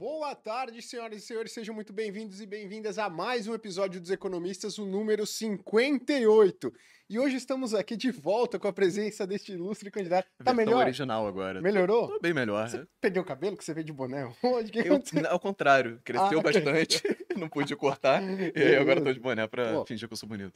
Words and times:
Boa 0.00 0.34
tarde, 0.34 0.80
senhoras 0.80 1.18
e 1.18 1.26
senhores, 1.26 1.52
sejam 1.52 1.74
muito 1.74 1.92
bem-vindos 1.92 2.40
e 2.40 2.46
bem-vindas 2.46 2.98
a 2.98 3.10
mais 3.10 3.46
um 3.46 3.52
episódio 3.52 4.00
dos 4.00 4.10
Economistas, 4.10 4.78
o 4.78 4.86
número 4.86 5.26
58. 5.26 6.72
E 7.10 7.18
hoje 7.18 7.36
estamos 7.36 7.74
aqui 7.74 7.98
de 7.98 8.10
volta 8.10 8.58
com 8.58 8.66
a 8.66 8.72
presença 8.72 9.26
deste 9.26 9.52
ilustre 9.52 9.90
candidato. 9.90 10.26
Tá 10.42 10.54
melhor? 10.54 10.86
original 10.86 11.26
agora. 11.26 11.60
Melhorou? 11.60 12.08
Tô 12.08 12.18
bem 12.18 12.32
melhor. 12.32 12.66
Você 12.66 12.86
perdeu 12.98 13.22
o 13.22 13.26
cabelo 13.26 13.58
que 13.58 13.62
você 13.62 13.74
veio 13.74 13.84
de 13.84 13.92
boné 13.92 14.24
hoje? 14.42 14.72
Eu, 14.74 15.02
ao 15.28 15.38
contrário, 15.38 16.00
cresceu 16.02 16.38
Ah, 16.38 16.42
bastante, 16.44 17.02
não 17.36 17.50
pude 17.50 17.76
cortar, 17.76 18.22
e 18.56 18.58
aí 18.58 18.76
agora 18.76 19.02
tô 19.02 19.12
de 19.12 19.20
boné 19.20 19.46
pra 19.46 19.74
Pô. 19.74 19.84
fingir 19.84 20.08
que 20.08 20.14
eu 20.14 20.16
sou 20.16 20.26
bonito. 20.26 20.54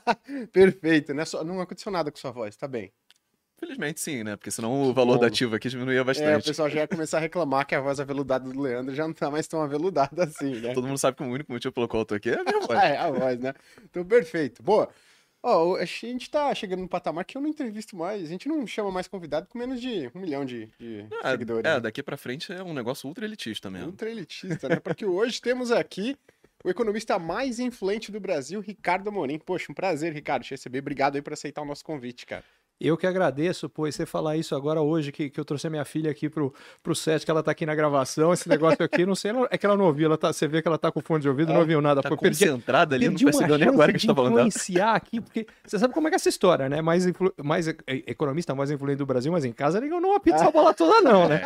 Perfeito, 0.50 1.12
né? 1.12 1.26
Só- 1.26 1.44
Não 1.44 1.60
aconteceu 1.60 1.92
nada 1.92 2.10
com 2.10 2.16
sua 2.16 2.30
voz, 2.30 2.56
tá 2.56 2.66
bem. 2.66 2.90
Felizmente 3.58 4.00
sim, 4.00 4.22
né? 4.22 4.36
Porque 4.36 4.50
senão 4.50 4.82
o 4.82 4.94
valor 4.94 5.14
bom. 5.14 5.20
da 5.22 5.26
ativa 5.26 5.56
aqui 5.56 5.68
diminuía 5.68 5.98
É, 5.98 6.02
o 6.02 6.04
bastante. 6.04 6.44
pessoal 6.44 6.70
já 6.70 6.80
ia 6.80 6.88
começar 6.88 7.16
a 7.18 7.20
reclamar 7.20 7.66
que 7.66 7.74
a 7.74 7.80
voz 7.80 7.98
aveludada 7.98 8.48
do 8.48 8.60
Leandro 8.60 8.94
já 8.94 9.06
não 9.06 9.12
tá 9.12 9.30
mais 9.30 9.48
tão 9.48 9.60
aveludada 9.60 10.24
assim, 10.24 10.60
né? 10.60 10.72
Todo 10.74 10.86
mundo 10.86 10.98
sabe 10.98 11.16
que 11.16 11.22
o 11.22 11.26
único 11.26 11.50
motivo 11.50 11.72
pelo 11.72 11.88
qual 11.88 12.02
eu 12.02 12.06
tô 12.06 12.14
aqui 12.14 12.30
é 12.30 12.38
a 12.40 12.44
minha 12.44 12.60
voz. 12.66 12.78
É, 12.78 12.96
a 12.96 13.10
voz, 13.10 13.38
né? 13.40 13.52
Então, 13.84 14.04
perfeito. 14.04 14.62
Boa. 14.62 14.88
Ó, 15.42 15.76
a 15.76 15.84
gente 15.84 16.28
tá 16.30 16.52
chegando 16.54 16.80
no 16.80 16.88
patamar 16.88 17.24
que 17.24 17.36
eu 17.36 17.40
não 17.40 17.48
entrevisto 17.48 17.96
mais. 17.96 18.22
A 18.24 18.26
gente 18.26 18.48
não 18.48 18.66
chama 18.66 18.90
mais 18.90 19.06
convidado 19.08 19.46
com 19.48 19.56
menos 19.58 19.80
de 19.80 20.10
um 20.14 20.20
milhão 20.20 20.44
de, 20.44 20.66
de 20.78 21.06
Ah, 21.22 21.30
seguidores. 21.32 21.64
é, 21.70 21.74
né? 21.74 21.80
daqui 21.80 22.02
pra 22.02 22.16
frente 22.16 22.52
é 22.52 22.62
um 22.62 22.72
negócio 22.74 23.06
ultra 23.08 23.24
elitista 23.24 23.70
mesmo. 23.70 23.88
Ultra 23.88 24.10
elitista, 24.10 24.68
né? 24.68 24.76
Porque 24.80 25.04
hoje 25.06 25.40
temos 25.40 25.70
aqui 25.70 26.16
o 26.64 26.68
economista 26.68 27.20
mais 27.20 27.60
influente 27.60 28.10
do 28.10 28.18
Brasil, 28.18 28.60
Ricardo 28.60 29.08
Amorim. 29.08 29.38
Poxa, 29.38 29.70
um 29.70 29.74
prazer, 29.74 30.12
Ricardo, 30.12 30.42
te 30.42 30.50
receber. 30.50 30.80
Obrigado 30.80 31.14
aí 31.14 31.22
por 31.22 31.32
aceitar 31.32 31.62
o 31.62 31.64
nosso 31.64 31.84
convite, 31.84 32.26
cara. 32.26 32.42
Eu 32.80 32.96
que 32.96 33.06
agradeço, 33.06 33.68
pô, 33.68 33.88
e 33.88 33.92
você 33.92 34.06
falar 34.06 34.36
isso 34.36 34.54
agora 34.54 34.80
hoje, 34.80 35.10
que, 35.10 35.28
que 35.28 35.40
eu 35.40 35.44
trouxe 35.44 35.66
a 35.66 35.70
minha 35.70 35.84
filha 35.84 36.10
aqui 36.10 36.28
pro, 36.28 36.54
pro 36.82 36.94
set, 36.94 37.24
que 37.24 37.30
ela 37.30 37.42
tá 37.42 37.50
aqui 37.50 37.66
na 37.66 37.74
gravação, 37.74 38.32
esse 38.32 38.48
negócio 38.48 38.84
aqui, 38.84 39.04
não 39.04 39.16
sei, 39.16 39.32
é 39.50 39.58
que 39.58 39.66
ela 39.66 39.76
não 39.76 39.86
ouviu, 39.86 40.06
ela 40.06 40.16
tá, 40.16 40.32
você 40.32 40.46
vê 40.46 40.62
que 40.62 40.68
ela 40.68 40.78
tá 40.78 40.92
com 40.92 41.00
fone 41.00 41.20
de 41.22 41.28
ouvido, 41.28 41.52
não 41.52 41.60
ouviu 41.60 41.80
nada. 41.80 42.00
Tá 42.02 42.08
pô, 42.08 42.14
eu 42.14 42.18
perdi, 42.18 42.46
concentrada 42.46 42.94
ali, 42.94 43.06
não 43.06 43.12
perdi 43.14 43.24
uma 43.24 43.30
percebeu 43.32 43.58
nem 43.58 43.68
agora 43.68 43.90
que 43.92 43.96
a 43.96 43.98
gente 43.98 44.06
tá 44.06 44.14
falando 44.14 44.32
influenciar 44.34 44.94
aqui, 44.94 45.20
porque 45.20 45.46
você 45.66 45.78
sabe 45.78 45.92
como 45.92 46.06
é 46.06 46.10
que 46.10 46.14
é 46.14 46.18
essa 46.18 46.28
história, 46.28 46.68
né? 46.68 46.80
Mais, 46.80 47.04
influ- 47.04 47.34
mais 47.42 47.66
economista, 47.88 48.54
mais 48.54 48.70
influente 48.70 48.98
do 48.98 49.06
Brasil, 49.06 49.32
mas 49.32 49.44
em 49.44 49.52
casa 49.52 49.78
ele 49.78 49.88
não 49.88 50.14
apita 50.14 50.36
essa 50.36 50.50
bola 50.50 50.72
toda 50.72 51.00
não, 51.00 51.28
né? 51.28 51.42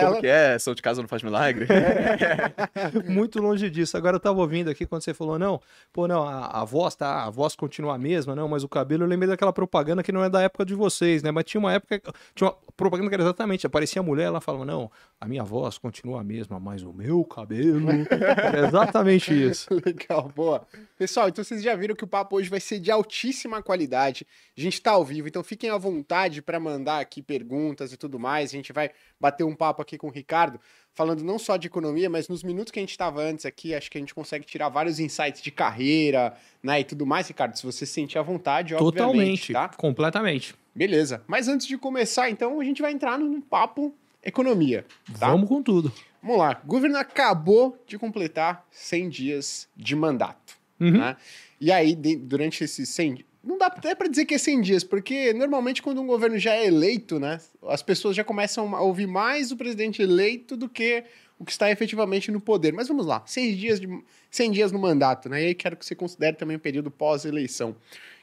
Como 0.00 0.20
que 0.20 0.26
é? 0.26 0.58
São 0.58 0.74
de 0.74 0.80
casa 0.80 1.02
não 1.02 1.08
faz 1.08 1.22
milagre? 1.22 1.66
Muito 3.08 3.40
longe 3.40 3.68
disso. 3.70 3.96
Agora 3.96 4.16
eu 4.16 4.20
tava 4.20 4.40
ouvindo 4.40 4.70
aqui 4.70 4.86
quando 4.86 5.02
você 5.02 5.12
falou, 5.14 5.38
não, 5.38 5.60
pô, 5.92 6.06
não, 6.08 6.22
a, 6.26 6.62
a 6.62 6.64
voz 6.64 6.94
tá, 6.94 7.24
a 7.24 7.30
voz 7.30 7.54
continua 7.54 7.94
a 7.94 7.98
mesma, 7.98 8.34
não, 8.34 8.48
mas 8.48 8.64
o 8.64 8.68
cabelo, 8.68 9.04
eu 9.04 9.08
lembrei 9.08 9.28
daquela 9.28 9.52
propaganda 9.52 10.02
que 10.02 10.12
não 10.12 10.24
é 10.24 10.28
da 10.30 10.40
época 10.42 10.61
de 10.64 10.74
vocês, 10.74 11.22
né? 11.22 11.30
Mas 11.30 11.44
tinha 11.44 11.58
uma 11.58 11.72
época, 11.72 12.00
tinha 12.34 12.50
uma 12.50 12.56
propaganda 12.76 13.08
que 13.08 13.14
era 13.14 13.22
exatamente, 13.22 13.66
aparecia 13.66 14.00
a 14.00 14.02
mulher, 14.02 14.24
ela 14.24 14.40
falava, 14.40 14.64
não, 14.64 14.90
a 15.20 15.26
minha 15.26 15.44
voz 15.44 15.78
continua 15.78 16.20
a 16.20 16.24
mesma, 16.24 16.58
mas 16.58 16.82
o 16.82 16.92
meu 16.92 17.24
cabelo. 17.24 17.88
Era 18.10 18.66
exatamente 18.68 19.32
isso. 19.32 19.68
Legal, 19.84 20.30
boa. 20.34 20.66
Pessoal, 20.98 21.28
então 21.28 21.44
vocês 21.44 21.62
já 21.62 21.74
viram 21.74 21.94
que 21.94 22.04
o 22.04 22.08
papo 22.08 22.36
hoje 22.36 22.48
vai 22.48 22.60
ser 22.60 22.78
de 22.80 22.90
altíssima 22.90 23.62
qualidade. 23.62 24.26
A 24.56 24.60
gente 24.60 24.80
tá 24.80 24.92
ao 24.92 25.04
vivo, 25.04 25.28
então 25.28 25.42
fiquem 25.42 25.70
à 25.70 25.76
vontade 25.76 26.42
para 26.42 26.58
mandar 26.58 27.00
aqui 27.00 27.22
perguntas 27.22 27.92
e 27.92 27.96
tudo 27.96 28.18
mais. 28.18 28.50
A 28.50 28.56
gente 28.56 28.72
vai 28.72 28.90
bater 29.20 29.44
um 29.44 29.54
papo 29.54 29.80
aqui 29.80 29.96
com 29.96 30.08
o 30.08 30.10
Ricardo, 30.10 30.60
falando 30.94 31.22
não 31.24 31.38
só 31.38 31.56
de 31.56 31.66
economia, 31.66 32.08
mas 32.10 32.28
nos 32.28 32.42
minutos 32.42 32.70
que 32.70 32.78
a 32.78 32.82
gente 32.82 32.90
estava 32.90 33.22
antes 33.22 33.46
aqui, 33.46 33.74
acho 33.74 33.90
que 33.90 33.96
a 33.98 34.00
gente 34.00 34.14
consegue 34.14 34.44
tirar 34.44 34.68
vários 34.68 35.00
insights 35.00 35.40
de 35.42 35.50
carreira, 35.50 36.34
né, 36.62 36.80
e 36.80 36.84
tudo 36.84 37.06
mais, 37.06 37.28
Ricardo. 37.28 37.56
Se 37.56 37.64
você 37.64 37.86
se 37.86 37.92
sentir 37.92 38.18
à 38.18 38.22
vontade, 38.22 38.74
obviamente, 38.74 38.96
Totalmente, 38.98 39.52
tá? 39.52 39.68
completamente. 39.70 40.54
Beleza. 40.74 41.22
Mas 41.26 41.48
antes 41.48 41.66
de 41.66 41.76
começar, 41.78 42.30
então, 42.30 42.60
a 42.60 42.64
gente 42.64 42.80
vai 42.82 42.92
entrar 42.92 43.18
no 43.18 43.40
papo 43.42 43.94
economia, 44.22 44.84
tá? 45.18 45.28
Vamos 45.30 45.48
com 45.48 45.62
tudo. 45.62 45.92
Vamos 46.22 46.38
lá. 46.38 46.60
O 46.62 46.66
governo 46.66 46.96
acabou 46.98 47.76
de 47.86 47.98
completar 47.98 48.64
100 48.70 49.08
dias 49.08 49.68
de 49.76 49.96
mandato. 49.96 50.56
Uhum. 50.80 50.92
né? 50.98 51.16
E 51.60 51.70
aí, 51.70 51.94
durante 51.94 52.64
esses 52.64 52.88
100 52.88 53.14
di- 53.14 53.26
não 53.44 53.58
dá 53.58 53.66
até 53.66 53.94
para 53.94 54.08
dizer 54.08 54.24
que 54.24 54.34
é 54.34 54.38
100 54.38 54.60
dias, 54.60 54.84
porque 54.84 55.32
normalmente 55.32 55.82
quando 55.82 56.00
um 56.00 56.06
governo 56.06 56.38
já 56.38 56.54
é 56.54 56.66
eleito, 56.66 57.18
né, 57.18 57.40
as 57.68 57.82
pessoas 57.82 58.14
já 58.14 58.22
começam 58.22 58.74
a 58.74 58.80
ouvir 58.80 59.06
mais 59.06 59.50
o 59.50 59.56
presidente 59.56 60.00
eleito 60.00 60.56
do 60.56 60.68
que 60.68 61.04
o 61.42 61.44
que 61.44 61.50
está 61.50 61.68
efetivamente 61.70 62.30
no 62.30 62.40
poder. 62.40 62.72
Mas 62.72 62.86
vamos 62.86 63.04
lá, 63.04 63.22
100 63.26 63.56
dias, 63.56 63.80
de, 63.80 63.88
100 64.30 64.50
dias 64.52 64.72
no 64.72 64.78
mandato, 64.78 65.28
né? 65.28 65.42
E 65.42 65.46
aí 65.46 65.54
quero 65.54 65.76
que 65.76 65.84
você 65.84 65.94
considere 65.94 66.36
também 66.36 66.56
o 66.56 66.60
período 66.60 66.88
pós-eleição. 66.88 67.70
O 67.70 67.76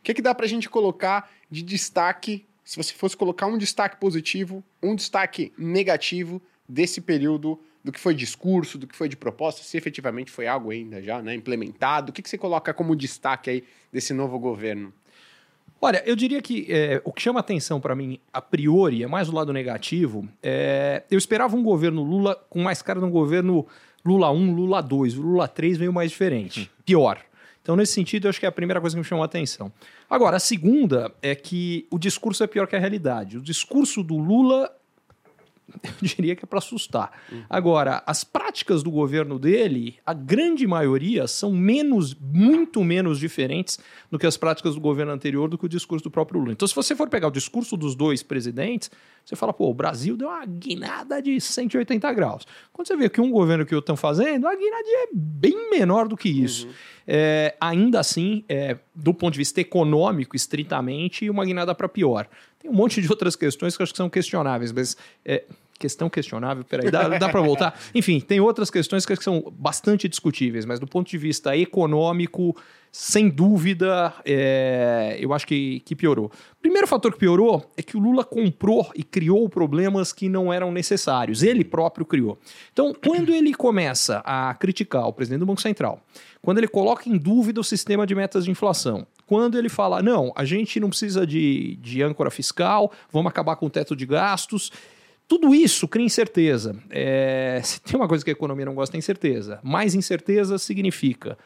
que, 0.03 0.13
que 0.13 0.21
dá 0.21 0.33
para 0.33 0.45
a 0.45 0.49
gente 0.49 0.69
colocar 0.69 1.29
de 1.51 1.61
destaque, 1.61 2.45
se 2.63 2.77
você 2.77 2.93
fosse 2.93 3.17
colocar 3.17 3.45
um 3.47 3.57
destaque 3.57 3.97
positivo, 3.97 4.63
um 4.81 4.95
destaque 4.95 5.51
negativo 5.57 6.41
desse 6.67 7.01
período 7.01 7.59
do 7.83 7.91
que 7.91 7.99
foi 7.99 8.13
discurso, 8.13 8.77
do 8.77 8.87
que 8.87 8.95
foi 8.95 9.09
de 9.09 9.17
proposta, 9.17 9.63
se 9.63 9.77
efetivamente 9.77 10.31
foi 10.31 10.47
algo 10.47 10.69
ainda 10.69 11.01
já 11.01 11.21
né, 11.21 11.35
implementado. 11.35 12.11
O 12.11 12.13
que, 12.13 12.21
que 12.21 12.29
você 12.29 12.37
coloca 12.37 12.73
como 12.73 12.95
destaque 12.95 13.49
aí 13.49 13.63
desse 13.91 14.13
novo 14.13 14.39
governo? 14.39 14.93
Olha, 15.81 16.03
eu 16.05 16.15
diria 16.15 16.41
que 16.41 16.65
é, 16.69 17.01
o 17.05 17.13
que 17.13 17.21
chama 17.21 17.39
atenção 17.39 17.79
para 17.79 17.95
mim, 17.95 18.19
a 18.33 18.41
priori, 18.41 19.01
é 19.03 19.07
mais 19.07 19.29
o 19.29 19.33
lado 19.33 19.53
negativo. 19.53 20.27
É, 20.43 21.03
eu 21.09 21.17
esperava 21.17 21.55
um 21.55 21.63
governo 21.63 22.03
Lula 22.03 22.35
com 22.49 22.61
mais 22.61 22.81
cara 22.81 22.99
de 22.99 23.05
um 23.05 23.09
governo 23.09 23.65
Lula 24.05 24.29
1, 24.29 24.55
Lula 24.55 24.81
2. 24.81 25.17
O 25.17 25.21
Lula 25.21 25.47
3 25.47 25.77
veio 25.77 25.93
mais 25.93 26.11
diferente, 26.11 26.69
pior. 26.85 27.19
Então, 27.61 27.75
nesse 27.75 27.93
sentido, 27.93 28.25
eu 28.25 28.29
acho 28.29 28.39
que 28.39 28.45
é 28.45 28.49
a 28.49 28.51
primeira 28.51 28.81
coisa 28.81 28.95
que 28.95 28.99
me 28.99 29.05
chamou 29.05 29.21
a 29.21 29.25
atenção. 29.25 29.71
Agora, 30.09 30.37
a 30.37 30.39
segunda 30.39 31.13
é 31.21 31.35
que 31.35 31.85
o 31.91 31.99
discurso 31.99 32.43
é 32.43 32.47
pior 32.47 32.67
que 32.67 32.75
a 32.75 32.79
realidade. 32.79 33.37
O 33.37 33.41
discurso 33.41 34.01
do 34.01 34.17
Lula 34.17 34.71
eu 35.83 35.91
diria 36.01 36.35
que 36.35 36.45
é 36.45 36.47
para 36.47 36.59
assustar. 36.59 37.11
Agora, 37.49 38.03
as 38.05 38.23
práticas 38.23 38.83
do 38.83 38.91
governo 38.91 39.37
dele, 39.37 39.97
a 40.05 40.13
grande 40.13 40.65
maioria 40.65 41.27
são 41.27 41.51
menos, 41.51 42.15
muito 42.15 42.83
menos 42.83 43.19
diferentes 43.19 43.79
do 44.09 44.17
que 44.17 44.27
as 44.27 44.37
práticas 44.37 44.75
do 44.75 44.81
governo 44.81 45.11
anterior, 45.11 45.49
do 45.49 45.57
que 45.57 45.65
o 45.65 45.69
discurso 45.69 46.03
do 46.03 46.11
próprio 46.11 46.39
Lula. 46.39 46.53
Então, 46.53 46.67
se 46.67 46.75
você 46.75 46.95
for 46.95 47.09
pegar 47.09 47.27
o 47.27 47.31
discurso 47.31 47.75
dos 47.77 47.95
dois 47.95 48.23
presidentes, 48.23 48.89
você 49.25 49.35
fala, 49.35 49.53
pô, 49.53 49.69
o 49.69 49.73
Brasil 49.73 50.17
deu 50.17 50.27
uma 50.27 50.45
guinada 50.45 51.21
de 51.21 51.39
180 51.39 52.11
graus. 52.13 52.47
Quando 52.73 52.87
você 52.87 52.95
vê 52.95 53.09
que 53.09 53.21
um 53.21 53.29
governo 53.29 53.65
que 53.65 53.75
o 53.75 53.79
estão 53.79 53.95
fazendo, 53.95 54.47
a 54.47 54.55
guinada 54.55 54.83
é 54.87 55.07
bem 55.13 55.69
menor 55.69 56.07
do 56.07 56.17
que 56.17 56.29
isso. 56.29 56.67
É, 57.07 57.55
ainda 57.59 57.99
assim, 57.99 58.43
é, 58.47 58.77
do 58.93 59.13
ponto 59.13 59.33
de 59.33 59.39
vista 59.39 59.59
econômico, 59.61 60.35
estritamente, 60.35 61.29
uma 61.29 61.45
guinada 61.45 61.73
para 61.73 61.89
pior. 61.89 62.27
Tem 62.59 62.69
um 62.69 62.73
monte 62.73 63.01
de 63.01 63.09
outras 63.09 63.35
questões 63.35 63.75
que 63.75 63.81
eu 63.81 63.83
acho 63.83 63.93
que 63.93 63.97
são 63.97 64.09
questionáveis, 64.09 64.71
mas 64.71 64.97
é, 65.25 65.43
questão 65.79 66.09
questionável, 66.09 66.63
peraí, 66.63 66.91
dá, 66.91 67.07
dá 67.07 67.29
para 67.29 67.41
voltar? 67.41 67.79
Enfim, 67.95 68.19
tem 68.19 68.41
outras 68.41 68.69
questões 68.69 69.05
que 69.05 69.15
são 69.15 69.51
bastante 69.57 70.09
discutíveis, 70.09 70.65
mas 70.65 70.79
do 70.79 70.85
ponto 70.85 71.09
de 71.09 71.17
vista 71.17 71.55
econômico, 71.55 72.55
sem 72.91 73.29
dúvida, 73.29 74.13
é, 74.25 75.17
eu 75.19 75.33
acho 75.33 75.47
que, 75.47 75.79
que 75.81 75.95
piorou. 75.95 76.31
Primeiro 76.61 76.85
fator 76.85 77.13
que 77.13 77.19
piorou 77.19 77.71
é 77.77 77.81
que 77.81 77.95
o 77.95 77.99
Lula 77.99 78.25
comprou 78.25 78.89
e 78.93 79.03
criou 79.03 79.47
problemas 79.47 80.11
que 80.11 80.27
não 80.27 80.51
eram 80.51 80.71
necessários. 80.71 81.41
Ele 81.41 81.63
próprio 81.63 82.05
criou. 82.05 82.37
Então, 82.73 82.93
quando 82.93 83.33
ele 83.33 83.53
começa 83.53 84.21
a 84.25 84.53
criticar 84.55 85.07
o 85.07 85.13
presidente 85.13 85.39
do 85.39 85.45
Banco 85.45 85.61
Central, 85.61 86.01
quando 86.41 86.57
ele 86.57 86.67
coloca 86.67 87.07
em 87.07 87.17
dúvida 87.17 87.61
o 87.61 87.63
sistema 87.63 88.05
de 88.05 88.15
metas 88.15 88.43
de 88.43 88.51
inflação, 88.51 89.07
quando 89.25 89.57
ele 89.57 89.69
fala, 89.69 90.01
não, 90.01 90.33
a 90.35 90.43
gente 90.43 90.79
não 90.79 90.89
precisa 90.89 91.25
de, 91.25 91.75
de 91.75 92.01
âncora 92.01 92.31
fiscal, 92.31 92.91
vamos 93.11 93.29
acabar 93.29 93.55
com 93.55 93.67
o 93.67 93.69
teto 93.69 93.95
de 93.95 94.05
gastos. 94.05 94.71
Tudo 95.29 95.53
isso 95.53 95.87
cria 95.87 96.07
incerteza. 96.07 96.75
É, 96.89 97.61
se 97.63 97.79
tem 97.79 97.95
uma 97.95 98.07
coisa 98.07 98.25
que 98.25 98.31
a 98.31 98.33
economia 98.33 98.65
não 98.65 98.73
gosta, 98.73 98.97
é 98.97 98.99
incerteza. 98.99 99.59
Mais 99.61 99.93
incerteza 99.93 100.57
significa 100.57 101.37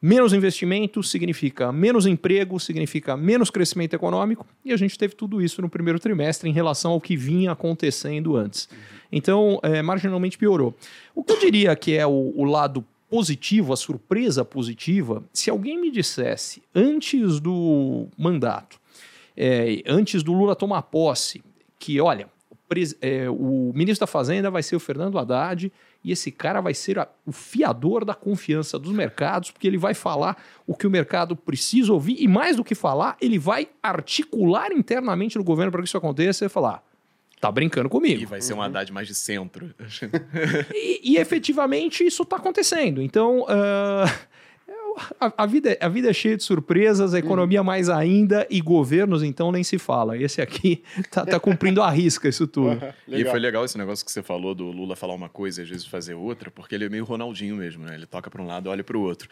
menos 0.00 0.32
investimento, 0.32 1.02
significa 1.02 1.70
menos 1.70 2.06
emprego, 2.06 2.58
significa 2.58 3.14
menos 3.14 3.50
crescimento 3.50 3.94
econômico, 3.94 4.46
e 4.64 4.72
a 4.72 4.76
gente 4.76 4.96
teve 4.96 5.14
tudo 5.14 5.42
isso 5.42 5.60
no 5.60 5.68
primeiro 5.68 5.98
trimestre 5.98 6.48
em 6.48 6.52
relação 6.52 6.92
ao 6.92 7.00
que 7.00 7.16
vinha 7.16 7.52
acontecendo 7.52 8.36
antes. 8.36 8.68
Então, 9.12 9.60
é, 9.62 9.82
marginalmente 9.82 10.38
piorou. 10.38 10.74
O 11.14 11.22
que 11.22 11.32
eu 11.32 11.38
diria 11.38 11.76
que 11.76 11.94
é 11.94 12.06
o, 12.06 12.32
o 12.34 12.44
lado 12.44 12.84
positivo, 13.08 13.72
a 13.72 13.76
surpresa 13.76 14.44
positiva, 14.44 15.22
se 15.32 15.50
alguém 15.50 15.78
me 15.78 15.90
dissesse 15.90 16.62
antes 16.74 17.38
do 17.38 18.08
mandato, 18.16 18.78
é, 19.36 19.82
antes 19.86 20.22
do 20.22 20.32
Lula 20.32 20.56
tomar 20.56 20.82
posse, 20.82 21.42
que 21.78 22.00
olha, 22.00 22.28
é, 23.00 23.28
o 23.30 23.72
ministro 23.74 24.06
da 24.06 24.10
Fazenda 24.10 24.50
vai 24.50 24.62
ser 24.62 24.76
o 24.76 24.80
Fernando 24.80 25.18
Haddad 25.18 25.72
e 26.04 26.12
esse 26.12 26.30
cara 26.30 26.60
vai 26.60 26.74
ser 26.74 26.98
a- 26.98 27.08
o 27.24 27.32
fiador 27.32 28.04
da 28.04 28.14
confiança 28.14 28.78
dos 28.78 28.92
mercados, 28.92 29.50
porque 29.50 29.66
ele 29.66 29.78
vai 29.78 29.94
falar 29.94 30.36
o 30.66 30.74
que 30.74 30.86
o 30.86 30.90
mercado 30.90 31.34
precisa 31.36 31.92
ouvir 31.92 32.16
e 32.20 32.26
mais 32.28 32.56
do 32.56 32.64
que 32.64 32.74
falar, 32.74 33.16
ele 33.20 33.38
vai 33.38 33.68
articular 33.82 34.72
internamente 34.72 35.38
no 35.38 35.44
governo 35.44 35.70
para 35.72 35.80
que 35.82 35.88
isso 35.88 35.96
aconteça 35.96 36.44
e 36.44 36.48
falar. 36.48 36.82
Tá 37.40 37.52
brincando 37.52 37.88
comigo. 37.90 38.22
E 38.22 38.24
vai 38.26 38.40
ser 38.40 38.54
um 38.54 38.62
Haddad 38.62 38.90
mais 38.92 39.06
de 39.06 39.14
centro. 39.14 39.74
E, 40.74 41.12
e 41.12 41.16
efetivamente 41.18 42.04
isso 42.04 42.22
está 42.22 42.36
acontecendo. 42.36 43.02
Então, 43.02 43.44
eu 43.48 44.06
a, 45.20 45.32
a 45.44 45.46
vida, 45.46 45.70
é- 45.72 45.78
a 45.84 45.88
vida 45.88 46.10
é 46.10 46.12
cheia 46.12 46.36
de 46.36 46.42
surpresas, 46.42 47.14
a 47.14 47.18
economia 47.18 47.62
mais 47.62 47.88
ainda, 47.88 48.46
e 48.50 48.60
governos, 48.60 49.22
então, 49.22 49.52
nem 49.52 49.62
se 49.62 49.78
fala. 49.78 50.16
Esse 50.16 50.40
aqui 50.40 50.82
tá, 51.10 51.24
tá 51.24 51.38
cumprindo 51.38 51.82
a 51.82 51.90
risca 51.90 52.28
isso 52.28 52.46
tudo. 52.46 52.80
E 53.08 53.24
foi 53.24 53.38
legal 53.38 53.64
esse 53.64 53.78
negócio 53.78 54.04
que 54.04 54.12
você 54.12 54.22
falou 54.22 54.54
do 54.54 54.70
Lula 54.70 54.94
falar 54.96 55.14
uma 55.14 55.28
coisa 55.28 55.60
e 55.60 55.64
às 55.64 55.68
vezes 55.70 55.86
fazer 55.86 56.14
outra, 56.14 56.50
porque 56.50 56.74
ele 56.74 56.84
é 56.84 56.88
meio 56.88 57.04
Ronaldinho 57.04 57.56
mesmo, 57.56 57.84
né? 57.84 57.94
Ele 57.94 58.06
toca 58.06 58.28
pra 58.30 58.42
um 58.42 58.46
lado 58.46 58.68
e 58.68 58.70
olha 58.70 58.84
pro 58.84 59.00
outro. 59.00 59.28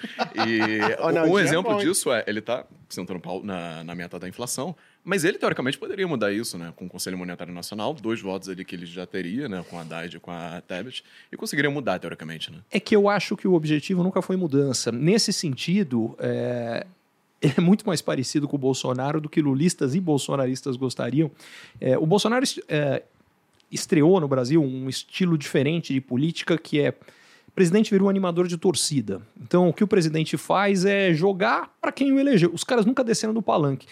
E 0.47 0.59
um 1.29 1.39
é 1.39 1.43
exemplo 1.43 1.73
bom, 1.73 1.81
hein? 1.81 1.87
disso 1.87 2.13
é, 2.13 2.25
ele 2.27 2.41
tá 2.41 2.65
sentando 2.89 3.21
pau 3.21 3.43
na, 3.43 3.83
na 3.85 3.95
meta 3.95 4.19
da 4.19 4.29
inflação, 4.29 4.75
mas 5.05 5.23
ele, 5.23 5.37
teoricamente, 5.37 5.77
poderia 5.77 6.09
mudar 6.09 6.33
isso, 6.33 6.57
né? 6.57 6.73
Com 6.75 6.87
o 6.87 6.89
Conselho 6.89 7.19
Monetário 7.19 7.53
Nacional, 7.53 7.93
dois 7.93 8.23
votos 8.23 8.49
ali 8.49 8.65
que 8.65 8.75
ele 8.75 8.87
já 8.87 9.05
teria, 9.05 9.49
né? 9.49 9.63
Com 9.69 9.79
a 9.79 9.83
Haddad 9.83 10.17
e 10.17 10.19
com 10.19 10.31
a 10.31 10.63
Tebet, 10.67 11.05
e 11.31 11.37
conseguiria 11.37 11.71
mudar, 11.71 11.99
teoricamente, 11.99 12.51
né? 12.51 12.59
É 12.71 12.81
que 12.81 12.97
eu 12.97 13.07
acho 13.07 13.37
que 13.37 13.47
o 13.47 13.53
objetivo 13.53 14.03
nunca 14.03 14.23
foi 14.23 14.37
mudança. 14.37 14.91
Nesse 14.91 15.31
sentido, 15.31 16.17
é, 16.19 16.87
é 17.43 17.61
muito 17.61 17.87
mais 17.87 18.01
parecido 18.01 18.49
com 18.49 18.57
o 18.57 18.59
Bolsonaro 18.59 19.21
do 19.21 19.29
que 19.29 19.43
lulistas 19.43 19.95
e 19.95 20.01
bolsonaristas 20.01 20.75
gostariam. 20.77 21.31
É, 21.79 21.99
o 21.99 22.07
Bolsonaro 22.07 22.45
é, 22.67 23.03
estreou 23.71 24.19
no 24.21 24.27
Brasil 24.27 24.63
um 24.63 24.89
estilo 24.89 25.37
diferente 25.37 25.93
de 25.93 26.01
política 26.01 26.57
que 26.57 26.81
é 26.81 26.95
o 27.49 27.53
presidente 27.55 27.89
virou 27.89 28.09
um 28.09 28.11
animador 28.11 28.49
de 28.49 28.59
torcida. 28.59 29.23
Então, 29.41 29.69
o 29.69 29.73
que 29.73 29.85
o 29.85 29.87
presidente 29.87 30.37
faz 30.37 30.85
é 30.85 31.15
jogar 31.15 31.73
para 31.81 31.93
quem 31.93 32.11
o 32.11 32.19
elegeu. 32.19 32.51
Os 32.53 32.65
caras 32.65 32.85
nunca 32.85 33.05
desceram 33.05 33.33
do 33.33 33.41
palanque. 33.41 33.87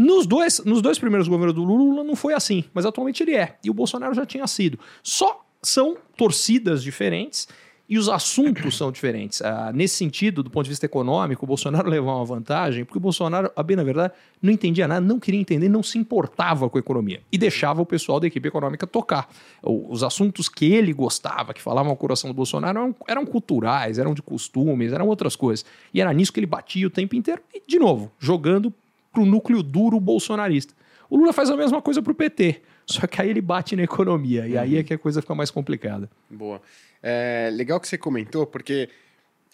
Nos 0.00 0.26
dois, 0.26 0.64
nos 0.64 0.80
dois 0.80 0.98
primeiros 0.98 1.28
governos 1.28 1.54
do 1.54 1.62
Lula 1.62 2.02
não 2.02 2.16
foi 2.16 2.32
assim, 2.32 2.64
mas 2.72 2.86
atualmente 2.86 3.22
ele 3.22 3.36
é. 3.36 3.58
E 3.62 3.68
o 3.68 3.74
Bolsonaro 3.74 4.14
já 4.14 4.24
tinha 4.24 4.46
sido. 4.46 4.78
Só 5.02 5.44
são 5.62 5.94
torcidas 6.16 6.82
diferentes 6.82 7.46
e 7.86 7.98
os 7.98 8.08
assuntos 8.08 8.78
são 8.78 8.90
diferentes. 8.90 9.42
Ah, 9.42 9.70
nesse 9.74 9.96
sentido, 9.96 10.42
do 10.42 10.48
ponto 10.48 10.64
de 10.64 10.70
vista 10.70 10.86
econômico, 10.86 11.44
o 11.44 11.46
Bolsonaro 11.46 11.84
levou 11.90 12.16
uma 12.16 12.24
vantagem, 12.24 12.82
porque 12.82 12.96
o 12.96 13.00
Bolsonaro, 13.00 13.52
a 13.54 13.62
bem 13.62 13.76
na 13.76 13.84
verdade, 13.84 14.14
não 14.40 14.50
entendia 14.50 14.88
nada, 14.88 15.02
não 15.02 15.20
queria 15.20 15.38
entender, 15.38 15.68
não 15.68 15.82
se 15.82 15.98
importava 15.98 16.70
com 16.70 16.78
a 16.78 16.80
economia. 16.80 17.20
E 17.30 17.36
deixava 17.36 17.82
o 17.82 17.84
pessoal 17.84 18.18
da 18.18 18.26
equipe 18.26 18.48
econômica 18.48 18.86
tocar. 18.86 19.28
Os 19.62 20.02
assuntos 20.02 20.48
que 20.48 20.64
ele 20.64 20.94
gostava, 20.94 21.52
que 21.52 21.60
falavam 21.60 21.90
ao 21.90 21.96
coração 21.98 22.30
do 22.30 22.34
Bolsonaro, 22.34 22.78
eram, 22.78 22.96
eram 23.06 23.26
culturais, 23.26 23.98
eram 23.98 24.14
de 24.14 24.22
costumes, 24.22 24.94
eram 24.94 25.08
outras 25.08 25.36
coisas. 25.36 25.62
E 25.92 26.00
era 26.00 26.10
nisso 26.14 26.32
que 26.32 26.40
ele 26.40 26.46
batia 26.46 26.86
o 26.86 26.90
tempo 26.90 27.14
inteiro. 27.14 27.42
E, 27.52 27.62
de 27.68 27.78
novo, 27.78 28.10
jogando 28.18 28.72
pro 29.12 29.24
núcleo 29.24 29.62
duro 29.62 29.98
bolsonarista. 30.00 30.74
O 31.08 31.16
Lula 31.16 31.32
faz 31.32 31.50
a 31.50 31.56
mesma 31.56 31.82
coisa 31.82 32.00
pro 32.00 32.14
PT, 32.14 32.62
só 32.86 33.06
que 33.06 33.20
aí 33.20 33.28
ele 33.30 33.40
bate 33.40 33.74
na 33.74 33.82
economia, 33.82 34.46
e 34.46 34.56
aí 34.56 34.76
é 34.76 34.82
que 34.82 34.94
a 34.94 34.98
coisa 34.98 35.20
fica 35.20 35.34
mais 35.34 35.50
complicada. 35.50 36.08
Boa. 36.28 36.62
É, 37.02 37.50
legal 37.52 37.80
que 37.80 37.88
você 37.88 37.98
comentou, 37.98 38.46
porque 38.46 38.88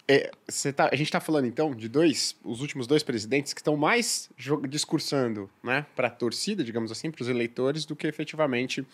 é, 0.07 0.31
tá- 0.75 0.89
a 0.91 0.95
gente 0.95 1.07
está 1.07 1.19
falando 1.19 1.45
então 1.45 1.73
de 1.73 1.89
dois, 1.89 2.35
os 2.43 2.61
últimos 2.61 2.87
dois 2.87 3.03
presidentes 3.03 3.53
que 3.53 3.59
estão 3.61 3.75
mais 3.75 4.29
discursando 4.69 5.49
né, 5.63 5.85
para 5.95 6.07
a 6.07 6.11
torcida, 6.11 6.63
digamos 6.63 6.91
assim, 6.91 7.09
para 7.09 7.21
os 7.23 7.27
eleitores, 7.27 7.85
do 7.85 7.95
que 7.95 8.07
efetivamente 8.07 8.85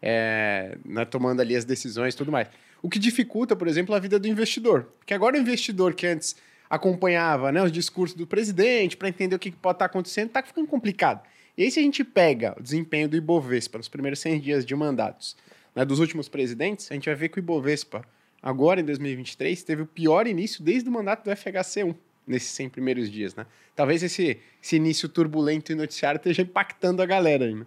é, 0.00 0.76
né, 0.84 1.04
tomando 1.04 1.40
ali 1.40 1.56
as 1.56 1.64
decisões 1.64 2.14
e 2.14 2.16
tudo 2.16 2.32
mais. 2.32 2.48
O 2.80 2.88
que 2.88 2.98
dificulta, 2.98 3.54
por 3.54 3.68
exemplo, 3.68 3.94
a 3.94 3.98
vida 3.98 4.18
do 4.18 4.26
investidor. 4.26 4.88
Porque 4.98 5.14
agora 5.14 5.36
o 5.36 5.40
investidor 5.40 5.94
que 5.94 6.06
antes 6.06 6.34
acompanhava 6.72 7.52
né, 7.52 7.62
os 7.62 7.70
discursos 7.70 8.16
do 8.16 8.26
presidente 8.26 8.96
para 8.96 9.06
entender 9.06 9.36
o 9.36 9.38
que 9.38 9.50
que 9.50 9.56
pode 9.58 9.76
estar 9.76 9.84
acontecendo, 9.84 10.28
está 10.28 10.42
ficando 10.42 10.66
complicado. 10.66 11.22
E 11.54 11.64
aí, 11.64 11.70
se 11.70 11.78
a 11.78 11.82
gente 11.82 12.02
pega 12.02 12.56
o 12.58 12.62
desempenho 12.62 13.06
do 13.10 13.14
Ibovespa 13.14 13.76
nos 13.76 13.90
primeiros 13.90 14.20
100 14.20 14.40
dias 14.40 14.64
de 14.64 14.74
mandatos 14.74 15.36
né, 15.74 15.84
dos 15.84 15.98
últimos 15.98 16.30
presidentes, 16.30 16.90
a 16.90 16.94
gente 16.94 17.04
vai 17.04 17.14
ver 17.14 17.28
que 17.28 17.38
o 17.38 17.40
Ibovespa, 17.40 18.02
agora 18.42 18.80
em 18.80 18.84
2023, 18.86 19.62
teve 19.62 19.82
o 19.82 19.86
pior 19.86 20.26
início 20.26 20.64
desde 20.64 20.88
o 20.88 20.92
mandato 20.92 21.24
do 21.24 21.30
FHC1, 21.30 21.94
nesses 22.26 22.48
100 22.48 22.70
primeiros 22.70 23.10
dias. 23.10 23.34
Né? 23.34 23.44
Talvez 23.76 24.02
esse, 24.02 24.40
esse 24.62 24.76
início 24.76 25.10
turbulento 25.10 25.72
e 25.72 25.74
noticiário 25.74 26.16
esteja 26.16 26.40
impactando 26.40 27.02
a 27.02 27.06
galera 27.06 27.44
ainda. 27.44 27.66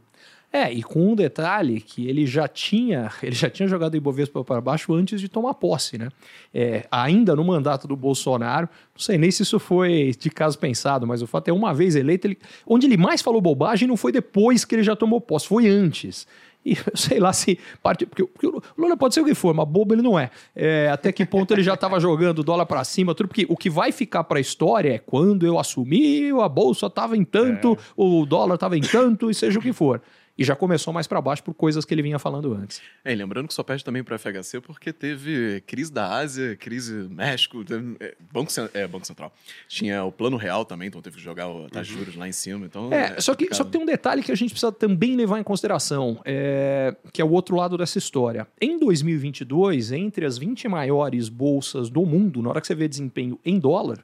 É, 0.56 0.72
e 0.72 0.82
com 0.82 1.12
um 1.12 1.16
detalhe 1.16 1.82
que 1.82 2.08
ele 2.08 2.26
já 2.26 2.48
tinha, 2.48 3.12
ele 3.22 3.36
já 3.36 3.50
tinha 3.50 3.68
jogado 3.68 3.94
o 3.94 3.98
Ibovespa 3.98 4.42
para 4.42 4.62
baixo 4.62 4.94
antes 4.94 5.20
de 5.20 5.28
tomar 5.28 5.54
posse, 5.56 5.98
né? 5.98 6.08
É, 6.54 6.88
ainda 6.90 7.36
no 7.36 7.44
mandato 7.44 7.90
do 7.90 7.96
Bolsonaro, 7.98 8.70
não 8.94 9.02
sei 9.02 9.18
nem 9.18 9.30
se 9.30 9.44
isso 9.44 9.60
foi 9.60 10.16
de 10.18 10.30
caso 10.30 10.58
pensado, 10.58 11.06
mas 11.06 11.22
o 11.22 11.28
fato 11.28 11.50
é 11.50 11.52
uma 11.52 11.74
vez 11.74 11.98
eleito, 11.98 12.28
ele, 12.28 12.38
onde 12.66 12.88
ele 12.88 12.96
mais 12.96 13.22
falou 13.22 13.42
bobagem 13.42 13.86
não 13.86 13.98
foi 13.98 14.14
depois 14.14 14.64
que 14.64 14.76
ele 14.76 14.84
já 14.84 14.96
tomou 14.96 15.20
posse, 15.20 15.46
foi 15.46 15.68
antes. 15.68 16.26
E 16.66 16.76
sei 16.96 17.20
lá 17.20 17.34
se. 17.34 17.60
Parte, 17.84 18.06
porque, 18.06 18.24
porque 18.24 18.48
o 18.48 18.62
Lula 18.78 18.96
pode 18.96 19.14
ser 19.14 19.22
o 19.22 19.26
que 19.26 19.36
for, 19.36 19.54
mas 19.54 19.68
bobo 19.68 19.94
ele 19.94 20.02
não 20.02 20.18
é. 20.18 20.32
É, 20.56 20.90
até 20.90 21.12
que 21.12 21.26
ponto 21.26 21.54
ele 21.54 21.64
já 21.64 21.74
estava 21.74 22.00
jogando 22.00 22.40
o 22.40 22.44
dólar 22.44 22.66
para 22.66 22.84
cima, 22.86 23.14
tudo. 23.14 23.28
Porque 23.28 23.46
o 23.50 23.58
que 23.58 23.70
vai 23.70 23.92
ficar 23.92 24.24
para 24.24 24.38
a 24.38 24.42
história 24.42 24.96
é 24.96 24.98
quando 24.98 25.46
eu 25.46 25.60
assumi, 25.60 26.32
a 26.32 26.48
bolsa 26.48 26.88
estava 26.88 27.16
em 27.16 27.26
tanto, 27.26 27.78
o 27.96 28.26
dólar 28.26 28.56
estava 28.56 28.78
em 28.78 28.82
tanto, 28.82 29.30
e 29.30 29.34
seja 29.34 29.60
o 29.60 29.62
que 29.62 29.74
for. 29.74 30.02
E 30.38 30.44
já 30.44 30.56
começou 30.56 30.94
mais 30.94 31.08
para 31.08 31.22
baixo 31.22 31.42
por 31.44 31.54
coisas 31.54 31.86
que 31.86 31.94
ele 31.94 32.02
vinha 32.02 32.20
falando 32.20 32.54
antes. 32.54 32.82
É, 33.06 33.14
e 33.14 33.16
lembrando 33.16 33.48
que 33.48 33.54
só 33.54 33.64
perde 33.64 33.86
também 33.86 34.04
para 34.04 34.18
FHC 34.18 34.60
porque 34.62 34.92
teve 34.92 35.62
crise 35.66 35.92
da 35.92 36.14
Ásia, 36.14 36.58
crise 36.58 37.08
México, 37.10 37.64
teve, 37.64 37.96
é, 38.02 38.16
Banco, 38.34 38.52
é, 38.74 38.88
Banco 38.88 39.08
Central. 39.08 39.34
Tinha 39.68 40.04
o 40.04 40.12
Plano 40.12 40.36
Real 40.36 40.66
também, 40.66 40.90
então 40.90 41.02
teve 41.02 41.16
que 41.16 41.24
jogar 41.24 41.48
o 41.48 41.70
taxa 41.70 41.90
de 41.90 41.98
juros 41.98 42.16
lá 42.16 42.28
em 42.28 42.34
cima. 42.34 42.66
Então, 42.66 42.92
É, 42.92 43.20
só, 43.22 43.34
que, 43.34 43.54
só 43.56 43.64
que 43.64 43.72
tem 43.72 43.82
um 43.82 43.86
detalhe 43.86 44.22
que 44.22 44.32
a 44.32 44.36
gente 44.36 44.50
precisa 44.50 44.72
também 44.72 45.16
levar 45.16 45.40
em 45.40 45.44
consideração, 45.44 46.20
é, 46.26 46.96
que 47.14 47.22
é 47.22 47.26
o 47.26 47.32
outro 47.32 47.56
lado 47.56 47.78
dessa 47.78 47.98
história. 47.98 48.46
Em 48.60 48.78
2022, 48.78 49.94
entre 49.94 50.26
as 50.26 50.38
20 50.38 50.68
maiores 50.68 51.30
bolsas 51.30 51.90
do 51.90 52.06
mundo, 52.06 52.42
na 52.42 52.50
hora 52.50 52.60
que 52.60 52.68
você 52.68 52.76
vê 52.76 52.88
desempenho 52.88 53.40
em 53.46 53.58
dólar, 53.58 54.04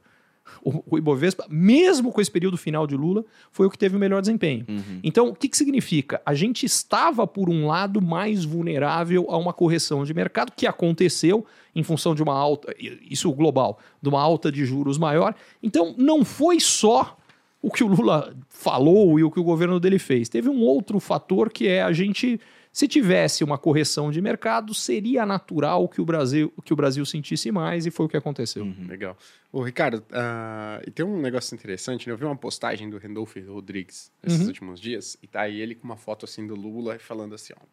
o, 0.64 0.84
o 0.90 0.98
Ibovespa, 0.98 1.46
mesmo 1.50 2.12
com 2.12 2.22
esse 2.22 2.32
período 2.32 2.58
final 2.58 2.86
de 2.86 2.96
Lula, 2.96 3.24
foi 3.52 3.68
o 3.68 3.70
que 3.70 3.78
teve 3.78 3.96
o 3.96 4.00
melhor 4.00 4.22
desempenho. 4.22 4.66
Então, 5.04 5.30
o 5.30 5.36
que, 5.36 5.48
que 5.48 5.58
significa? 5.58 6.22
A 6.26 6.34
gente 6.34 6.66
estava, 6.66 7.26
por 7.26 7.50
um 7.50 7.68
lado, 7.68 8.02
mais 8.02 8.46
vulnerável 8.46 9.28
a 9.30 9.38
uma 9.38 9.54
correção 9.54 10.04
de 10.04 10.14
mercado 10.14 10.52
que 10.56 10.68
aconteceu 10.68 11.46
em 11.76 11.84
função 11.84 12.14
de 12.14 12.22
uma 12.22 12.34
alta, 12.34 12.74
isso 13.10 13.32
global, 13.32 13.80
de 14.02 14.10
uma 14.10 14.22
alta 14.22 14.52
de 14.52 14.66
juros 14.66 14.98
maior. 14.98 15.34
Então, 15.64 15.96
não 15.98 16.26
foi 16.26 16.60
só 16.60 17.18
o 17.62 17.70
que 17.70 17.84
o 17.84 17.88
Lula 17.88 18.36
falou 18.50 19.20
e 19.20 19.24
o 19.24 19.30
que 19.30 19.40
o 19.40 19.44
governo 19.44 19.80
dele 19.80 20.00
fez. 20.00 20.28
Teve 20.28 20.50
um 20.50 20.62
outro 20.62 21.00
fator 21.00 21.52
que 21.52 21.68
é 21.68 21.84
a 21.84 21.92
gente, 21.92 22.40
se 22.74 22.88
tivesse 22.88 23.44
uma 23.44 23.58
correção 23.58 24.12
de 24.12 24.22
mercado, 24.22 24.74
seria 24.74 25.26
natural 25.26 25.90
que 25.90 26.00
o 26.00 26.06
Brasil, 26.06 26.54
que 26.64 26.72
o 26.72 26.76
Brasil 26.76 27.06
sentisse 27.06 27.52
mais 27.52 27.86
e 27.86 27.92
foi 27.92 28.06
o 28.06 28.10
que 28.10 28.16
aconteceu. 28.16 28.66
Legal. 28.88 29.18
Ô, 29.52 29.62
Ricardo, 29.62 30.02
ah, 30.14 30.82
e 30.88 30.90
tem 30.90 31.06
um 31.06 31.20
negócio 31.20 31.54
interessante, 31.54 32.08
né? 32.08 32.14
Eu 32.14 32.18
vi 32.18 32.24
uma 32.24 32.36
postagem 32.36 32.90
do 32.90 32.98
Randolph 32.98 33.36
Rodrigues 33.46 34.10
esses 34.24 34.40
Uhum. 34.40 34.48
últimos 34.48 34.80
dias, 34.80 35.18
e 35.22 35.28
tá 35.28 35.42
aí 35.42 35.60
ele 35.60 35.76
com 35.76 35.84
uma 35.84 35.98
foto 35.98 36.24
assim 36.24 36.48
do 36.48 36.56
Lula 36.56 36.98
falando 37.00 37.36
assim, 37.36 37.52
ó, 37.60 37.66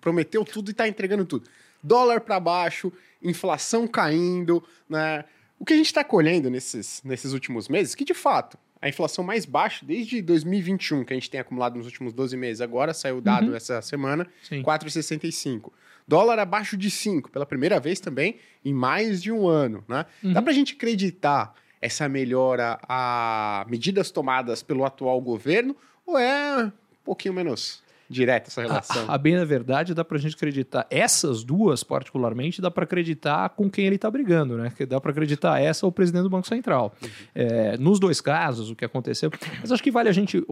prometeu 0.00 0.44
tudo 0.44 0.70
e 0.70 0.74
tá 0.74 0.86
entregando 0.86 1.24
tudo. 1.24 1.48
Dólar 1.82 2.20
para 2.20 2.38
baixo, 2.38 2.92
inflação 3.22 3.88
caindo, 3.88 4.62
né? 4.88 5.24
O 5.58 5.64
que 5.64 5.72
a 5.72 5.76
gente 5.76 5.86
está 5.86 6.04
colhendo 6.04 6.48
nesses, 6.48 7.02
nesses 7.04 7.32
últimos 7.32 7.68
meses, 7.68 7.94
que 7.94 8.04
de 8.04 8.14
fato, 8.14 8.56
a 8.82 8.88
inflação 8.88 9.22
mais 9.22 9.44
baixa 9.44 9.84
desde 9.84 10.22
2021, 10.22 11.04
que 11.04 11.12
a 11.12 11.16
gente 11.16 11.28
tem 11.30 11.40
acumulado 11.40 11.76
nos 11.76 11.86
últimos 11.86 12.12
12 12.12 12.36
meses, 12.36 12.60
agora 12.60 12.94
saiu 12.94 13.18
o 13.18 13.20
dado 13.20 13.48
Uhum. 13.50 13.54
essa 13.56 13.82
semana, 13.82 14.26
Sim. 14.42 14.62
4,65. 14.62 15.70
Dólar 16.08 16.38
abaixo 16.38 16.76
de 16.76 16.90
5, 16.90 17.30
pela 17.30 17.44
primeira 17.46 17.78
vez 17.78 18.00
também 18.00 18.36
em 18.64 18.72
mais 18.72 19.22
de 19.22 19.30
um 19.30 19.46
ano. 19.46 19.84
Né? 19.86 20.06
Uhum. 20.24 20.32
Dá 20.32 20.42
pra 20.42 20.52
gente 20.52 20.74
acreditar 20.74 21.54
essa 21.80 22.08
melhora 22.08 22.78
a 22.88 23.64
medidas 23.68 24.10
tomadas 24.10 24.62
pelo 24.62 24.84
atual 24.84 25.20
governo 25.20 25.74
ou 26.04 26.18
é 26.18 26.64
um 26.64 26.72
pouquinho 27.04 27.32
menos 27.34 27.82
direta 28.10 28.48
essa 28.50 28.60
relação? 28.60 29.04
A, 29.08 29.14
a 29.14 29.18
bem 29.18 29.36
da 29.36 29.44
verdade, 29.44 29.94
dá 29.94 30.04
pra 30.04 30.18
gente 30.18 30.34
acreditar. 30.34 30.86
Essas 30.90 31.44
duas, 31.44 31.84
particularmente, 31.84 32.60
dá 32.60 32.70
pra 32.70 32.84
acreditar 32.84 33.48
com 33.50 33.70
quem 33.70 33.86
ele 33.86 33.96
tá 33.96 34.10
brigando, 34.10 34.56
né? 34.56 34.72
Que 34.76 34.84
dá 34.84 35.00
pra 35.00 35.12
acreditar 35.12 35.60
essa 35.60 35.86
ou 35.86 35.90
o 35.90 35.92
presidente 35.92 36.24
do 36.24 36.30
Banco 36.30 36.48
Central. 36.48 36.92
É, 37.34 37.78
nos 37.78 38.00
dois 38.00 38.20
casos, 38.20 38.70
o 38.70 38.74
que 38.74 38.84
aconteceu. 38.84 39.30
Mas 39.60 39.70
acho 39.70 39.82
que 39.82 39.90
vale 39.90 40.08
a 40.08 40.12
gente 40.12 40.44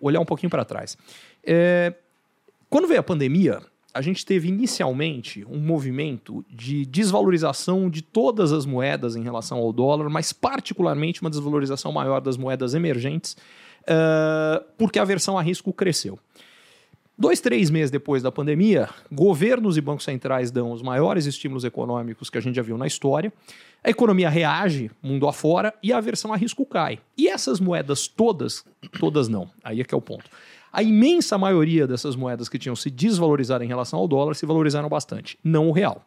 olhar 0.00 0.20
um 0.20 0.26
pouquinho 0.26 0.50
para 0.50 0.64
trás. 0.64 0.96
É, 1.42 1.94
quando 2.68 2.86
veio 2.86 3.00
a 3.00 3.02
pandemia, 3.02 3.62
a 3.94 4.02
gente 4.02 4.24
teve 4.24 4.48
inicialmente 4.48 5.44
um 5.50 5.58
movimento 5.58 6.44
de 6.50 6.84
desvalorização 6.84 7.88
de 7.88 8.02
todas 8.02 8.52
as 8.52 8.66
moedas 8.66 9.16
em 9.16 9.22
relação 9.22 9.58
ao 9.58 9.72
dólar, 9.72 10.10
mas 10.10 10.32
particularmente 10.32 11.22
uma 11.22 11.30
desvalorização 11.30 11.90
maior 11.90 12.20
das 12.20 12.36
moedas 12.36 12.74
emergentes, 12.74 13.36
eh, 13.86 14.62
porque 14.76 14.98
a 14.98 15.02
aversão 15.02 15.38
a 15.38 15.42
risco 15.42 15.72
cresceu. 15.72 16.18
Dois, 17.20 17.40
três 17.40 17.68
meses 17.68 17.90
depois 17.90 18.22
da 18.22 18.30
pandemia, 18.30 18.88
governos 19.10 19.76
e 19.76 19.80
bancos 19.80 20.04
centrais 20.04 20.52
dão 20.52 20.70
os 20.70 20.82
maiores 20.82 21.26
estímulos 21.26 21.64
econômicos 21.64 22.30
que 22.30 22.38
a 22.38 22.40
gente 22.40 22.54
já 22.54 22.62
viu 22.62 22.78
na 22.78 22.86
história. 22.86 23.32
A 23.82 23.90
economia 23.90 24.30
reage, 24.30 24.88
mundo 25.02 25.26
afora, 25.26 25.74
e 25.82 25.92
a 25.92 25.98
aversão 25.98 26.32
a 26.32 26.36
risco 26.36 26.64
cai. 26.64 27.00
E 27.16 27.26
essas 27.26 27.58
moedas 27.58 28.06
todas, 28.06 28.64
todas 29.00 29.26
não, 29.26 29.50
aí 29.64 29.80
é 29.80 29.84
que 29.84 29.92
é 29.92 29.98
o 29.98 30.00
ponto. 30.00 30.30
A 30.72 30.80
imensa 30.80 31.36
maioria 31.36 31.88
dessas 31.88 32.14
moedas 32.14 32.48
que 32.48 32.56
tinham 32.56 32.76
se 32.76 32.88
desvalorizado 32.88 33.64
em 33.64 33.68
relação 33.68 33.98
ao 33.98 34.06
dólar 34.06 34.36
se 34.36 34.46
valorizaram 34.46 34.88
bastante, 34.88 35.36
não 35.42 35.68
o 35.68 35.72
real. 35.72 36.04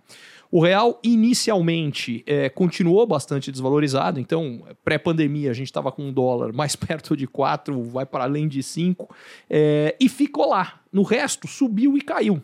O 0.51 0.61
real, 0.61 0.99
inicialmente, 1.01 2.23
é, 2.27 2.49
continuou 2.49 3.07
bastante 3.07 3.49
desvalorizado. 3.49 4.19
Então, 4.19 4.63
pré-pandemia, 4.83 5.49
a 5.49 5.53
gente 5.53 5.67
estava 5.67 5.93
com 5.93 6.03
um 6.03 6.11
dólar 6.11 6.51
mais 6.51 6.75
perto 6.77 7.15
de 7.15 7.25
4, 7.25 7.81
vai 7.83 8.05
para 8.05 8.25
além 8.25 8.49
de 8.49 8.61
5, 8.61 9.09
é, 9.49 9.95
e 9.97 10.09
ficou 10.09 10.49
lá. 10.49 10.81
No 10.91 11.03
resto, 11.03 11.47
subiu 11.47 11.97
e 11.97 12.01
caiu. 12.01 12.41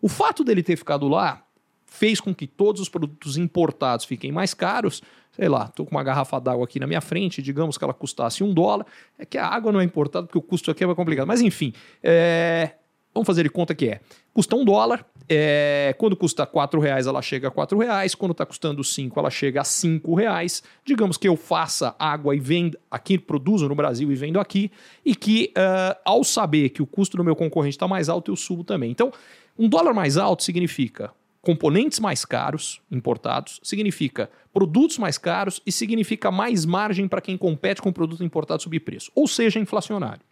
O 0.00 0.08
fato 0.08 0.42
dele 0.42 0.62
ter 0.62 0.76
ficado 0.76 1.06
lá 1.06 1.44
fez 1.84 2.18
com 2.18 2.34
que 2.34 2.46
todos 2.46 2.80
os 2.80 2.88
produtos 2.88 3.36
importados 3.36 4.06
fiquem 4.06 4.32
mais 4.32 4.54
caros. 4.54 5.02
Sei 5.32 5.48
lá, 5.48 5.66
estou 5.66 5.84
com 5.84 5.94
uma 5.94 6.02
garrafa 6.02 6.40
d'água 6.40 6.64
aqui 6.64 6.80
na 6.80 6.86
minha 6.86 7.00
frente, 7.00 7.42
digamos 7.42 7.76
que 7.76 7.84
ela 7.84 7.92
custasse 7.92 8.42
um 8.42 8.54
dólar. 8.54 8.86
É 9.18 9.26
que 9.26 9.36
a 9.36 9.46
água 9.46 9.70
não 9.70 9.80
é 9.80 9.84
importada 9.84 10.26
porque 10.26 10.38
o 10.38 10.42
custo 10.42 10.70
aqui 10.70 10.82
é 10.82 10.86
mais 10.86 10.96
complicado. 10.96 11.26
Mas 11.26 11.42
enfim, 11.42 11.74
é... 12.02 12.70
vamos 13.14 13.26
fazer 13.26 13.42
de 13.42 13.50
conta 13.50 13.74
que 13.74 13.88
é. 13.88 14.00
Custa 14.32 14.56
um 14.56 14.64
dólar, 14.64 15.04
é... 15.28 15.94
quando 15.98 16.16
custa 16.16 16.46
quatro 16.46 16.80
reais 16.80 17.06
ela 17.06 17.20
chega 17.20 17.48
a 17.48 17.50
quatro 17.50 17.78
reais, 17.78 18.14
quando 18.14 18.32
está 18.32 18.46
custando 18.46 18.82
cinco 18.84 19.18
ela 19.18 19.30
chega 19.30 19.60
a 19.60 19.64
cinco 19.64 20.14
reais. 20.14 20.62
Digamos 20.84 21.16
que 21.16 21.28
eu 21.28 21.36
faça 21.36 21.94
água 21.98 22.34
e 22.34 22.40
venda 22.40 22.78
aqui, 22.90 23.18
produzo 23.18 23.68
no 23.68 23.74
Brasil 23.74 24.10
e 24.10 24.14
vendo 24.14 24.38
aqui, 24.38 24.70
e 25.04 25.14
que 25.14 25.52
uh, 25.56 25.98
ao 26.04 26.24
saber 26.24 26.70
que 26.70 26.82
o 26.82 26.86
custo 26.86 27.16
do 27.16 27.24
meu 27.24 27.36
concorrente 27.36 27.76
está 27.76 27.88
mais 27.88 28.08
alto, 28.08 28.30
eu 28.30 28.36
subo 28.36 28.64
também. 28.64 28.90
Então, 28.90 29.12
um 29.58 29.68
dólar 29.68 29.92
mais 29.92 30.16
alto 30.16 30.42
significa 30.42 31.12
componentes 31.42 31.98
mais 31.98 32.24
caros 32.24 32.80
importados, 32.90 33.60
significa 33.62 34.30
produtos 34.52 34.98
mais 34.98 35.16
caros 35.16 35.60
e 35.64 35.72
significa 35.72 36.30
mais 36.30 36.64
margem 36.64 37.08
para 37.08 37.20
quem 37.20 37.36
compete 37.36 37.80
com 37.80 37.92
produto 37.92 38.22
importado 38.22 38.62
sob 38.62 38.78
preço, 38.80 39.10
ou 39.14 39.26
seja, 39.26 39.58
inflacionário. 39.58 40.22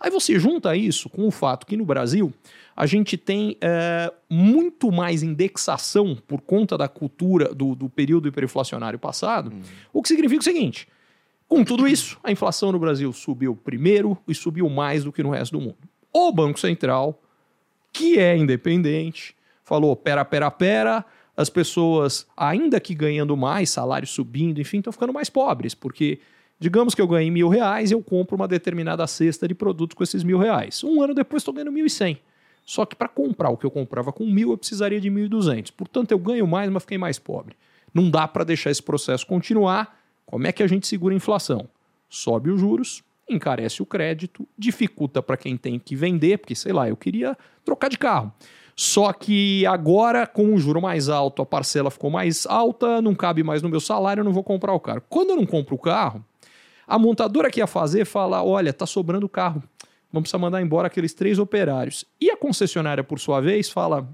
Aí 0.00 0.10
você 0.10 0.38
junta 0.38 0.76
isso 0.76 1.08
com 1.08 1.26
o 1.26 1.30
fato 1.30 1.66
que 1.66 1.76
no 1.76 1.84
Brasil 1.84 2.32
a 2.76 2.86
gente 2.86 3.16
tem 3.16 3.56
é, 3.60 4.12
muito 4.30 4.92
mais 4.92 5.22
indexação 5.22 6.16
por 6.26 6.40
conta 6.40 6.78
da 6.78 6.86
cultura 6.86 7.52
do, 7.52 7.74
do 7.74 7.88
período 7.88 8.28
hiperinflacionário 8.28 8.98
passado, 8.98 9.50
hum. 9.52 9.62
o 9.92 10.00
que 10.00 10.08
significa 10.08 10.40
o 10.40 10.44
seguinte: 10.44 10.86
com 11.48 11.64
tudo 11.64 11.88
isso, 11.88 12.18
a 12.22 12.30
inflação 12.30 12.70
no 12.70 12.78
Brasil 12.78 13.12
subiu 13.12 13.56
primeiro 13.56 14.16
e 14.28 14.34
subiu 14.34 14.68
mais 14.68 15.02
do 15.02 15.12
que 15.12 15.22
no 15.22 15.30
resto 15.30 15.58
do 15.58 15.60
mundo. 15.60 15.78
O 16.12 16.30
Banco 16.30 16.60
Central, 16.60 17.20
que 17.92 18.18
é 18.18 18.36
independente, 18.36 19.34
falou: 19.64 19.96
pera, 19.96 20.24
pera, 20.24 20.50
pera, 20.50 21.04
as 21.36 21.48
pessoas, 21.48 22.26
ainda 22.36 22.78
que 22.78 22.94
ganhando 22.94 23.36
mais, 23.36 23.70
salário 23.70 24.06
subindo, 24.06 24.60
enfim, 24.60 24.78
estão 24.78 24.92
ficando 24.92 25.12
mais 25.12 25.30
pobres, 25.30 25.74
porque 25.74 26.20
digamos 26.58 26.94
que 26.94 27.00
eu 27.00 27.06
ganhei 27.06 27.30
mil 27.30 27.48
reais 27.48 27.90
eu 27.90 28.02
compro 28.02 28.36
uma 28.36 28.48
determinada 28.48 29.06
cesta 29.06 29.46
de 29.46 29.54
produtos 29.54 29.94
com 29.94 30.02
esses 30.02 30.24
mil 30.24 30.38
reais. 30.38 30.82
Um 30.82 31.02
ano 31.02 31.14
depois 31.14 31.42
estou 31.42 31.54
ganhando 31.54 31.72
mil 31.72 31.86
e 31.86 31.90
cem. 31.90 32.18
Só 32.64 32.84
que 32.84 32.94
para 32.94 33.08
comprar 33.08 33.48
o 33.48 33.56
que 33.56 33.64
eu 33.64 33.70
comprava 33.70 34.12
com 34.12 34.26
mil, 34.26 34.50
eu 34.50 34.58
precisaria 34.58 35.00
de 35.00 35.08
mil 35.08 35.24
e 35.24 35.28
duzentos. 35.28 35.70
Portanto, 35.70 36.12
eu 36.12 36.18
ganho 36.18 36.46
mais, 36.46 36.70
mas 36.70 36.82
fiquei 36.82 36.98
mais 36.98 37.18
pobre. 37.18 37.56
Não 37.94 38.10
dá 38.10 38.28
para 38.28 38.44
deixar 38.44 38.70
esse 38.70 38.82
processo 38.82 39.26
continuar. 39.26 39.98
Como 40.26 40.46
é 40.46 40.52
que 40.52 40.62
a 40.62 40.66
gente 40.66 40.86
segura 40.86 41.14
a 41.14 41.16
inflação? 41.16 41.66
Sobe 42.10 42.50
os 42.50 42.60
juros, 42.60 43.02
encarece 43.26 43.82
o 43.82 43.86
crédito, 43.86 44.46
dificulta 44.56 45.22
para 45.22 45.38
quem 45.38 45.56
tem 45.56 45.78
que 45.78 45.96
vender, 45.96 46.38
porque 46.38 46.54
sei 46.54 46.72
lá, 46.72 46.86
eu 46.88 46.96
queria 46.96 47.36
trocar 47.64 47.88
de 47.88 47.96
carro. 47.96 48.30
Só 48.76 49.12
que 49.12 49.64
agora, 49.66 50.26
com 50.26 50.54
o 50.54 50.58
juro 50.58 50.80
mais 50.80 51.08
alto, 51.08 51.42
a 51.42 51.46
parcela 51.46 51.90
ficou 51.90 52.10
mais 52.10 52.46
alta, 52.46 53.02
não 53.02 53.14
cabe 53.14 53.42
mais 53.42 53.62
no 53.62 53.68
meu 53.68 53.80
salário, 53.80 54.20
eu 54.20 54.24
não 54.24 54.32
vou 54.32 54.44
comprar 54.44 54.72
o 54.72 54.78
carro. 54.78 55.02
Quando 55.08 55.30
eu 55.30 55.36
não 55.36 55.46
compro 55.46 55.74
o 55.74 55.78
carro, 55.78 56.24
a 56.88 56.98
montadora 56.98 57.50
que 57.50 57.60
ia 57.60 57.66
fazer 57.66 58.06
fala: 58.06 58.42
olha, 58.42 58.72
tá 58.72 58.86
sobrando 58.86 59.28
carro, 59.28 59.62
vamos 60.10 60.24
precisar 60.24 60.38
mandar 60.38 60.62
embora 60.62 60.86
aqueles 60.86 61.12
três 61.12 61.38
operários. 61.38 62.04
E 62.20 62.30
a 62.30 62.36
concessionária, 62.36 63.04
por 63.04 63.20
sua 63.20 63.40
vez, 63.40 63.68
fala: 63.68 64.08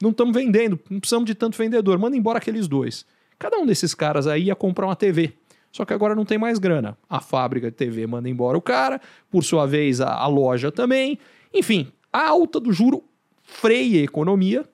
não 0.00 0.10
estamos 0.10 0.32
vendendo, 0.32 0.78
não 0.88 1.00
precisamos 1.00 1.26
de 1.26 1.34
tanto 1.34 1.58
vendedor, 1.58 1.98
manda 1.98 2.16
embora 2.16 2.38
aqueles 2.38 2.68
dois. 2.68 3.04
Cada 3.38 3.58
um 3.58 3.66
desses 3.66 3.92
caras 3.92 4.28
aí 4.28 4.44
ia 4.44 4.54
comprar 4.54 4.86
uma 4.86 4.96
TV. 4.96 5.32
Só 5.72 5.84
que 5.84 5.94
agora 5.94 6.14
não 6.14 6.24
tem 6.24 6.36
mais 6.36 6.58
grana. 6.58 6.98
A 7.08 7.18
fábrica 7.18 7.70
de 7.70 7.76
TV 7.76 8.06
manda 8.06 8.28
embora 8.28 8.58
o 8.58 8.60
cara, 8.60 9.00
por 9.30 9.42
sua 9.42 9.66
vez 9.66 10.00
a, 10.00 10.14
a 10.14 10.26
loja 10.26 10.70
também. 10.70 11.18
Enfim, 11.52 11.90
a 12.12 12.28
alta 12.28 12.60
do 12.60 12.72
juro 12.72 13.02
freia 13.42 14.00
a 14.00 14.04
economia 14.04 14.64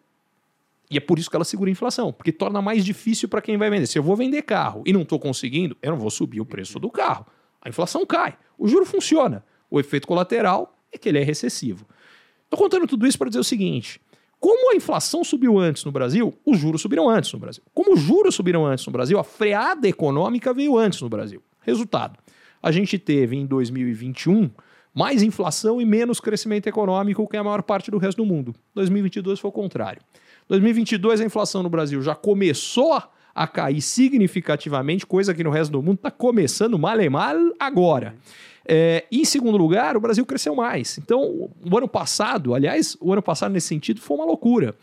e 0.91 0.97
é 0.97 1.01
por 1.01 1.19
isso 1.19 1.29
que 1.29 1.37
ela 1.37 1.45
segura 1.45 1.71
a 1.71 1.73
inflação, 1.73 2.13
porque 2.13 2.33
torna 2.33 2.63
mais 2.63 2.85
difícil 2.85 3.29
para 3.29 3.43
quem 3.43 3.57
vai 3.57 3.69
vender. 3.69 3.87
Se 3.87 3.99
eu 3.99 4.03
vou 4.03 4.17
vender 4.17 4.43
carro 4.43 4.83
e 4.87 4.93
não 4.93 5.03
estou 5.03 5.19
conseguindo, 5.19 5.77
eu 5.83 5.93
não 5.93 5.99
vou 5.99 6.11
subir 6.11 6.41
o 6.41 6.47
preço 6.47 6.79
do 6.79 6.91
carro. 6.91 7.27
A 7.61 7.69
inflação 7.69 8.07
cai, 8.07 8.37
o 8.57 8.67
juro 8.67 8.87
funciona. 8.87 9.45
O 9.71 9.79
efeito 9.79 10.07
colateral 10.07 10.79
é 10.91 10.97
que 10.97 11.09
ele 11.09 11.19
é 11.19 11.23
recessivo. 11.23 11.87
Estou 12.45 12.59
contando 12.59 12.87
tudo 12.87 13.07
isso 13.07 13.19
para 13.19 13.29
dizer 13.29 13.41
o 13.41 13.45
seguinte: 13.45 14.01
como 14.41 14.73
a 14.73 14.77
inflação 14.77 15.23
subiu 15.23 15.59
antes 15.59 15.85
no 15.85 15.93
Brasil, 15.93 16.33
os 16.47 16.59
juros 16.59 16.81
subiram 16.81 17.09
antes 17.09 17.33
no 17.33 17.39
Brasil. 17.39 17.63
Como 17.75 17.93
os 17.93 18.01
juros 18.01 18.35
subiram 18.35 18.65
antes 18.65 18.87
no 18.87 18.93
Brasil, 18.93 19.19
a 19.19 19.25
freada 19.25 19.87
econômica 19.87 20.55
veio 20.55 20.79
antes 20.79 21.03
no 21.03 21.09
Brasil. 21.09 21.43
Resultado: 21.61 22.19
a 22.63 22.73
gente 22.73 22.99
teve 22.99 23.37
em 23.37 23.45
2021 23.45 24.51
mais 24.95 25.23
inflação 25.23 25.81
e 25.81 25.85
menos 25.85 26.19
crescimento 26.19 26.67
econômico 26.67 27.29
que 27.29 27.37
a 27.37 27.45
maior 27.45 27.63
parte 27.63 27.91
do 27.91 27.99
resto 27.99 28.19
do 28.19 28.27
mundo. 28.27 28.55
2022 28.75 29.39
foi 29.39 29.49
o 29.49 29.53
contrário. 29.53 30.01
2022 30.49 31.21
a 31.21 31.25
inflação 31.25 31.63
no 31.63 31.69
Brasil 31.69 32.01
já 32.03 32.15
começou 32.15 33.03
a 33.35 33.47
cair 33.47 33.81
significativamente, 33.81 35.07
coisa 35.07 35.33
que 35.33 35.45
no 35.45 35.51
resto 35.51 35.71
do 35.71 35.83
mundo 35.83 35.97
está 35.97 36.11
começando 36.11 36.79
mal 36.79 37.01
e 37.01 37.09
mal 37.09 37.37
agora. 37.61 38.17
É, 38.67 39.05
em 39.13 39.25
segundo 39.25 39.57
lugar, 39.57 39.97
o 39.97 40.01
Brasil 40.01 40.27
cresceu 40.27 40.55
mais. 40.55 40.99
Então, 40.99 41.49
o 41.65 41.79
ano 41.79 41.87
passado, 41.87 42.55
aliás, 42.55 42.97
o 43.01 43.13
ano 43.13 43.23
passado 43.23 43.53
nesse 43.53 43.69
sentido 43.69 44.01
foi 44.01 44.17
uma 44.17 44.27
loucura, 44.27 44.75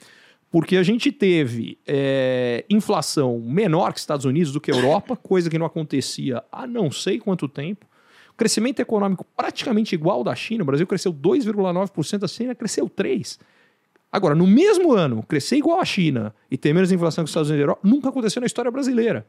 porque 0.49 0.77
a 0.77 0.83
gente 0.83 1.11
teve 1.11 1.77
é, 1.85 2.63
inflação 2.69 3.39
menor 3.39 3.91
que 3.91 3.99
Estados 3.99 4.25
Unidos 4.25 4.53
do 4.53 4.61
que 4.61 4.71
Europa, 4.71 5.15
coisa 5.17 5.49
que 5.49 5.59
não 5.59 5.65
acontecia 5.65 6.41
há 6.51 6.65
não 6.65 6.89
sei 6.89 7.19
quanto 7.19 7.47
tempo. 7.47 7.85
Crescimento 8.37 8.79
econômico 8.79 9.25
praticamente 9.35 9.95
igual 9.95 10.23
da 10.23 10.33
China. 10.33 10.63
O 10.63 10.65
Brasil 10.65 10.87
cresceu 10.87 11.13
2,9%, 11.13 12.23
a 12.23 12.27
China 12.27 12.55
cresceu 12.55 12.89
3%. 12.89 13.39
Agora, 14.15 14.33
no 14.33 14.47
mesmo 14.47 14.93
ano, 14.93 15.21
crescer 15.23 15.57
igual 15.57 15.81
à 15.81 15.83
China 15.83 16.33
e 16.49 16.57
ter 16.57 16.73
menos 16.73 16.89
inflação 16.89 17.21
que 17.21 17.25
os 17.25 17.31
Estados 17.31 17.49
Unidos 17.49 17.59
e 17.59 17.63
Europa, 17.65 17.81
nunca 17.83 18.07
aconteceu 18.07 18.39
na 18.39 18.45
história 18.45 18.71
brasileira. 18.71 19.27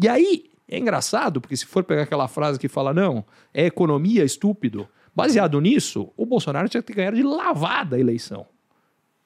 E 0.00 0.06
aí, 0.06 0.44
é 0.68 0.78
engraçado, 0.78 1.40
porque 1.40 1.56
se 1.56 1.66
for 1.66 1.82
pegar 1.82 2.02
aquela 2.02 2.28
frase 2.28 2.56
que 2.56 2.68
fala, 2.68 2.94
não, 2.94 3.24
é 3.52 3.66
economia, 3.66 4.22
estúpido, 4.22 4.86
baseado 5.12 5.60
nisso, 5.60 6.12
o 6.16 6.24
Bolsonaro 6.24 6.68
tinha 6.68 6.80
que 6.80 6.92
ganhar 6.92 7.14
de 7.14 7.22
lavada 7.24 7.96
a 7.96 7.98
eleição 7.98 8.46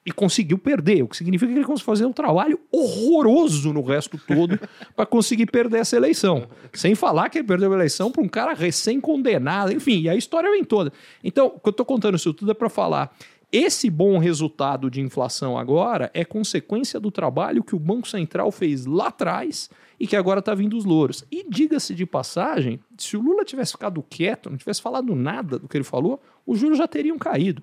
e 0.05 0.11
conseguiu 0.11 0.57
perder, 0.57 1.01
o 1.01 1.07
que 1.07 1.15
significa 1.15 1.51
que 1.51 1.57
ele 1.57 1.65
conseguiu 1.65 1.85
fazer 1.85 2.05
um 2.05 2.11
trabalho 2.11 2.59
horroroso 2.71 3.71
no 3.71 3.81
resto 3.81 4.17
todo 4.17 4.59
para 4.95 5.05
conseguir 5.05 5.45
perder 5.45 5.79
essa 5.79 5.95
eleição. 5.95 6.47
Sem 6.73 6.93
falar 6.93 7.29
que 7.29 7.37
ele 7.37 7.47
perdeu 7.47 7.71
a 7.71 7.75
eleição 7.75 8.11
para 8.11 8.21
um 8.21 8.27
cara 8.27 8.53
recém-condenado, 8.53 9.71
enfim, 9.71 10.01
e 10.01 10.09
a 10.09 10.15
história 10.15 10.51
vem 10.51 10.63
toda. 10.63 10.91
Então, 11.23 11.47
o 11.47 11.59
que 11.59 11.69
eu 11.69 11.71
estou 11.71 11.85
contando 11.85 12.15
isso 12.15 12.33
tudo 12.33 12.51
é 12.51 12.53
para 12.53 12.69
falar. 12.69 13.15
Esse 13.55 13.87
bom 13.87 14.17
resultado 14.17 14.89
de 14.89 14.99
inflação 14.99 15.55
agora 15.55 16.09
é 16.11 16.25
consequência 16.25 16.99
do 16.99 17.11
trabalho 17.11 17.63
que 17.63 17.75
o 17.75 17.79
Banco 17.79 18.07
Central 18.07 18.51
fez 18.51 18.87
lá 18.87 19.09
atrás 19.09 19.69
e 19.99 20.07
que 20.07 20.15
agora 20.15 20.39
está 20.39 20.55
vindo 20.55 20.75
os 20.75 20.85
louros. 20.85 21.23
E 21.31 21.47
diga-se 21.47 21.93
de 21.93 22.03
passagem, 22.03 22.79
se 22.97 23.15
o 23.15 23.21
Lula 23.21 23.45
tivesse 23.45 23.73
ficado 23.73 24.01
quieto, 24.09 24.49
não 24.49 24.57
tivesse 24.57 24.81
falado 24.81 25.13
nada 25.13 25.59
do 25.59 25.67
que 25.67 25.77
ele 25.77 25.83
falou, 25.83 26.19
os 26.47 26.57
juros 26.57 26.79
já 26.79 26.87
teriam 26.87 27.15
caído. 27.19 27.61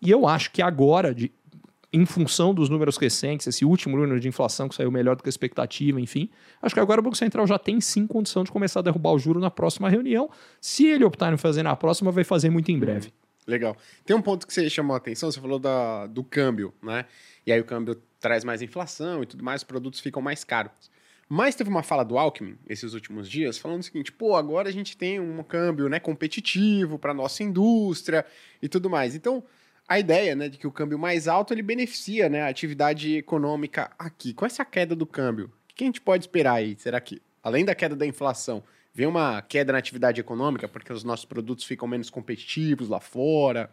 E 0.00 0.08
eu 0.08 0.24
acho 0.24 0.52
que 0.52 0.62
agora, 0.62 1.12
de, 1.12 1.32
em 1.92 2.06
função 2.06 2.54
dos 2.54 2.68
números 2.68 2.96
recentes, 2.96 3.48
esse 3.48 3.64
último 3.64 3.96
número 3.96 4.20
de 4.20 4.28
inflação 4.28 4.68
que 4.68 4.76
saiu 4.76 4.92
melhor 4.92 5.16
do 5.16 5.24
que 5.24 5.28
a 5.28 5.30
expectativa, 5.30 6.00
enfim, 6.00 6.30
acho 6.62 6.76
que 6.76 6.80
agora 6.80 7.00
o 7.00 7.02
Banco 7.02 7.16
Central 7.16 7.44
já 7.44 7.58
tem 7.58 7.80
sim 7.80 8.06
condição 8.06 8.44
de 8.44 8.52
começar 8.52 8.78
a 8.78 8.84
derrubar 8.84 9.10
o 9.10 9.18
juro 9.18 9.40
na 9.40 9.50
próxima 9.50 9.88
reunião. 9.88 10.30
Se 10.60 10.86
ele 10.86 11.02
optar 11.02 11.32
em 11.32 11.36
fazer 11.36 11.64
na 11.64 11.74
próxima, 11.74 12.12
vai 12.12 12.22
fazer 12.22 12.50
muito 12.50 12.70
em 12.70 12.78
breve. 12.78 13.12
Legal. 13.48 13.74
Tem 14.04 14.14
um 14.14 14.20
ponto 14.20 14.46
que 14.46 14.52
você 14.52 14.68
chamou 14.68 14.92
a 14.92 14.98
atenção, 14.98 15.32
você 15.32 15.40
falou 15.40 15.58
da, 15.58 16.06
do 16.06 16.22
câmbio, 16.22 16.74
né? 16.82 17.06
E 17.46 17.50
aí 17.50 17.58
o 17.58 17.64
câmbio 17.64 17.94
traz 18.20 18.44
mais 18.44 18.60
inflação 18.60 19.22
e 19.22 19.26
tudo 19.26 19.42
mais, 19.42 19.62
os 19.62 19.64
produtos 19.64 20.00
ficam 20.00 20.20
mais 20.20 20.44
caros. 20.44 20.90
Mas 21.26 21.54
teve 21.54 21.70
uma 21.70 21.82
fala 21.82 22.04
do 22.04 22.18
Alckmin 22.18 22.58
esses 22.68 22.92
últimos 22.92 23.28
dias 23.28 23.56
falando 23.56 23.80
o 23.80 23.82
seguinte: 23.82 24.12
pô, 24.12 24.36
agora 24.36 24.68
a 24.68 24.72
gente 24.72 24.98
tem 24.98 25.18
um 25.18 25.42
câmbio 25.42 25.88
né, 25.88 25.98
competitivo 25.98 26.98
para 26.98 27.14
nossa 27.14 27.42
indústria 27.42 28.24
e 28.60 28.68
tudo 28.68 28.90
mais. 28.90 29.14
Então, 29.14 29.42
a 29.88 29.98
ideia, 29.98 30.36
né, 30.36 30.50
de 30.50 30.58
que 30.58 30.66
o 30.66 30.72
câmbio 30.72 30.98
mais 30.98 31.26
alto 31.26 31.54
ele 31.54 31.62
beneficia, 31.62 32.28
né, 32.28 32.42
a 32.42 32.48
atividade 32.48 33.16
econômica 33.16 33.90
aqui. 33.98 34.34
Com 34.34 34.44
essa 34.44 34.62
queda 34.62 34.94
do 34.94 35.06
câmbio, 35.06 35.46
o 35.70 35.74
que 35.74 35.84
a 35.84 35.86
gente 35.86 36.02
pode 36.02 36.24
esperar 36.24 36.54
aí? 36.54 36.76
Será 36.78 37.00
que, 37.00 37.22
além 37.42 37.64
da 37.64 37.74
queda 37.74 37.96
da 37.96 38.06
inflação, 38.06 38.62
vem 38.98 39.06
uma 39.06 39.40
queda 39.40 39.72
na 39.72 39.78
atividade 39.78 40.20
econômica 40.20 40.66
porque 40.66 40.92
os 40.92 41.04
nossos 41.04 41.24
produtos 41.24 41.64
ficam 41.64 41.86
menos 41.86 42.10
competitivos 42.10 42.88
lá 42.88 42.98
fora? 42.98 43.70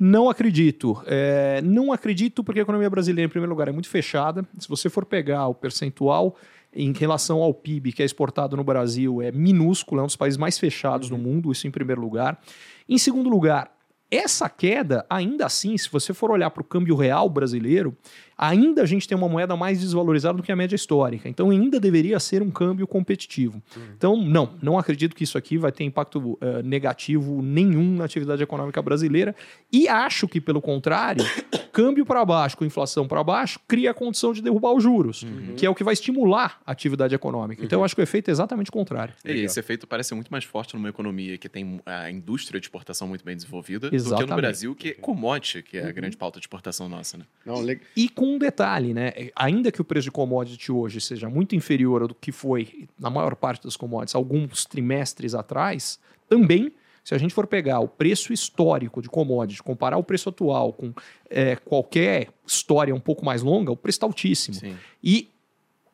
Não 0.00 0.30
acredito. 0.30 1.02
É, 1.06 1.60
não 1.62 1.92
acredito 1.92 2.42
porque 2.42 2.60
a 2.60 2.62
economia 2.62 2.88
brasileira, 2.88 3.26
em 3.26 3.30
primeiro 3.30 3.50
lugar, 3.50 3.68
é 3.68 3.72
muito 3.72 3.90
fechada. 3.90 4.42
Se 4.58 4.66
você 4.66 4.88
for 4.88 5.04
pegar 5.04 5.48
o 5.48 5.54
percentual 5.54 6.36
em 6.74 6.94
relação 6.94 7.42
ao 7.42 7.52
PIB 7.52 7.92
que 7.92 8.02
é 8.02 8.06
exportado 8.06 8.56
no 8.56 8.64
Brasil, 8.64 9.20
é 9.20 9.30
minúsculo, 9.30 10.00
é 10.00 10.04
um 10.04 10.06
dos 10.06 10.16
países 10.16 10.38
mais 10.38 10.58
fechados 10.58 11.10
uhum. 11.10 11.18
do 11.18 11.22
mundo, 11.22 11.52
isso 11.52 11.66
em 11.66 11.70
primeiro 11.70 12.00
lugar. 12.00 12.40
Em 12.88 12.96
segundo 12.96 13.28
lugar, 13.28 13.70
essa 14.16 14.48
queda, 14.48 15.04
ainda 15.08 15.46
assim, 15.46 15.76
se 15.76 15.90
você 15.90 16.12
for 16.14 16.30
olhar 16.30 16.50
para 16.50 16.60
o 16.60 16.64
câmbio 16.64 16.94
real 16.94 17.28
brasileiro, 17.28 17.96
ainda 18.36 18.82
a 18.82 18.86
gente 18.86 19.06
tem 19.08 19.16
uma 19.16 19.28
moeda 19.28 19.56
mais 19.56 19.80
desvalorizada 19.80 20.36
do 20.36 20.42
que 20.42 20.52
a 20.52 20.56
média 20.56 20.76
histórica. 20.76 21.28
Então 21.28 21.50
ainda 21.50 21.80
deveria 21.80 22.18
ser 22.20 22.42
um 22.42 22.50
câmbio 22.50 22.86
competitivo. 22.86 23.62
Uhum. 23.76 23.82
Então, 23.96 24.16
não, 24.16 24.54
não 24.62 24.78
acredito 24.78 25.14
que 25.14 25.24
isso 25.24 25.38
aqui 25.38 25.56
vai 25.56 25.72
ter 25.72 25.84
impacto 25.84 26.18
uh, 26.18 26.38
negativo 26.64 27.42
nenhum 27.42 27.96
na 27.96 28.04
atividade 28.04 28.42
econômica 28.42 28.80
brasileira. 28.82 29.34
E 29.72 29.88
acho 29.88 30.28
que, 30.28 30.40
pelo 30.40 30.60
contrário, 30.60 31.24
câmbio 31.74 32.06
para 32.06 32.24
baixo 32.24 32.56
com 32.56 32.64
inflação 32.64 33.08
para 33.08 33.22
baixo 33.24 33.58
cria 33.66 33.90
a 33.90 33.94
condição 33.94 34.32
de 34.32 34.40
derrubar 34.40 34.72
os 34.72 34.82
juros, 34.82 35.24
uhum. 35.24 35.54
que 35.56 35.66
é 35.66 35.68
o 35.68 35.74
que 35.74 35.82
vai 35.82 35.92
estimular 35.92 36.60
a 36.64 36.70
atividade 36.70 37.14
econômica. 37.14 37.64
Então, 37.64 37.80
eu 37.80 37.84
acho 37.84 37.96
que 37.96 38.00
o 38.00 38.04
efeito 38.04 38.28
é 38.28 38.30
exatamente 38.30 38.70
o 38.70 38.72
contrário. 38.72 39.12
E 39.24 39.32
esse 39.40 39.58
efeito 39.58 39.84
parece 39.84 40.14
muito 40.14 40.30
mais 40.30 40.44
forte 40.44 40.74
numa 40.74 40.88
economia 40.88 41.36
que 41.36 41.48
tem 41.48 41.80
a 41.84 42.08
indústria 42.10 42.60
de 42.60 42.66
exportação 42.66 43.08
muito 43.08 43.24
bem 43.24 43.34
desenvolvida 43.34 43.90
exatamente. 43.92 44.20
do 44.20 44.24
que 44.24 44.30
no 44.30 44.36
Brasil, 44.36 44.74
que 44.76 44.88
é 44.90 44.94
commodity, 44.94 45.62
que 45.62 45.76
é 45.76 45.82
a 45.82 45.86
uhum. 45.86 45.92
grande 45.92 46.16
pauta 46.16 46.38
de 46.38 46.44
exportação 46.44 46.88
nossa. 46.88 47.18
Né? 47.18 47.24
Não, 47.44 47.56
e 47.96 48.08
com 48.08 48.36
um 48.36 48.38
detalhe, 48.38 48.94
né? 48.94 49.12
Ainda 49.34 49.72
que 49.72 49.80
o 49.80 49.84
preço 49.84 50.04
de 50.04 50.12
commodity 50.12 50.70
hoje 50.70 51.00
seja 51.00 51.28
muito 51.28 51.56
inferior 51.56 52.02
ao 52.02 52.08
que 52.08 52.30
foi 52.30 52.86
na 52.98 53.10
maior 53.10 53.34
parte 53.34 53.64
das 53.64 53.76
commodities 53.76 54.14
alguns 54.14 54.64
trimestres 54.64 55.34
atrás, 55.34 55.98
também 56.28 56.72
se 57.04 57.14
a 57.14 57.18
gente 57.18 57.34
for 57.34 57.46
pegar 57.46 57.80
o 57.80 57.86
preço 57.86 58.32
histórico 58.32 59.02
de 59.02 59.10
commodity, 59.10 59.62
comparar 59.62 59.98
o 59.98 60.02
preço 60.02 60.30
atual 60.30 60.72
com 60.72 60.92
é, 61.28 61.54
qualquer 61.54 62.28
história 62.46 62.94
um 62.94 63.00
pouco 63.00 63.24
mais 63.24 63.42
longa, 63.42 63.70
o 63.70 63.76
preço 63.76 63.96
está 63.96 64.06
altíssimo. 64.06 64.54
Sim. 64.54 64.74
E 65.02 65.28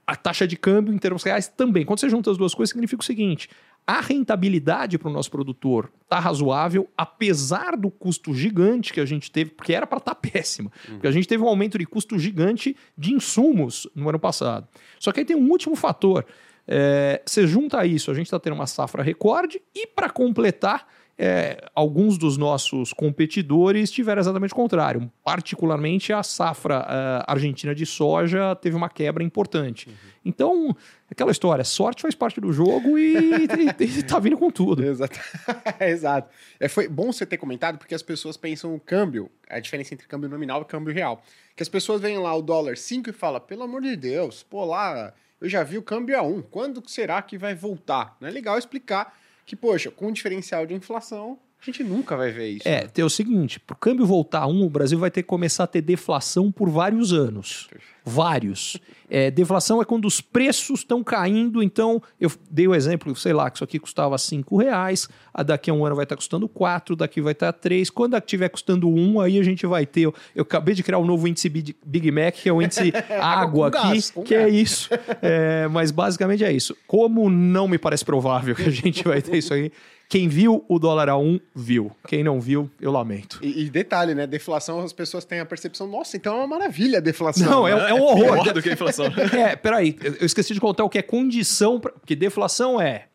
a 0.07 0.15
taxa 0.17 0.47
de 0.47 0.57
câmbio 0.57 0.95
em 0.95 0.99
termos 0.99 1.23
reais 1.23 1.49
também. 1.49 1.85
Quando 1.85 2.01
você 2.01 2.09
junta 2.09 2.31
as 2.31 2.39
duas 2.39 2.55
coisas, 2.55 2.71
significa 2.71 3.03
o 3.03 3.05
seguinte: 3.05 3.49
a 3.87 4.01
rentabilidade 4.01 4.99
para 4.99 5.09
o 5.09 5.13
nosso 5.13 5.31
produtor 5.31 5.93
está 6.03 6.19
razoável, 6.19 6.89
apesar 6.97 7.77
do 7.77 7.91
custo 7.91 8.33
gigante 8.35 8.93
que 8.93 9.01
a 9.01 9.05
gente 9.05 9.31
teve, 9.31 9.51
porque 9.51 9.73
era 9.73 9.87
para 9.87 9.99
estar 9.99 10.15
tá 10.15 10.21
péssima, 10.31 10.71
uhum. 10.89 10.95
porque 10.95 11.07
a 11.09 11.13
gente 11.13 11.27
teve 11.27 11.43
um 11.43 11.49
aumento 11.49 11.77
de 11.77 11.87
custo 11.87 12.19
gigante 12.19 12.77
de 12.97 13.13
insumos 13.13 13.89
no 13.95 14.09
ano 14.09 14.19
passado. 14.19 14.69
Só 14.99 15.11
que 15.11 15.21
aí 15.21 15.27
tem 15.27 15.37
um 15.37 15.51
último 15.51 15.75
fator. 15.75 16.25
É, 16.69 17.21
você 17.27 17.47
junta 17.47 17.85
isso, 17.85 18.13
a 18.13 18.15
gente 18.15 18.27
está 18.27 18.39
tendo 18.39 18.55
uma 18.55 18.67
safra 18.67 19.03
recorde 19.03 19.61
e, 19.75 19.89
para 19.89 20.09
completar, 20.09 20.87
é, 21.23 21.59
alguns 21.75 22.17
dos 22.17 22.39
nossos 22.39 22.95
competidores 22.95 23.91
tiveram 23.91 24.21
exatamente 24.21 24.55
o 24.55 24.57
contrário. 24.57 25.13
Particularmente 25.23 26.15
a 26.15 26.23
safra 26.23 26.81
uh, 26.81 27.25
argentina 27.31 27.75
de 27.75 27.85
soja 27.85 28.57
teve 28.57 28.75
uma 28.75 28.89
quebra 28.89 29.23
importante. 29.23 29.91
Uhum. 29.91 29.95
Então, 30.25 30.77
aquela 31.11 31.31
história, 31.31 31.63
sorte 31.63 32.01
faz 32.01 32.15
parte 32.15 32.41
do 32.41 32.51
jogo 32.51 32.99
e, 32.99 33.15
e, 33.15 33.99
e 33.99 34.03
tá 34.03 34.19
vindo 34.19 34.39
com 34.39 34.51
tudo. 34.51 34.83
Exato. 34.83 35.21
Exato. 35.79 36.31
É, 36.59 36.69
foi 36.69 36.89
bom 36.89 37.13
você 37.13 37.27
ter 37.27 37.37
comentado, 37.37 37.77
porque 37.77 37.95
as 37.95 38.03
pessoas 38.03 38.39
pensam 38.39 38.75
o 38.75 38.81
câmbio, 38.81 39.31
a 39.51 39.61
diferença 39.61 39.93
entre 39.93 40.09
câmbio 40.09 40.31
nominal 40.31 40.63
e 40.63 40.65
câmbio 40.65 40.95
real. 40.95 41.23
Que 41.55 41.63
as 41.63 41.69
pessoas 41.69 42.01
veem 42.01 42.17
lá 42.17 42.35
o 42.35 42.41
dólar 42.41 42.79
5 42.79 43.11
e 43.11 43.13
falam, 43.13 43.43
pelo 43.43 43.65
amor 43.65 43.83
de 43.83 43.95
Deus, 43.95 44.43
pô, 44.43 44.65
lá 44.65 45.13
eu 45.39 45.51
já 45.51 45.63
vi 45.63 45.77
o 45.77 45.83
câmbio 45.83 46.19
a 46.19 46.23
1, 46.23 46.41
quando 46.43 46.83
será 46.89 47.21
que 47.21 47.37
vai 47.37 47.55
voltar? 47.55 48.17
Não 48.19 48.27
é 48.27 48.31
legal 48.31 48.57
explicar 48.57 49.20
que, 49.51 49.57
poxa, 49.57 49.91
com 49.91 50.07
o 50.07 50.13
diferencial 50.13 50.65
de 50.65 50.75
inflação, 50.75 51.37
a 51.61 51.65
gente 51.65 51.85
nunca 51.85 52.17
vai 52.17 52.31
ver 52.33 52.49
isso. 52.49 52.67
É, 52.67 52.83
né? 52.83 52.89
tem 52.89 53.05
o 53.05 53.11
seguinte: 53.11 53.61
para 53.61 53.75
o 53.75 53.77
câmbio 53.77 54.07
voltar 54.07 54.41
a 54.41 54.47
um, 54.47 54.65
o 54.65 54.71
Brasil 54.71 54.99
vai 54.99 55.11
ter 55.11 55.23
que 55.23 55.29
começar 55.29 55.65
a 55.65 55.67
ter 55.67 55.83
deflação 55.83 56.51
por 56.51 56.71
vários 56.71 57.13
anos. 57.13 57.69
Vários. 58.05 58.79
É, 59.11 59.31
deflação 59.31 59.83
é 59.83 59.85
quando 59.85 60.07
os 60.07 60.21
preços 60.21 60.81
estão 60.81 61.03
caindo, 61.03 61.63
então 61.63 62.01
eu 62.19 62.31
dei 62.51 62.67
o 62.67 62.75
exemplo, 62.75 63.15
sei 63.15 63.33
lá, 63.33 63.51
que 63.51 63.57
isso 63.57 63.65
aqui 63.65 63.79
custava 63.79 64.17
5 64.17 64.57
reais, 64.57 65.09
a 65.35 65.43
daqui 65.43 65.69
a 65.69 65.75
um 65.75 65.85
ano 65.85 65.97
vai 65.97 66.05
estar 66.05 66.17
custando 66.17 66.49
4, 66.49 66.97
daqui 66.97 67.21
vai 67.21 67.33
estar 67.33 67.53
3, 67.53 67.91
quando 67.91 68.17
estiver 68.17 68.49
custando 68.49 68.89
1, 68.89 69.21
aí 69.21 69.39
a 69.39 69.43
gente 69.43 69.67
vai 69.67 69.85
ter. 69.85 70.03
Eu, 70.03 70.15
eu 70.35 70.43
acabei 70.43 70.75
de 70.75 70.83
criar 70.83 70.99
um 70.99 71.05
novo 71.05 71.27
índice 71.29 71.49
Big 71.49 72.11
Mac, 72.11 72.35
que 72.35 72.49
é 72.49 72.53
o 72.53 72.63
índice 72.63 72.93
água 73.21 73.69
aqui, 73.69 73.77
gás, 73.77 74.11
que 74.25 74.35
é 74.35 74.39
gás. 74.39 74.55
é 74.55 74.57
isso. 74.57 74.89
É, 75.21 75.69
mas 75.69 75.91
basicamente 75.91 76.45
é 76.45 76.53
isso. 76.53 76.77
Como 76.87 77.29
não 77.29 77.69
me 77.69 77.79
parece 77.79 78.05
provável 78.05 78.55
que 78.55 78.63
a 78.63 78.71
gente 78.71 79.05
vai 79.05 79.21
ter 79.21 79.37
isso 79.37 79.53
aí, 79.53 79.73
quem 80.11 80.27
viu 80.27 80.65
o 80.69 80.77
dólar 80.81 81.09
a 81.09 81.17
um, 81.17 81.39
viu. 81.55 81.93
Quem 82.09 82.25
não 82.25 82.41
viu, 82.41 82.69
eu 82.81 82.91
lamento. 82.91 83.39
E, 83.41 83.63
e, 83.63 83.71
detalhe, 83.71 84.13
né? 84.13 84.27
Deflação, 84.27 84.81
as 84.81 84.93
pessoas 84.93 85.25
têm 85.25 85.39
a 85.39 85.47
percepção, 85.47 85.87
nossa, 85.87 86.17
então 86.17 86.35
é 86.35 86.39
uma 86.39 86.49
maravilha 86.49 86.99
a 86.99 87.01
deflação. 87.01 87.49
Não, 87.49 87.69
é, 87.69 87.71
é 87.71 87.95
um 87.95 88.03
horror. 88.03 88.39
É 88.39 88.43
pior 88.43 88.55
do 88.55 88.61
que 88.61 88.71
a 88.71 88.73
inflação. 88.73 89.07
é, 89.33 89.55
peraí, 89.55 89.97
eu 90.03 90.27
esqueci 90.27 90.53
de 90.53 90.59
contar 90.59 90.83
o 90.83 90.89
que 90.91 90.99
é 90.99 91.03
condição, 91.03 91.79
pra, 91.79 91.93
porque 91.93 92.17
deflação 92.17 92.81
é, 92.81 93.07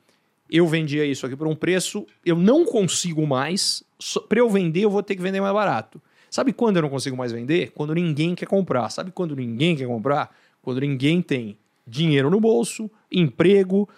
eu 0.50 0.66
vendia 0.66 1.04
isso 1.04 1.26
aqui 1.26 1.36
por 1.36 1.48
um 1.48 1.56
preço, 1.56 2.08
eu 2.26 2.38
não 2.38 2.64
consigo 2.64 3.28
mais, 3.28 3.84
para 4.30 4.40
eu 4.40 4.50
vender 4.50 4.86
eu 4.86 4.90
vou 4.90 5.04
ter 5.04 5.18
que 5.18 5.22
vender 5.22 5.42
mais 5.42 5.54
barato. 5.54 6.02
Sabe 6.32 6.54
quando 6.54 6.78
eu 6.78 6.82
não 6.82 6.90
consigo 6.90 7.18
mais 7.18 7.34
vender? 7.34 7.74
Quando 7.76 7.94
ninguém 7.94 8.34
quer 8.34 8.46
comprar. 8.46 8.90
Sabe 8.90 9.12
quando 9.12 9.36
ninguém 9.36 9.76
quer 9.76 9.86
comprar? 9.86 10.34
Quando 10.62 10.80
ninguém 10.80 11.22
tem 11.22 11.58
dinheiro 11.86 12.30
no 12.30 12.40
bolso, 12.40 12.90
emprego, 13.12 13.90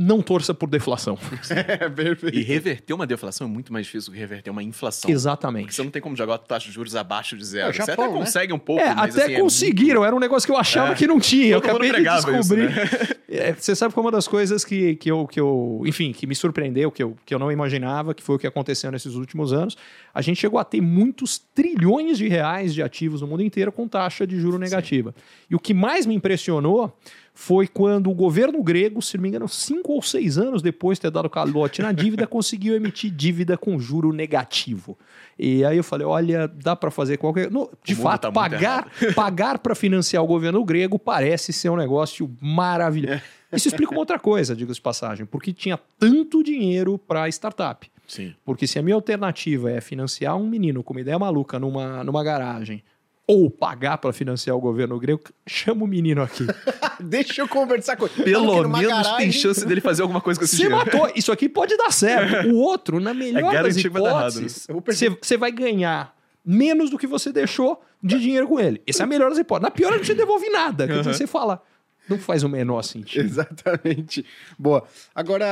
não 0.00 0.22
torça 0.22 0.54
por 0.54 0.68
deflação. 0.68 1.18
é, 1.50 1.88
perfeito. 1.88 2.38
E 2.38 2.42
reverter 2.44 2.94
uma 2.94 3.04
deflação 3.04 3.48
é 3.48 3.50
muito 3.50 3.72
mais 3.72 3.84
difícil 3.84 4.12
do 4.12 4.14
que 4.14 4.20
reverter 4.20 4.48
uma 4.48 4.62
inflação. 4.62 5.10
Exatamente. 5.10 5.64
Porque 5.64 5.74
você 5.74 5.82
não 5.82 5.90
tem 5.90 6.00
como 6.00 6.14
jogar 6.14 6.36
a 6.36 6.38
taxa 6.38 6.68
de 6.68 6.72
juros 6.72 6.94
abaixo 6.94 7.36
de 7.36 7.44
zero. 7.44 7.70
É, 7.70 7.72
Japão, 7.72 7.84
você 7.84 8.00
até 8.00 8.12
né? 8.12 8.18
consegue 8.18 8.52
um 8.52 8.58
pouco, 8.60 8.80
é, 8.80 8.94
mas 8.94 9.16
até 9.16 9.24
assim, 9.24 9.42
conseguiram. 9.42 9.88
É 9.88 9.94
muito... 9.94 10.06
Era 10.06 10.16
um 10.16 10.20
negócio 10.20 10.46
que 10.46 10.52
eu 10.52 10.56
achava 10.56 10.92
é. 10.92 10.94
que 10.94 11.04
não 11.04 11.18
tinha. 11.18 11.48
Eu 11.48 11.58
acabei 11.58 11.90
de 11.90 12.02
descobrir. 12.04 12.38
Isso, 12.38 12.54
né? 12.54 13.16
é, 13.28 13.52
você 13.52 13.74
sabe 13.74 13.92
que 13.92 13.98
uma 13.98 14.12
das 14.12 14.28
coisas 14.28 14.64
que, 14.64 14.94
que, 14.94 15.10
eu, 15.10 15.26
que 15.26 15.40
eu, 15.40 15.82
enfim, 15.84 16.12
que 16.12 16.28
me 16.28 16.34
surpreendeu, 16.36 16.92
que 16.92 17.02
eu, 17.02 17.16
que 17.26 17.34
eu 17.34 17.38
não 17.40 17.50
imaginava, 17.50 18.14
que 18.14 18.22
foi 18.22 18.36
o 18.36 18.38
que 18.38 18.46
aconteceu 18.46 18.92
nesses 18.92 19.16
últimos 19.16 19.52
anos, 19.52 19.76
a 20.14 20.22
gente 20.22 20.40
chegou 20.40 20.60
a 20.60 20.64
ter 20.64 20.80
muitos 20.80 21.38
trilhões 21.38 22.18
de 22.18 22.28
reais 22.28 22.72
de 22.72 22.84
ativos 22.84 23.20
no 23.20 23.26
mundo 23.26 23.42
inteiro 23.42 23.72
com 23.72 23.88
taxa 23.88 24.24
de 24.24 24.38
juro 24.38 24.58
negativa. 24.58 25.12
Sim. 25.16 25.46
E 25.50 25.56
o 25.56 25.58
que 25.58 25.74
mais 25.74 26.06
me 26.06 26.14
impressionou 26.14 26.96
foi 27.40 27.68
quando 27.68 28.10
o 28.10 28.14
governo 28.14 28.60
grego, 28.64 29.00
se 29.00 29.16
não 29.16 29.22
me 29.22 29.28
engano, 29.28 29.48
cinco 29.48 29.92
ou 29.92 30.02
seis 30.02 30.36
anos 30.36 30.60
depois 30.60 30.98
de 30.98 31.02
ter 31.02 31.10
dado 31.12 31.30
calote 31.30 31.80
na 31.80 31.92
dívida, 31.92 32.26
conseguiu 32.26 32.74
emitir 32.74 33.12
dívida 33.12 33.56
com 33.56 33.78
juro 33.78 34.12
negativo. 34.12 34.98
E 35.38 35.64
aí 35.64 35.76
eu 35.76 35.84
falei, 35.84 36.04
olha, 36.04 36.48
dá 36.48 36.74
para 36.74 36.90
fazer 36.90 37.16
qualquer... 37.16 37.48
No, 37.48 37.70
de 37.84 37.94
fato, 37.94 38.22
tá 38.22 38.32
pagar, 38.32 38.90
pagar 39.14 39.60
para 39.60 39.76
financiar 39.76 40.20
o 40.20 40.26
governo 40.26 40.64
grego 40.64 40.98
parece 40.98 41.52
ser 41.52 41.70
um 41.70 41.76
negócio 41.76 42.28
maravilhoso. 42.40 43.22
É. 43.52 43.56
Isso 43.56 43.68
explica 43.68 43.92
uma 43.92 44.00
outra 44.00 44.18
coisa, 44.18 44.56
diga 44.56 44.74
de 44.74 44.80
passagem, 44.80 45.24
porque 45.24 45.52
tinha 45.52 45.78
tanto 45.96 46.42
dinheiro 46.42 46.98
para 46.98 47.28
startup. 47.28 47.88
Sim. 48.08 48.34
Porque 48.44 48.66
se 48.66 48.80
a 48.80 48.82
minha 48.82 48.96
alternativa 48.96 49.70
é 49.70 49.80
financiar 49.80 50.36
um 50.36 50.48
menino 50.48 50.82
com 50.82 50.92
uma 50.92 51.00
ideia 51.00 51.18
maluca 51.20 51.56
numa, 51.56 52.02
numa 52.02 52.24
garagem 52.24 52.82
ou 53.30 53.50
pagar 53.50 53.98
para 53.98 54.10
financiar 54.10 54.56
o 54.56 54.60
governo 54.60 54.98
grego, 54.98 55.20
chama 55.46 55.84
o 55.84 55.86
menino 55.86 56.22
aqui. 56.22 56.46
Deixa 56.98 57.42
eu 57.42 57.46
conversar 57.46 57.94
com 57.94 58.06
ele. 58.06 58.24
Pelo 58.24 58.66
menos 58.66 58.88
garagem. 58.88 59.16
tem 59.18 59.30
chance 59.30 59.66
dele 59.66 59.82
fazer 59.82 60.00
alguma 60.00 60.22
coisa 60.22 60.40
com 60.40 60.44
esse 60.46 60.56
Você 60.56 60.62
dinheiro. 60.62 60.84
matou. 60.84 61.12
Isso 61.14 61.30
aqui 61.30 61.46
pode 61.46 61.76
dar 61.76 61.92
certo. 61.92 62.48
O 62.48 62.56
outro, 62.56 62.98
na 62.98 63.12
melhor 63.12 63.54
é 63.54 63.62
das 63.62 63.76
hipóteses, 63.76 64.66
você 64.66 65.10
né? 65.10 65.38
vai 65.38 65.52
ganhar 65.52 66.16
menos 66.42 66.88
do 66.88 66.96
que 66.96 67.06
você 67.06 67.30
deixou 67.30 67.82
de 68.02 68.18
dinheiro 68.18 68.48
com 68.48 68.58
ele. 68.58 68.80
Essa 68.86 69.02
é 69.02 69.04
a 69.04 69.06
melhor 69.06 69.28
das 69.28 69.38
hipóteses. 69.38 69.62
Na 69.64 69.70
pior, 69.70 69.92
não 69.92 70.00
te 70.00 70.14
devolve 70.14 70.48
nada. 70.48 70.86
Uhum. 70.86 71.02
Você 71.02 71.26
fala, 71.26 71.62
não 72.08 72.18
faz 72.18 72.42
o 72.42 72.48
menor 72.48 72.82
sentido. 72.82 73.24
Exatamente. 73.24 74.24
Boa. 74.58 74.86
Agora, 75.14 75.46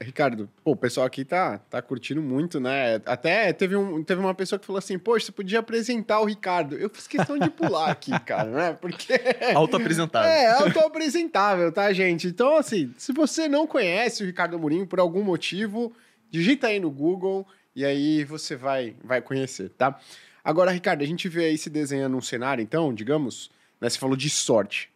Ricardo, 0.00 0.48
pô, 0.64 0.72
o 0.72 0.76
pessoal 0.76 1.06
aqui 1.06 1.24
tá, 1.24 1.58
tá 1.58 1.82
curtindo 1.82 2.22
muito, 2.22 2.58
né? 2.58 3.00
Até 3.04 3.52
teve, 3.52 3.76
um, 3.76 4.02
teve 4.02 4.20
uma 4.20 4.34
pessoa 4.34 4.58
que 4.58 4.66
falou 4.66 4.78
assim: 4.78 4.98
Poxa, 4.98 5.26
você 5.26 5.32
podia 5.32 5.58
apresentar 5.58 6.20
o 6.20 6.24
Ricardo. 6.24 6.76
Eu 6.76 6.88
fiz 6.88 7.06
questão 7.06 7.38
de 7.38 7.50
pular 7.50 7.90
aqui, 7.90 8.12
cara, 8.24 8.50
né? 8.50 8.72
Porque. 8.80 9.12
Autoapresentável. 9.54 10.30
É, 10.30 10.50
autoapresentável, 10.52 11.72
tá, 11.72 11.92
gente? 11.92 12.28
Então, 12.28 12.56
assim, 12.56 12.92
se 12.96 13.12
você 13.12 13.48
não 13.48 13.66
conhece 13.66 14.22
o 14.22 14.26
Ricardo 14.26 14.56
Amorim 14.56 14.86
por 14.86 15.00
algum 15.00 15.22
motivo, 15.22 15.92
digita 16.30 16.68
aí 16.68 16.80
no 16.80 16.90
Google 16.90 17.46
e 17.74 17.84
aí 17.84 18.24
você 18.24 18.54
vai, 18.54 18.94
vai 19.02 19.20
conhecer, 19.20 19.70
tá? 19.70 19.98
Agora, 20.44 20.70
Ricardo, 20.70 21.02
a 21.02 21.06
gente 21.06 21.28
vê 21.28 21.46
aí 21.46 21.58
se 21.58 21.70
desenhando 21.70 22.16
um 22.16 22.20
cenário, 22.20 22.62
então, 22.62 22.92
digamos, 22.92 23.50
né? 23.80 23.88
Você 23.88 23.98
falou 23.98 24.16
de 24.16 24.28
sorte 24.28 24.91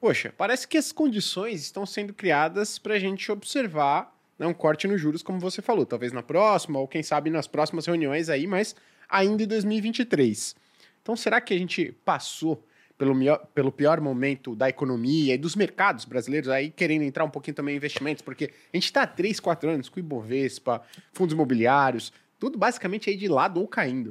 poxa, 0.00 0.32
parece 0.36 0.66
que 0.66 0.76
as 0.76 0.92
condições 0.92 1.62
estão 1.62 1.84
sendo 1.86 2.12
criadas 2.12 2.78
para 2.78 2.94
a 2.94 2.98
gente 2.98 3.30
observar 3.30 4.14
né, 4.38 4.46
um 4.46 4.54
corte 4.54 4.86
nos 4.86 5.00
juros, 5.00 5.22
como 5.22 5.40
você 5.40 5.62
falou, 5.62 5.86
talvez 5.86 6.12
na 6.12 6.22
próxima, 6.22 6.78
ou 6.78 6.86
quem 6.86 7.02
sabe 7.02 7.30
nas 7.30 7.46
próximas 7.46 7.86
reuniões 7.86 8.28
aí, 8.28 8.46
mas 8.46 8.74
ainda 9.08 9.42
em 9.42 9.46
2023. 9.46 10.54
Então, 11.02 11.16
será 11.16 11.40
que 11.40 11.54
a 11.54 11.58
gente 11.58 11.92
passou 12.04 12.62
pelo, 12.98 13.14
pelo 13.54 13.70
pior 13.70 14.00
momento 14.00 14.54
da 14.54 14.68
economia 14.68 15.34
e 15.34 15.38
dos 15.38 15.54
mercados 15.54 16.04
brasileiros, 16.04 16.48
aí 16.48 16.70
querendo 16.70 17.02
entrar 17.02 17.24
um 17.24 17.30
pouquinho 17.30 17.54
também 17.54 17.74
em 17.74 17.76
investimentos, 17.76 18.22
porque 18.22 18.50
a 18.72 18.76
gente 18.76 18.86
está 18.86 19.02
há 19.02 19.06
3, 19.06 19.38
4 19.38 19.70
anos 19.70 19.88
com 19.88 20.00
Ibovespa, 20.00 20.82
fundos 21.12 21.34
imobiliários, 21.34 22.12
tudo 22.38 22.58
basicamente 22.58 23.10
aí 23.10 23.16
de 23.16 23.28
lado 23.28 23.60
ou 23.60 23.68
caindo. 23.68 24.10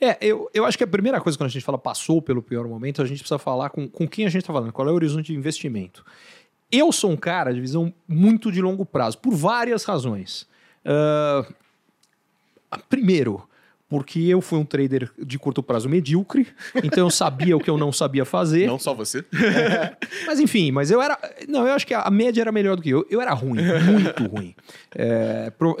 É, 0.00 0.16
eu, 0.20 0.48
eu 0.54 0.64
acho 0.64 0.78
que 0.78 0.84
a 0.84 0.86
primeira 0.86 1.20
coisa 1.20 1.36
quando 1.36 1.48
a 1.48 1.52
gente 1.52 1.64
fala 1.64 1.76
passou 1.78 2.22
pelo 2.22 2.42
pior 2.42 2.66
momento, 2.66 3.02
a 3.02 3.04
gente 3.04 3.18
precisa 3.18 3.38
falar 3.38 3.68
com, 3.70 3.86
com 3.88 4.08
quem 4.08 4.24
a 4.26 4.28
gente 4.30 4.42
está 4.42 4.52
falando, 4.52 4.72
qual 4.72 4.88
é 4.88 4.90
o 4.90 4.94
horizonte 4.94 5.26
de 5.26 5.34
investimento. 5.34 6.04
Eu 6.72 6.90
sou 6.92 7.10
um 7.10 7.16
cara 7.16 7.52
de 7.52 7.60
visão 7.60 7.92
muito 8.08 8.50
de 8.50 8.62
longo 8.62 8.86
prazo, 8.86 9.18
por 9.18 9.34
várias 9.34 9.84
razões. 9.84 10.46
Uh, 10.86 11.52
primeiro, 12.88 13.42
porque 13.88 14.20
eu 14.20 14.40
fui 14.40 14.58
um 14.58 14.64
trader 14.64 15.10
de 15.18 15.36
curto 15.38 15.62
prazo 15.62 15.88
medíocre, 15.88 16.46
então 16.82 17.06
eu 17.06 17.10
sabia 17.10 17.56
o 17.56 17.60
que 17.60 17.68
eu 17.68 17.76
não 17.76 17.92
sabia 17.92 18.24
fazer. 18.24 18.66
Não 18.68 18.78
só 18.78 18.94
você. 18.94 19.24
Mas 20.26 20.38
enfim, 20.38 20.70
mas 20.70 20.90
eu 20.92 21.02
era. 21.02 21.18
Não, 21.48 21.66
eu 21.66 21.72
acho 21.74 21.86
que 21.86 21.92
a 21.92 22.08
média 22.10 22.40
era 22.40 22.52
melhor 22.52 22.76
do 22.76 22.82
que 22.82 22.90
eu. 22.90 23.04
Eu 23.10 23.20
era 23.20 23.34
ruim, 23.34 23.58
muito 23.84 24.24
ruim. 24.26 24.54
É, 24.94 25.50
pro- 25.50 25.76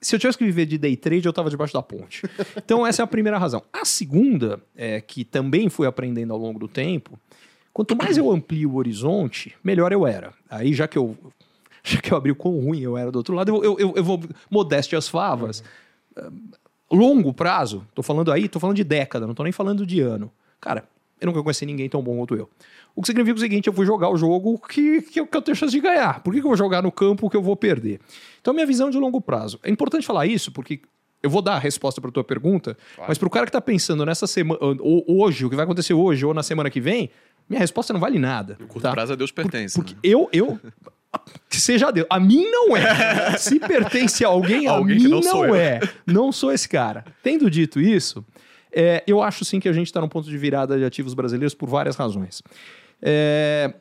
se 0.00 0.14
eu 0.14 0.18
tivesse 0.18 0.38
que 0.38 0.44
viver 0.44 0.66
de 0.66 0.78
day 0.78 0.96
trade, 0.96 1.26
eu 1.26 1.30
estava 1.30 1.50
debaixo 1.50 1.74
da 1.74 1.82
ponte. 1.82 2.22
Então, 2.56 2.86
essa 2.86 3.02
é 3.02 3.04
a 3.04 3.06
primeira 3.06 3.38
razão. 3.38 3.62
A 3.72 3.84
segunda, 3.84 4.60
é, 4.76 5.00
que 5.00 5.24
também 5.24 5.68
fui 5.68 5.86
aprendendo 5.86 6.32
ao 6.32 6.38
longo 6.38 6.58
do 6.58 6.68
tempo, 6.68 7.18
quanto 7.72 7.96
mais 7.96 8.16
eu 8.16 8.30
amplio 8.30 8.70
o 8.70 8.76
horizonte, 8.76 9.54
melhor 9.62 9.92
eu 9.92 10.06
era. 10.06 10.32
Aí, 10.48 10.72
já 10.72 10.86
que 10.86 10.98
eu. 10.98 11.16
Já 11.80 12.00
que 12.02 12.12
eu 12.12 12.18
abri 12.18 12.30
o 12.30 12.36
quão 12.36 12.58
ruim 12.58 12.80
eu 12.80 12.98
era 12.98 13.10
do 13.10 13.16
outro 13.16 13.34
lado, 13.34 13.64
eu, 13.64 13.78
eu, 13.78 13.94
eu 13.96 14.04
vou. 14.04 14.20
Modéstia 14.50 14.98
às 14.98 15.08
favas. 15.08 15.62
Longo 16.90 17.32
prazo, 17.32 17.86
tô 17.94 18.02
falando 18.02 18.30
aí, 18.30 18.46
tô 18.46 18.60
falando 18.60 18.76
de 18.76 18.84
década, 18.84 19.26
não 19.26 19.32
tô 19.32 19.42
nem 19.42 19.52
falando 19.52 19.86
de 19.86 20.00
ano. 20.00 20.30
Cara, 20.60 20.84
eu 21.20 21.26
nunca 21.26 21.42
conheci 21.42 21.66
ninguém 21.66 21.88
tão 21.88 22.02
bom 22.02 22.16
quanto 22.16 22.34
eu. 22.34 22.48
O 22.94 23.02
que 23.02 23.06
significa 23.06 23.36
o 23.36 23.40
seguinte: 23.40 23.66
eu 23.66 23.72
vou 23.72 23.84
jogar 23.84 24.08
o 24.10 24.16
jogo 24.16 24.58
que, 24.58 25.02
que, 25.02 25.20
eu, 25.20 25.26
que 25.26 25.36
eu 25.36 25.42
tenho 25.42 25.56
chance 25.56 25.72
de 25.72 25.80
ganhar. 25.80 26.20
Por 26.22 26.32
que, 26.32 26.40
que 26.40 26.46
eu 26.46 26.50
vou 26.50 26.56
jogar 26.56 26.82
no 26.82 26.92
campo 26.92 27.28
que 27.28 27.36
eu 27.36 27.42
vou 27.42 27.56
perder? 27.56 28.00
Então, 28.40 28.54
minha 28.54 28.66
visão 28.66 28.90
de 28.90 28.98
longo 28.98 29.20
prazo. 29.20 29.58
É 29.62 29.70
importante 29.70 30.06
falar 30.06 30.26
isso, 30.26 30.52
porque 30.52 30.80
eu 31.22 31.30
vou 31.30 31.42
dar 31.42 31.54
a 31.54 31.58
resposta 31.58 32.00
para 32.00 32.10
tua 32.10 32.24
pergunta, 32.24 32.76
mas 33.06 33.18
para 33.18 33.26
o 33.26 33.30
cara 33.30 33.44
que 33.44 33.50
está 33.50 33.60
pensando 33.60 34.06
nessa 34.06 34.26
semana, 34.26 34.58
ou 34.62 35.04
hoje, 35.08 35.44
o 35.44 35.50
que 35.50 35.56
vai 35.56 35.64
acontecer 35.64 35.92
hoje 35.94 36.24
ou 36.24 36.32
na 36.32 36.42
semana 36.42 36.70
que 36.70 36.80
vem, 36.80 37.10
minha 37.48 37.60
resposta 37.60 37.92
não 37.92 38.00
vale 38.00 38.18
nada. 38.18 38.56
No 38.60 38.66
curto 38.66 38.82
tá? 38.82 38.92
prazo 38.92 39.14
a 39.14 39.16
Deus 39.16 39.32
pertence. 39.32 39.74
Porque 39.74 39.94
né? 39.94 40.00
eu, 40.04 40.28
eu. 40.32 40.60
Que 41.48 41.58
seja 41.58 41.90
Deus. 41.90 42.06
A 42.10 42.20
mim 42.20 42.44
não 42.50 42.76
é. 42.76 43.36
Se 43.38 43.58
pertence 43.58 44.22
a 44.24 44.28
alguém, 44.28 44.68
a 44.68 44.72
Alguém 44.72 44.96
mim 44.96 45.02
que 45.02 45.08
não, 45.08 45.20
não 45.20 45.54
é. 45.54 45.80
Não 46.06 46.30
sou 46.30 46.52
esse 46.52 46.68
cara. 46.68 47.04
Tendo 47.22 47.50
dito 47.50 47.80
isso, 47.80 48.24
é, 48.80 49.02
eu 49.08 49.20
acho 49.20 49.44
sim 49.44 49.58
que 49.58 49.68
a 49.68 49.72
gente 49.72 49.88
está 49.88 50.00
num 50.00 50.08
ponto 50.08 50.30
de 50.30 50.38
virada 50.38 50.78
de 50.78 50.84
ativos 50.84 51.12
brasileiros 51.12 51.52
por 51.52 51.68
várias 51.68 51.96
razões. 51.96 52.40
É, 53.02 53.74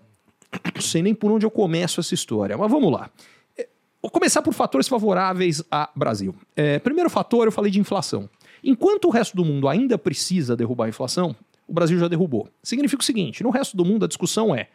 não 0.74 0.82
sei 0.82 1.04
nem 1.04 1.14
por 1.14 1.32
onde 1.32 1.46
eu 1.46 1.52
começo 1.52 2.00
essa 2.00 2.16
história, 2.16 2.58
mas 2.58 2.72
vamos 2.72 2.92
lá. 2.92 3.08
É, 3.56 3.70
Vou 4.02 4.10
começar 4.10 4.42
por 4.42 4.56
fatores 4.56 4.88
favoráveis 4.88 5.64
a 5.70 5.88
Brasil. 5.96 6.34
É, 6.56 6.80
primeiro 6.80 7.12
fator, 7.12 7.46
eu 7.46 7.52
falei 7.52 7.72
de 7.72 7.80
inflação. 7.80 8.28
Enquanto 8.64 9.06
o 9.06 9.12
resto 9.12 9.38
do 9.38 9.46
mundo 9.46 9.70
ainda 9.70 10.00
precisa 10.00 10.56
derrubar 10.56 10.86
a 10.86 10.90
inflação, 10.90 11.36
o 11.68 11.74
Brasil 11.74 12.00
já 12.00 12.08
derrubou. 12.08 12.50
Significa 12.64 13.04
o 13.04 13.06
seguinte: 13.06 13.44
no 13.44 13.52
resto 13.52 13.78
do 13.78 13.86
mundo 13.86 14.04
a 14.04 14.08
discussão 14.08 14.56
é 14.56 14.68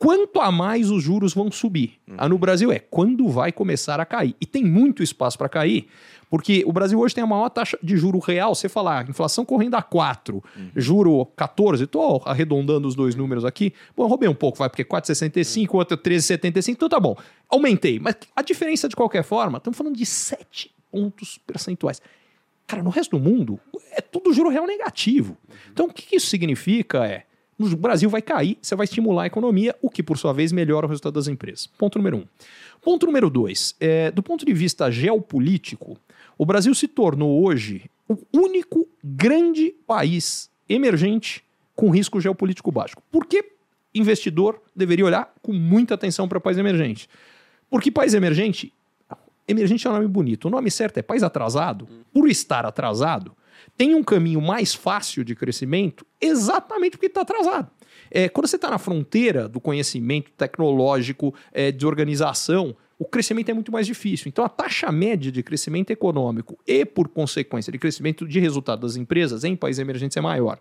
quanto 0.00 0.40
a 0.40 0.50
mais 0.50 0.90
os 0.90 1.02
juros 1.02 1.34
vão 1.34 1.52
subir. 1.52 2.00
Ah, 2.16 2.26
no 2.26 2.38
Brasil 2.38 2.72
é 2.72 2.78
quando 2.78 3.28
vai 3.28 3.52
começar 3.52 4.00
a 4.00 4.06
cair. 4.06 4.34
E 4.40 4.46
tem 4.46 4.64
muito 4.64 5.02
espaço 5.02 5.36
para 5.36 5.46
cair, 5.46 5.88
porque 6.30 6.64
o 6.66 6.72
Brasil 6.72 6.98
hoje 6.98 7.14
tem 7.14 7.22
a 7.22 7.26
maior 7.26 7.50
taxa 7.50 7.78
de 7.82 7.98
juro 7.98 8.18
real. 8.18 8.54
Você 8.54 8.66
falar, 8.66 9.06
inflação 9.10 9.44
correndo 9.44 9.74
a 9.74 9.82
4, 9.82 10.42
juro 10.74 11.26
14, 11.36 11.84
estou 11.84 12.22
arredondando 12.24 12.88
os 12.88 12.94
dois 12.94 13.14
números 13.14 13.44
aqui. 13.44 13.74
Bom, 13.94 14.06
roubei 14.06 14.26
um 14.26 14.34
pouco, 14.34 14.56
vai, 14.56 14.70
porque 14.70 14.86
4,65, 14.86 15.74
outro 15.74 15.98
13,75, 15.98 16.70
então 16.70 16.88
tá 16.88 16.98
bom. 16.98 17.14
Aumentei, 17.46 17.98
mas 17.98 18.16
a 18.34 18.40
diferença 18.40 18.88
de 18.88 18.96
qualquer 18.96 19.22
forma, 19.22 19.58
estamos 19.58 19.76
falando 19.76 19.96
de 19.96 20.06
7 20.06 20.74
pontos 20.90 21.38
percentuais. 21.46 22.00
Cara, 22.66 22.82
no 22.82 22.88
resto 22.88 23.18
do 23.18 23.22
mundo, 23.22 23.60
é 23.92 24.00
tudo 24.00 24.32
juro 24.32 24.48
real 24.48 24.66
negativo. 24.66 25.36
Então, 25.70 25.86
o 25.86 25.92
que 25.92 26.06
que 26.06 26.16
isso 26.16 26.28
significa 26.28 27.04
é, 27.04 27.24
o 27.60 27.76
Brasil 27.76 28.08
vai 28.08 28.22
cair, 28.22 28.58
você 28.60 28.74
vai 28.74 28.84
estimular 28.84 29.24
a 29.24 29.26
economia, 29.26 29.76
o 29.82 29.90
que, 29.90 30.02
por 30.02 30.16
sua 30.16 30.32
vez, 30.32 30.52
melhora 30.52 30.86
o 30.86 30.88
resultado 30.88 31.14
das 31.14 31.28
empresas. 31.28 31.66
Ponto 31.66 31.98
número 31.98 32.18
um. 32.18 32.24
Ponto 32.82 33.06
número 33.06 33.28
dois, 33.28 33.74
é, 33.78 34.10
do 34.10 34.22
ponto 34.22 34.46
de 34.46 34.52
vista 34.52 34.90
geopolítico, 34.90 35.98
o 36.38 36.46
Brasil 36.46 36.74
se 36.74 36.88
tornou 36.88 37.44
hoje 37.44 37.90
o 38.08 38.16
único 38.32 38.88
grande 39.04 39.74
país 39.86 40.50
emergente 40.68 41.44
com 41.76 41.90
risco 41.90 42.20
geopolítico 42.20 42.72
baixo. 42.72 42.96
Por 43.10 43.26
que 43.26 43.44
investidor 43.94 44.60
deveria 44.74 45.04
olhar 45.04 45.32
com 45.42 45.52
muita 45.52 45.94
atenção 45.94 46.26
para 46.26 46.40
país 46.40 46.56
emergente? 46.56 47.08
Porque 47.68 47.90
país 47.90 48.14
emergente 48.14 48.72
Emergente 49.50 49.84
é 49.84 49.90
um 49.90 49.94
nome 49.94 50.06
bonito. 50.06 50.46
O 50.46 50.50
nome 50.50 50.70
certo 50.70 50.98
é 50.98 51.02
país 51.02 51.24
atrasado. 51.24 51.88
Por 52.12 52.28
estar 52.28 52.64
atrasado, 52.64 53.32
tem 53.76 53.94
um 53.94 54.02
caminho 54.02 54.40
mais 54.40 54.74
fácil 54.74 55.24
de 55.24 55.34
crescimento 55.34 56.06
exatamente 56.20 56.92
porque 56.92 57.06
está 57.06 57.22
atrasado. 57.22 57.70
É, 58.10 58.28
quando 58.28 58.46
você 58.46 58.56
está 58.56 58.70
na 58.70 58.78
fronteira 58.78 59.48
do 59.48 59.60
conhecimento 59.60 60.30
tecnológico, 60.32 61.34
é, 61.52 61.70
de 61.70 61.86
organização, 61.86 62.74
o 62.98 63.04
crescimento 63.04 63.50
é 63.50 63.54
muito 63.54 63.72
mais 63.72 63.86
difícil. 63.86 64.28
Então, 64.28 64.44
a 64.44 64.48
taxa 64.48 64.90
média 64.92 65.32
de 65.32 65.42
crescimento 65.42 65.90
econômico 65.90 66.58
e, 66.66 66.84
por 66.84 67.08
consequência, 67.08 67.72
de 67.72 67.78
crescimento 67.78 68.26
de 68.26 68.38
resultado 68.40 68.82
das 68.82 68.96
empresas 68.96 69.44
em 69.44 69.56
países 69.56 69.80
emergentes 69.80 70.16
é 70.16 70.20
maior. 70.20 70.58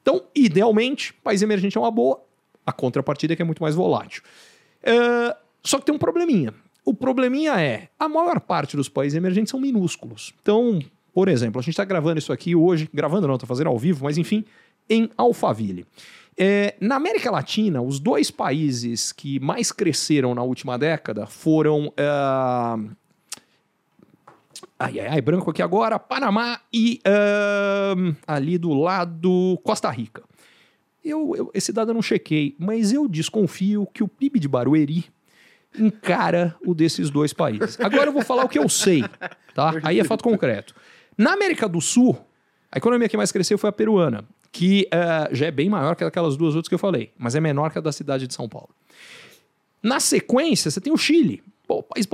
Então, 0.00 0.24
idealmente, 0.34 1.12
país 1.12 1.42
emergente 1.42 1.76
é 1.76 1.80
uma 1.80 1.90
boa, 1.90 2.22
a 2.64 2.72
contrapartida 2.72 3.34
é 3.34 3.36
que 3.36 3.42
é 3.42 3.44
muito 3.44 3.62
mais 3.62 3.74
volátil. 3.74 4.22
É, 4.82 5.36
só 5.62 5.78
que 5.78 5.84
tem 5.84 5.94
um 5.94 5.98
probleminha. 5.98 6.54
O 6.84 6.94
probleminha 6.94 7.60
é, 7.60 7.88
a 7.98 8.08
maior 8.08 8.40
parte 8.40 8.76
dos 8.76 8.88
países 8.88 9.16
emergentes 9.16 9.50
são 9.50 9.60
minúsculos. 9.60 10.32
Então, 10.40 10.80
por 11.12 11.28
exemplo, 11.28 11.58
a 11.58 11.62
gente 11.62 11.70
está 11.72 11.84
gravando 11.84 12.18
isso 12.18 12.32
aqui 12.32 12.54
hoje, 12.54 12.88
gravando 12.92 13.26
não, 13.26 13.34
está 13.34 13.46
fazendo 13.46 13.68
ao 13.68 13.78
vivo, 13.78 14.04
mas 14.04 14.16
enfim, 14.18 14.44
em 14.88 15.10
Alphaville. 15.16 15.86
É, 16.38 16.74
na 16.80 16.96
América 16.96 17.30
Latina, 17.30 17.82
os 17.82 18.00
dois 18.00 18.30
países 18.30 19.12
que 19.12 19.38
mais 19.40 19.70
cresceram 19.72 20.34
na 20.34 20.42
última 20.42 20.78
década 20.78 21.26
foram. 21.26 21.92
ah, 21.98 22.78
Ai, 24.78 24.98
ai, 24.98 25.06
ai, 25.08 25.20
branco 25.20 25.50
aqui 25.50 25.60
agora, 25.62 25.98
Panamá 25.98 26.58
e 26.72 27.00
ah, 27.04 27.94
ali 28.26 28.56
do 28.56 28.72
lado 28.72 29.58
Costa 29.62 29.90
Rica. 29.90 30.22
Eu, 31.04 31.34
eu- 31.36 31.50
esse 31.54 31.72
dado 31.72 31.90
eu 31.90 31.94
não 31.94 32.02
chequei, 32.02 32.54
mas 32.58 32.92
eu 32.92 33.06
desconfio 33.08 33.86
que 33.92 34.02
o 34.02 34.08
PIB 34.08 34.38
de 34.38 34.48
Barueri 34.48 35.04
encara 35.78 36.56
o 36.66 36.74
desses 36.74 37.10
dois 37.10 37.32
países. 37.32 37.78
Agora 37.80 38.06
eu 38.08 38.12
vou 38.12 38.22
falar 38.22 38.44
o 38.44 38.48
que 38.48 38.58
eu 38.58 38.68
sei, 38.68 39.04
tá? 39.54 39.72
Aí 39.82 40.00
é 40.00 40.04
fato 40.04 40.24
concreto. 40.24 40.74
Na 41.20 41.34
América 41.34 41.68
do 41.68 41.82
Sul, 41.82 42.18
a 42.72 42.78
economia 42.78 43.06
que 43.06 43.14
mais 43.14 43.30
cresceu 43.30 43.58
foi 43.58 43.68
a 43.68 43.72
peruana, 43.72 44.24
que 44.50 44.88
eh, 44.90 45.28
já 45.32 45.48
é 45.48 45.50
bem 45.50 45.68
maior 45.68 45.94
que 45.94 46.02
aquelas 46.02 46.34
duas 46.34 46.54
outras 46.54 46.66
que 46.66 46.74
eu 46.74 46.78
falei, 46.78 47.12
mas 47.18 47.34
é 47.34 47.40
menor 47.40 47.70
que 47.70 47.76
a 47.76 47.80
da 47.82 47.92
cidade 47.92 48.26
de 48.26 48.32
São 48.32 48.48
Paulo. 48.48 48.70
Na 49.82 50.00
sequência, 50.00 50.70
você 50.70 50.80
tem 50.80 50.90
o 50.90 50.96
Chile. 50.96 51.42
Pô, 51.68 51.82
país 51.82 52.08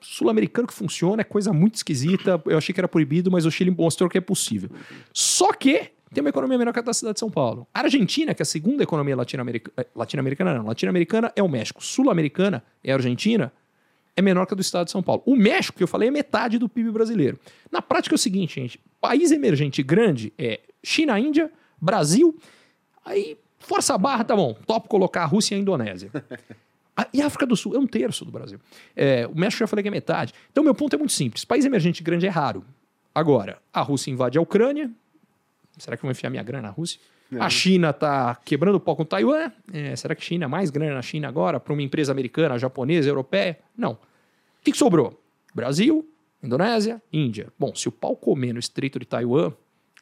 sul-americano 0.00 0.68
que 0.68 0.72
funciona, 0.72 1.22
é 1.22 1.24
coisa 1.24 1.52
muito 1.52 1.74
esquisita. 1.74 2.40
Eu 2.46 2.56
achei 2.56 2.72
que 2.72 2.80
era 2.80 2.86
proibido, 2.86 3.28
mas 3.28 3.44
o 3.44 3.50
Chile 3.50 3.72
mostrou 3.72 4.08
que 4.08 4.16
é 4.16 4.20
possível. 4.20 4.70
Só 5.12 5.52
que 5.52 5.90
tem 6.14 6.20
uma 6.20 6.30
economia 6.30 6.56
menor 6.58 6.72
que 6.72 6.78
a 6.78 6.82
da 6.82 6.92
cidade 6.92 7.14
de 7.14 7.20
São 7.20 7.32
Paulo. 7.32 7.66
A 7.74 7.80
Argentina, 7.80 8.34
que 8.34 8.40
é 8.40 8.44
a 8.44 8.46
segunda 8.46 8.84
economia 8.84 9.16
latino-americana. 9.16 9.74
eh, 9.78 9.86
Latino-americana 9.96 10.54
não. 10.54 10.64
Latino-americana 10.64 11.32
é 11.34 11.42
o 11.42 11.48
México. 11.48 11.82
Sul-americana 11.84 12.62
é 12.84 12.92
a 12.92 12.94
Argentina. 12.94 13.52
É 14.18 14.22
menor 14.22 14.46
que 14.46 14.54
a 14.54 14.56
do 14.56 14.60
estado 14.60 14.86
de 14.86 14.90
São 14.90 15.02
Paulo. 15.02 15.22
O 15.24 15.36
México, 15.36 15.76
que 15.78 15.82
eu 15.84 15.86
falei, 15.88 16.08
é 16.08 16.10
metade 16.10 16.58
do 16.58 16.68
PIB 16.68 16.90
brasileiro. 16.90 17.38
Na 17.70 17.80
prática 17.80 18.14
é 18.14 18.16
o 18.16 18.18
seguinte, 18.18 18.56
gente. 18.56 18.80
País 19.00 19.30
emergente 19.30 19.82
grande 19.82 20.32
é 20.36 20.58
China, 20.82 21.18
Índia, 21.20 21.50
Brasil. 21.80 22.36
Aí, 23.04 23.36
força 23.60 23.94
a 23.94 23.98
barra, 23.98 24.24
tá 24.24 24.34
bom. 24.34 24.54
Top 24.66 24.88
colocar 24.88 25.22
a 25.22 25.26
Rússia 25.26 25.54
e 25.54 25.58
a 25.58 25.60
Indonésia. 25.60 26.10
A- 26.96 27.06
E 27.14 27.22
a 27.22 27.26
África 27.26 27.46
do 27.46 27.54
Sul 27.54 27.76
é 27.76 27.78
um 27.78 27.86
terço 27.86 28.24
do 28.24 28.32
Brasil. 28.32 28.58
É, 28.96 29.24
o 29.28 29.38
México 29.38 29.60
já 29.60 29.68
falei 29.68 29.84
que 29.84 29.88
é 29.88 29.90
metade. 29.92 30.34
Então, 30.50 30.64
meu 30.64 30.74
ponto 30.74 30.94
é 30.94 30.98
muito 30.98 31.12
simples. 31.12 31.44
País 31.44 31.64
emergente 31.64 32.02
grande 32.02 32.26
é 32.26 32.28
raro. 32.28 32.64
Agora, 33.14 33.58
a 33.72 33.80
Rússia 33.82 34.10
invade 34.10 34.36
a 34.36 34.40
Ucrânia. 34.40 34.90
Será 35.78 35.96
que 35.96 36.00
eu 36.00 36.08
vou 36.08 36.10
enfiar 36.10 36.28
minha 36.30 36.42
grana 36.42 36.66
na 36.66 36.70
Rússia? 36.74 36.98
A 37.38 37.48
China 37.50 37.92
tá 37.92 38.36
quebrando 38.44 38.76
o 38.76 38.80
pau 38.80 38.96
com 38.96 39.04
Taiwan. 39.04 39.52
É, 39.72 39.94
será 39.94 40.14
que 40.16 40.24
China 40.24 40.46
é 40.46 40.48
mais 40.48 40.70
grana 40.70 40.94
na 40.94 41.02
China 41.02 41.28
agora 41.28 41.60
para 41.60 41.72
uma 41.72 41.82
empresa 41.82 42.10
americana, 42.10 42.58
japonesa, 42.58 43.08
europeia? 43.08 43.58
Não. 43.76 43.96
O 44.68 44.70
que, 44.70 44.72
que 44.72 44.78
sobrou? 44.78 45.18
Brasil, 45.54 46.06
Indonésia, 46.42 47.02
Índia. 47.10 47.50
Bom, 47.58 47.74
se 47.74 47.88
o 47.88 47.92
pau 47.92 48.14
comer 48.14 48.52
no 48.52 48.58
Estreito 48.58 48.98
de 48.98 49.06
Taiwan, 49.06 49.50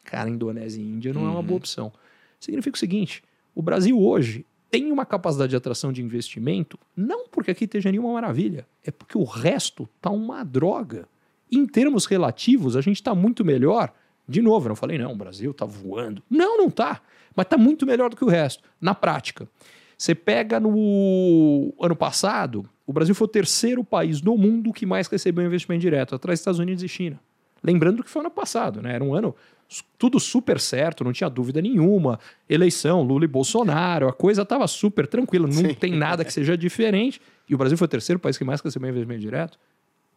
cara, 0.02 0.28
Indonésia 0.28 0.82
e 0.82 0.84
Índia 0.84 1.12
não 1.12 1.24
é 1.24 1.30
uma 1.30 1.42
boa 1.42 1.58
opção. 1.58 1.92
Significa 2.40 2.74
o 2.74 2.78
seguinte: 2.78 3.22
o 3.54 3.62
Brasil 3.62 3.96
hoje 3.96 4.44
tem 4.68 4.90
uma 4.90 5.06
capacidade 5.06 5.50
de 5.50 5.56
atração 5.56 5.92
de 5.92 6.02
investimento, 6.02 6.76
não 6.96 7.28
porque 7.28 7.52
aqui 7.52 7.64
esteja 7.64 7.92
nenhuma 7.92 8.12
maravilha, 8.12 8.66
é 8.82 8.90
porque 8.90 9.16
o 9.16 9.22
resto 9.22 9.88
tá 10.00 10.10
uma 10.10 10.42
droga. 10.42 11.08
Em 11.48 11.64
termos 11.64 12.04
relativos, 12.04 12.74
a 12.76 12.80
gente 12.80 12.96
está 12.96 13.14
muito 13.14 13.44
melhor. 13.44 13.94
De 14.28 14.42
novo, 14.42 14.66
eu 14.66 14.70
não 14.70 14.76
falei, 14.76 14.98
não, 14.98 15.12
o 15.12 15.16
Brasil 15.16 15.54
tá 15.54 15.64
voando. 15.64 16.24
Não, 16.28 16.58
não 16.58 16.68
tá. 16.68 17.00
Mas 17.36 17.46
tá 17.46 17.56
muito 17.56 17.86
melhor 17.86 18.10
do 18.10 18.16
que 18.16 18.24
o 18.24 18.28
resto, 18.28 18.64
na 18.80 18.96
prática. 18.96 19.48
Você 19.96 20.12
pega 20.12 20.58
no 20.58 21.72
ano 21.80 21.94
passado, 21.94 22.68
o 22.86 22.92
Brasil 22.92 23.14
foi 23.14 23.24
o 23.24 23.28
terceiro 23.28 23.82
país 23.82 24.20
do 24.20 24.36
mundo 24.36 24.72
que 24.72 24.86
mais 24.86 25.08
recebeu 25.08 25.44
investimento 25.44 25.80
direto, 25.80 26.14
atrás 26.14 26.38
dos 26.38 26.42
Estados 26.42 26.60
Unidos 26.60 26.82
e 26.82 26.88
China. 26.88 27.18
Lembrando 27.62 28.04
que 28.04 28.10
foi 28.10 28.20
ano 28.20 28.30
passado, 28.30 28.80
né? 28.80 28.94
Era 28.94 29.02
um 29.02 29.14
ano 29.14 29.34
tudo 29.98 30.20
super 30.20 30.60
certo, 30.60 31.02
não 31.02 31.12
tinha 31.12 31.28
dúvida 31.28 31.60
nenhuma. 31.60 32.20
Eleição, 32.48 33.02
Lula 33.02 33.24
e 33.24 33.28
Bolsonaro, 33.28 34.08
a 34.08 34.12
coisa 34.12 34.42
estava 34.42 34.66
super 34.68 35.06
tranquila, 35.06 35.48
não 35.48 35.74
tem 35.74 35.96
nada 35.96 36.24
que 36.24 36.32
seja 36.32 36.56
diferente. 36.56 37.20
E 37.48 37.54
o 37.54 37.58
Brasil 37.58 37.76
foi 37.76 37.86
o 37.86 37.88
terceiro 37.88 38.20
país 38.20 38.38
que 38.38 38.44
mais 38.44 38.60
recebeu 38.60 38.90
investimento 38.90 39.20
direto. 39.20 39.58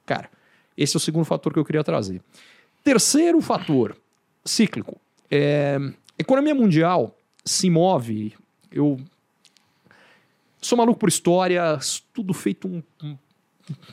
Cara, 0.05 0.29
esse 0.77 0.95
é 0.95 0.97
o 0.97 0.99
segundo 0.99 1.25
fator 1.25 1.51
que 1.51 1.60
eu 1.60 1.65
queria 1.65 1.84
trazer. 1.84 2.21
Terceiro 2.84 3.41
fator, 3.41 3.95
cíclico. 4.45 4.99
É, 5.29 5.77
economia 6.17 6.53
mundial 6.53 7.15
se 7.43 7.69
move. 7.69 8.34
Eu 8.71 8.99
sou 10.62 10.78
maluco 10.78 11.00
por 11.00 11.10
história, 11.10 11.78
estudo 11.80 12.34
feito 12.34 12.67
um, 12.67 12.84
um 13.04 13.17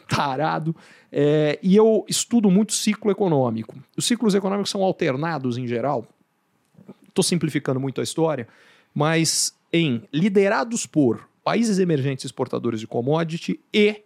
tarado, 0.09 0.74
é, 1.12 1.59
e 1.62 1.76
eu 1.76 2.05
estudo 2.09 2.50
muito 2.50 2.72
ciclo 2.72 3.11
econômico. 3.11 3.74
Os 3.96 4.05
ciclos 4.05 4.35
econômicos 4.35 4.70
são 4.70 4.83
alternados 4.83 5.59
em 5.59 5.66
geral. 5.66 6.07
Estou 7.09 7.22
simplificando 7.22 7.81
muito 7.81 8.00
a 8.00 8.05
história, 8.05 8.48
mas 8.94 9.55
em 9.72 10.02
liderados 10.12 10.87
por 10.87 11.29
países 11.42 11.79
emergentes 11.79 12.24
exportadores 12.24 12.81
de 12.81 12.87
commodity 12.87 13.61
e 13.72 14.02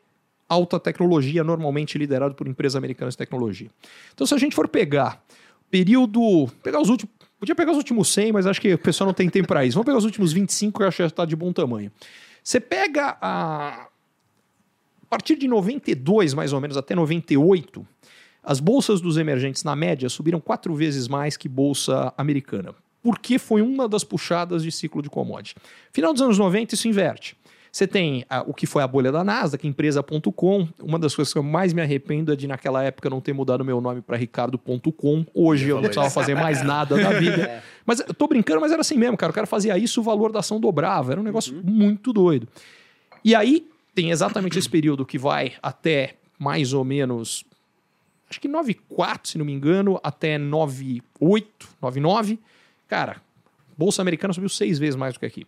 alta 0.48 0.80
tecnologia, 0.80 1.44
normalmente 1.44 1.96
liderado 1.96 2.34
por 2.34 2.48
empresas 2.48 2.76
americanas 2.76 3.14
de 3.14 3.18
tecnologia. 3.18 3.70
Então, 4.12 4.26
se 4.26 4.34
a 4.34 4.38
gente 4.38 4.54
for 4.54 4.68
pegar 4.68 5.22
período, 5.70 6.48
pegar 6.62 6.80
os 6.80 6.88
últimos, 6.88 7.14
podia 7.38 7.54
pegar 7.54 7.70
os 7.70 7.78
últimos 7.78 8.12
100, 8.12 8.32
mas 8.32 8.46
acho 8.46 8.60
que 8.60 8.74
o 8.74 8.78
pessoal 8.78 9.06
não 9.06 9.14
tem 9.14 9.30
tempo 9.30 9.46
para 9.46 9.64
isso. 9.64 9.74
Vamos 9.74 9.86
pegar 9.86 9.98
os 9.98 10.04
últimos 10.04 10.32
25, 10.32 10.78
que 10.78 10.82
eu 10.82 10.88
acho 10.88 10.96
que 10.96 11.02
já 11.04 11.06
está 11.06 11.24
de 11.24 11.36
bom 11.36 11.52
tamanho. 11.52 11.90
Você 12.42 12.60
pega 12.60 13.16
a 13.20 13.88
a 15.02 15.06
partir 15.10 15.34
de 15.34 15.48
92, 15.48 16.34
mais 16.34 16.52
ou 16.52 16.60
menos, 16.60 16.76
até 16.76 16.94
98, 16.94 17.84
as 18.44 18.60
bolsas 18.60 19.00
dos 19.00 19.16
emergentes, 19.16 19.64
na 19.64 19.74
média, 19.74 20.08
subiram 20.08 20.38
quatro 20.38 20.72
vezes 20.72 21.08
mais 21.08 21.36
que 21.36 21.48
bolsa 21.48 22.14
americana. 22.16 22.72
Porque 23.02 23.36
foi 23.36 23.60
uma 23.60 23.88
das 23.88 24.04
puxadas 24.04 24.62
de 24.62 24.70
ciclo 24.70 25.02
de 25.02 25.10
commodity. 25.10 25.56
Final 25.92 26.12
dos 26.12 26.22
anos 26.22 26.38
90, 26.38 26.74
isso 26.74 26.86
inverte. 26.86 27.36
Você 27.72 27.86
tem 27.86 28.24
ah, 28.28 28.42
o 28.46 28.52
que 28.52 28.66
foi 28.66 28.82
a 28.82 28.86
bolha 28.86 29.12
da 29.12 29.22
Nasdaq, 29.22 29.66
empresa.com. 29.66 30.68
Uma 30.82 30.98
das 30.98 31.14
coisas 31.14 31.32
que 31.32 31.38
eu 31.38 31.42
mais 31.42 31.72
me 31.72 31.80
arrependo 31.80 32.32
é 32.32 32.36
de, 32.36 32.46
naquela 32.48 32.82
época, 32.82 33.08
não 33.08 33.20
ter 33.20 33.32
mudado 33.32 33.64
meu 33.64 33.80
nome 33.80 34.02
para 34.02 34.16
ricardo.com. 34.16 35.24
Hoje 35.32 35.68
eu, 35.68 35.76
não 35.76 35.82
precisava 35.84 36.10
fazer 36.10 36.34
mais 36.34 36.64
nada 36.64 36.96
da 36.96 37.12
vida. 37.12 37.62
Mas 37.86 38.00
eu 38.00 38.12
tô 38.12 38.26
brincando, 38.28 38.60
mas 38.60 38.70
era 38.70 38.82
assim 38.82 38.96
mesmo, 38.96 39.16
cara. 39.16 39.30
O 39.30 39.34
cara 39.34 39.46
fazia 39.46 39.76
isso, 39.76 40.00
o 40.00 40.04
valor 40.04 40.30
da 40.30 40.38
ação 40.40 40.60
dobrava. 40.60 41.12
Era 41.12 41.20
um 41.20 41.24
negócio 41.24 41.54
Uhum. 41.56 41.62
muito 41.64 42.12
doido. 42.12 42.46
E 43.24 43.34
aí 43.34 43.66
tem 43.94 44.10
exatamente 44.10 44.58
esse 44.58 44.68
período 44.68 45.04
que 45.04 45.18
vai 45.18 45.54
até 45.62 46.14
mais 46.38 46.72
ou 46.72 46.84
menos, 46.84 47.44
acho 48.28 48.40
que 48.40 48.48
9,4, 48.48 49.20
se 49.24 49.38
não 49.38 49.44
me 49.44 49.52
engano, 49.52 49.98
até 50.02 50.38
9,8, 50.38 51.44
9,9. 51.82 52.38
Cara, 52.86 53.16
Bolsa 53.76 54.02
Americana 54.02 54.32
subiu 54.32 54.48
seis 54.48 54.78
vezes 54.78 54.94
mais 54.96 55.14
do 55.14 55.20
que 55.20 55.26
aqui. 55.26 55.46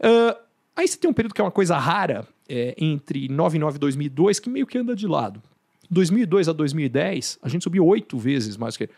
Ah, 0.00 0.36
aí 0.78 0.86
você 0.86 0.96
tem 0.96 1.10
um 1.10 1.14
período 1.14 1.34
que 1.34 1.40
é 1.40 1.44
uma 1.44 1.50
coisa 1.50 1.76
rara, 1.76 2.26
é, 2.48 2.74
entre 2.78 3.28
9,9 3.28 3.74
e 3.74 3.78
2002, 3.78 4.40
que 4.40 4.48
meio 4.48 4.66
que 4.66 4.78
anda 4.78 4.94
de 4.94 5.06
lado. 5.06 5.42
2002 5.90 6.48
a 6.48 6.52
2010, 6.52 7.38
a 7.42 7.48
gente 7.48 7.62
subiu 7.64 7.84
oito 7.86 8.16
vezes 8.16 8.56
mais 8.56 8.76
que... 8.76 8.88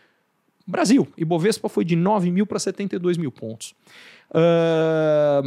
Brasil, 0.67 1.07
Ibovespa 1.17 1.67
foi 1.67 1.83
de 1.83 1.95
9 1.95 2.29
mil 2.31 2.45
para 2.45 2.59
72 2.59 3.17
mil 3.17 3.31
pontos. 3.31 3.73
Ah, 4.33 5.41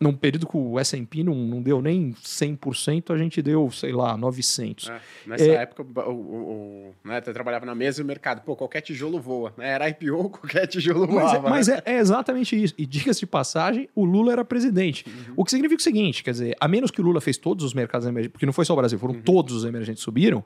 num 0.00 0.14
período 0.14 0.46
que 0.46 0.56
o 0.56 0.78
S&P 0.78 1.22
não, 1.22 1.34
não 1.34 1.60
deu 1.60 1.82
nem 1.82 2.12
100%, 2.14 3.12
a 3.14 3.18
gente 3.18 3.42
deu, 3.42 3.70
sei 3.70 3.92
lá, 3.92 4.16
900. 4.16 4.88
É, 4.88 5.00
nessa 5.26 5.44
É. 5.44 5.48
época, 5.56 5.82
o, 5.82 6.10
o, 6.10 6.14
o, 6.14 6.94
né, 7.04 7.22
eu 7.26 7.32
trabalhava 7.34 7.66
na 7.66 7.74
mesa 7.74 8.02
do 8.02 8.06
mercado. 8.06 8.40
Pô, 8.42 8.56
qualquer 8.56 8.80
tijolo 8.80 9.20
voa. 9.20 9.52
Né? 9.58 9.68
Era 9.68 9.88
IPO, 9.90 10.30
qualquer 10.40 10.66
tijolo 10.66 11.06
Mas, 11.06 11.16
é, 11.16 11.20
voava. 11.34 11.50
mas 11.50 11.68
né? 11.68 11.82
é, 11.84 11.92
é 11.96 11.98
exatamente 11.98 12.60
isso. 12.60 12.72
E 12.78 12.86
diga-se 12.86 13.20
de 13.20 13.26
passagem, 13.26 13.90
o 13.94 14.06
Lula 14.06 14.32
era 14.32 14.42
presidente. 14.44 15.04
O 15.36 15.44
que 15.44 15.50
significa 15.50 15.78
o 15.80 15.84
seguinte, 15.84 16.24
quer 16.24 16.30
dizer, 16.30 16.56
a 16.58 16.66
menos 16.66 16.90
que 16.90 17.00
o 17.02 17.04
Lula 17.04 17.20
fez 17.20 17.36
todos 17.36 17.62
os 17.62 17.74
mercados 17.74 18.06
emergentes, 18.08 18.32
porque 18.32 18.46
não 18.46 18.54
foi 18.54 18.64
só 18.64 18.72
o 18.72 18.76
Brasil, 18.76 18.98
foram 18.98 19.20
todos 19.20 19.54
os 19.54 19.64
emergentes 19.66 20.02
subiram, 20.02 20.42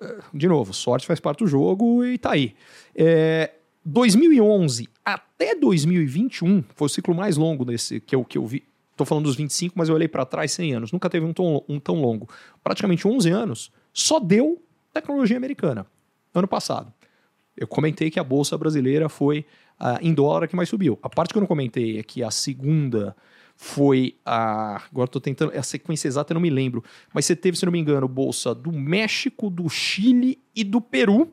eh, 0.00 0.18
de 0.32 0.46
novo, 0.46 0.72
sorte 0.72 1.06
faz 1.08 1.18
parte 1.18 1.40
do 1.40 1.46
jogo 1.48 2.04
e 2.04 2.18
tá 2.18 2.32
aí. 2.32 2.54
É, 2.94 3.50
2011 3.84 4.88
até 5.04 5.56
2021 5.56 6.62
foi 6.76 6.86
o 6.86 6.88
ciclo 6.88 7.14
mais 7.14 7.36
longo 7.36 7.64
desse 7.64 7.98
que 8.00 8.14
eu, 8.14 8.24
que 8.24 8.38
eu 8.38 8.46
vi. 8.46 8.62
Estou 8.92 9.06
falando 9.06 9.24
dos 9.24 9.36
25, 9.36 9.74
mas 9.76 9.88
eu 9.88 9.94
olhei 9.94 10.06
para 10.06 10.24
trás 10.24 10.52
100 10.52 10.74
anos. 10.74 10.92
Nunca 10.92 11.10
teve 11.10 11.26
um 11.26 11.32
tão, 11.32 11.64
um 11.68 11.80
tão 11.80 12.00
longo. 12.00 12.28
Praticamente 12.62 13.08
11 13.08 13.30
anos, 13.30 13.72
só 13.92 14.20
deu 14.20 14.62
tecnologia 14.92 15.36
americana. 15.36 15.86
Ano 16.34 16.46
passado. 16.46 16.92
Eu 17.56 17.66
comentei 17.66 18.10
que 18.10 18.20
a 18.20 18.24
bolsa 18.24 18.56
brasileira 18.56 19.08
foi 19.08 19.44
ah, 19.78 19.98
em 20.00 20.14
dólar 20.14 20.46
que 20.46 20.56
mais 20.56 20.68
subiu. 20.68 20.98
A 21.02 21.08
parte 21.08 21.32
que 21.32 21.38
eu 21.38 21.40
não 21.40 21.46
comentei 21.46 21.98
é 21.98 22.02
que 22.02 22.22
a 22.22 22.30
segunda 22.30 23.16
foi 23.56 24.16
a. 24.24 24.82
Agora 24.90 25.06
estou 25.06 25.20
tentando. 25.20 25.56
A 25.56 25.62
sequência 25.62 26.08
exata 26.08 26.32
eu 26.32 26.34
não 26.34 26.40
me 26.40 26.50
lembro. 26.50 26.82
Mas 27.12 27.26
você 27.26 27.36
teve, 27.36 27.56
se 27.56 27.64
não 27.64 27.72
me 27.72 27.78
engano, 27.78 28.08
bolsa 28.08 28.54
do 28.54 28.72
México, 28.72 29.50
do 29.50 29.68
Chile 29.68 30.40
e 30.54 30.64
do 30.64 30.80
Peru. 30.80 31.32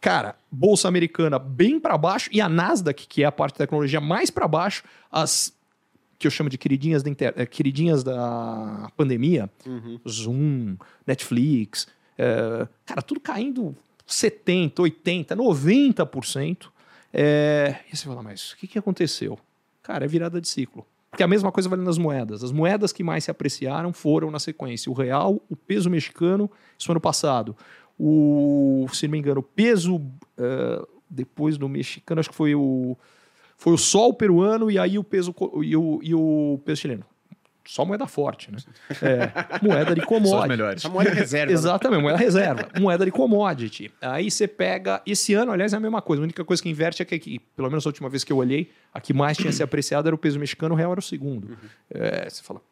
Cara, 0.00 0.34
bolsa 0.50 0.88
americana 0.88 1.38
bem 1.38 1.78
para 1.78 1.96
baixo 1.98 2.30
e 2.32 2.40
a 2.40 2.48
Nasdaq, 2.48 3.06
que 3.06 3.22
é 3.22 3.26
a 3.26 3.32
parte 3.32 3.54
de 3.54 3.58
tecnologia 3.58 4.00
mais 4.00 4.30
para 4.30 4.48
baixo, 4.48 4.82
as 5.12 5.54
que 6.20 6.26
eu 6.26 6.30
chamo 6.30 6.50
de 6.50 6.58
queridinhas 6.58 7.02
da, 7.02 7.08
inter... 7.08 7.32
eh, 7.34 7.46
queridinhas 7.46 8.04
da 8.04 8.92
pandemia, 8.94 9.50
Zoom, 10.06 10.76
Netflix, 11.06 11.88
eh, 12.18 12.68
cara, 12.84 13.00
tudo 13.00 13.18
caindo 13.18 13.74
70, 14.06 14.82
80, 14.82 15.34
90%. 15.34 16.66
É... 17.10 17.76
E 17.90 17.96
você 17.96 18.04
fala, 18.04 18.22
mas 18.22 18.52
o 18.52 18.58
que, 18.58 18.66
que 18.66 18.78
aconteceu? 18.78 19.38
Cara, 19.82 20.04
é 20.04 20.08
virada 20.08 20.38
de 20.42 20.46
ciclo. 20.46 20.86
Porque 21.10 21.22
a 21.22 21.26
mesma 21.26 21.50
coisa 21.50 21.70
vale 21.70 21.82
nas 21.82 21.96
moedas. 21.96 22.44
As 22.44 22.52
moedas 22.52 22.92
que 22.92 23.02
mais 23.02 23.24
se 23.24 23.30
apreciaram 23.30 23.90
foram 23.90 24.30
na 24.30 24.38
sequência 24.38 24.92
o 24.92 24.94
real, 24.94 25.40
o 25.48 25.56
peso 25.56 25.88
mexicano, 25.88 26.50
isso 26.78 26.92
ano 26.92 27.00
passado. 27.00 27.56
O, 27.98 28.86
se 28.92 29.06
não 29.06 29.12
me 29.12 29.18
engano, 29.18 29.40
o 29.40 29.42
peso 29.42 30.02
eh, 30.36 30.86
depois 31.08 31.56
do 31.56 31.66
mexicano, 31.66 32.20
acho 32.20 32.28
que 32.28 32.36
foi 32.36 32.54
o 32.54 32.96
foi 33.60 33.74
o 33.74 33.78
sol 33.78 34.14
peruano 34.14 34.70
e 34.70 34.78
aí 34.78 34.98
o 34.98 35.04
peso 35.04 35.34
e 35.62 35.76
o, 35.76 36.00
e 36.02 36.14
o 36.14 36.58
peso 36.64 36.80
chileno. 36.80 37.04
Só 37.66 37.84
moeda 37.84 38.06
forte, 38.06 38.50
né? 38.50 38.56
É, 39.02 39.62
moeda 39.62 39.94
de 39.94 40.00
Só 40.00 40.06
commodity. 40.06 40.48
melhores. 40.48 40.82
Essa 40.82 40.88
moeda 40.88 41.10
reserva. 41.10 41.46
né? 41.46 41.52
Exatamente, 41.52 42.00
moeda 42.02 42.16
reserva. 42.16 42.68
moeda 42.80 43.04
de 43.04 43.10
commodity. 43.10 43.92
Aí 44.00 44.30
você 44.30 44.48
pega. 44.48 45.02
Esse 45.06 45.34
ano, 45.34 45.52
aliás, 45.52 45.74
é 45.74 45.76
a 45.76 45.80
mesma 45.80 46.00
coisa. 46.00 46.22
A 46.22 46.24
única 46.24 46.42
coisa 46.42 46.62
que 46.62 46.70
inverte 46.70 47.02
é 47.02 47.04
que, 47.04 47.14
aqui, 47.14 47.38
pelo 47.54 47.68
menos 47.68 47.84
a 47.84 47.90
última 47.90 48.08
vez 48.08 48.24
que 48.24 48.32
eu 48.32 48.38
olhei, 48.38 48.70
a 48.94 49.00
que 49.00 49.12
mais 49.12 49.36
tinha 49.36 49.52
se 49.52 49.62
apreciado 49.62 50.08
era 50.08 50.14
o 50.14 50.18
peso 50.18 50.38
mexicano, 50.40 50.74
o 50.74 50.78
real 50.78 50.92
era 50.92 51.00
o 51.00 51.02
segundo. 51.02 51.58
É, 51.90 52.30
você 52.30 52.42
fala, 52.42 52.62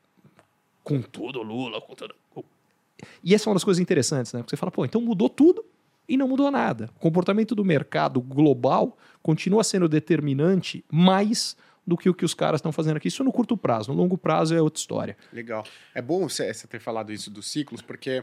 com 0.82 1.02
tudo, 1.02 1.42
Lula, 1.42 1.82
com 1.82 1.94
tudo. 1.94 2.14
E 3.22 3.34
essa 3.34 3.46
é 3.46 3.48
uma 3.50 3.56
das 3.56 3.64
coisas 3.64 3.78
interessantes, 3.78 4.32
né? 4.32 4.40
Porque 4.40 4.50
você 4.50 4.56
fala, 4.56 4.72
pô, 4.72 4.86
então 4.86 5.02
mudou 5.02 5.28
tudo 5.28 5.62
e 6.08 6.16
não 6.16 6.26
mudou 6.26 6.50
nada. 6.50 6.90
O 6.96 7.00
comportamento 7.00 7.54
do 7.54 7.64
mercado 7.64 8.20
global 8.20 8.96
continua 9.22 9.62
sendo 9.62 9.88
determinante 9.88 10.84
mais 10.90 11.56
do 11.86 11.96
que 11.96 12.08
o 12.08 12.14
que 12.14 12.24
os 12.24 12.34
caras 12.34 12.58
estão 12.58 12.72
fazendo 12.72 12.96
aqui. 12.96 13.08
Isso 13.08 13.24
no 13.24 13.32
curto 13.32 13.56
prazo. 13.56 13.92
No 13.92 13.96
longo 13.96 14.16
prazo 14.16 14.54
é 14.54 14.60
outra 14.60 14.78
história. 14.78 15.16
Legal. 15.32 15.64
É 15.94 16.02
bom 16.02 16.28
você 16.28 16.52
ter 16.66 16.80
falado 16.80 17.12
isso 17.12 17.30
dos 17.30 17.50
ciclos, 17.50 17.80
porque, 17.80 18.22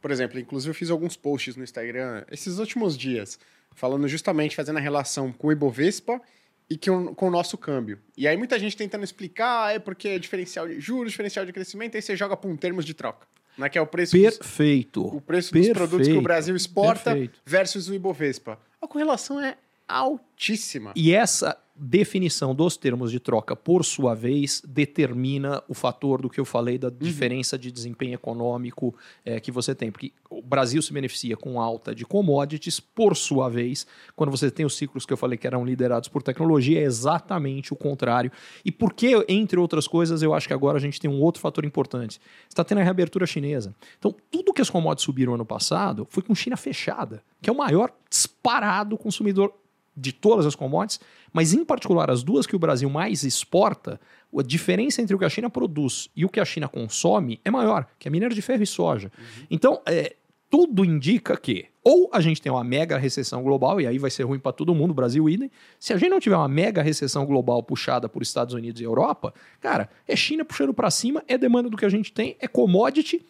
por 0.00 0.10
exemplo, 0.10 0.38
inclusive 0.38 0.70
eu 0.70 0.74
fiz 0.74 0.90
alguns 0.90 1.16
posts 1.16 1.56
no 1.56 1.64
Instagram 1.64 2.24
esses 2.30 2.58
últimos 2.58 2.96
dias, 2.96 3.38
falando 3.74 4.08
justamente, 4.08 4.56
fazendo 4.56 4.78
a 4.78 4.80
relação 4.80 5.32
com 5.32 5.48
o 5.48 5.52
Ibovespa 5.52 6.20
e 6.68 6.76
com, 6.76 7.14
com 7.14 7.28
o 7.28 7.30
nosso 7.30 7.58
câmbio. 7.58 7.98
E 8.16 8.26
aí 8.26 8.36
muita 8.36 8.58
gente 8.58 8.76
tentando 8.76 9.04
explicar, 9.04 9.66
ah, 9.66 9.72
é 9.72 9.78
porque 9.78 10.08
é 10.08 10.18
diferencial 10.18 10.66
de 10.66 10.80
juros, 10.80 11.12
diferencial 11.12 11.44
de 11.44 11.52
crescimento, 11.52 11.96
aí 11.96 12.02
você 12.02 12.16
joga 12.16 12.36
para 12.36 12.50
um 12.50 12.56
termos 12.56 12.84
de 12.84 12.94
troca. 12.94 13.26
Né, 13.56 13.68
que 13.68 13.78
é 13.78 13.80
o 13.80 13.86
preço, 13.86 14.16
dos, 14.16 14.38
Perfeito. 14.38 15.06
o 15.06 15.20
preço 15.20 15.52
dos 15.52 15.68
produtos 15.70 16.06
que 16.06 16.12
o 16.12 16.16
Perfeito. 16.16 16.22
Brasil 16.22 16.56
exporta 16.56 17.10
Perfeito. 17.12 17.40
versus 17.44 17.88
o 17.88 17.94
Ibovespa. 17.94 18.58
A 18.82 18.86
correlação 18.86 19.40
é 19.40 19.56
altíssima. 19.88 20.92
E 20.94 21.14
essa 21.14 21.56
definição 21.78 22.54
dos 22.54 22.76
termos 22.76 23.10
de 23.10 23.20
troca, 23.20 23.54
por 23.54 23.84
sua 23.84 24.14
vez, 24.14 24.62
determina 24.66 25.62
o 25.68 25.74
fator 25.74 26.22
do 26.22 26.30
que 26.30 26.40
eu 26.40 26.44
falei 26.44 26.78
da 26.78 26.88
diferença 26.88 27.58
de 27.58 27.70
desempenho 27.70 28.14
econômico 28.14 28.94
eh, 29.24 29.38
que 29.40 29.52
você 29.52 29.74
tem. 29.74 29.92
Porque 29.92 30.12
o 30.30 30.40
Brasil 30.40 30.80
se 30.80 30.92
beneficia 30.92 31.36
com 31.36 31.60
alta 31.60 31.94
de 31.94 32.04
commodities, 32.04 32.80
por 32.80 33.16
sua 33.16 33.48
vez, 33.48 33.86
quando 34.14 34.30
você 34.30 34.50
tem 34.50 34.64
os 34.64 34.76
ciclos 34.76 35.04
que 35.04 35.12
eu 35.12 35.16
falei 35.16 35.36
que 35.36 35.46
eram 35.46 35.64
liderados 35.64 36.08
por 36.08 36.22
tecnologia, 36.22 36.80
é 36.80 36.84
exatamente 36.84 37.72
o 37.72 37.76
contrário. 37.76 38.32
E 38.64 38.72
por 38.72 38.94
que, 38.94 39.12
entre 39.28 39.58
outras 39.58 39.86
coisas, 39.86 40.22
eu 40.22 40.32
acho 40.32 40.48
que 40.48 40.54
agora 40.54 40.78
a 40.78 40.80
gente 40.80 41.00
tem 41.00 41.10
um 41.10 41.20
outro 41.20 41.40
fator 41.40 41.64
importante. 41.64 42.20
Está 42.48 42.64
tendo 42.64 42.80
a 42.80 42.84
reabertura 42.84 43.26
chinesa. 43.26 43.74
Então, 43.98 44.14
tudo 44.30 44.52
que 44.52 44.62
as 44.62 44.70
commodities 44.70 45.04
subiram 45.04 45.34
ano 45.34 45.44
passado 45.44 46.06
foi 46.10 46.22
com 46.22 46.34
China 46.34 46.56
fechada, 46.56 47.22
que 47.42 47.50
é 47.50 47.52
o 47.52 47.56
maior 47.56 47.92
disparado 48.08 48.96
consumidor 48.96 49.52
de 49.96 50.12
todas 50.12 50.44
as 50.44 50.54
commodities, 50.54 51.00
mas 51.32 51.54
em 51.54 51.64
particular 51.64 52.10
as 52.10 52.22
duas 52.22 52.46
que 52.46 52.54
o 52.54 52.58
Brasil 52.58 52.90
mais 52.90 53.22
exporta, 53.22 54.00
a 54.36 54.42
diferença 54.42 55.00
entre 55.00 55.14
o 55.14 55.18
que 55.18 55.24
a 55.24 55.30
China 55.30 55.48
produz 55.48 56.10
e 56.14 56.24
o 56.24 56.28
que 56.28 56.40
a 56.40 56.44
China 56.44 56.68
consome 56.68 57.40
é 57.44 57.50
maior, 57.50 57.86
que 57.98 58.06
é 58.06 58.10
minério 58.10 58.34
de 58.34 58.42
ferro 58.42 58.62
e 58.62 58.66
soja. 58.66 59.10
Então, 59.50 59.80
é, 59.86 60.16
tudo 60.50 60.84
indica 60.84 61.36
que 61.36 61.66
ou 61.82 62.10
a 62.12 62.20
gente 62.20 62.42
tem 62.42 62.50
uma 62.50 62.64
mega 62.64 62.98
recessão 62.98 63.44
global, 63.44 63.80
e 63.80 63.86
aí 63.86 63.96
vai 63.96 64.10
ser 64.10 64.24
ruim 64.24 64.40
para 64.40 64.50
todo 64.50 64.74
mundo, 64.74 64.92
Brasil 64.92 65.28
idem. 65.28 65.48
Se 65.78 65.92
a 65.92 65.96
gente 65.96 66.10
não 66.10 66.18
tiver 66.18 66.36
uma 66.36 66.48
mega 66.48 66.82
recessão 66.82 67.24
global 67.24 67.62
puxada 67.62 68.08
por 68.08 68.22
Estados 68.22 68.54
Unidos 68.54 68.80
e 68.80 68.84
Europa, 68.84 69.32
cara, 69.60 69.88
é 70.08 70.16
China 70.16 70.44
puxando 70.44 70.74
para 70.74 70.90
cima, 70.90 71.22
é 71.28 71.38
demanda 71.38 71.70
do 71.70 71.76
que 71.76 71.84
a 71.84 71.88
gente 71.88 72.12
tem, 72.12 72.36
é 72.40 72.48
commodity. 72.48 73.24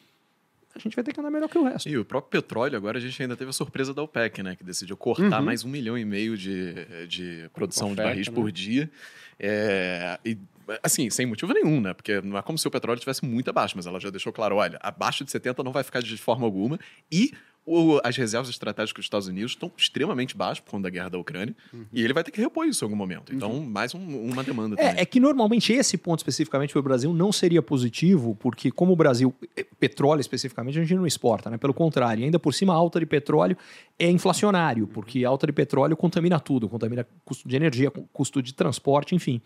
A 0.76 0.80
gente 0.80 0.94
vai 0.94 1.02
ter 1.04 1.12
que 1.12 1.20
andar 1.20 1.30
melhor 1.30 1.48
que 1.48 1.58
o 1.58 1.64
resto. 1.64 1.88
E 1.88 1.96
o 1.96 2.04
próprio 2.04 2.30
petróleo, 2.42 2.76
agora 2.76 2.98
a 2.98 3.00
gente 3.00 3.20
ainda 3.22 3.36
teve 3.36 3.50
a 3.50 3.52
surpresa 3.52 3.92
da 3.94 4.02
OPEC, 4.02 4.42
né? 4.42 4.54
Que 4.56 4.62
decidiu 4.64 4.96
cortar 4.96 5.38
Uhum. 5.40 5.44
mais 5.44 5.64
um 5.64 5.68
milhão 5.68 5.96
e 5.96 6.04
meio 6.04 6.36
de, 6.36 6.74
de 7.08 7.48
produção 7.52 7.88
Oferta, 7.92 8.02
de 8.02 8.08
barris 8.08 8.28
né? 8.28 8.34
por 8.34 8.52
dia. 8.52 8.90
É, 9.38 10.18
e, 10.24 10.38
assim, 10.82 11.10
sem 11.10 11.26
motivo 11.26 11.52
nenhum, 11.52 11.80
né? 11.80 11.94
Porque 11.94 12.20
não 12.20 12.36
é 12.38 12.42
como 12.42 12.58
se 12.58 12.66
o 12.66 12.70
petróleo 12.70 12.96
estivesse 12.98 13.24
muito 13.24 13.48
abaixo, 13.50 13.74
mas 13.76 13.86
ela 13.86 14.00
já 14.00 14.10
deixou 14.10 14.32
claro: 14.32 14.56
olha, 14.56 14.78
abaixo 14.82 15.24
de 15.24 15.30
70 15.30 15.62
não 15.62 15.72
vai 15.72 15.82
ficar 15.82 16.00
de 16.02 16.16
forma 16.16 16.44
alguma. 16.44 16.78
E 17.10 17.32
o- 17.66 18.00
as 18.04 18.16
reservas 18.16 18.48
estratégicas 18.48 19.00
dos 19.02 19.06
Estados 19.06 19.26
Unidos 19.26 19.50
estão 19.52 19.72
extremamente 19.76 20.36
baixas 20.36 20.60
por 20.60 20.70
conta 20.70 20.84
da 20.84 20.90
guerra 20.90 21.08
da 21.10 21.18
Ucrânia. 21.18 21.54
E 21.92 22.00
ele 22.02 22.12
vai 22.12 22.22
ter 22.22 22.30
que 22.30 22.40
repor 22.40 22.64
isso 22.64 22.84
em 22.84 22.86
algum 22.86 22.94
momento. 22.96 23.34
Então, 23.34 23.60
mais 23.60 23.92
um- 23.92 24.30
uma 24.30 24.44
demanda 24.44 24.76
também. 24.76 24.92
É, 24.98 25.02
é 25.02 25.04
que 25.04 25.18
normalmente 25.18 25.72
esse 25.72 25.98
ponto 25.98 26.20
especificamente 26.20 26.72
para 26.72 26.78
o 26.78 26.82
Brasil 26.82 27.12
não 27.12 27.32
seria 27.32 27.60
positivo, 27.60 28.36
porque 28.36 28.70
como 28.70 28.92
o 28.92 28.96
Brasil, 28.96 29.34
eh, 29.56 29.66
petróleo 29.80 30.20
especificamente, 30.20 30.78
a 30.78 30.82
gente 30.82 30.94
não 30.94 31.06
exporta, 31.06 31.50
né? 31.50 31.58
Pelo 31.58 31.74
contrário, 31.74 32.24
ainda 32.24 32.38
por 32.38 32.54
cima 32.54 32.72
a 32.72 32.76
alta 32.76 33.00
de 33.00 33.06
petróleo 33.06 33.56
é 33.98 34.08
inflacionário, 34.08 34.86
porque 34.86 35.24
a 35.24 35.28
alta 35.28 35.46
de 35.48 35.52
petróleo 35.52 35.96
contamina 35.96 36.38
tudo, 36.38 36.68
contamina 36.68 37.04
custo 37.24 37.48
de 37.48 37.56
energia, 37.56 37.90
cu- 37.90 38.08
custo 38.12 38.40
de 38.40 38.54
transporte, 38.54 39.14
enfim. 39.14 39.40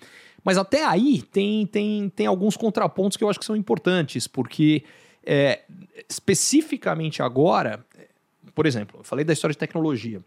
Mas 0.45 0.59
até 0.59 0.85
aí 0.85 1.23
tem, 1.23 1.67
tem, 1.67 2.11
tem 2.11 2.27
alguns 2.27 2.55
contrapontos 2.57 3.17
que 3.17 3.25
eu 3.25 3.31
acho 3.31 3.39
que 3.39 3.45
são 3.47 3.57
importantes, 3.57 4.27
porque 4.27 4.85
é, 5.25 5.61
especificamente 6.09 7.23
agora, 7.23 7.85
por 8.61 8.67
exemplo, 8.67 9.01
eu 9.01 9.05
falei 9.05 9.25
da 9.25 9.33
história 9.33 9.53
de 9.53 9.59
tecnologia. 9.59 10.23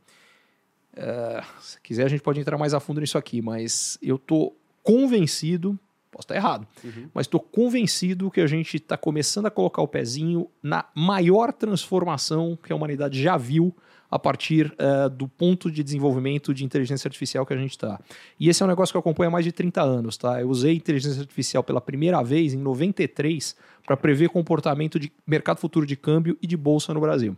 É, 0.95 1.43
se 1.61 1.79
quiser, 1.81 2.03
a 2.03 2.07
gente 2.07 2.23
pode 2.23 2.39
entrar 2.39 2.57
mais 2.57 2.73
a 2.73 2.79
fundo 2.79 2.99
nisso 2.99 3.15
aqui, 3.15 3.43
mas 3.43 3.95
eu 4.01 4.17
tô 4.17 4.55
convencido, 4.81 5.77
posso 6.09 6.23
estar 6.23 6.35
errado, 6.35 6.67
mas 7.13 7.27
estou 7.27 7.39
convencido 7.39 8.31
que 8.31 8.41
a 8.41 8.47
gente 8.47 8.77
está 8.77 8.97
começando 8.97 9.45
a 9.45 9.51
colocar 9.51 9.83
o 9.83 9.87
pezinho 9.87 10.49
na 10.63 10.83
maior 10.95 11.53
transformação 11.53 12.57
que 12.57 12.73
a 12.73 12.75
humanidade 12.75 13.21
já 13.21 13.37
viu 13.37 13.71
a 14.09 14.17
partir 14.17 14.73
eh, 14.79 15.09
do 15.09 15.27
ponto 15.27 15.69
de 15.69 15.83
desenvolvimento 15.83 16.55
de 16.55 16.65
inteligência 16.65 17.07
artificial 17.07 17.45
que 17.45 17.53
a 17.53 17.57
gente 17.57 17.71
está. 17.71 17.99
E 18.39 18.49
esse 18.49 18.63
é 18.63 18.65
um 18.65 18.69
negócio 18.69 18.91
que 18.91 18.97
eu 18.97 19.01
acompanho 19.01 19.27
há 19.27 19.31
mais 19.31 19.45
de 19.45 19.51
30 19.51 19.79
anos, 19.79 20.17
tá? 20.17 20.41
Eu 20.41 20.49
usei 20.49 20.75
inteligência 20.75 21.21
artificial 21.21 21.63
pela 21.63 21.79
primeira 21.79 22.23
vez 22.23 22.55
em 22.55 22.57
93 22.57 23.55
para 23.85 23.95
prever 23.95 24.29
comportamento 24.29 24.99
de 24.99 25.11
mercado 25.25 25.59
futuro 25.59 25.85
de 25.85 25.95
câmbio 25.95 26.35
e 26.41 26.47
de 26.47 26.57
bolsa 26.57 26.95
no 26.95 26.99
Brasil. 26.99 27.37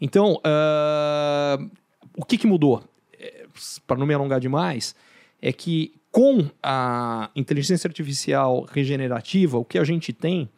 Então, 0.00 0.40
ah, 0.44 1.58
o 2.16 2.24
que, 2.24 2.38
que 2.38 2.46
mudou? 2.46 2.82
Para 3.86 3.96
não 3.96 4.06
me 4.06 4.14
alongar 4.14 4.40
demais, 4.40 4.94
é 5.42 5.52
que 5.52 5.92
com 6.10 6.48
a 6.62 7.30
inteligência 7.34 7.88
artificial 7.88 8.66
regenerativa, 8.70 9.58
o 9.58 9.64
que 9.64 9.78
a 9.78 9.84
gente 9.84 10.12
tem 10.12 10.48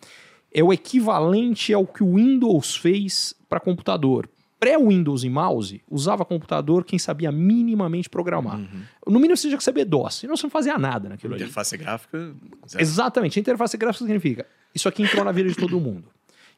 é 0.53 0.63
o 0.63 0.73
equivalente 0.73 1.73
ao 1.73 1.87
que 1.87 2.03
o 2.03 2.17
Windows 2.17 2.77
fez 2.77 3.35
para 3.49 3.61
computador. 3.61 4.29
Pré-Windows 4.59 5.25
e 5.25 5.31
mouse, 5.31 5.83
usava 5.91 6.23
computador 6.23 6.85
quem 6.85 6.99
sabia 6.99 7.33
minimamente 7.33 8.11
programar. 8.11 8.59
No 9.07 9.19
mínimo 9.19 9.35
você 9.35 9.49
tinha 9.49 9.57
que 9.57 9.65
saber 9.65 9.87
DOS, 9.87 10.17
senão 10.17 10.37
você 10.37 10.43
não 10.43 10.51
fazia 10.51 10.77
nada 10.77 11.09
naquilo 11.09 11.33
ali. 11.33 11.45
Interface 11.45 11.79
gráfica. 11.79 12.35
Exatamente. 12.79 13.39
A 13.39 13.41
interface 13.41 13.77
gráfica 13.79 14.05
significa 14.05 14.47
isso 14.75 14.89
aqui 14.89 15.03
entrou 15.03 15.25
na 15.25 15.33
vida 15.33 15.49
de 15.49 15.57
todo 15.57 15.81
mundo. 15.81 16.05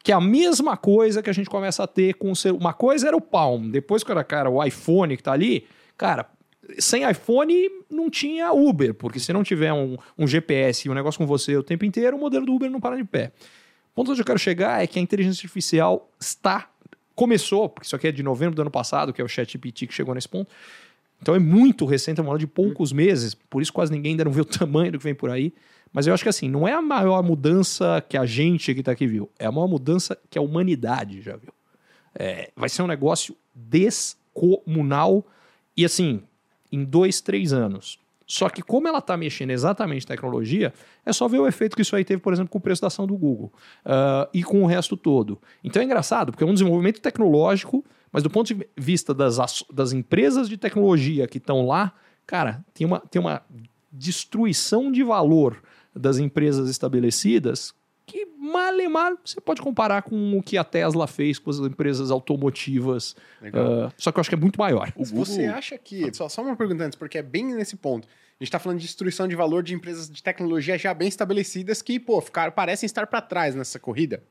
Que 0.03 0.11
é 0.11 0.15
a 0.15 0.21
mesma 0.21 0.75
coisa 0.75 1.23
que 1.23 1.29
a 1.29 1.33
gente 1.33 1.49
começa 1.49 1.81
a 1.81 1.87
ter 1.87 2.15
com 2.15 2.29
o 2.29 2.35
ser. 2.35 2.51
Uma 2.51 2.73
coisa 2.73 3.07
era 3.07 3.17
o 3.17 3.21
Palm, 3.21 3.71
depois 3.71 4.03
que 4.03 4.11
era, 4.11 4.23
cara, 4.23 4.49
o 4.49 4.63
iPhone 4.63 5.15
que 5.15 5.23
tá 5.23 5.31
ali, 5.31 5.65
cara, 5.97 6.27
sem 6.77 7.09
iPhone 7.09 7.69
não 7.89 8.09
tinha 8.09 8.51
Uber, 8.51 8.93
porque 8.93 9.19
se 9.19 9.31
não 9.33 9.43
tiver 9.43 9.73
um, 9.73 9.97
um 10.17 10.27
GPS 10.27 10.87
e 10.87 10.91
um 10.91 10.93
negócio 10.93 11.17
com 11.17 11.25
você 11.25 11.55
o 11.55 11.63
tempo 11.63 11.85
inteiro, 11.85 12.17
o 12.17 12.19
modelo 12.19 12.45
do 12.45 12.53
Uber 12.53 12.69
não 12.69 12.79
para 12.79 12.97
de 12.97 13.03
pé. 13.03 13.31
O 13.91 13.95
ponto 13.95 14.11
onde 14.11 14.21
eu 14.21 14.25
quero 14.25 14.39
chegar 14.39 14.83
é 14.83 14.87
que 14.87 14.97
a 14.97 15.01
inteligência 15.01 15.39
artificial 15.39 16.09
está. 16.19 16.69
Começou, 17.15 17.69
porque 17.69 17.85
isso 17.85 17.95
aqui 17.95 18.07
é 18.07 18.11
de 18.11 18.23
novembro 18.23 18.55
do 18.55 18.61
ano 18.63 18.71
passado, 18.71 19.13
que 19.13 19.21
é 19.21 19.23
o 19.23 19.27
ChatGPT 19.27 19.85
que 19.85 19.93
chegou 19.93 20.15
nesse 20.15 20.27
ponto. 20.27 20.49
Então 21.21 21.35
é 21.35 21.39
muito 21.39 21.85
recente, 21.85 22.19
é 22.19 22.23
uma 22.23 22.37
de 22.37 22.47
poucos 22.47 22.91
meses, 22.91 23.33
por 23.33 23.61
isso 23.61 23.71
quase 23.71 23.91
ninguém 23.91 24.11
ainda 24.11 24.25
não 24.25 24.31
vê 24.31 24.41
o 24.41 24.45
tamanho 24.45 24.91
do 24.91 24.97
que 24.97 25.03
vem 25.03 25.13
por 25.13 25.29
aí. 25.29 25.53
Mas 25.93 26.07
eu 26.07 26.13
acho 26.13 26.23
que 26.23 26.29
assim, 26.29 26.49
não 26.49 26.67
é 26.67 26.73
a 26.73 26.81
maior 26.81 27.21
mudança 27.21 28.03
que 28.09 28.17
a 28.17 28.25
gente 28.25 28.73
que 28.73 28.79
está 28.79 28.91
aqui 28.91 29.05
viu, 29.05 29.29
é 29.37 29.45
a 29.45 29.51
maior 29.51 29.67
mudança 29.67 30.17
que 30.29 30.39
a 30.39 30.41
humanidade 30.41 31.21
já 31.21 31.37
viu. 31.37 31.53
É, 32.15 32.51
vai 32.55 32.67
ser 32.67 32.81
um 32.81 32.87
negócio 32.87 33.37
descomunal 33.53 35.25
e 35.77 35.85
assim, 35.85 36.23
em 36.71 36.83
dois, 36.83 37.21
três 37.21 37.53
anos. 37.53 37.99
Só 38.25 38.49
que 38.49 38.61
como 38.61 38.87
ela 38.87 38.99
está 38.99 39.15
mexendo 39.15 39.51
exatamente 39.51 40.05
em 40.05 40.07
tecnologia, 40.07 40.73
é 41.05 41.13
só 41.13 41.27
ver 41.27 41.39
o 41.39 41.47
efeito 41.47 41.75
que 41.75 41.81
isso 41.81 41.95
aí 41.95 42.03
teve, 42.03 42.21
por 42.21 42.33
exemplo, 42.33 42.49
com 42.49 42.57
o 42.57 42.61
preço 42.61 42.81
da 42.81 42.87
ação 42.87 43.05
do 43.05 43.15
Google 43.15 43.53
ah, 43.85 44.27
e 44.33 44.43
com 44.43 44.63
o 44.63 44.65
resto 44.65 44.97
todo. 44.97 45.39
Então 45.63 45.81
é 45.81 45.85
engraçado, 45.85 46.31
porque 46.31 46.43
é 46.43 46.47
um 46.47 46.53
desenvolvimento 46.53 46.99
tecnológico, 47.01 47.85
mas 48.11 48.23
do 48.23 48.29
ponto 48.29 48.53
de 48.53 48.67
vista 48.75 49.13
das, 49.13 49.37
das 49.71 49.91
empresas 49.91 50.49
de 50.49 50.57
tecnologia 50.57 51.27
que 51.27 51.37
estão 51.37 51.67
lá, 51.67 51.93
cara, 52.25 52.63
tem 52.73 52.87
uma, 52.87 52.99
tem 52.99 53.19
uma 53.19 53.43
destruição 53.91 54.91
de 54.91 55.03
valor 55.03 55.61
das 55.95 56.17
empresas 56.17 56.69
estabelecidas 56.69 57.73
que 58.05 58.25
mal 58.25 58.79
e 58.79 58.87
mal 58.87 59.17
você 59.23 59.39
pode 59.39 59.61
comparar 59.61 60.01
com 60.01 60.37
o 60.37 60.43
que 60.43 60.57
a 60.57 60.63
Tesla 60.63 61.07
fez 61.07 61.39
com 61.39 61.49
as 61.49 61.59
empresas 61.59 62.11
automotivas. 62.11 63.15
Ah, 63.41 63.91
só 63.97 64.11
que 64.11 64.19
eu 64.19 64.21
acho 64.21 64.29
que 64.29 64.35
é 64.35 64.39
muito 64.39 64.59
maior. 64.59 64.91
O 64.95 65.05
Google, 65.05 65.25
Você 65.25 65.45
acha 65.45 65.77
que. 65.77 66.13
Só, 66.13 66.27
só 66.27 66.41
uma 66.41 66.55
pergunta 66.55 66.83
antes, 66.83 66.97
porque 66.97 67.17
é 67.17 67.23
bem 67.23 67.45
nesse 67.53 67.75
ponto. 67.75 68.07
A 68.39 68.43
gente 68.43 68.51
tá 68.51 68.59
falando 68.59 68.79
de 68.79 68.85
destruição 68.85 69.27
de 69.27 69.35
valor 69.35 69.63
de 69.63 69.73
empresas 69.73 70.09
de 70.09 70.21
tecnologia 70.21 70.77
já 70.77 70.93
bem 70.93 71.07
estabelecidas 71.07 71.81
que, 71.81 71.99
pô, 71.99 72.19
ficaram, 72.19 72.51
parecem 72.51 72.85
estar 72.85 73.07
para 73.07 73.21
trás 73.21 73.55
nessa 73.55 73.79
corrida. 73.79 74.21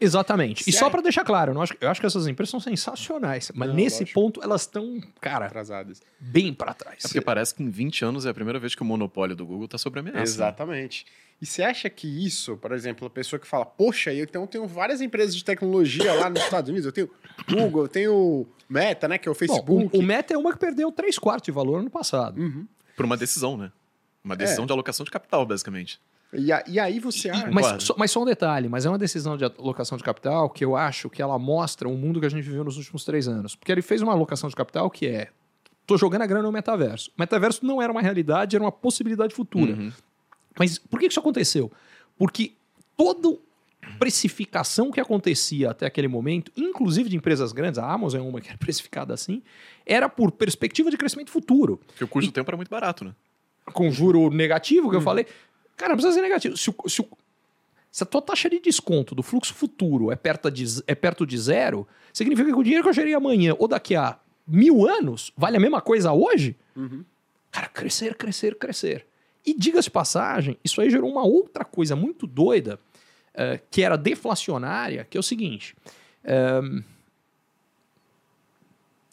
Exatamente. 0.00 0.62
E 0.62 0.64
Sério? 0.72 0.78
só 0.80 0.90
para 0.90 1.00
deixar 1.02 1.24
claro, 1.24 1.50
eu, 1.50 1.54
não 1.54 1.62
acho, 1.62 1.74
eu 1.80 1.88
acho 1.88 2.00
que 2.00 2.06
essas 2.06 2.26
empresas 2.26 2.50
são 2.50 2.60
sensacionais, 2.60 3.50
mas 3.54 3.68
Não, 3.68 3.76
nesse 3.76 4.00
lógico. 4.00 4.20
ponto 4.20 4.42
elas 4.42 4.62
estão, 4.62 5.00
cara, 5.20 5.46
Atrasadas. 5.46 6.00
bem 6.18 6.52
para 6.52 6.74
trás. 6.74 7.04
É 7.04 7.08
porque 7.08 7.20
parece 7.20 7.54
que 7.54 7.62
em 7.62 7.70
20 7.70 8.04
anos 8.04 8.26
é 8.26 8.30
a 8.30 8.34
primeira 8.34 8.58
vez 8.58 8.74
que 8.74 8.82
o 8.82 8.84
monopólio 8.84 9.36
do 9.36 9.46
Google 9.46 9.66
está 9.66 9.78
sob 9.78 9.98
ameaça. 10.00 10.16
né? 10.18 10.22
Exatamente. 10.24 11.06
E 11.40 11.46
você 11.46 11.62
acha 11.62 11.90
que 11.90 12.06
isso, 12.24 12.56
por 12.56 12.72
exemplo, 12.72 13.06
a 13.06 13.10
pessoa 13.10 13.38
que 13.38 13.46
fala, 13.46 13.64
poxa, 13.66 14.12
eu 14.12 14.24
então 14.24 14.46
tenho 14.46 14.66
várias 14.66 15.00
empresas 15.00 15.34
de 15.34 15.44
tecnologia 15.44 16.12
lá 16.14 16.30
nos 16.30 16.40
Estados 16.42 16.68
Unidos, 16.70 16.86
eu 16.86 16.92
tenho 16.92 17.10
Google, 17.48 17.82
eu 17.84 17.88
tenho 17.88 18.46
Meta, 18.68 19.08
né, 19.08 19.18
que 19.18 19.28
é 19.28 19.30
o 19.30 19.34
Bom, 19.34 19.38
Facebook. 19.38 19.96
o, 19.96 20.00
o 20.00 20.02
Meta 20.02 20.34
é 20.34 20.38
uma 20.38 20.52
que 20.52 20.58
perdeu 20.58 20.90
3 20.92 21.18
quartos 21.18 21.46
de 21.46 21.50
valor 21.52 21.82
no 21.82 21.90
passado. 21.90 22.40
Uhum. 22.40 22.66
Por 22.96 23.04
uma 23.04 23.16
decisão, 23.16 23.56
né? 23.56 23.72
Uma 24.24 24.36
decisão 24.36 24.62
É. 24.62 24.66
de 24.66 24.72
alocação 24.72 25.02
de 25.04 25.10
capital, 25.10 25.44
basicamente. 25.44 26.00
E, 26.32 26.50
a- 26.50 26.64
e 26.66 26.80
aí 26.80 26.98
você 26.98 27.28
acha... 27.28 27.50
Mas 27.50 27.82
só, 27.82 27.94
mas 27.98 28.10
só 28.10 28.22
um 28.22 28.24
detalhe, 28.24 28.68
mas 28.68 28.86
é 28.86 28.88
uma 28.88 28.96
decisão 28.98 29.36
de 29.36 29.44
alocação 29.44 29.98
de 29.98 30.04
capital 30.04 30.48
que 30.48 30.64
eu 30.64 30.74
acho 30.76 31.10
que 31.10 31.20
ela 31.20 31.38
mostra 31.38 31.88
o 31.88 31.96
mundo 31.96 32.20
que 32.20 32.26
a 32.26 32.30
gente 32.30 32.42
viveu 32.44 32.64
nos 32.64 32.76
últimos 32.78 33.04
três 33.04 33.28
anos. 33.28 33.54
Porque 33.54 33.70
ele 33.70 33.82
fez 33.82 34.00
uma 34.00 34.12
alocação 34.12 34.48
de 34.48 34.56
capital 34.56 34.88
que 34.90 35.06
é, 35.06 35.28
tô 35.86 35.98
jogando 35.98 36.22
a 36.22 36.26
grana 36.26 36.44
no 36.44 36.52
metaverso. 36.52 37.10
O 37.10 37.20
metaverso 37.20 37.64
não 37.66 37.82
era 37.82 37.92
uma 37.92 38.00
realidade, 38.00 38.56
era 38.56 38.64
uma 38.64 38.72
possibilidade 38.72 39.34
futura. 39.34 39.74
Uhum. 39.74 39.92
Mas 40.58 40.78
por 40.78 40.98
que 40.98 41.06
isso 41.06 41.20
aconteceu? 41.20 41.70
Porque 42.16 42.52
toda 42.96 43.36
precificação 43.98 44.90
que 44.90 45.00
acontecia 45.00 45.70
até 45.70 45.86
aquele 45.86 46.08
momento, 46.08 46.50
inclusive 46.56 47.08
de 47.08 47.16
empresas 47.16 47.52
grandes, 47.52 47.78
a 47.78 47.90
Amazon 47.90 48.20
é 48.20 48.22
uma 48.22 48.40
que 48.40 48.48
era 48.48 48.56
precificada 48.58 49.12
assim, 49.14 49.42
era 49.84 50.08
por 50.08 50.30
perspectiva 50.32 50.90
de 50.90 50.96
crescimento 50.96 51.30
futuro. 51.30 51.80
Porque 51.86 52.04
o 52.04 52.08
custo 52.08 52.30
do 52.30 52.34
tempo 52.34 52.50
era 52.50 52.56
muito 52.56 52.68
barato, 52.70 53.04
né? 53.04 53.14
Com 53.72 53.90
juro 53.90 54.28
negativo, 54.30 54.90
que 54.90 54.96
eu 54.96 55.00
falei, 55.00 55.26
cara, 55.82 55.90
não 55.90 55.96
precisa 55.96 56.14
ser 56.14 56.22
negativo. 56.22 56.56
Se, 56.56 56.70
o- 56.70 56.88
se 56.88 57.00
o- 57.02 57.08
se 57.90 58.02
a 58.02 58.06
tua 58.06 58.22
taxa 58.22 58.48
de 58.48 58.58
desconto 58.60 59.14
do 59.14 59.22
fluxo 59.22 59.52
futuro 59.52 60.10
é 60.10 60.16
perto 60.16 60.50
de, 60.50 60.64
é 60.86 60.94
perto 60.94 61.26
de 61.26 61.36
zero, 61.36 61.86
significa 62.12 62.50
que 62.50 62.58
o 62.58 62.62
dinheiro 62.62 62.82
que 62.82 62.88
eu 62.88 62.92
gerei 62.94 63.12
amanhã 63.14 63.54
ou 63.58 63.68
daqui 63.68 63.94
a 63.94 64.18
mil 64.46 64.88
anos 64.88 65.32
vale 65.36 65.56
a 65.56 65.60
mesma 65.60 65.80
coisa 65.80 66.12
hoje? 66.12 66.56
Uhum. 66.74 67.04
Cara, 67.50 67.68
crescer, 67.68 68.14
crescer, 68.14 68.54
crescer. 68.56 69.06
E 69.44 69.52
diga-se 69.52 69.90
passagem, 69.90 70.56
isso 70.64 70.80
aí 70.80 70.88
gerou 70.88 71.10
uma 71.10 71.22
outra 71.24 71.64
coisa 71.64 71.94
muito 71.96 72.26
doida, 72.26 72.78
eh, 73.34 73.60
que 73.70 73.82
era 73.82 73.96
deflacionária, 73.98 75.04
que 75.04 75.16
é 75.18 75.20
o 75.20 75.22
seguinte. 75.22 75.74
ehm, 76.24 76.82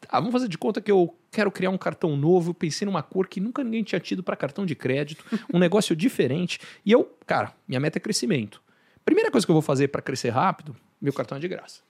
ah, 0.08 0.20
vamos 0.20 0.32
fazer 0.32 0.48
de 0.48 0.58
conta 0.58 0.80
que 0.80 0.92
eu 0.92 1.14
quero 1.32 1.52
criar 1.52 1.70
um 1.70 1.78
cartão 1.78 2.16
novo, 2.18 2.54
pensei 2.54 2.86
numa 2.86 3.04
cor 3.04 3.28
que 3.28 3.40
nunca 3.40 3.64
ninguém 3.64 3.84
tinha 3.84 4.00
tido 4.00 4.24
para 4.24 4.36
cartão 4.36 4.66
de 4.66 4.76
crédito, 4.76 5.24
um 5.54 5.60
negócio 5.60 5.96
diferente. 5.96 6.60
E 6.86 6.92
eu, 6.92 7.04
cara, 7.26 7.54
minha 7.68 7.80
meta 7.80 7.98
é 7.98 8.02
crescimento. 8.02 8.62
Primeira 9.06 9.32
coisa 9.32 9.46
que 9.46 9.52
eu 9.52 9.56
vou 9.56 9.62
fazer 9.62 9.88
para 9.90 10.02
crescer 10.02 10.30
rápido, 10.30 10.76
meu 11.02 11.14
cartão 11.14 11.38
é 11.38 11.42
de 11.42 11.48
graça. 11.48 11.82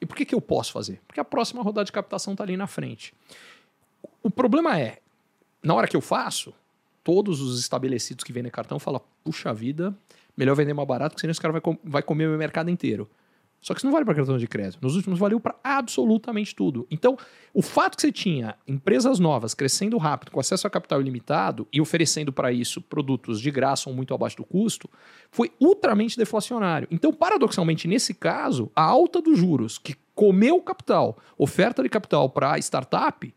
E 0.00 0.06
por 0.06 0.16
que, 0.16 0.24
que 0.24 0.34
eu 0.34 0.40
posso 0.40 0.72
fazer? 0.72 1.00
Porque 1.06 1.20
a 1.20 1.24
próxima 1.24 1.62
rodada 1.62 1.84
de 1.84 1.92
captação 1.92 2.32
está 2.32 2.42
ali 2.44 2.56
na 2.56 2.66
frente. 2.66 3.12
O 4.22 4.30
problema 4.30 4.78
é, 4.78 4.98
na 5.62 5.74
hora 5.74 5.86
que 5.86 5.96
eu 5.96 6.00
faço, 6.00 6.52
todos 7.04 7.40
os 7.40 7.60
estabelecidos 7.60 8.24
que 8.24 8.32
vendem 8.32 8.50
cartão 8.50 8.78
falam: 8.78 9.00
puxa 9.22 9.52
vida, 9.52 9.94
melhor 10.36 10.54
vender 10.54 10.72
mais 10.72 10.88
barato, 10.88 11.10
porque 11.14 11.20
senão 11.22 11.32
esse 11.32 11.40
cara 11.40 11.52
vai, 11.52 11.60
com- 11.60 11.78
vai 11.84 12.02
comer 12.02 12.26
o 12.26 12.30
meu 12.30 12.38
mercado 12.38 12.70
inteiro. 12.70 13.08
Só 13.60 13.74
que 13.74 13.80
isso 13.80 13.86
não 13.86 13.92
vale 13.92 14.04
para 14.04 14.14
cartão 14.14 14.38
de 14.38 14.46
crédito. 14.46 14.78
Nos 14.82 14.96
últimos 14.96 15.18
valeu 15.18 15.38
para 15.38 15.54
absolutamente 15.62 16.54
tudo. 16.54 16.86
Então, 16.90 17.16
o 17.52 17.60
fato 17.60 17.96
que 17.96 18.02
você 18.02 18.10
tinha 18.10 18.56
empresas 18.66 19.18
novas 19.18 19.52
crescendo 19.52 19.98
rápido, 19.98 20.30
com 20.32 20.40
acesso 20.40 20.66
a 20.66 20.70
capital 20.70 21.00
ilimitado 21.00 21.68
e 21.72 21.80
oferecendo 21.80 22.32
para 22.32 22.50
isso 22.50 22.80
produtos 22.80 23.40
de 23.40 23.50
graça 23.50 23.90
ou 23.90 23.94
muito 23.94 24.14
abaixo 24.14 24.38
do 24.38 24.44
custo, 24.44 24.88
foi 25.30 25.52
ultramente 25.60 26.16
deflacionário. 26.16 26.88
Então, 26.90 27.12
paradoxalmente, 27.12 27.86
nesse 27.86 28.14
caso, 28.14 28.70
a 28.74 28.82
alta 28.82 29.20
dos 29.20 29.38
juros, 29.38 29.76
que 29.76 29.94
comeu 30.14 30.56
o 30.56 30.62
capital, 30.62 31.18
oferta 31.36 31.82
de 31.82 31.88
capital 31.88 32.30
para 32.30 32.58
startup, 32.58 33.32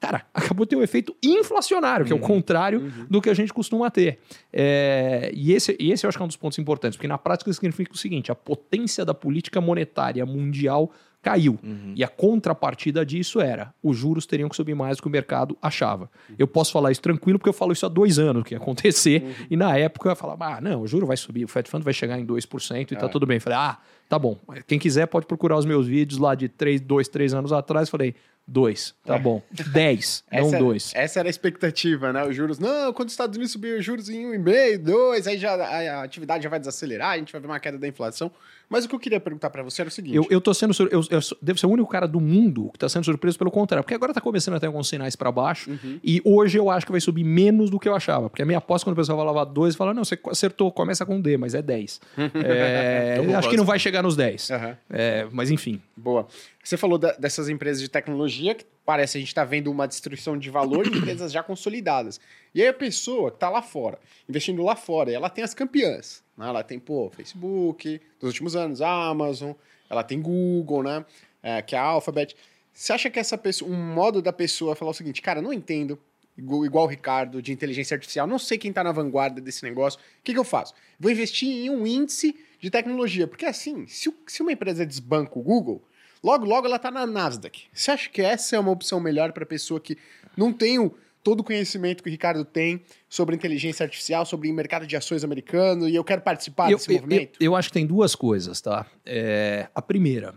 cara, 0.00 0.24
acabou 0.32 0.64
de 0.64 0.70
ter 0.70 0.76
um 0.76 0.82
efeito 0.82 1.14
inflacionário, 1.22 2.06
que 2.06 2.12
é 2.12 2.16
o 2.16 2.20
contrário 2.20 2.92
do 3.08 3.20
que 3.20 3.30
a 3.30 3.34
gente 3.34 3.52
costuma 3.52 3.90
ter. 3.90 4.18
É, 4.52 5.30
e, 5.34 5.52
esse, 5.52 5.76
e 5.78 5.92
esse 5.92 6.06
eu 6.06 6.08
acho 6.08 6.16
que 6.16 6.22
é 6.22 6.24
um 6.24 6.28
dos 6.28 6.36
pontos 6.36 6.58
importantes, 6.58 6.96
porque 6.96 7.08
na 7.08 7.18
prática 7.18 7.52
significa 7.52 7.92
o 7.92 7.96
seguinte: 7.96 8.30
a 8.30 8.34
potência 8.34 9.04
da 9.04 9.14
política 9.14 9.60
monetária 9.60 10.24
mundial 10.24 10.92
caiu. 11.20 11.58
E 11.94 12.04
a 12.04 12.08
contrapartida 12.08 13.04
disso 13.04 13.40
era: 13.40 13.74
os 13.82 13.96
juros 13.96 14.24
teriam 14.26 14.48
que 14.48 14.56
subir 14.56 14.74
mais 14.74 14.96
do 14.96 15.02
que 15.02 15.08
o 15.08 15.10
mercado 15.10 15.56
achava. 15.60 16.10
Eu 16.38 16.46
posso 16.46 16.72
falar 16.72 16.90
isso 16.90 17.02
tranquilo, 17.02 17.38
porque 17.38 17.48
eu 17.48 17.54
falo 17.54 17.72
isso 17.72 17.84
há 17.84 17.88
dois 17.88 18.18
anos 18.18 18.44
que 18.44 18.54
ia 18.54 18.58
acontecer, 18.58 19.46
e 19.50 19.56
na 19.56 19.76
época 19.76 20.10
eu 20.10 20.16
falava: 20.16 20.56
ah, 20.56 20.60
não, 20.60 20.82
o 20.82 20.86
juro 20.86 21.06
vai 21.06 21.16
subir, 21.16 21.44
o 21.44 21.48
Fed 21.48 21.68
Fund 21.68 21.82
vai 21.82 21.92
chegar 21.92 22.18
em 22.18 22.26
2% 22.26 22.92
e 22.92 22.96
tá 22.96 23.08
tudo 23.08 23.26
bem. 23.26 23.36
Eu 23.36 23.40
falei: 23.40 23.58
ah, 23.58 23.78
tá 24.08 24.18
bom. 24.18 24.38
Quem 24.66 24.78
quiser 24.78 25.06
pode 25.06 25.26
procurar 25.26 25.56
os 25.56 25.66
meus 25.66 25.86
vídeos 25.86 26.18
lá 26.18 26.34
de 26.34 26.48
3, 26.48 26.80
2, 26.80 27.08
3 27.08 27.34
anos 27.34 27.52
atrás. 27.52 27.88
Falei: 27.88 28.14
2, 28.50 28.94
tá 29.04 29.16
É. 29.16 29.18
bom. 29.18 29.42
10, 29.50 30.24
não 30.32 30.38
Essa, 30.40 30.58
2. 30.58 30.92
essa 30.94 31.20
era 31.20 31.28
a 31.28 31.30
expectativa, 31.30 32.12
né? 32.12 32.24
Os 32.24 32.34
juros, 32.34 32.58
não, 32.58 32.92
quando 32.94 33.08
os 33.08 33.12
Estados 33.12 33.36
Unidos 33.36 33.52
subir 33.52 33.78
os 33.78 33.84
juros 33.84 34.08
em 34.08 34.24
1,5, 34.32 34.78
2, 34.78 35.26
aí 35.26 35.36
já 35.38 35.54
a, 35.54 35.98
a 36.00 36.02
atividade 36.02 36.42
já 36.44 36.48
vai 36.50 36.58
desacelerar, 36.58 37.10
a 37.10 37.18
gente 37.18 37.30
vai 37.30 37.40
ver 37.40 37.46
uma 37.46 37.60
queda 37.60 37.76
da 37.78 37.86
inflação. 37.86 38.32
Mas 38.70 38.84
o 38.84 38.88
que 38.88 38.94
eu 38.94 38.98
queria 38.98 39.18
perguntar 39.18 39.48
pra 39.50 39.62
você 39.62 39.80
era 39.82 39.88
o 39.88 39.90
seguinte: 39.90 40.14
Eu, 40.14 40.26
eu 40.28 40.40
tô 40.40 40.52
sendo. 40.52 40.74
Eu, 40.90 41.02
eu 41.10 41.20
devo 41.40 41.58
ser 41.58 41.66
o 41.66 41.70
único 41.70 41.88
cara 41.88 42.06
do 42.06 42.20
mundo 42.20 42.68
que 42.72 42.78
tá 42.78 42.88
sendo 42.88 43.04
surpreso 43.04 43.38
pelo 43.38 43.50
contrário. 43.50 43.82
Porque 43.82 43.94
agora 43.94 44.12
tá 44.12 44.20
começando 44.20 44.54
a 44.56 44.60
ter 44.60 44.66
alguns 44.66 44.88
sinais 44.88 45.16
para 45.16 45.32
baixo. 45.32 45.70
Uhum. 45.70 45.98
E 46.04 46.20
hoje 46.24 46.58
eu 46.58 46.68
acho 46.70 46.84
que 46.84 46.92
vai 46.92 47.00
subir 47.00 47.24
menos 47.24 47.70
do 47.70 47.78
que 47.80 47.88
eu 47.88 47.94
achava. 47.94 48.28
Porque 48.28 48.42
a 48.42 48.46
minha 48.46 48.58
aposta, 48.58 48.84
quando 48.84 48.92
o 48.92 48.96
pessoal 48.96 49.16
falava 49.18 49.46
2, 49.46 49.74
fala: 49.74 49.94
não, 49.94 50.04
você 50.04 50.18
acertou, 50.30 50.70
começa 50.70 51.06
com 51.06 51.20
D, 51.20 51.36
mas 51.38 51.54
é 51.54 51.62
10. 51.62 52.00
É, 52.34 53.14
Eu 53.16 53.22
acho 53.22 53.26
concordo. 53.28 53.48
que 53.50 53.56
não 53.56 53.64
vai 53.64 53.78
chegar 53.78 54.02
nos 54.02 54.16
10. 54.16 54.50
Aham. 54.50 54.76
É, 54.90 55.26
mas 55.32 55.50
enfim. 55.50 55.80
Boa. 55.96 56.26
Você 56.62 56.76
falou 56.76 56.98
da- 56.98 57.12
dessas 57.12 57.48
empresas 57.48 57.80
de 57.80 57.88
tecnologia 57.88 58.54
que 58.54 58.64
parece 58.84 59.16
a 59.18 59.20
gente 59.20 59.34
tá 59.34 59.44
vendo 59.44 59.70
uma 59.70 59.86
destruição 59.88 60.36
de 60.38 60.50
valor 60.50 60.88
de 60.88 60.98
empresas 60.98 61.32
já 61.32 61.42
consolidadas. 61.42 62.20
E 62.54 62.60
aí 62.62 62.68
a 62.68 62.74
pessoa 62.74 63.30
que 63.30 63.38
tá 63.38 63.48
lá 63.48 63.62
fora, 63.62 63.98
investindo 64.28 64.62
lá 64.62 64.76
fora, 64.76 65.10
ela 65.10 65.28
tem 65.30 65.42
as 65.44 65.54
campeãs. 65.54 66.22
Né? 66.38 66.48
Ela 66.48 66.62
tem, 66.62 66.78
pô, 66.78 67.10
Facebook, 67.10 68.00
dos 68.20 68.28
últimos 68.28 68.54
anos, 68.54 68.80
Amazon, 68.80 69.52
ela 69.90 70.04
tem 70.04 70.22
Google, 70.22 70.84
né? 70.84 71.04
É, 71.42 71.60
que 71.60 71.74
é 71.74 71.78
a 71.78 71.82
Alphabet. 71.82 72.36
Você 72.72 72.92
acha 72.92 73.10
que 73.10 73.18
essa 73.18 73.36
pessoa, 73.36 73.68
um 73.68 73.74
modo 73.74 74.22
da 74.22 74.32
pessoa 74.32 74.76
falar 74.76 74.92
o 74.92 74.94
seguinte, 74.94 75.20
cara, 75.20 75.42
não 75.42 75.52
entendo, 75.52 75.98
igual, 76.36 76.84
o 76.84 76.86
Ricardo, 76.86 77.42
de 77.42 77.52
inteligência 77.52 77.96
artificial, 77.96 78.26
não 78.26 78.38
sei 78.38 78.56
quem 78.56 78.72
tá 78.72 78.84
na 78.84 78.92
vanguarda 78.92 79.40
desse 79.40 79.64
negócio, 79.64 79.98
o 79.98 80.22
que, 80.22 80.32
que 80.32 80.38
eu 80.38 80.44
faço? 80.44 80.72
Vou 80.98 81.10
investir 81.10 81.48
em 81.48 81.70
um 81.70 81.84
índice 81.84 82.36
de 82.60 82.70
tecnologia, 82.70 83.26
porque 83.26 83.44
assim, 83.44 83.86
se, 83.88 84.12
se 84.26 84.42
uma 84.42 84.52
empresa 84.52 84.86
desbanca 84.86 85.38
o 85.38 85.42
Google, 85.42 85.82
logo, 86.22 86.44
logo 86.44 86.66
ela 86.66 86.78
tá 86.78 86.90
na 86.90 87.04
Nasdaq. 87.04 87.64
Você 87.72 87.90
acha 87.90 88.08
que 88.08 88.22
essa 88.22 88.54
é 88.54 88.58
uma 88.58 88.70
opção 88.70 89.00
melhor 89.00 89.32
para 89.32 89.44
pessoa 89.44 89.80
que 89.80 89.98
não 90.36 90.52
tem 90.52 90.78
o, 90.78 90.94
todo 91.28 91.40
o 91.40 91.44
conhecimento 91.44 92.02
que 92.02 92.08
o 92.08 92.10
Ricardo 92.10 92.42
tem 92.42 92.82
sobre 93.06 93.36
inteligência 93.36 93.84
artificial, 93.84 94.24
sobre 94.24 94.50
o 94.50 94.54
mercado 94.54 94.86
de 94.86 94.96
ações 94.96 95.22
americano, 95.22 95.86
e 95.86 95.94
eu 95.94 96.02
quero 96.02 96.22
participar 96.22 96.70
eu, 96.70 96.78
desse 96.78 96.90
eu- 96.90 96.94
movimento? 97.02 97.36
eu- 97.38 97.44
eu 97.52 97.54
acho 97.56 97.68
que 97.68 97.74
tem 97.74 97.86
duas 97.86 98.14
coisas, 98.14 98.60
tá? 98.62 98.86
É, 99.04 99.68
a 99.74 99.82
primeira, 99.82 100.34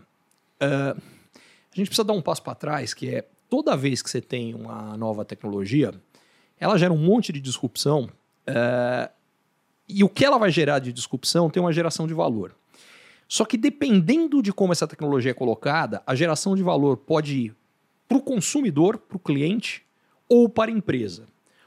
é, 0.60 0.66
a 0.66 0.94
gente 1.74 1.86
precisa 1.86 2.04
dar 2.04 2.12
um 2.12 2.20
passo 2.20 2.42
para 2.42 2.54
trás, 2.54 2.92
que 2.92 3.08
é 3.08 3.24
toda 3.48 3.74
vez 3.74 4.02
que 4.02 4.10
você 4.10 4.20
tem 4.20 4.54
uma 4.54 4.94
nova 4.98 5.24
tecnologia, 5.24 5.94
ela 6.60 6.76
gera 6.76 6.92
um 6.92 6.98
monte 6.98 7.32
de 7.32 7.40
disrupção. 7.40 8.10
é, 8.46 9.08
e 9.88 10.02
o 10.02 10.08
que 10.08 10.24
ela 10.24 10.36
vai 10.36 10.50
gerar 10.50 10.78
de 10.80 10.92
disrupção 10.92 11.48
tem 11.48 11.62
uma 11.62 11.72
geração 11.72 12.06
de 12.08 12.12
valor. 12.14 12.54
Só 13.28 13.44
que 13.44 13.56
dependendo 13.56 14.42
de 14.42 14.52
como 14.52 14.72
essa 14.72 14.86
tecnologia 14.86 15.30
é 15.30 15.34
colocada, 15.34 16.02
a 16.06 16.14
geração 16.14 16.54
de 16.56 16.62
valor 16.62 16.96
pode 16.98 17.36
ir 17.38 17.56
para 18.08 18.18
o 18.18 18.20
consumidor, 18.20 18.98
para 18.98 19.16
o 19.16 19.20
cliente 19.20 19.82
ou 20.32 20.48
para 20.48 20.70
a 20.70 20.74
empresa. 20.74 21.26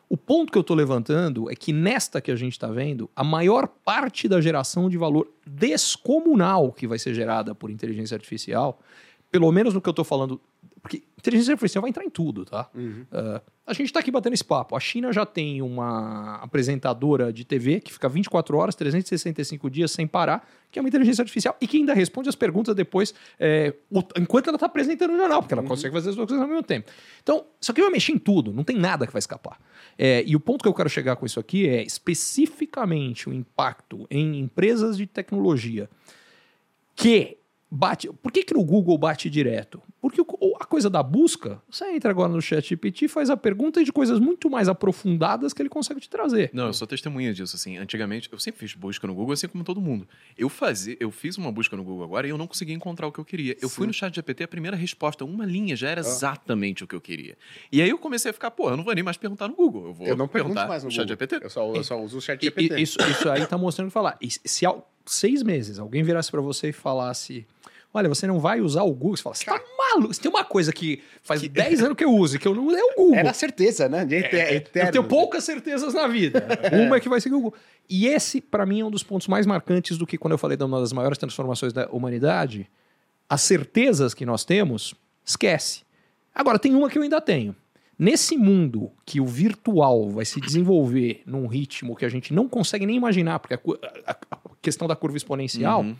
O 0.09 0.17
ponto 0.17 0.51
que 0.51 0.57
eu 0.57 0.61
estou 0.61 0.75
levantando 0.75 1.51
é 1.51 1.55
que 1.55 1.71
nesta 1.71 2.19
que 2.19 2.31
a 2.31 2.35
gente 2.35 2.53
está 2.53 2.67
vendo, 2.67 3.07
a 3.15 3.23
maior 3.23 3.67
parte 3.67 4.27
da 4.27 4.41
geração 4.41 4.89
de 4.89 4.97
valor 4.97 5.31
descomunal 5.45 6.71
que 6.71 6.87
vai 6.87 6.97
ser 6.97 7.13
gerada 7.13 7.53
por 7.53 7.69
inteligência 7.69 8.15
artificial, 8.15 8.79
pelo 9.29 9.51
menos 9.51 9.75
no 9.75 9.79
que 9.79 9.87
eu 9.87 9.91
estou 9.91 10.03
falando, 10.03 10.41
porque 10.85 11.01
inteligência 11.17 11.53
artificial 11.53 11.81
vai 11.81 11.89
entrar 11.89 12.05
em 12.05 12.11
tudo, 12.11 12.45
tá? 12.45 12.69
Ah, 13.11 13.41
a 13.65 13.73
gente 13.73 13.87
está 13.87 14.01
aqui 14.01 14.11
batendo 14.11 14.33
esse 14.33 14.43
papo. 14.43 14.75
A 14.75 14.79
China 14.79 15.11
já 15.11 15.25
tem 15.25 15.59
uma 15.63 16.35
apresentadora 16.35 17.33
de 17.33 17.43
TV 17.43 17.81
que 17.81 17.91
fica 17.91 18.07
24 18.07 18.55
horas, 18.55 18.75
365 18.75 19.67
dias 19.67 19.89
sem 19.89 20.05
parar, 20.05 20.47
que 20.71 20.77
é 20.77 20.81
uma 20.83 20.87
inteligência 20.87 21.23
artificial 21.23 21.57
e 21.59 21.65
que 21.65 21.77
ainda 21.77 21.91
responde 21.91 22.29
as 22.29 22.35
perguntas 22.35 22.75
depois, 22.75 23.15
é, 23.39 23.73
enquanto 24.15 24.49
ela 24.49 24.57
está 24.57 24.67
apresentando 24.67 25.15
o 25.15 25.17
jornal, 25.17 25.41
porque 25.41 25.55
ela 25.55 25.63
consegue 25.63 25.91
fazer 25.91 26.11
as 26.11 26.15
duas 26.15 26.27
coisas 26.27 26.43
ao 26.43 26.47
mesmo 26.47 26.61
tempo. 26.61 26.91
Então, 27.23 27.43
isso 27.59 27.71
aqui 27.71 27.81
vai 27.81 27.89
mexer 27.89 28.11
em 28.11 28.19
tudo, 28.19 28.53
não 28.53 28.63
tem 28.63 28.77
nada 28.77 29.07
que 29.07 29.11
vai 29.11 29.19
escapar. 29.19 29.59
É, 29.97 30.23
e 30.23 30.35
o 30.35 30.39
ponto 30.39 30.61
que 30.61 30.69
eu 30.69 30.73
quero 30.75 30.89
chegar 30.89 31.15
com 31.15 31.25
isso 31.25 31.39
aqui 31.39 31.67
é 31.67 31.81
especificamente 31.81 33.27
o 33.27 33.33
impacto 33.33 34.05
em 34.11 34.39
empresas 34.39 34.97
de 34.97 35.07
tecnologia 35.07 35.89
que 36.95 37.39
bate. 37.75 38.07
Por 38.21 38.31
que, 38.31 38.43
que 38.43 38.53
no 38.53 38.63
Google 38.63 38.97
bate 38.97 39.29
direto? 39.29 39.81
Porque 40.07 40.21
a 40.21 40.65
coisa 40.65 40.87
da 40.87 41.01
busca, 41.01 41.59
você 41.67 41.85
entra 41.91 42.11
agora 42.11 42.31
no 42.31 42.39
chat 42.39 42.63
GPT, 42.69 43.07
faz 43.07 43.31
a 43.31 43.35
pergunta 43.35 43.83
de 43.83 43.91
coisas 43.91 44.19
muito 44.19 44.51
mais 44.51 44.69
aprofundadas 44.69 45.51
que 45.51 45.59
ele 45.63 45.67
consegue 45.69 45.99
te 45.99 46.07
trazer. 46.07 46.51
Não, 46.53 46.67
eu 46.67 46.73
sou 46.73 46.85
testemunha 46.85 47.33
disso, 47.33 47.55
assim. 47.55 47.77
Antigamente, 47.77 48.29
eu 48.31 48.37
sempre 48.37 48.59
fiz 48.59 48.75
busca 48.75 49.07
no 49.07 49.15
Google, 49.15 49.33
assim 49.33 49.47
como 49.47 49.63
todo 49.63 49.81
mundo. 49.81 50.07
Eu 50.37 50.47
fazia, 50.47 50.95
eu 50.99 51.09
fiz 51.09 51.39
uma 51.39 51.51
busca 51.51 51.75
no 51.75 51.83
Google 51.83 52.03
agora 52.03 52.27
e 52.27 52.29
eu 52.29 52.37
não 52.37 52.45
conseguia 52.45 52.75
encontrar 52.75 53.07
o 53.07 53.11
que 53.11 53.17
eu 53.17 53.25
queria. 53.25 53.57
Eu 53.59 53.67
fui 53.67 53.87
no 53.87 53.93
chat 53.93 54.13
GPT, 54.13 54.43
a 54.43 54.47
primeira 54.47 54.77
resposta, 54.77 55.25
uma 55.25 55.43
linha, 55.43 55.75
já 55.75 55.89
era 55.89 56.01
exatamente 56.01 56.83
o 56.83 56.87
que 56.87 56.93
eu 56.95 57.01
queria. 57.01 57.35
E 57.71 57.81
aí 57.81 57.89
eu 57.89 57.97
comecei 57.97 58.29
a 58.29 58.33
ficar, 58.33 58.51
pô, 58.51 58.69
eu 58.69 58.77
não 58.77 58.83
vou 58.83 58.93
nem 58.93 59.03
mais 59.03 59.17
perguntar 59.17 59.47
no 59.47 59.55
Google. 59.55 59.87
Eu 59.87 59.93
vou 59.93 60.05
Eu 60.07 60.15
não 60.15 60.27
pergunto 60.27 60.53
perguntar 60.53 60.67
mais 60.67 60.83
no 60.83 60.91
chat 60.91 61.07
Google. 61.07 61.17
GPT. 61.27 61.45
Eu 61.45 61.49
só, 61.49 61.73
eu 61.73 61.83
só 61.83 61.99
uso 61.99 62.19
o 62.19 62.21
chat 62.21 62.39
E- 62.41 62.45
GPT. 62.45 62.75
e- 62.77 62.81
isso, 62.83 62.99
isso 63.09 63.27
aí 63.27 63.43
tá 63.47 63.57
mostrando 63.57 63.87
o 63.87 63.89
que 63.89 63.93
falar. 63.93 64.17
E 64.21 64.29
se 64.29 64.67
há 64.67 64.75
seis 65.03 65.41
meses 65.41 65.79
alguém 65.79 66.03
virasse 66.03 66.29
para 66.29 66.41
você 66.41 66.69
e 66.69 66.73
falasse. 66.73 67.45
Olha, 67.95 68.09
você 68.09 68.27
não 68.27 68.39
vai 68.39 68.59
usar 68.59 68.83
o 68.83 68.91
Google. 68.91 69.15
Você 69.15 69.23
fala, 69.23 69.35
você 69.35 69.45
tá 69.45 69.61
maluco? 69.77 70.13
Se 70.13 70.19
tem 70.19 70.29
uma 70.29 70.43
coisa 70.43 70.73
que 70.73 71.01
faz 71.23 71.41
10 71.47 71.81
anos 71.81 71.95
que 71.97 72.03
eu 72.03 72.11
uso 72.13 72.35
e 72.35 72.39
que 72.39 72.47
eu 72.47 72.53
não 72.53 72.67
uso, 72.67 72.75
é 72.75 72.83
o 72.83 72.93
Google. 72.95 73.15
Era 73.15 73.29
a 73.29 73.33
certeza, 73.33 73.87
né? 73.87 74.03
De 74.03 74.15
eterno. 74.15 74.51
Eu 74.87 74.91
tenho 74.91 75.03
poucas 75.05 75.43
certezas 75.45 75.93
na 75.93 76.05
vida. 76.07 76.45
Uma 76.73 76.97
é 76.97 76.99
que 76.99 77.07
vai 77.07 77.21
ser 77.21 77.29
o 77.29 77.31
Google. 77.31 77.53
E 77.89 78.07
esse, 78.07 78.41
para 78.41 78.65
mim, 78.65 78.81
é 78.81 78.85
um 78.85 78.91
dos 78.91 79.01
pontos 79.03 79.27
mais 79.27 79.45
marcantes 79.45 79.97
do 79.97 80.05
que 80.05 80.17
quando 80.17 80.33
eu 80.33 80.37
falei 80.37 80.57
de 80.57 80.63
uma 80.65 80.79
das 80.81 80.91
maiores 80.91 81.17
transformações 81.17 81.71
da 81.71 81.87
humanidade. 81.89 82.69
As 83.29 83.41
certezas 83.41 84.13
que 84.13 84.25
nós 84.25 84.43
temos, 84.43 84.93
esquece. 85.25 85.83
Agora, 86.33 86.59
tem 86.59 86.75
uma 86.75 86.89
que 86.89 86.97
eu 86.97 87.01
ainda 87.03 87.21
tenho. 87.21 87.55
Nesse 87.97 88.35
mundo 88.35 88.91
que 89.05 89.21
o 89.21 89.25
virtual 89.25 90.09
vai 90.09 90.25
se 90.25 90.41
desenvolver 90.41 91.21
num 91.25 91.47
ritmo 91.47 91.95
que 91.95 92.03
a 92.03 92.09
gente 92.09 92.33
não 92.33 92.49
consegue 92.49 92.85
nem 92.85 92.97
imaginar, 92.97 93.39
porque 93.39 93.53
a, 93.53 93.59
a- 94.05 94.17
a 94.31 94.37
questão 94.61 94.85
da 94.85 94.97
curva 94.97 95.15
exponencial, 95.15 95.79
Uhum. 95.81 95.95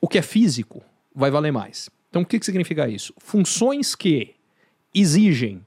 O 0.00 0.08
que 0.08 0.18
é 0.18 0.22
físico 0.22 0.82
vai 1.14 1.30
valer 1.30 1.52
mais. 1.52 1.90
Então, 2.08 2.22
o 2.22 2.26
que, 2.26 2.38
que 2.38 2.46
significa 2.46 2.88
isso? 2.88 3.14
Funções 3.18 3.94
que 3.94 4.34
exigem. 4.94 5.64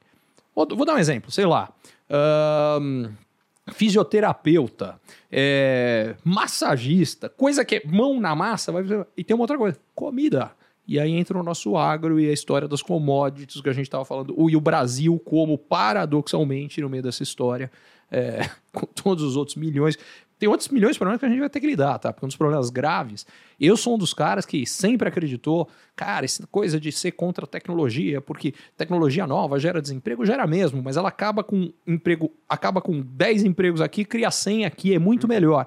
Vou, 0.55 0.85
dar 0.85 0.95
um 0.95 0.97
exemplo, 0.97 1.31
sei 1.31 1.45
lá. 1.45 1.73
fisioterapeuta, 3.71 4.99
é, 5.31 6.15
massagista, 6.23 7.29
coisa 7.29 7.63
que 7.63 7.75
é 7.75 7.81
mão 7.85 8.19
na 8.19 8.35
massa, 8.35 8.71
vai, 8.71 8.83
e 9.15 9.23
tem 9.23 9.35
uma 9.35 9.43
outra 9.43 9.57
coisa: 9.57 9.79
comida. 9.95 10.51
E 10.85 10.99
aí 10.99 11.11
entra 11.11 11.39
o 11.39 11.43
nosso 11.43 11.77
agro 11.77 12.19
e 12.19 12.29
a 12.29 12.33
história 12.33 12.67
das 12.67 12.81
commodities 12.81 13.61
que 13.61 13.69
a 13.69 13.73
gente 13.73 13.85
estava 13.85 14.03
falando. 14.03 14.35
E 14.49 14.55
o 14.55 14.59
Brasil, 14.59 15.17
como 15.19 15.57
paradoxalmente, 15.57 16.81
no 16.81 16.89
meio 16.89 17.01
dessa 17.01 17.23
história, 17.23 17.71
é, 18.11 18.49
com 18.73 18.85
todos 18.85 19.23
os 19.23 19.37
outros 19.37 19.55
milhões. 19.55 19.97
Tem 20.43 20.49
outros 20.49 20.67
milhões 20.67 20.95
de 20.95 20.99
problemas 20.99 21.21
que 21.21 21.25
a 21.25 21.29
gente 21.29 21.39
vai 21.39 21.49
ter 21.49 21.61
que 21.61 21.67
lidar, 21.67 21.97
tá? 21.99 22.11
Porque 22.11 22.25
um 22.25 22.27
dos 22.27 22.35
problemas 22.35 22.69
graves. 22.69 23.25
Eu 23.57 23.77
sou 23.77 23.95
um 23.95 23.97
dos 23.97 24.13
caras 24.13 24.45
que 24.45 24.65
sempre 24.65 25.07
acreditou, 25.07 25.69
cara, 25.95 26.25
essa 26.25 26.45
coisa 26.47 26.77
de 26.77 26.91
ser 26.91 27.13
contra 27.13 27.45
a 27.45 27.47
tecnologia, 27.47 28.19
porque 28.19 28.53
tecnologia 28.75 29.25
nova 29.25 29.57
gera 29.57 29.81
desemprego, 29.81 30.25
gera 30.25 30.45
mesmo, 30.45 30.83
mas 30.83 30.97
ela 30.97 31.07
acaba 31.07 31.45
com 31.45 31.71
emprego, 31.87 32.29
acaba 32.49 32.81
com 32.81 32.99
10 32.99 33.45
empregos 33.45 33.79
aqui, 33.79 34.03
cria 34.03 34.29
100 34.29 34.65
aqui, 34.65 34.93
é 34.93 34.99
muito 34.99 35.29
melhor. 35.29 35.65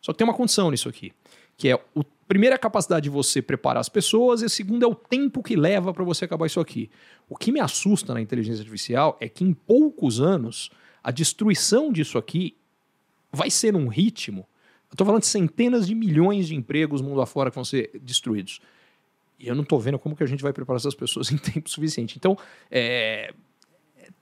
Só 0.00 0.10
que 0.10 0.16
tem 0.16 0.26
uma 0.26 0.32
condição 0.32 0.70
nisso 0.70 0.88
aqui, 0.88 1.12
que 1.54 1.68
é 1.68 1.78
o 1.94 2.02
primeiro 2.26 2.54
é 2.54 2.56
a 2.56 2.58
capacidade 2.58 3.04
de 3.04 3.10
você 3.10 3.42
preparar 3.42 3.82
as 3.82 3.90
pessoas 3.90 4.40
e 4.40 4.46
o 4.46 4.48
segundo 4.48 4.86
é 4.86 4.88
o 4.88 4.94
tempo 4.94 5.42
que 5.42 5.54
leva 5.54 5.92
para 5.92 6.02
você 6.02 6.24
acabar 6.24 6.46
isso 6.46 6.60
aqui. 6.60 6.90
O 7.28 7.36
que 7.36 7.52
me 7.52 7.60
assusta 7.60 8.14
na 8.14 8.22
inteligência 8.22 8.62
artificial 8.62 9.18
é 9.20 9.28
que 9.28 9.44
em 9.44 9.52
poucos 9.52 10.18
anos 10.18 10.70
a 11.02 11.10
destruição 11.10 11.92
disso 11.92 12.16
aqui 12.16 12.56
vai 13.34 13.50
ser 13.50 13.74
um 13.74 13.88
ritmo 13.88 14.46
Eu 14.90 14.96
tô 14.96 15.04
falando 15.04 15.22
de 15.22 15.26
centenas 15.26 15.86
de 15.86 15.94
milhões 15.94 16.46
de 16.46 16.54
empregos 16.54 17.00
mundo 17.00 17.20
afora 17.20 17.50
que 17.50 17.54
vão 17.54 17.64
ser 17.64 17.90
destruídos. 18.00 18.60
E 19.38 19.48
eu 19.48 19.54
não 19.54 19.64
tô 19.64 19.78
vendo 19.78 19.98
como 19.98 20.14
que 20.14 20.22
a 20.22 20.26
gente 20.26 20.42
vai 20.42 20.52
preparar 20.52 20.78
essas 20.78 20.94
pessoas 20.94 21.30
em 21.32 21.36
tempo 21.36 21.68
suficiente. 21.68 22.16
Então, 22.16 22.38
é, 22.70 23.34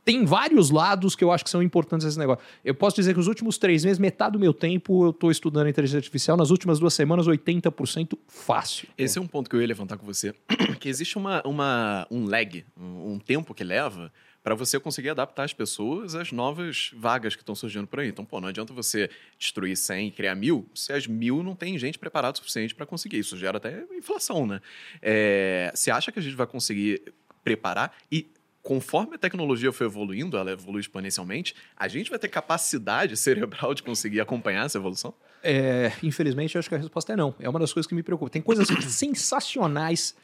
tem 0.04 0.24
vários 0.24 0.70
lados 0.70 1.14
que 1.14 1.22
eu 1.22 1.30
acho 1.30 1.44
que 1.44 1.50
são 1.50 1.62
importantes 1.62 2.04
nesse 2.04 2.18
negócio. 2.18 2.44
Eu 2.64 2.74
posso 2.74 2.96
dizer 2.96 3.14
que 3.14 3.20
os 3.20 3.28
últimos 3.28 3.58
três 3.58 3.84
meses, 3.84 3.98
metade 3.98 4.32
do 4.32 4.38
meu 4.38 4.52
tempo 4.52 5.04
eu 5.04 5.10
estou 5.10 5.30
estudando 5.30 5.68
inteligência 5.68 5.98
artificial. 5.98 6.36
Nas 6.36 6.50
últimas 6.50 6.78
duas 6.78 6.94
semanas, 6.94 7.26
80% 7.26 8.18
fácil. 8.26 8.88
Esse 8.98 9.18
é 9.18 9.20
um 9.20 9.26
ponto 9.26 9.48
que 9.48 9.54
eu 9.54 9.60
ia 9.60 9.66
levantar 9.66 9.96
com 9.96 10.06
você. 10.06 10.34
Que 10.80 10.88
existe 10.88 11.16
uma, 11.16 11.40
uma, 11.46 12.08
um 12.10 12.24
lag, 12.24 12.64
um 12.76 13.16
tempo 13.16 13.54
que 13.54 13.62
leva 13.62 14.12
para 14.42 14.54
você 14.54 14.80
conseguir 14.80 15.10
adaptar 15.10 15.44
as 15.44 15.52
pessoas 15.52 16.14
às 16.14 16.32
novas 16.32 16.90
vagas 16.94 17.36
que 17.36 17.42
estão 17.42 17.54
surgindo 17.54 17.86
por 17.86 18.00
aí. 18.00 18.08
Então, 18.08 18.24
pô, 18.24 18.40
não 18.40 18.48
adianta 18.48 18.72
você 18.72 19.08
destruir 19.38 19.76
100 19.76 20.08
e 20.08 20.10
criar 20.10 20.34
mil 20.34 20.68
se 20.74 20.92
as 20.92 21.06
mil 21.06 21.42
não 21.42 21.54
tem 21.54 21.78
gente 21.78 21.98
preparada 21.98 22.34
o 22.34 22.38
suficiente 22.38 22.74
para 22.74 22.84
conseguir. 22.84 23.18
Isso 23.18 23.36
gera 23.36 23.58
até 23.58 23.84
inflação, 23.96 24.46
né? 24.46 24.60
É, 25.00 25.70
você 25.74 25.90
acha 25.90 26.10
que 26.10 26.18
a 26.18 26.22
gente 26.22 26.34
vai 26.34 26.46
conseguir 26.46 27.02
preparar 27.44 27.96
e 28.10 28.28
conforme 28.62 29.16
a 29.16 29.18
tecnologia 29.18 29.72
for 29.72 29.84
evoluindo, 29.84 30.36
ela 30.36 30.52
evolui 30.52 30.80
exponencialmente, 30.80 31.54
a 31.76 31.88
gente 31.88 32.08
vai 32.08 32.18
ter 32.18 32.28
capacidade 32.28 33.16
cerebral 33.16 33.74
de 33.74 33.82
conseguir 33.82 34.20
acompanhar 34.20 34.66
essa 34.66 34.78
evolução? 34.78 35.12
É, 35.42 35.92
infelizmente, 36.02 36.54
eu 36.54 36.60
acho 36.60 36.68
que 36.68 36.74
a 36.74 36.78
resposta 36.78 37.12
é 37.12 37.16
não. 37.16 37.34
É 37.40 37.48
uma 37.48 37.58
das 37.58 37.72
coisas 37.72 37.88
que 37.88 37.94
me 37.94 38.02
preocupa. 38.02 38.30
Tem 38.30 38.40
coisas 38.40 38.68
sensacionais. 38.92 40.14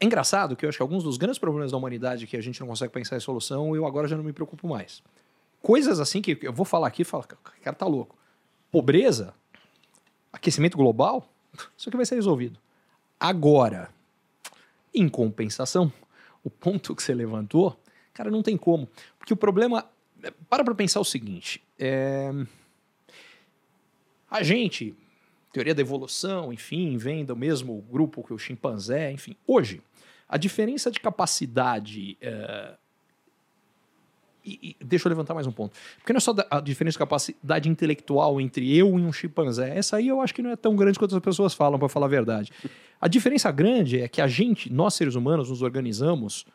É, 0.00 0.04
engraçado 0.04 0.56
que 0.56 0.64
eu 0.64 0.68
acho 0.68 0.78
que 0.78 0.82
alguns 0.82 1.04
dos 1.04 1.18
grandes 1.18 1.38
problemas 1.38 1.70
da 1.70 1.76
humanidade 1.76 2.26
que 2.26 2.36
a 2.36 2.40
gente 2.40 2.58
não 2.60 2.66
consegue 2.66 2.92
pensar 2.92 3.16
em 3.16 3.20
solução, 3.20 3.76
eu 3.76 3.86
agora 3.86 4.08
já 4.08 4.16
não 4.16 4.24
me 4.24 4.32
preocupo 4.32 4.66
mais. 4.66 5.02
Coisas 5.62 6.00
assim 6.00 6.22
que 6.22 6.38
eu 6.42 6.52
vou 6.52 6.64
falar 6.64 6.88
aqui 6.88 7.04
falar, 7.04 7.24
o 7.24 7.62
cara 7.62 7.76
tá 7.76 7.86
louco. 7.86 8.16
Pobreza, 8.72 9.34
aquecimento 10.32 10.76
global, 10.76 11.28
isso 11.76 11.88
aqui 11.88 11.96
vai 11.96 12.06
ser 12.06 12.14
resolvido. 12.14 12.58
Agora, 13.18 13.90
em 14.94 15.08
compensação, 15.08 15.92
o 16.42 16.48
ponto 16.48 16.96
que 16.96 17.02
você 17.02 17.12
levantou, 17.12 17.78
cara, 18.14 18.30
não 18.30 18.42
tem 18.42 18.56
como. 18.56 18.88
Porque 19.18 19.34
o 19.34 19.36
problema. 19.36 19.86
Para 20.48 20.64
para 20.64 20.74
pensar 20.74 21.00
o 21.00 21.04
seguinte: 21.04 21.62
é... 21.78 22.30
a 24.30 24.42
gente, 24.42 24.94
teoria 25.52 25.74
da 25.74 25.82
evolução, 25.82 26.52
enfim, 26.52 26.96
vem 26.96 27.24
do 27.24 27.36
mesmo 27.36 27.82
grupo 27.90 28.22
que 28.22 28.32
o 28.32 28.38
chimpanzé, 28.38 29.12
enfim. 29.12 29.36
Hoje, 29.46 29.82
a 30.30 30.38
diferença 30.38 30.90
de 30.90 31.00
capacidade. 31.00 32.16
É... 32.22 32.74
E, 34.42 34.76
e, 34.80 34.84
deixa 34.84 35.06
eu 35.06 35.10
levantar 35.10 35.34
mais 35.34 35.46
um 35.46 35.52
ponto. 35.52 35.76
Porque 35.98 36.12
não 36.12 36.18
é 36.18 36.20
só 36.20 36.34
a 36.50 36.60
diferença 36.60 36.94
de 36.94 36.98
capacidade 36.98 37.68
intelectual 37.68 38.40
entre 38.40 38.74
eu 38.74 38.98
e 38.98 39.02
um 39.02 39.12
chimpanzé. 39.12 39.76
Essa 39.76 39.96
aí 39.96 40.08
eu 40.08 40.20
acho 40.20 40.32
que 40.32 40.40
não 40.40 40.50
é 40.50 40.56
tão 40.56 40.74
grande 40.76 40.98
quanto 40.98 41.14
as 41.14 41.20
pessoas 41.20 41.52
falam, 41.52 41.78
para 41.78 41.88
falar 41.88 42.06
a 42.06 42.08
verdade. 42.08 42.50
A 43.00 43.08
diferença 43.08 43.50
grande 43.50 44.00
é 44.00 44.08
que 44.08 44.20
a 44.20 44.26
gente, 44.26 44.72
nós 44.72 44.94
seres 44.94 45.14
humanos, 45.14 45.50
nos 45.50 45.60
organizamos, 45.60 46.46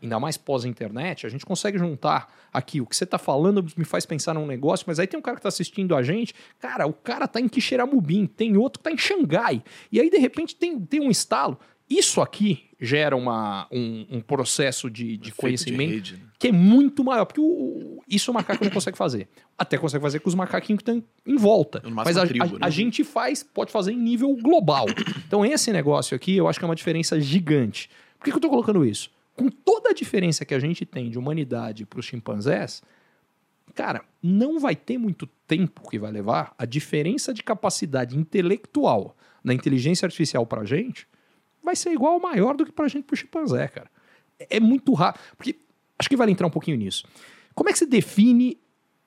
ainda 0.00 0.18
mais 0.18 0.38
pós-internet, 0.38 1.26
a 1.26 1.28
gente 1.28 1.44
consegue 1.44 1.76
juntar 1.76 2.32
aqui 2.52 2.80
o 2.80 2.86
que 2.86 2.96
você 2.96 3.04
está 3.04 3.18
falando 3.18 3.66
me 3.76 3.84
faz 3.84 4.06
pensar 4.06 4.32
num 4.32 4.46
negócio, 4.46 4.84
mas 4.86 4.98
aí 4.98 5.06
tem 5.06 5.18
um 5.18 5.22
cara 5.22 5.36
que 5.36 5.40
está 5.40 5.48
assistindo 5.48 5.94
a 5.94 6.02
gente, 6.02 6.34
cara, 6.58 6.86
o 6.86 6.92
cara 6.92 7.26
está 7.26 7.38
em 7.38 7.48
Quixeramobim, 7.48 8.26
tem 8.26 8.56
outro 8.56 8.80
que 8.80 8.88
está 8.88 8.94
em 8.94 8.98
Xangai, 8.98 9.62
e 9.92 10.00
aí 10.00 10.08
de 10.08 10.16
repente 10.16 10.56
tem, 10.56 10.80
tem 10.80 11.00
um 11.00 11.10
estalo. 11.10 11.58
Isso 11.90 12.20
aqui 12.20 12.70
gera 12.80 13.16
uma, 13.16 13.66
um, 13.70 14.06
um 14.08 14.20
processo 14.20 14.88
de, 14.88 15.16
de 15.16 15.32
conhecimento 15.32 15.88
de 15.88 15.94
rede, 15.94 16.12
né? 16.14 16.22
que 16.38 16.48
é 16.48 16.52
muito 16.52 17.02
maior, 17.02 17.24
porque 17.26 17.40
o, 17.40 17.44
o, 17.44 18.02
isso 18.08 18.30
o 18.30 18.34
macaco 18.34 18.64
não 18.64 18.70
consegue 18.70 18.96
fazer. 18.96 19.28
Até 19.58 19.76
consegue 19.76 20.00
fazer 20.00 20.20
com 20.20 20.28
os 20.28 20.34
macaquinhos 20.36 20.82
que 20.82 20.88
estão 20.88 21.04
em 21.26 21.36
volta. 21.36 21.82
Mas 21.90 22.16
a, 22.16 22.24
tribo, 22.24 22.44
a, 22.44 22.48
né? 22.48 22.58
a, 22.60 22.70
gente 22.70 23.02
faz, 23.02 23.42
pode 23.42 23.72
fazer 23.72 23.92
em 23.92 23.98
nível 23.98 24.34
global. 24.36 24.86
Então, 25.26 25.44
esse 25.44 25.72
negócio 25.72 26.14
aqui, 26.14 26.36
eu 26.36 26.46
acho 26.46 26.60
que 26.60 26.64
é 26.64 26.68
uma 26.68 26.76
diferença 26.76 27.20
gigante. 27.20 27.90
Por 28.18 28.24
que, 28.24 28.30
que 28.30 28.36
eu 28.36 28.38
estou 28.38 28.50
colocando 28.50 28.84
isso? 28.84 29.10
Com 29.36 29.48
toda 29.48 29.90
a 29.90 29.92
diferença 29.92 30.44
que 30.44 30.54
a 30.54 30.60
gente 30.60 30.86
tem 30.86 31.10
de 31.10 31.18
humanidade 31.18 31.84
para 31.84 31.98
os 31.98 32.06
chimpanzés, 32.06 32.82
cara, 33.74 34.02
não 34.22 34.60
vai 34.60 34.76
ter 34.76 34.96
muito 34.96 35.26
tempo 35.46 35.90
que 35.90 35.98
vai 35.98 36.12
levar 36.12 36.54
a 36.56 36.64
diferença 36.64 37.34
de 37.34 37.42
capacidade 37.42 38.16
intelectual 38.16 39.16
da 39.44 39.52
inteligência 39.52 40.06
artificial 40.06 40.46
para 40.46 40.62
a 40.62 40.64
gente 40.64 41.09
vai 41.62 41.76
ser 41.76 41.92
igual 41.92 42.14
ou 42.14 42.20
maior 42.20 42.56
do 42.56 42.64
que 42.64 42.72
pra 42.72 42.88
gente 42.88 43.04
pro 43.04 43.16
chimpanzé, 43.16 43.68
cara. 43.68 43.90
É, 44.38 44.56
é 44.56 44.60
muito 44.60 44.92
rápido. 44.94 45.22
Porque 45.36 45.56
acho 45.98 46.08
que 46.08 46.16
vale 46.16 46.32
entrar 46.32 46.46
um 46.46 46.50
pouquinho 46.50 46.76
nisso. 46.76 47.04
Como 47.54 47.68
é 47.68 47.72
que 47.72 47.78
se 47.78 47.86
define 47.86 48.58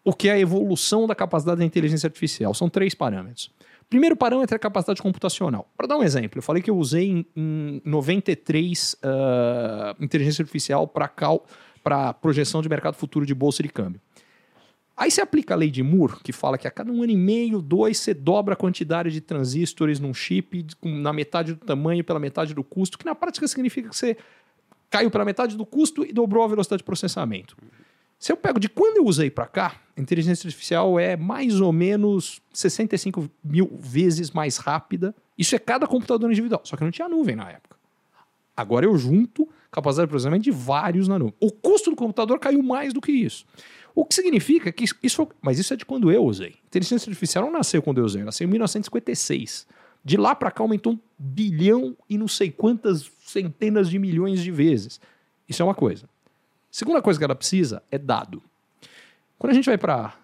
o 0.03 0.13
que 0.13 0.27
é 0.27 0.33
a 0.33 0.39
evolução 0.39 1.07
da 1.07 1.15
capacidade 1.15 1.59
da 1.59 1.65
inteligência 1.65 2.07
artificial? 2.07 2.53
São 2.53 2.69
três 2.69 2.93
parâmetros. 2.93 3.51
Primeiro 3.89 4.15
parâmetro 4.15 4.55
é 4.55 4.57
a 4.57 4.59
capacidade 4.59 5.01
computacional. 5.01 5.69
Para 5.77 5.87
dar 5.87 5.97
um 5.97 6.03
exemplo, 6.03 6.39
eu 6.39 6.41
falei 6.41 6.61
que 6.61 6.69
eu 6.69 6.77
usei 6.77 7.09
em, 7.09 7.25
em 7.35 7.81
93 7.85 8.95
uh, 8.95 10.03
inteligência 10.03 10.41
artificial 10.41 10.87
para 10.87 12.13
projeção 12.13 12.61
de 12.61 12.69
mercado 12.69 12.95
futuro 12.95 13.25
de 13.25 13.35
bolsa 13.35 13.61
de 13.61 13.69
câmbio. 13.69 14.01
Aí 15.03 15.11
você 15.11 15.19
aplica 15.19 15.53
a 15.53 15.57
lei 15.57 15.69
de 15.69 15.83
Moore, 15.83 16.15
que 16.23 16.31
fala 16.31 16.57
que 16.57 16.65
a 16.65 16.71
cada 16.71 16.89
um 16.89 17.03
ano 17.03 17.11
e 17.11 17.17
meio, 17.17 17.61
dois, 17.61 17.97
você 17.97 18.13
dobra 18.13 18.53
a 18.53 18.55
quantidade 18.55 19.11
de 19.11 19.19
transistores 19.19 19.99
num 19.99 20.13
chip 20.13 20.65
na 20.81 21.11
metade 21.11 21.53
do 21.53 21.59
tamanho, 21.59 22.01
pela 22.05 22.21
metade 22.21 22.53
do 22.53 22.63
custo, 22.63 22.97
que 22.97 23.05
na 23.05 23.13
prática 23.13 23.45
significa 23.45 23.89
que 23.89 23.97
você 23.97 24.15
caiu 24.89 25.11
pela 25.11 25.25
metade 25.25 25.57
do 25.57 25.65
custo 25.65 26.05
e 26.05 26.13
dobrou 26.13 26.41
a 26.41 26.47
velocidade 26.47 26.77
de 26.77 26.85
processamento. 26.85 27.57
Se 28.17 28.31
eu 28.31 28.37
pego 28.37 28.61
de 28.61 28.69
quando 28.69 28.95
eu 28.95 29.05
usei 29.05 29.29
para 29.29 29.45
cá, 29.45 29.75
a 29.97 29.99
inteligência 29.99 30.47
artificial 30.47 30.97
é 30.97 31.17
mais 31.17 31.59
ou 31.59 31.73
menos 31.73 32.41
65 32.53 33.29
mil 33.43 33.77
vezes 33.77 34.31
mais 34.31 34.55
rápida. 34.55 35.13
Isso 35.37 35.53
é 35.53 35.59
cada 35.59 35.85
computador 35.85 36.31
individual, 36.31 36.61
só 36.63 36.77
que 36.77 36.83
não 36.85 36.91
tinha 36.91 37.09
nuvem 37.09 37.35
na 37.35 37.49
época. 37.49 37.75
Agora 38.55 38.85
eu 38.85 38.97
junto 38.97 39.49
capacidade 39.69 40.07
de 40.07 40.11
processamento 40.11 40.43
de 40.43 40.51
vários 40.51 41.07
na 41.07 41.17
nuvem. 41.17 41.33
O 41.41 41.51
custo 41.51 41.89
do 41.89 41.95
computador 41.95 42.39
caiu 42.39 42.61
mais 42.61 42.93
do 42.93 43.01
que 43.01 43.11
isso. 43.11 43.43
O 43.95 44.05
que 44.05 44.15
significa 44.15 44.71
que 44.71 44.83
isso 44.83 45.15
foi, 45.15 45.27
Mas 45.41 45.59
isso 45.59 45.73
é 45.73 45.77
de 45.77 45.85
quando 45.85 46.11
eu 46.11 46.23
usei. 46.23 46.55
Inteligência 46.65 47.09
artificial 47.09 47.45
não 47.45 47.51
nasceu 47.51 47.81
quando 47.81 47.99
eu 47.99 48.05
usei, 48.05 48.23
nasceu 48.23 48.47
em 48.47 48.51
1956. 48.51 49.67
De 50.03 50.17
lá 50.17 50.35
para 50.35 50.51
cá 50.51 50.63
aumentou 50.63 50.93
um 50.93 50.99
bilhão 51.17 51.95
e 52.09 52.17
não 52.17 52.27
sei 52.27 52.51
quantas 52.51 53.09
centenas 53.25 53.89
de 53.89 53.99
milhões 53.99 54.41
de 54.41 54.51
vezes. 54.51 54.99
Isso 55.47 55.61
é 55.61 55.65
uma 55.65 55.75
coisa. 55.75 56.09
Segunda 56.71 57.01
coisa 57.01 57.19
que 57.19 57.23
ela 57.23 57.35
precisa 57.35 57.83
é 57.91 57.97
dado. 57.97 58.41
Quando 59.37 59.51
a 59.51 59.53
gente 59.53 59.65
vai 59.65 59.77
para 59.77 60.15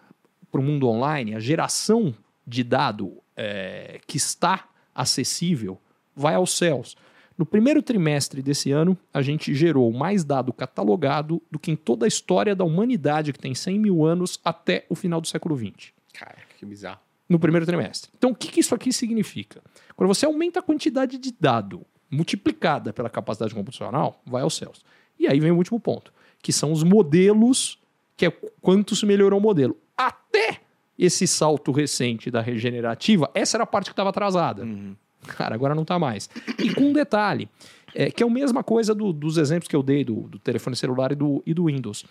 o 0.51 0.61
mundo 0.61 0.87
online, 0.87 1.35
a 1.35 1.39
geração 1.39 2.13
de 2.45 2.63
dado 2.63 3.17
é, 3.37 4.01
que 4.07 4.17
está 4.17 4.67
acessível 4.93 5.79
vai 6.15 6.35
aos 6.35 6.57
céus. 6.57 6.97
No 7.39 7.45
primeiro 7.45 7.81
trimestre 7.81 8.41
desse 8.41 8.69
ano, 8.69 8.97
a 9.13 9.21
gente 9.21 9.55
gerou 9.55 9.89
mais 9.93 10.25
dado 10.25 10.51
catalogado 10.51 11.41
do 11.49 11.57
que 11.57 11.71
em 11.71 11.75
toda 11.77 12.05
a 12.05 12.07
história 12.07 12.53
da 12.53 12.65
humanidade, 12.65 13.31
que 13.31 13.39
tem 13.39 13.55
100 13.55 13.79
mil 13.79 14.05
anos, 14.05 14.41
até 14.43 14.85
o 14.89 14.93
final 14.93 15.21
do 15.21 15.27
século 15.27 15.57
XX. 15.57 15.93
Cara, 16.13 16.35
que 16.57 16.65
bizarro. 16.65 16.99
No 17.29 17.39
primeiro 17.39 17.65
trimestre. 17.65 18.11
Então, 18.17 18.31
o 18.31 18.35
que, 18.35 18.49
que 18.49 18.59
isso 18.59 18.75
aqui 18.75 18.91
significa? 18.91 19.61
Quando 19.95 20.09
você 20.09 20.25
aumenta 20.25 20.59
a 20.59 20.61
quantidade 20.61 21.17
de 21.17 21.31
dado 21.31 21.85
multiplicada 22.11 22.91
pela 22.91 23.09
capacidade 23.09 23.55
computacional, 23.55 24.21
vai 24.25 24.41
aos 24.41 24.57
céus. 24.57 24.83
E 25.17 25.25
aí 25.25 25.39
vem 25.39 25.51
o 25.51 25.55
último 25.55 25.79
ponto, 25.79 26.11
que 26.41 26.51
são 26.51 26.73
os 26.73 26.83
modelos, 26.83 27.79
que 28.17 28.25
é 28.25 28.31
quanto 28.59 28.97
se 28.97 29.05
melhorou 29.05 29.39
o 29.39 29.41
modelo. 29.41 29.77
Até 29.95 30.59
esse 30.97 31.25
salto 31.25 31.71
recente 31.71 32.29
da 32.29 32.41
regenerativa, 32.41 33.31
essa 33.33 33.55
era 33.55 33.63
a 33.63 33.67
parte 33.67 33.85
que 33.85 33.93
estava 33.93 34.09
atrasada. 34.09 34.63
Uhum. 34.63 34.93
Cara, 35.27 35.55
agora 35.55 35.75
não 35.75 35.83
está 35.83 35.99
mais. 35.99 36.29
E 36.57 36.73
com 36.73 36.85
um 36.85 36.93
detalhe, 36.93 37.49
é, 37.93 38.09
que 38.09 38.23
é 38.23 38.25
a 38.25 38.29
mesma 38.29 38.63
coisa 38.63 38.93
do, 38.95 39.11
dos 39.11 39.37
exemplos 39.37 39.67
que 39.67 39.75
eu 39.75 39.83
dei 39.83 40.03
do, 40.03 40.21
do 40.21 40.39
telefone 40.39 40.75
celular 40.75 41.11
e 41.11 41.15
do, 41.15 41.43
e 41.45 41.53
do 41.53 41.65
Windows. 41.65 42.05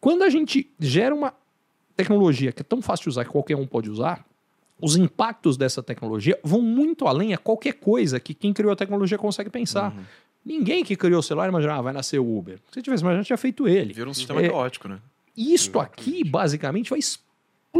Quando 0.00 0.22
a 0.22 0.30
gente 0.30 0.70
gera 0.78 1.14
uma 1.14 1.32
tecnologia 1.96 2.52
que 2.52 2.62
é 2.62 2.64
tão 2.64 2.82
fácil 2.82 3.04
de 3.04 3.08
usar 3.10 3.24
que 3.24 3.30
qualquer 3.30 3.56
um 3.56 3.66
pode 3.66 3.90
usar, 3.90 4.24
os 4.80 4.96
impactos 4.96 5.56
dessa 5.56 5.82
tecnologia 5.82 6.38
vão 6.42 6.60
muito 6.60 7.06
além 7.06 7.32
a 7.32 7.38
qualquer 7.38 7.74
coisa 7.74 8.18
que 8.18 8.34
quem 8.34 8.52
criou 8.52 8.72
a 8.72 8.76
tecnologia 8.76 9.16
consegue 9.16 9.48
pensar. 9.48 9.92
Uhum. 9.92 10.04
Ninguém 10.44 10.84
que 10.84 10.94
criou 10.94 11.20
o 11.20 11.22
celular 11.22 11.48
imaginou, 11.48 11.76
ah, 11.76 11.80
vai 11.80 11.92
nascer 11.92 12.18
o 12.18 12.36
Uber. 12.36 12.58
Se 12.70 12.82
tivesse, 12.82 13.02
mas 13.02 13.16
já 13.18 13.24
tinha 13.24 13.36
feito 13.36 13.66
ele. 13.66 13.94
Vira 13.94 14.10
um 14.10 14.14
sistema 14.14 14.42
é, 14.42 14.48
caótico, 14.48 14.88
né? 14.88 14.98
Isto 15.36 15.80
aqui, 15.80 16.22
basicamente, 16.22 16.90
vai 16.90 16.98
explodir 16.98 17.24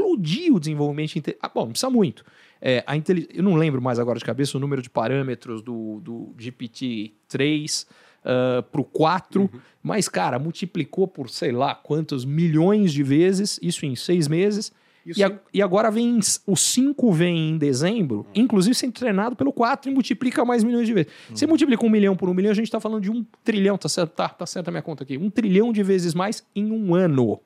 o 0.01 0.59
desenvolvimento. 0.59 1.35
Ah, 1.41 1.51
bom, 1.53 1.63
não 1.63 1.71
precisa 1.71 1.91
muito. 1.91 2.25
É, 2.61 2.83
a 2.87 2.97
intelig... 2.97 3.29
Eu 3.33 3.43
não 3.43 3.55
lembro 3.55 3.81
mais 3.81 3.99
agora 3.99 4.19
de 4.19 4.25
cabeça 4.25 4.57
o 4.57 4.61
número 4.61 4.81
de 4.81 4.89
parâmetros 4.89 5.61
do, 5.63 6.01
do 6.01 6.35
GPT-3 6.39 7.87
uh, 8.25 8.63
para 8.63 8.81
o 8.81 8.85
4, 8.85 9.43
uhum. 9.43 9.49
mas, 9.83 10.09
cara, 10.09 10.39
multiplicou 10.39 11.07
por 11.07 11.29
sei 11.29 11.53
lá 11.53 11.75
quantos 11.75 12.25
milhões 12.25 12.93
de 12.93 13.03
vezes, 13.03 13.59
isso 13.63 13.85
em 13.85 13.95
seis 13.95 14.27
meses. 14.29 14.73
E, 15.07 15.23
a, 15.23 15.39
e, 15.53 15.61
agora 15.61 15.91
vem 15.91 16.19
o 16.47 16.57
5 16.57 17.13
vem 17.13 17.51
em 17.51 17.59
dezembro, 17.59 18.21
uhum. 18.21 18.43
inclusive 18.43 18.75
sendo 18.75 18.93
treinado 18.93 19.37
pelo 19.37 19.53
4 19.53 19.91
e 19.91 19.95
multiplica 19.95 20.45
mais 20.47 20.65
milhões 20.65 20.87
de 20.87 20.95
vezes. 20.95 21.13
Uhum. 21.29 21.37
Você 21.37 21.47
multiplica 21.47 21.85
um 21.85 21.91
milhão 21.91 22.17
por 22.17 22.29
um 22.29 22.35
milhão, 22.35 22.51
a 22.51 22.55
gente 22.55 22.67
está 22.67 22.81
falando 22.81 23.03
de 23.03 23.11
um 23.11 23.25
trilhão, 23.45 23.77
tá 23.77 23.89
certo? 23.89 24.13
Tá, 24.13 24.31
tá 24.31 24.47
certo 24.47 24.69
a 24.69 24.71
minha 24.71 24.83
conta 24.83 25.05
aqui. 25.05 25.19
Um 25.19 25.29
trilhão 25.29 25.73
de 25.73 25.83
vezes 25.83 26.15
mais 26.15 26.43
em 26.57 26.73
um 26.73 26.95
ano. 26.95 27.39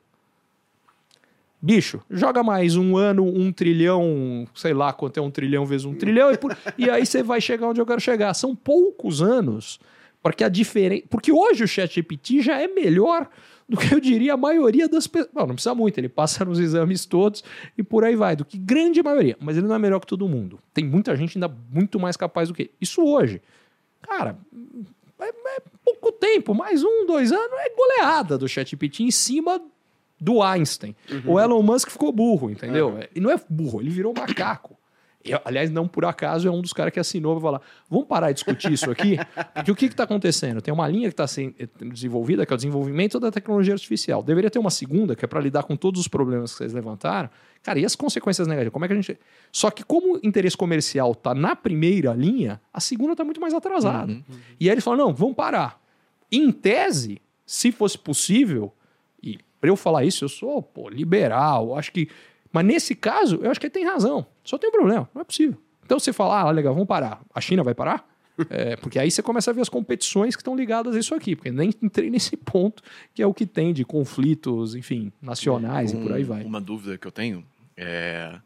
Bicho, 1.60 2.00
joga 2.08 2.42
mais 2.42 2.76
um 2.76 2.96
ano, 2.96 3.24
um 3.24 3.50
trilhão, 3.52 4.46
sei 4.54 4.72
lá 4.72 4.92
quanto 4.92 5.18
é 5.18 5.20
um 5.22 5.30
trilhão 5.30 5.66
vezes 5.66 5.84
um 5.84 5.94
trilhão, 5.94 6.30
e, 6.30 6.38
por- 6.38 6.56
e 6.78 6.88
aí 6.88 7.04
você 7.04 7.20
vai 7.22 7.40
chegar 7.40 7.66
onde 7.68 7.80
eu 7.80 7.86
quero 7.86 8.00
chegar. 8.00 8.32
São 8.34 8.54
poucos 8.54 9.20
anos, 9.20 9.80
porque 10.22 10.44
a 10.44 10.48
diferença. 10.48 11.02
Porque 11.10 11.32
hoje 11.32 11.64
o 11.64 11.68
ChatGPT 11.68 12.42
já 12.42 12.60
é 12.62 12.68
melhor 12.68 13.28
do 13.68 13.76
que 13.76 13.92
eu 13.92 13.98
diria 14.00 14.34
a 14.34 14.36
maioria 14.36 14.88
das 14.88 15.08
pessoas. 15.08 15.34
Não, 15.34 15.48
não 15.48 15.54
precisa 15.54 15.74
muito, 15.74 15.98
ele 15.98 16.08
passa 16.08 16.44
nos 16.46 16.60
exames 16.60 17.04
todos 17.04 17.42
e 17.76 17.82
por 17.82 18.04
aí 18.04 18.14
vai, 18.14 18.36
do 18.36 18.44
que 18.44 18.56
grande 18.56 19.02
maioria. 19.02 19.36
Mas 19.40 19.56
ele 19.56 19.66
não 19.66 19.74
é 19.74 19.78
melhor 19.80 19.98
que 19.98 20.06
todo 20.06 20.28
mundo. 20.28 20.60
Tem 20.72 20.84
muita 20.84 21.16
gente 21.16 21.36
ainda 21.36 21.48
muito 21.72 21.98
mais 21.98 22.16
capaz 22.16 22.48
do 22.48 22.54
que. 22.54 22.70
Isso 22.80 23.02
hoje. 23.04 23.42
Cara, 24.02 24.38
é, 25.20 25.28
é 25.28 25.62
pouco 25.84 26.12
tempo, 26.12 26.54
mais 26.54 26.84
um, 26.84 27.04
dois 27.04 27.32
anos, 27.32 27.52
é 27.58 27.70
goleada 27.74 28.38
do 28.38 28.46
ChatGPT 28.48 29.02
em 29.02 29.10
cima 29.10 29.60
do 30.20 30.42
Einstein. 30.42 30.94
O 31.24 31.38
Elon 31.38 31.62
Musk 31.62 31.90
ficou 31.90 32.12
burro, 32.12 32.50
entendeu? 32.50 32.98
E 33.14 33.20
não 33.20 33.30
é 33.30 33.40
burro, 33.48 33.80
ele 33.80 33.90
virou 33.90 34.12
macaco. 34.16 34.78
E, 35.24 35.32
aliás, 35.44 35.70
não 35.70 35.88
por 35.88 36.04
acaso 36.04 36.46
é 36.46 36.50
um 36.50 36.62
dos 36.62 36.72
caras 36.72 36.92
que 36.92 37.00
assinou 37.00 37.34
para 37.34 37.42
falar: 37.42 37.60
vamos 37.90 38.06
parar 38.06 38.28
de 38.28 38.34
discutir 38.34 38.72
isso 38.72 38.90
aqui? 38.90 39.18
Porque 39.52 39.70
o 39.70 39.76
que 39.76 39.86
está 39.86 40.04
acontecendo? 40.04 40.62
Tem 40.62 40.72
uma 40.72 40.86
linha 40.86 41.08
que 41.08 41.12
está 41.12 41.26
sendo 41.26 41.54
desenvolvida, 41.92 42.46
que 42.46 42.52
é 42.52 42.54
o 42.54 42.56
desenvolvimento 42.56 43.18
da 43.18 43.30
tecnologia 43.30 43.74
artificial. 43.74 44.22
Deveria 44.22 44.50
ter 44.50 44.58
uma 44.58 44.70
segunda, 44.70 45.16
que 45.16 45.24
é 45.24 45.28
para 45.28 45.40
lidar 45.40 45.64
com 45.64 45.76
todos 45.76 46.00
os 46.00 46.08
problemas 46.08 46.52
que 46.52 46.58
vocês 46.58 46.72
levantaram. 46.72 47.28
Cara, 47.62 47.80
e 47.80 47.84
as 47.84 47.96
consequências 47.96 48.46
negativas? 48.46 48.72
Como 48.72 48.84
é 48.84 48.88
que 48.88 48.94
a 48.94 48.96
gente. 48.96 49.18
Só 49.50 49.70
que, 49.70 49.82
como 49.82 50.14
o 50.14 50.20
interesse 50.22 50.56
comercial 50.56 51.12
está 51.12 51.34
na 51.34 51.56
primeira 51.56 52.14
linha, 52.14 52.60
a 52.72 52.80
segunda 52.80 53.12
está 53.12 53.24
muito 53.24 53.40
mais 53.40 53.52
atrasada. 53.52 54.12
Uhum. 54.12 54.22
E 54.60 54.68
aí 54.68 54.74
eles 54.74 54.84
falam: 54.84 55.06
não, 55.06 55.14
vamos 55.14 55.34
parar. 55.34 55.80
Em 56.30 56.52
tese, 56.52 57.20
se 57.44 57.72
fosse 57.72 57.98
possível, 57.98 58.72
e 58.72 58.87
para 59.60 59.70
eu 59.70 59.76
falar 59.76 60.04
isso, 60.04 60.24
eu 60.24 60.28
sou 60.28 60.62
pô, 60.62 60.88
liberal, 60.88 61.76
acho 61.76 61.92
que. 61.92 62.08
Mas 62.52 62.64
nesse 62.64 62.94
caso, 62.94 63.40
eu 63.42 63.50
acho 63.50 63.60
que 63.60 63.66
ele 63.66 63.72
tem 63.72 63.84
razão. 63.84 64.26
Só 64.44 64.56
tem 64.56 64.68
um 64.70 64.72
problema, 64.72 65.08
não 65.14 65.20
é 65.20 65.24
possível. 65.24 65.58
Então 65.84 65.98
você 65.98 66.12
fala, 66.12 66.40
ah, 66.40 66.50
legal, 66.50 66.72
vamos 66.74 66.88
parar. 66.88 67.20
A 67.34 67.40
China 67.40 67.62
vai 67.62 67.74
parar? 67.74 68.06
É, 68.50 68.76
porque 68.76 69.00
aí 69.00 69.10
você 69.10 69.20
começa 69.20 69.50
a 69.50 69.52
ver 69.54 69.62
as 69.62 69.68
competições 69.68 70.36
que 70.36 70.40
estão 70.42 70.54
ligadas 70.54 70.94
a 70.94 70.98
isso 71.00 71.12
aqui, 71.12 71.34
porque 71.34 71.50
nem 71.50 71.70
entrei 71.82 72.08
nesse 72.08 72.36
ponto, 72.38 72.84
que 73.12 73.20
é 73.20 73.26
o 73.26 73.34
que 73.34 73.44
tem 73.44 73.72
de 73.74 73.84
conflitos, 73.84 74.76
enfim, 74.76 75.10
nacionais 75.20 75.92
e 75.92 75.96
por 75.96 76.12
aí 76.12 76.22
Um- 76.22 76.26
vai. 76.26 76.44
Uma 76.44 76.60
dúvida 76.60 76.96
que 76.96 77.04
eu 77.04 77.10
tenho 77.10 77.44
é. 77.76 78.38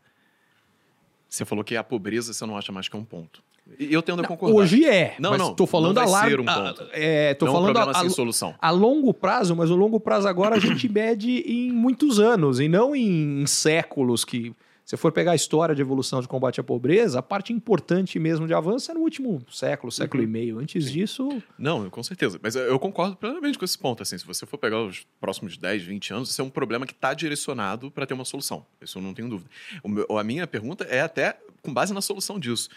Você 1.28 1.44
falou 1.44 1.62
que 1.62 1.76
a 1.76 1.84
pobreza 1.84 2.32
você 2.32 2.46
não 2.46 2.56
acha 2.56 2.72
mais 2.72 2.88
que 2.88 2.96
é 2.96 2.98
um 2.98 3.04
ponto. 3.04 3.42
Eu 3.78 4.02
tendo 4.02 4.22
a 4.22 4.26
concordar. 4.26 4.56
Hoje 4.56 4.84
é, 4.84 5.14
Não, 5.18 5.30
mas 5.30 5.38
não, 5.38 5.54
tô 5.54 5.66
falando 5.66 5.94
não 5.96 6.02
a 6.02 6.06
largo. 6.06 6.42
um 6.42 6.48
a- 6.48 6.54
ponto. 6.72 6.88
é, 6.92 7.32
tô 7.34 7.46
não 7.46 7.52
é 7.52 7.56
um 7.56 7.58
falando 7.60 7.74
problema 7.76 8.06
a, 8.06 8.10
solução. 8.10 8.54
a 8.60 8.70
longo 8.70 9.14
prazo, 9.14 9.54
mas 9.54 9.70
o 9.70 9.76
longo 9.76 9.98
prazo 10.00 10.26
agora 10.28 10.56
a 10.56 10.58
gente 10.58 10.88
mede 10.90 11.30
em 11.46 11.70
muitos 11.72 12.18
anos 12.18 12.58
e 12.60 12.68
não 12.68 12.94
em 12.94 13.46
séculos 13.46 14.24
que 14.24 14.52
se 14.84 14.96
for 14.96 15.12
pegar 15.12 15.30
a 15.30 15.34
história 15.36 15.76
de 15.76 15.80
evolução 15.80 16.20
de 16.20 16.26
combate 16.26 16.60
à 16.60 16.64
pobreza, 16.64 17.20
a 17.20 17.22
parte 17.22 17.52
importante 17.52 18.18
mesmo 18.18 18.48
de 18.48 18.52
avanço 18.52 18.90
é 18.90 18.94
no 18.94 19.00
último 19.00 19.40
século, 19.48 19.92
século 19.92 20.24
e 20.24 20.26
meio. 20.26 20.58
Antes 20.58 20.90
disso, 20.90 21.28
Não, 21.56 21.88
com 21.88 22.02
certeza. 22.02 22.38
Mas 22.42 22.56
eu- 22.56 22.78
concordo 22.80 23.14
plenamente 23.14 23.56
com 23.56 23.64
esse 23.64 23.78
ponto. 23.78 24.02
Assim, 24.02 24.18
se 24.18 24.26
você 24.26 24.44
for 24.44 24.58
pegar 24.58 24.82
os 24.82 25.06
próximos 25.20 25.56
10, 25.56 25.82
20 25.84 26.12
anos, 26.12 26.30
isso 26.30 26.42
é 26.42 26.44
um 26.44 26.50
problema 26.50 26.84
que 26.84 26.92
está 26.92 27.14
direcionado 27.14 27.92
para 27.92 28.04
ter 28.06 28.12
uma 28.12 28.24
solução. 28.24 28.66
Isso 28.82 28.98
eu 28.98 29.02
não 29.02 29.14
tenho 29.14 29.28
dúvida. 29.28 29.48
O 29.84 29.88
meu- 29.88 30.18
a 30.18 30.24
minha 30.24 30.48
pergunta 30.48 30.82
é 30.84 31.00
até 31.00 31.38
com 31.62 31.72
base 31.72 31.94
na 31.94 32.02
solução 32.02 32.38
disso. 32.40 32.68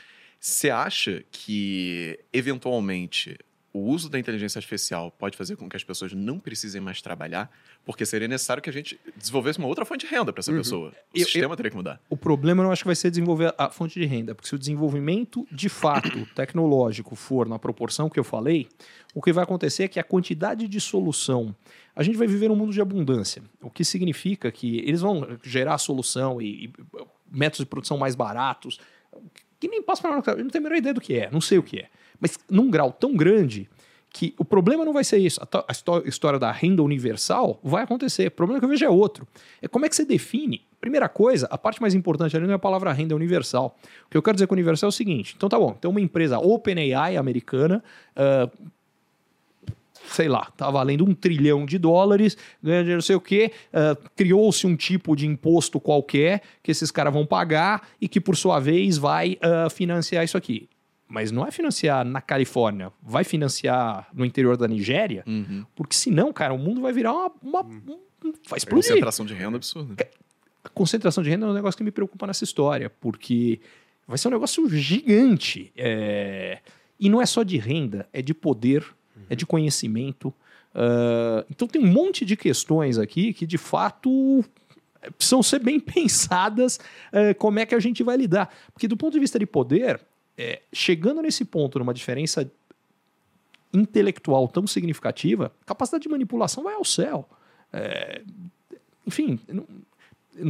Você 0.47 0.69
acha 0.69 1.23
que, 1.31 2.19
eventualmente, 2.31 3.35
o 3.73 3.79
uso 3.79 4.07
da 4.07 4.19
inteligência 4.19 4.59
artificial 4.59 5.09
pode 5.09 5.35
fazer 5.35 5.55
com 5.55 5.67
que 5.67 5.75
as 5.75 5.83
pessoas 5.83 6.13
não 6.13 6.37
precisem 6.37 6.79
mais 6.79 7.01
trabalhar? 7.01 7.49
Porque 7.83 8.05
seria 8.05 8.27
necessário 8.27 8.61
que 8.61 8.69
a 8.69 8.73
gente 8.73 8.99
desenvolvesse 9.17 9.57
uma 9.57 9.67
outra 9.67 9.83
fonte 9.85 10.05
de 10.05 10.13
renda 10.13 10.31
para 10.31 10.41
essa 10.41 10.53
pessoa. 10.53 10.89
O 11.11 11.17
Eu- 11.17 11.23
sistema 11.25 11.57
teria 11.57 11.71
que 11.71 11.75
mudar. 11.75 11.99
o 12.07 12.15
problema 12.15 12.61
eu 12.61 12.65
não 12.65 12.71
acho 12.71 12.83
que 12.83 12.87
vai 12.87 12.95
ser 12.95 13.09
desenvolver 13.09 13.55
a 13.57 13.71
fonte 13.71 13.99
de 13.99 14.05
renda, 14.05 14.35
porque 14.35 14.47
se 14.47 14.53
o 14.53 14.59
desenvolvimento 14.59 15.47
de 15.51 15.67
fato 15.67 16.11
tecnológico 16.35 17.15
for 17.15 17.49
na 17.49 17.57
proporção 17.57 18.07
que 18.07 18.19
eu 18.19 18.23
falei, 18.23 18.67
o 19.15 19.23
que 19.23 19.33
vai 19.33 19.43
acontecer 19.45 19.85
é 19.85 19.87
que 19.87 19.99
a 19.99 20.03
quantidade 20.03 20.67
de 20.67 20.79
solução. 20.79 21.55
A 21.95 22.03
gente 22.03 22.17
vai 22.19 22.27
viver 22.27 22.49
num 22.49 22.55
mundo 22.55 22.71
de 22.71 22.79
abundância, 22.81 23.41
o 23.63 23.71
que 23.71 23.83
significa 23.83 24.51
que 24.51 24.77
eles 24.81 25.01
vão 25.01 25.39
gerar 25.43 25.79
solução 25.79 26.39
e, 26.39 26.65
e 26.65 26.73
métodos 27.31 27.65
de 27.65 27.65
produção 27.65 27.97
mais 27.97 28.13
baratos, 28.13 28.77
que 29.59 29.67
nem 29.67 29.81
passa 29.81 30.01
para 30.01 30.11
eu 30.33 30.37
não 30.43 30.49
tenho 30.49 30.63
a 30.63 30.67
menor 30.69 30.77
ideia 30.77 30.93
do 30.93 31.01
que 31.01 31.17
é, 31.17 31.29
não 31.31 31.41
sei 31.41 31.57
o 31.57 31.63
que 31.63 31.79
é. 31.79 31.87
Mas 32.19 32.37
num 32.49 32.69
grau 32.69 32.91
tão 32.91 33.15
grande 33.15 33.69
que 34.09 34.33
o 34.39 34.45
problema 34.45 34.85
não 34.85 34.93
vai 34.93 35.03
ser 35.03 35.17
isso. 35.17 35.41
A, 35.41 35.65
a 35.67 35.71
histó- 35.71 36.01
história 36.05 36.39
da 36.39 36.49
renda 36.51 36.81
universal 36.81 37.59
vai 37.61 37.83
acontecer. 37.83 38.27
O 38.27 38.31
problema 38.31 38.59
que 38.59 38.65
eu 38.65 38.69
vejo 38.69 38.85
é 38.85 38.89
outro. 38.89 39.27
É 39.61 39.67
como 39.67 39.85
é 39.85 39.89
que 39.89 39.95
você 39.95 40.05
define. 40.05 40.61
Primeira 40.79 41.09
coisa, 41.09 41.47
a 41.51 41.57
parte 41.57 41.81
mais 41.81 41.93
importante 41.93 42.37
ali 42.37 42.45
não 42.45 42.53
é 42.53 42.55
a 42.55 42.59
palavra 42.59 42.93
renda 42.93 43.13
universal. 43.15 43.77
O 44.05 44.09
que 44.09 44.15
eu 44.15 44.21
quero 44.23 44.35
dizer 44.35 44.47
com 44.47 44.53
universal 44.53 44.87
é 44.87 44.89
o 44.89 44.91
seguinte: 44.91 45.33
então 45.35 45.49
tá 45.49 45.59
bom, 45.59 45.75
então 45.77 45.91
uma 45.91 45.99
empresa 45.99 46.39
OpenAI 46.39 47.17
americana. 47.17 47.83
ah, 48.15 48.49
sei 50.07 50.27
lá, 50.27 50.45
tá 50.57 50.69
valendo 50.69 51.03
um 51.03 51.13
trilhão 51.13 51.65
de 51.65 51.77
dólares, 51.77 52.37
ganha 52.61 52.79
dinheiro 52.81 52.97
não 52.97 53.01
sei 53.01 53.15
o 53.15 53.21
quê, 53.21 53.51
ah, 53.73 53.97
criou-se 54.15 54.65
um 54.67 54.75
tipo 54.75 55.15
de 55.15 55.25
imposto 55.27 55.79
qualquer 55.79 56.41
que 56.63 56.71
esses 56.71 56.91
caras 56.91 57.13
vão 57.13 57.25
pagar 57.25 57.87
e 57.99 58.07
que, 58.07 58.19
por 58.21 58.35
sua 58.37 58.59
vez, 58.59 58.97
vai 58.97 59.37
ah, 59.41 59.69
financiar 59.69 60.23
isso 60.23 60.37
aqui. 60.37 60.69
Mas 61.07 61.31
não 61.31 61.45
é 61.45 61.51
financiar 61.51 62.03
na 62.03 62.19
Califórnia, 62.19 62.91
vai 63.03 63.23
financiar 63.23 64.07
no 64.13 64.25
interior 64.25 64.57
da 64.57 64.67
Nigéria, 64.67 65.23
Uhum. 65.27 65.63
porque 65.75 65.95
senão, 65.95 66.33
cara, 66.33 66.53
o 66.53 66.57
mundo 66.57 66.81
vai 66.81 66.91
virar 66.91 67.13
uma. 67.13 67.31
uma 67.41 67.61
um- 67.63 67.99
um- 68.25 68.33
vai 68.49 68.57
explodir. 68.57 68.89
Concentração 68.89 69.23
de 69.25 69.33
renda 69.35 69.55
absurda. 69.57 70.07
A 70.63 70.69
concentração 70.69 71.23
de 71.23 71.29
renda 71.29 71.45
é 71.45 71.49
um 71.49 71.53
negócio 71.53 71.77
que 71.77 71.83
me 71.83 71.91
preocupa 71.91 72.25
nessa 72.25 72.43
história, 72.43 72.89
porque 72.89 73.59
vai 74.07 74.17
ser 74.17 74.29
um 74.29 74.31
negócio 74.31 74.67
gigante. 74.69 75.71
é, 75.77 76.57
E 76.99 77.07
não 77.09 77.21
é 77.21 77.25
só 77.25 77.43
de 77.43 77.57
renda, 77.57 78.07
é 78.13 78.21
de 78.21 78.33
poder, 78.33 78.83
é 79.29 79.35
de 79.35 79.45
conhecimento. 79.45 80.33
Ah, 80.73 81.45
então 81.49 81.67
tem 81.67 81.81
um 81.83 81.87
monte 81.87 82.25
de 82.25 82.35
questões 82.35 82.97
aqui 82.97 83.33
que, 83.33 83.45
de 83.47 83.57
fato, 83.57 84.43
precisam 85.17 85.41
ser 85.43 85.59
bem 85.59 85.79
pensadas 85.81 86.79
eh, 87.11 87.33
como 87.33 87.59
é 87.59 87.65
que 87.65 87.73
a 87.75 87.79
gente 87.79 88.03
vai 88.03 88.17
lidar. 88.17 88.53
Porque, 88.73 88.87
do 88.87 88.97
ponto 88.97 89.13
de 89.13 89.19
vista 89.19 89.39
de 89.39 89.45
poder, 89.45 90.01
eh, 90.37 90.61
chegando 90.73 91.21
nesse 91.21 91.45
ponto, 91.45 91.79
numa 91.79 91.93
diferença 91.93 92.49
intelectual 93.73 94.47
tão 94.47 94.65
significativa, 94.67 95.51
capacidade 95.65 96.03
de 96.03 96.09
manipulação 96.09 96.63
vai 96.63 96.75
ao 96.75 96.85
céu. 96.85 97.27
É, 97.73 98.21
enfim, 99.05 99.39
não- 99.47 99.65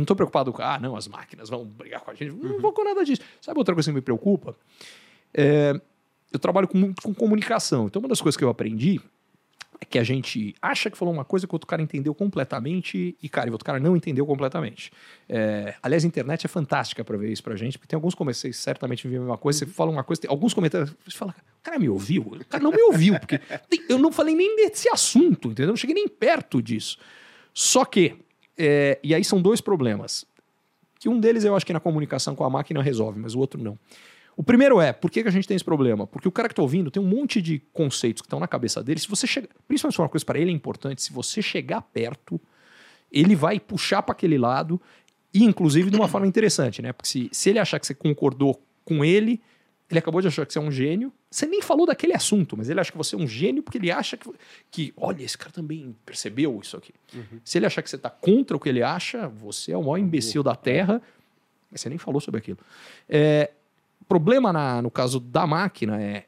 estou 0.02 0.16
preocupado 0.16 0.52
com, 0.54 0.62
ah, 0.62 0.80
não, 0.80 0.96
as 0.96 1.08
máquinas 1.08 1.50
vão 1.50 1.66
brigar 1.66 2.02
com 2.02 2.12
a 2.12 2.14
gente. 2.14 2.36
Não 2.36 2.60
vou 2.60 2.72
com 2.72 2.84
nada 2.84 3.04
disso. 3.04 3.22
Sabe 3.42 3.58
outra 3.58 3.74
coisa 3.74 3.90
que 3.92 3.96
me 3.96 4.02
preocupa? 4.02 4.56
É, 5.34 5.80
eu 6.36 6.40
trabalho 6.40 6.68
com, 6.68 6.78
muito 6.78 7.02
com 7.02 7.14
comunicação. 7.14 7.88
Então, 7.88 8.02
uma 8.02 8.10
das 8.10 8.22
coisas 8.22 8.38
que 8.38 8.44
eu 8.44 8.50
aprendi 8.50 9.02
é 9.80 9.86
que 9.86 10.00
a 10.00 10.04
gente 10.04 10.56
acha 10.62 10.90
que 10.90 10.98
falou 10.98 11.14
uma 11.14 11.26
coisa 11.26 11.46
que 11.46 11.54
o 11.54 11.56
outro 11.56 11.68
cara 11.68 11.82
entendeu 11.82 12.14
completamente 12.14 13.16
e, 13.22 13.30
cara, 13.30 13.50
o 13.50 13.54
outro 13.54 13.66
cara 13.66 13.80
não 13.80 13.96
entendeu 13.96 14.26
completamente. 14.26 14.92
É, 15.28 15.76
aliás, 15.82 16.04
a 16.04 16.08
internet 16.08 16.46
é 16.46 16.48
fantástica 16.48 17.04
para 17.04 17.18
ver 17.18 17.32
isso 17.32 17.44
pra 17.44 17.56
gente, 17.56 17.78
porque 17.78 17.88
tem 17.88 17.98
alguns 17.98 18.16
comentários, 18.16 18.58
certamente 18.58 19.08
viram 19.08 19.24
a 19.24 19.26
mesma 19.26 19.38
coisa, 19.38 19.60
você 19.60 19.66
fala 19.66 19.92
uma 19.92 20.04
coisa, 20.04 20.22
tem 20.22 20.32
alguns 20.32 20.54
comentários, 20.54 20.96
você 21.06 21.18
fala, 21.18 21.36
o 21.60 21.64
cara 21.64 21.78
me 21.78 21.90
ouviu? 21.90 22.22
O 22.22 22.46
cara 22.46 22.64
não 22.64 22.72
me 22.72 22.82
ouviu, 22.82 23.20
porque 23.20 23.40
eu 23.90 23.98
não 23.98 24.12
falei 24.12 24.36
nem 24.36 24.56
desse 24.56 24.90
assunto, 24.90 25.50
entendeu? 25.50 25.66
Eu 25.66 25.70
não 25.70 25.78
cheguei 25.78 25.96
nem 25.96 26.08
perto 26.08 26.62
disso. 26.62 26.98
Só 27.54 27.86
que, 27.86 28.16
é, 28.58 29.00
e 29.04 29.14
aí 29.14 29.24
são 29.24 29.42
dois 29.42 29.62
problemas, 29.62 30.26
que 31.00 31.10
um 31.10 31.20
deles 31.20 31.44
eu 31.44 31.56
acho 31.56 31.66
que 31.66 31.74
na 31.74 31.80
comunicação 31.80 32.36
com 32.36 32.44
a 32.44 32.50
máquina 32.50 32.82
resolve, 32.82 33.20
mas 33.20 33.36
o 33.36 33.40
outro 33.40 33.62
não. 33.62 33.78
O 34.38 34.44
primeiro 34.44 34.82
é, 34.82 34.92
por 34.92 35.10
que, 35.10 35.22
a 35.22 35.32
gente 35.32 35.48
tem 35.48 35.56
esse 35.56 35.64
problema? 35.64 36.06
Porque 36.06 36.28
o 36.28 36.32
cara 36.32 36.50
que 36.50 36.54
está 36.54 36.62
ouvindo 36.62 36.92
tem 36.92 37.02
um 37.02 37.08
monte 37.08 37.42
de 37.42 37.60
conceitos 37.72 38.22
que 38.22 38.26
estão 38.26 38.40
na 38.40 38.48
cabeça 38.48 38.84
dele. 38.84 39.00
Se 39.00 39.08
você 39.08 39.26
chega, 39.26 39.48
principalmente 39.68 40.00
uma 40.00 40.10
coisa 40.10 40.26
para 40.26 40.38
ele 40.38 40.52
é 40.52 40.54
importante, 40.54 41.02
se 41.02 41.14
você 41.14 41.42
chegar 41.42 41.82
perto, 41.82 42.40
ele 43.12 43.36
vai 43.36 43.60
puxar 43.60 44.02
para 44.02 44.14
aquele 44.14 44.38
lado, 44.38 44.82
e 45.34 45.44
inclusive 45.44 45.90
de 45.90 45.96
uma 45.96 46.08
forma 46.08 46.28
interessante, 46.28 46.82
né? 46.82 46.92
Porque 46.92 47.08
se, 47.08 47.30
se 47.32 47.50
ele 47.50 47.60
achar 47.60 47.80
que 47.80 47.88
você 47.88 47.94
concordou 47.94 48.62
com 48.84 49.06
ele, 49.06 49.42
ele 49.90 50.00
acabou 50.00 50.20
de 50.20 50.28
achar 50.28 50.46
que 50.46 50.52
você 50.52 50.60
é 50.60 50.62
um 50.62 50.72
gênio. 50.72 51.14
Você 51.30 51.46
nem 51.46 51.62
falou 51.62 51.86
daquele 51.86 52.14
assunto, 52.14 52.58
mas 52.58 52.70
ele 52.70 52.80
acha 52.80 52.92
que 52.92 52.98
você 52.98 53.16
é 53.16 53.18
um 53.18 53.28
gênio 53.28 53.62
porque 53.62 53.78
ele 53.78 53.92
acha 53.92 54.18
que, 54.18 54.30
que 54.72 54.94
olha, 54.98 55.24
esse 55.24 55.38
cara 55.38 55.52
também 55.52 55.96
percebeu 56.06 56.60
isso 56.62 56.76
aqui. 56.76 56.94
Se 57.44 57.58
ele 57.58 57.66
achar 57.66 57.82
que 57.82 57.90
você 57.90 57.96
está 57.96 58.10
contra 58.10 58.58
o 58.58 58.60
que 58.60 58.68
ele 58.68 58.82
acha, 58.82 59.28
você 59.28 59.72
é 59.72 59.78
o 59.78 59.82
maior 59.82 59.98
imbecil 59.98 60.42
da 60.42 60.56
Terra, 60.56 61.02
mas 61.72 61.82
você 61.82 61.90
nem 61.90 61.98
falou 61.98 62.20
sobre 62.20 62.40
aquilo. 62.40 62.58
É, 63.08 63.52
problema 64.08 64.52
na- 64.54 64.82
no 64.82 64.92
caso 64.92 65.20
da 65.20 65.48
máquina 65.48 66.02
é. 66.02 66.26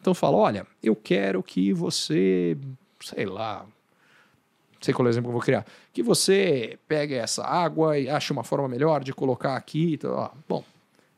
Então 0.00 0.14
fala: 0.14 0.36
olha, 0.36 0.66
eu 0.82 0.94
quero 0.94 1.42
que 1.42 1.72
você, 1.72 2.56
sei 3.00 3.26
lá, 3.26 3.64
não 3.64 4.78
sei 4.80 4.94
qual 4.94 5.06
é 5.06 5.08
o 5.08 5.10
exemplo 5.10 5.26
que 5.26 5.30
eu 5.30 5.38
vou 5.38 5.42
criar, 5.42 5.66
que 5.92 6.02
você 6.02 6.78
pegue 6.86 7.14
essa 7.14 7.44
água 7.44 7.98
e 7.98 8.08
ache 8.08 8.32
uma 8.32 8.44
forma 8.44 8.68
melhor 8.68 9.02
de 9.02 9.12
colocar 9.12 9.56
aqui. 9.56 9.94
Então. 9.94 10.30
Bom, 10.48 10.64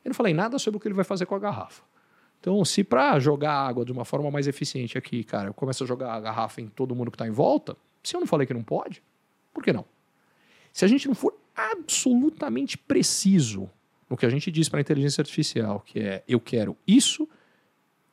eu 0.03 0.09
não 0.09 0.15
falei 0.15 0.33
nada 0.33 0.57
sobre 0.57 0.77
o 0.77 0.79
que 0.79 0.87
ele 0.87 0.95
vai 0.95 1.05
fazer 1.05 1.25
com 1.25 1.35
a 1.35 1.39
garrafa. 1.39 1.83
Então, 2.39 2.65
se 2.65 2.83
para 2.83 3.19
jogar 3.19 3.53
água 3.53 3.85
de 3.85 3.91
uma 3.91 4.03
forma 4.03 4.31
mais 4.31 4.47
eficiente 4.47 4.97
aqui, 4.97 5.23
cara, 5.23 5.49
eu 5.49 5.53
começo 5.53 5.83
a 5.83 5.87
jogar 5.87 6.13
a 6.15 6.19
garrafa 6.19 6.59
em 6.59 6.67
todo 6.67 6.95
mundo 6.95 7.11
que 7.11 7.15
está 7.15 7.27
em 7.27 7.31
volta, 7.31 7.77
se 8.01 8.15
eu 8.15 8.19
não 8.19 8.25
falei 8.25 8.47
que 8.47 8.53
não 8.53 8.63
pode, 8.63 9.03
por 9.53 9.63
que 9.63 9.71
não? 9.71 9.85
Se 10.73 10.83
a 10.83 10.87
gente 10.87 11.07
não 11.07 11.13
for 11.13 11.35
absolutamente 11.55 12.79
preciso 12.79 13.69
no 14.11 14.17
que 14.17 14.25
a 14.25 14.29
gente 14.29 14.51
diz 14.51 14.67
para 14.67 14.79
a 14.79 14.81
inteligência 14.81 15.21
artificial, 15.21 15.79
que 15.79 15.99
é 15.99 16.21
eu 16.27 16.37
quero 16.39 16.75
isso 16.85 17.27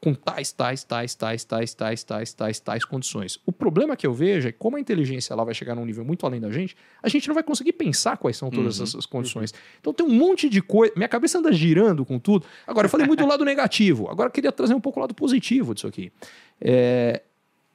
com 0.01 0.15
tais, 0.15 0.53
tais, 0.53 0.85
tais, 0.85 1.13
tais, 1.17 1.45
tais, 1.45 1.75
tais, 1.75 2.05
tais, 2.05 2.33
tais, 2.33 2.61
tais 2.61 2.85
condições. 2.85 3.41
O 3.45 3.51
problema 3.51 3.97
que 3.97 4.07
eu 4.07 4.15
vejo 4.15 4.47
é 4.47 4.53
que 4.53 4.59
como 4.59 4.77
a 4.77 4.81
inteligência 4.81 5.33
ela 5.33 5.45
vai 5.45 5.53
chegar 5.53 5.75
num 5.75 5.85
nível 5.85 6.05
muito 6.05 6.25
além 6.25 6.41
da 6.41 6.53
gente, 6.53 6.77
a 7.03 7.09
gente 7.09 7.27
não 7.27 7.35
vai 7.35 7.43
conseguir 7.43 7.73
pensar 7.73 8.17
quais 8.17 8.37
são 8.37 8.49
todas 8.49 8.79
Uhum, 8.79 8.85
essas 8.85 9.05
condições. 9.07 9.53
Então 9.81 9.93
tem 9.93 10.07
um 10.07 10.15
monte 10.15 10.49
de 10.49 10.63
coisa. 10.63 10.93
Minha 10.95 11.09
cabeça 11.09 11.39
anda 11.39 11.53
girando 11.53 12.07
com 12.07 12.17
tudo. 12.17 12.47
Agora, 12.65 12.87
eu 12.87 12.91
falei 12.91 13.09
muito 13.09 13.25
do 13.25 13.29
lado 13.29 13.43
negativo. 13.45 14.09
Agora 14.09 14.29
eu 14.29 14.33
queria 14.33 14.53
trazer 14.53 14.75
um 14.75 14.81
pouco 14.81 15.01
o 15.01 15.03
lado 15.03 15.15
positivo 15.15 15.75
disso 15.75 15.89
aqui. 15.89 16.13
É, 16.61 17.23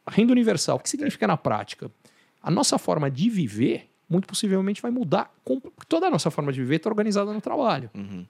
renda 0.07 0.32
universal. 0.32 0.78
O 0.78 0.80
que 0.80 0.89
significa 0.89 1.28
na 1.28 1.36
prática? 1.36 1.91
A 2.41 2.49
nossa 2.49 2.78
forma 2.78 3.11
de 3.11 3.30
viver, 3.30 3.89
muito 4.14 4.28
possivelmente, 4.28 4.82
vai 4.82 4.91
mudar. 4.91 5.34
com- 5.43 5.59
Toda 5.89 6.07
a 6.07 6.09
nossa 6.09 6.30
forma 6.32 6.51
de 6.53 6.61
viver 6.61 6.76
está 6.78 6.89
organizada 6.89 7.34
no 7.34 7.41
trabalho. 7.41 7.89
Uhum. 7.93 8.26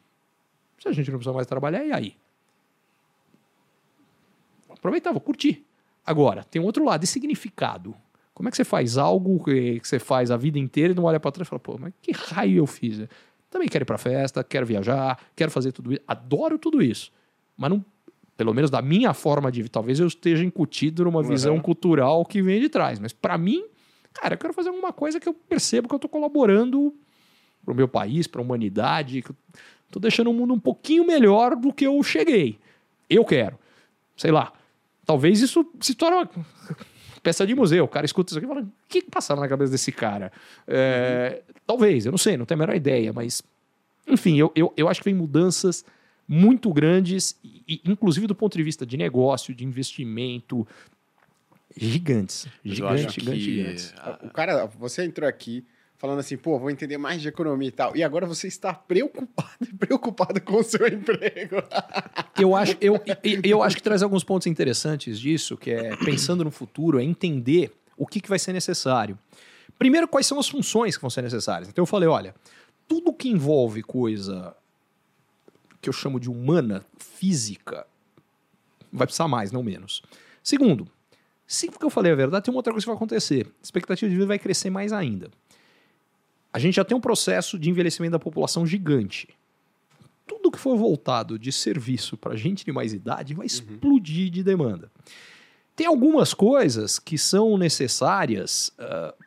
Se 0.80 0.88
a 0.88 0.92
gente 0.92 1.12
não 1.12 1.18
precisa 1.20 1.34
mais 1.34 1.46
trabalhar, 1.48 1.86
e 1.86 1.92
aí? 1.92 2.16
Aproveitar, 4.70 5.12
vou 5.12 5.22
curtir. 5.22 5.64
Agora, 6.06 6.44
tem 6.44 6.62
um 6.62 6.66
outro 6.66 6.84
lado, 6.84 7.04
e 7.04 7.08
significado. 7.08 7.96
Como 8.34 8.50
é 8.50 8.52
que 8.52 8.58
você 8.58 8.64
faz 8.66 8.98
algo 8.98 9.44
que 9.44 9.80
que 9.80 9.88
você 9.88 10.00
faz 10.00 10.32
a 10.32 10.38
vida 10.38 10.58
inteira 10.58 10.92
e 10.92 10.96
não 10.96 11.04
olha 11.04 11.20
para 11.20 11.32
trás 11.32 11.48
e 11.48 11.50
fala, 11.50 11.60
pô, 11.60 11.78
mas 11.80 11.94
que 12.02 12.12
raio 12.12 12.58
eu 12.58 12.66
fiz? 12.68 13.08
Também 13.50 13.68
quero 13.70 13.84
ir 13.84 13.86
para 13.86 13.98
festa, 13.98 14.44
quero 14.44 14.66
viajar, 14.66 15.20
quero 15.36 15.52
fazer 15.52 15.72
tudo 15.72 15.94
isso. 15.94 16.02
Adoro 16.08 16.58
tudo 16.58 16.82
isso. 16.82 17.12
Mas 17.56 17.70
não, 17.70 17.86
pelo 18.36 18.52
menos 18.54 18.72
da 18.72 18.82
minha 18.82 19.14
forma 19.14 19.52
de 19.52 19.70
talvez 19.70 20.00
eu 20.00 20.08
esteja 20.08 20.44
incutido 20.44 21.04
numa 21.04 21.20
Uhum. 21.22 21.28
visão 21.28 21.60
cultural 21.60 22.26
que 22.26 22.42
vem 22.42 22.60
de 22.60 22.68
trás. 22.70 23.00
Mas 23.00 23.14
para 23.14 23.38
mim, 23.38 23.64
cara, 24.14 24.36
eu 24.36 24.38
quero 24.38 24.54
fazer 24.54 24.70
alguma 24.70 24.94
coisa 24.94 25.20
que 25.20 25.28
eu 25.28 25.34
percebo 25.34 25.88
que 25.88 25.96
eu 25.96 26.00
tô 26.00 26.08
colaborando 26.08 26.94
pro 27.66 27.76
meu 27.76 27.88
país, 27.88 28.28
pra 28.28 28.42
humanidade, 28.42 29.22
que 29.22 29.32
eu 29.32 29.36
tô 29.92 30.00
deixando 30.00 30.30
o 30.30 30.34
mundo 30.34 30.54
um 30.54 30.60
pouquinho 30.60 31.06
melhor 31.06 31.56
do 31.56 31.74
que 31.74 31.86
eu 31.86 32.02
cheguei. 32.04 32.60
Eu 33.10 33.26
quero. 33.26 33.58
Sei 34.16 34.32
lá. 34.32 34.54
Talvez 35.06 35.42
isso 35.42 35.66
se 35.82 35.96
torne 35.96 36.18
uma 36.18 36.30
peça 37.22 37.46
de 37.46 37.56
museu. 37.56 37.86
O 37.86 37.88
cara 37.88 38.06
escuta 38.06 38.32
isso 38.32 38.38
aqui 38.38 38.46
e 38.46 38.50
fala: 38.50 38.62
o 38.62 38.72
que 38.88 39.02
passava 39.02 39.42
na 39.42 39.48
cabeça 39.48 39.72
desse 39.72 39.92
cara? 39.92 40.32
É, 40.68 41.42
Talvez, 41.66 42.06
eu 42.06 42.12
não 42.12 42.18
sei, 42.18 42.36
não 42.36 42.46
tenho 42.46 42.60
a 42.60 42.66
menor 42.66 42.76
ideia, 42.76 43.14
mas. 43.14 43.42
Enfim, 44.08 44.38
eu, 44.38 44.52
eu, 44.54 44.74
eu 44.76 44.90
acho 44.90 45.00
que 45.00 45.06
vem 45.06 45.14
mudanças 45.14 45.86
muito 46.28 46.72
grandes, 46.74 47.38
e, 47.44 47.82
inclusive 47.86 48.28
do 48.28 48.36
ponto 48.36 48.58
de 48.58 48.64
vista 48.64 48.86
de 48.86 48.98
negócio, 48.98 49.54
de 49.54 49.64
investimento, 49.64 50.68
gigantes. 51.76 52.48
Gigantes, 52.64 53.14
gigantes, 53.14 53.42
gigantes. 53.42 53.94
O 54.22 54.30
cara, 54.30 54.66
você 54.66 55.04
entrou 55.04 55.28
aqui 55.28 55.66
falando 56.04 56.20
assim, 56.20 56.36
pô, 56.36 56.60
vou 56.60 56.70
entender 56.70 56.98
mais 56.98 57.22
de 57.22 57.30
economia 57.30 57.70
e 57.70 57.72
tal. 57.72 57.96
E 57.96 58.04
agora 58.04 58.26
você 58.26 58.46
está 58.48 58.74
preocupado, 58.74 59.66
preocupado 59.80 60.42
com 60.42 60.58
o 60.58 60.64
seu 60.64 60.86
emprego. 60.86 61.56
Eu 62.38 62.56
acho, 62.56 62.76
eu, 62.82 63.00
eu 63.44 63.62
acho 63.62 63.76
que 63.76 63.84
traz 63.84 64.02
alguns 64.02 64.24
pontos 64.24 64.48
interessantes 64.48 65.20
disso, 65.20 65.56
que 65.56 65.70
é 65.70 65.96
pensando 65.98 66.44
no 66.44 66.50
futuro, 66.50 67.00
é 67.00 67.04
entender 67.04 67.72
o 67.96 68.08
que, 68.08 68.20
que 68.20 68.28
vai 68.28 68.40
ser 68.40 68.54
necessário. 68.54 69.18
Primeiro, 69.78 70.08
quais 70.08 70.26
são 70.26 70.40
as 70.40 70.50
funções 70.50 70.96
que 70.96 71.02
vão 71.02 71.12
ser 71.12 71.22
necessárias. 71.22 71.70
Então 71.70 71.84
eu 71.84 71.86
falei, 71.86 72.10
olha, 72.10 72.34
tudo 72.88 73.14
que 73.14 73.30
envolve 73.30 73.84
coisa 73.84 74.56
que 75.80 75.88
eu 75.88 75.94
chamo 75.94 76.20
de 76.20 76.28
humana, 76.28 76.84
física, 76.98 77.86
vai 78.92 79.06
precisar 79.06 79.28
mais, 79.28 79.52
não 79.52 79.62
menos. 79.62 80.02
Segundo, 80.42 80.88
se 81.54 81.68
o 81.68 81.72
que 81.72 81.86
eu 81.86 81.90
falei 81.90 82.12
é 82.12 82.16
verdade, 82.16 82.46
tem 82.46 82.54
uma 82.54 82.60
outra 82.60 82.74
coisa 82.74 82.84
que 82.84 82.90
vai 82.90 82.96
acontecer. 82.96 83.48
A 83.48 83.64
expectativa 83.64 84.10
de 84.10 84.16
vida 84.16 84.28
vai 84.28 84.40
crescer 84.40 84.70
mais 84.70 84.92
ainda. 84.92 85.30
A 86.52 86.60
gente 86.60 86.76
já 86.76 86.84
tem 86.84 86.96
um 86.96 87.02
processo 87.02 87.58
de 87.58 87.70
envelhecimento 87.70 88.12
da 88.12 88.20
população 88.20 88.66
gigante 88.66 89.28
tudo 90.26 90.52
que 90.52 90.60
for 90.60 90.78
voltado 90.78 91.38
de 91.38 91.52
serviço 91.52 92.18
para 92.18 92.36
gente 92.36 92.66
de 92.66 92.72
mais 92.72 92.94
idade 92.94 93.34
vai 93.34 93.46
explodir 93.46 94.30
de 94.30 94.44
demanda. 94.44 94.92
Tem 95.76 95.88
algumas 95.88 96.34
coisas 96.34 97.00
que 97.00 97.18
são 97.18 97.58
necessárias 97.58 98.72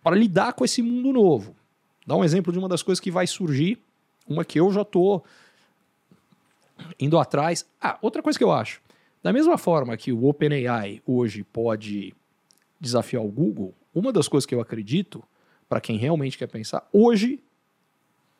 para 0.03 0.16
lidar 0.16 0.53
com 0.53 0.64
esse 0.64 0.81
mundo 0.83 1.12
novo. 1.12 1.55
Dá 2.07 2.14
um 2.14 2.24
exemplo 2.24 2.53
de 2.53 2.59
uma 2.59 2.68
das 2.68 2.83
coisas 2.83 3.01
que 3.01 3.11
vai 3.11 3.27
surgir, 3.27 3.79
uma 4.29 4.45
que 4.45 4.61
eu 4.61 4.70
já 4.70 4.83
estou 4.83 5.24
indo 7.01 7.18
atrás. 7.18 7.66
Ah, 7.81 7.99
outra 8.01 8.22
coisa 8.22 8.39
que 8.39 8.45
eu 8.45 8.53
acho. 8.53 8.81
Da 9.22 9.33
mesma 9.33 9.59
forma 9.59 9.97
que 9.97 10.12
o 10.12 10.24
OpenAI 10.27 11.03
hoje 11.05 11.43
pode 11.43 12.14
desafiar 12.81 13.22
o 13.22 13.29
Google, 13.29 13.74
uma 13.95 14.12
das 14.12 14.29
coisas 14.29 14.47
que 14.47 14.55
eu 14.55 14.61
acredito, 14.61 15.22
para 15.68 15.81
quem 15.81 15.97
realmente 15.97 16.37
quer 16.37 16.47
pensar, 16.47 16.87
hoje, 16.93 17.43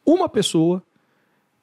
uma 0.05 0.29
pessoa 0.29 0.83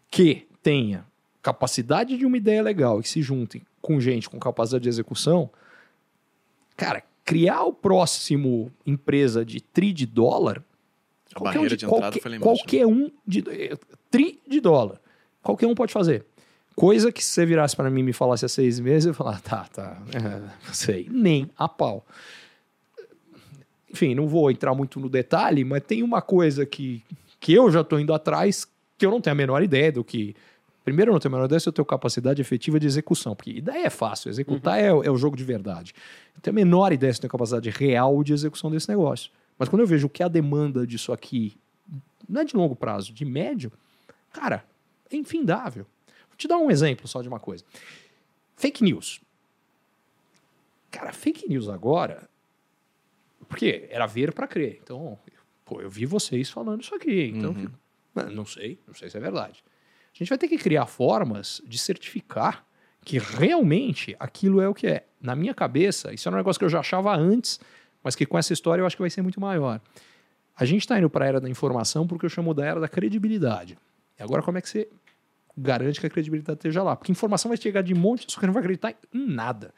que 0.09 0.47
tenha 0.61 1.05
capacidade 1.41 2.17
de 2.17 2.26
uma 2.26 2.38
ideia 2.38 2.61
legal 2.61 2.99
e 2.99 3.03
que 3.03 3.09
se 3.09 3.21
junte 3.21 3.61
com 3.82 3.99
gente 3.99 4.30
com 4.30 4.39
capacidade 4.39 4.84
de 4.84 4.89
execução, 4.89 5.49
cara, 6.78 7.03
criar 7.26 7.63
o 7.63 7.74
próximo 7.74 8.71
empresa 8.86 9.43
de 9.45 9.61
tri 9.61 9.91
de 9.91 10.05
dólar, 10.05 10.63
A 11.32 11.39
qualquer 11.39 11.59
um 11.59 11.61
barreira 11.61 11.69
de, 11.69 11.78
de 11.78 11.86
entrada 11.86 12.01
qualquer, 12.01 12.21
foi 12.21 12.32
lá 12.32 12.38
embaixo. 12.38 12.51
né? 12.51 12.57
qualquer 12.57 12.86
um 12.88 13.11
de 13.26 13.43
tri 14.09 14.39
de 14.47 14.61
dólar, 14.61 15.01
qualquer 15.41 15.67
um 15.67 15.76
pode 15.76 15.91
fazer. 15.91 16.26
Coisa 16.76 17.11
que 17.11 17.24
se 17.24 17.30
você 17.30 17.45
virasse 17.45 17.76
para 17.76 17.89
mim 17.89 17.99
e 17.99 18.03
me 18.03 18.13
falasse 18.13 18.45
há 18.45 18.49
seis 18.49 18.80
meses, 18.80 19.05
eu 19.05 19.11
ia 19.11 19.13
falar, 19.13 19.39
tá, 19.41 19.65
tá, 19.65 20.01
é, 20.15 20.74
sei, 20.74 21.07
nem 21.11 21.49
a 21.57 21.67
pau. 21.67 22.05
Enfim, 23.94 24.16
não 24.16 24.28
vou 24.28 24.50
entrar 24.50 24.74
muito 24.74 25.00
no 25.00 25.08
detalhe, 25.08 25.64
mas 25.64 25.84
tem 25.84 26.02
uma 26.02 26.20
coisa 26.20 26.66
que, 26.66 27.04
que 27.39 27.54
eu 27.54 27.70
já 27.70 27.82
estou 27.82 28.00
indo 28.00 28.12
atrás 28.12 28.68
que 28.98 29.06
eu 29.06 29.12
não 29.12 29.22
tenho 29.22 29.34
a 29.34 29.36
menor 29.36 29.62
ideia 29.62 29.91
do 29.91 30.04
que. 30.04 30.36
Primeiro, 30.84 31.12
eu 31.12 31.14
não 31.14 31.20
tenho 31.20 31.34
a 31.34 31.38
menor 31.38 31.46
ideia 31.46 31.60
se 31.60 31.70
eu 31.70 31.74
tenho 31.74 31.86
capacidade 31.86 32.41
efetiva 32.41 32.80
de 32.80 32.88
execução, 32.88 33.36
porque 33.36 33.52
ideia 33.52 33.86
é 33.86 33.89
fácil, 33.89 34.30
executar 34.30 34.80
é, 34.80 34.88
é 34.88 35.12
o 35.12 35.16
jogo 35.16 35.38
de 35.38 35.44
verdade. 35.44 35.94
Eu 36.36 36.41
tenho 36.41 36.56
a 36.56 36.60
menor 36.60 36.91
ideia 36.91 37.14
se 37.14 37.20
eu 37.20 37.22
tenho 37.22 37.32
capacidade 37.32 37.70
real 37.70 38.24
de 38.24 38.34
execução 38.34 38.72
desse 38.72 38.89
negócio. 38.89 39.32
Mas 39.58 39.70
quando 39.70 39.82
eu 39.82 39.88
vejo 39.88 40.10
que 40.10 40.24
a 40.24 40.28
demanda 40.28 40.86
disso 40.86 41.14
aqui 41.14 41.56
não 42.28 42.41
é 42.41 42.46
de 42.46 42.56
longo 42.56 42.76
prazo, 42.76 43.14
de 43.14 43.24
médio, 43.24 43.72
cara, 44.32 44.66
é 45.12 45.16
infindável. 45.16 45.86
Vou 46.28 46.38
te 46.38 46.48
dar 46.48 46.58
um 46.58 46.72
exemplo 46.72 47.08
só 47.08 47.22
de 47.22 47.28
uma 47.28 47.39
coisa. 47.39 47.64
Fake 48.56 48.84
news. 48.84 49.22
Cara, 50.89 51.14
fake 51.14 51.48
news 51.48 51.70
agora. 51.70 52.28
Porque 53.48 53.88
era 53.89 54.06
ver 54.06 54.34
para 54.34 54.48
crer. 54.48 54.80
Então, 54.82 55.18
pô, 55.66 55.82
eu 55.82 55.89
vi 55.89 56.06
vocês 56.06 56.50
falando 56.50 56.82
isso 56.82 56.94
aqui. 56.96 57.32
Então, 57.36 57.52
Uhum. 57.52 57.56
fico, 57.62 57.74
"Ah, 58.16 58.24
não 58.26 58.46
sei, 58.46 58.80
não 58.88 58.94
sei 58.94 59.10
se 59.10 59.18
é 59.18 59.20
verdade. 59.20 59.64
A 60.14 60.18
gente 60.18 60.30
vai 60.30 60.38
ter 60.38 60.48
que 60.48 60.58
criar 60.58 60.86
formas 60.86 61.62
de 61.66 61.78
certificar 61.78 62.66
que 63.04 63.18
realmente 63.18 64.16
aquilo 64.20 64.62
é 64.62 64.68
o 64.68 64.74
que 64.74 64.88
é. 64.88 65.06
Na 65.20 65.36
minha 65.36 65.54
cabeça, 65.54 66.14
isso 66.14 66.28
é 66.30 66.32
um 66.32 66.36
negócio 66.36 66.60
que 66.60 66.66
eu 66.66 66.70
já 66.70 66.80
achava 66.80 67.16
antes, 67.16 67.60
mas 68.04 68.16
que 68.16 68.26
com 68.26 68.38
essa 68.38 68.54
história 68.54 68.82
eu 68.82 68.86
acho 68.86 68.96
que 68.96 69.02
vai 69.02 69.10
ser 69.10 69.22
muito 69.22 69.39
maior. 69.41 69.82
A 70.56 70.66
gente 70.66 70.82
está 70.82 70.98
indo 71.00 71.10
para 71.10 71.26
a 71.26 71.28
era 71.28 71.41
da 71.41 71.50
informação 71.50 72.06
porque 72.06 72.26
eu 72.26 72.30
chamo 72.30 72.54
da 72.54 72.64
era 72.66 72.80
da 72.80 72.88
credibilidade. 72.88 73.78
E 74.20 74.24
agora, 74.24 74.44
como 74.44 74.58
é 74.58 74.62
que 74.62 74.70
você 74.70 74.88
garante 75.58 76.00
que 76.00 76.06
a 76.06 76.10
credibilidade 76.10 76.60
esteja 76.60 76.84
lá? 76.84 76.96
Porque 76.96 77.12
informação 77.12 77.50
vai 77.50 77.58
chegar 77.58 77.82
de 77.82 77.94
monte, 77.96 78.32
só 78.32 78.39
que 78.39 78.46
não 78.46 78.54
vai 78.54 78.62
acreditar 78.62 78.94
em 79.14 79.28
nada. 79.28 79.74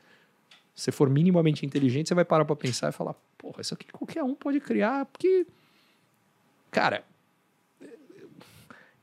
Se 0.76 0.84
você 0.84 0.92
for 0.92 1.10
minimamente 1.10 1.66
inteligente, 1.66 2.10
você 2.10 2.16
vai 2.16 2.26
parar 2.26 2.44
para 2.44 2.56
pensar 2.56 2.90
e 2.90 2.92
falar: 2.92 3.16
porra, 3.38 3.62
isso 3.62 3.74
aqui 3.74 3.88
qualquer 3.92 4.24
um 4.24 4.36
pode 4.36 4.60
criar, 4.60 5.06
porque. 5.06 5.48
Cara, 6.70 7.06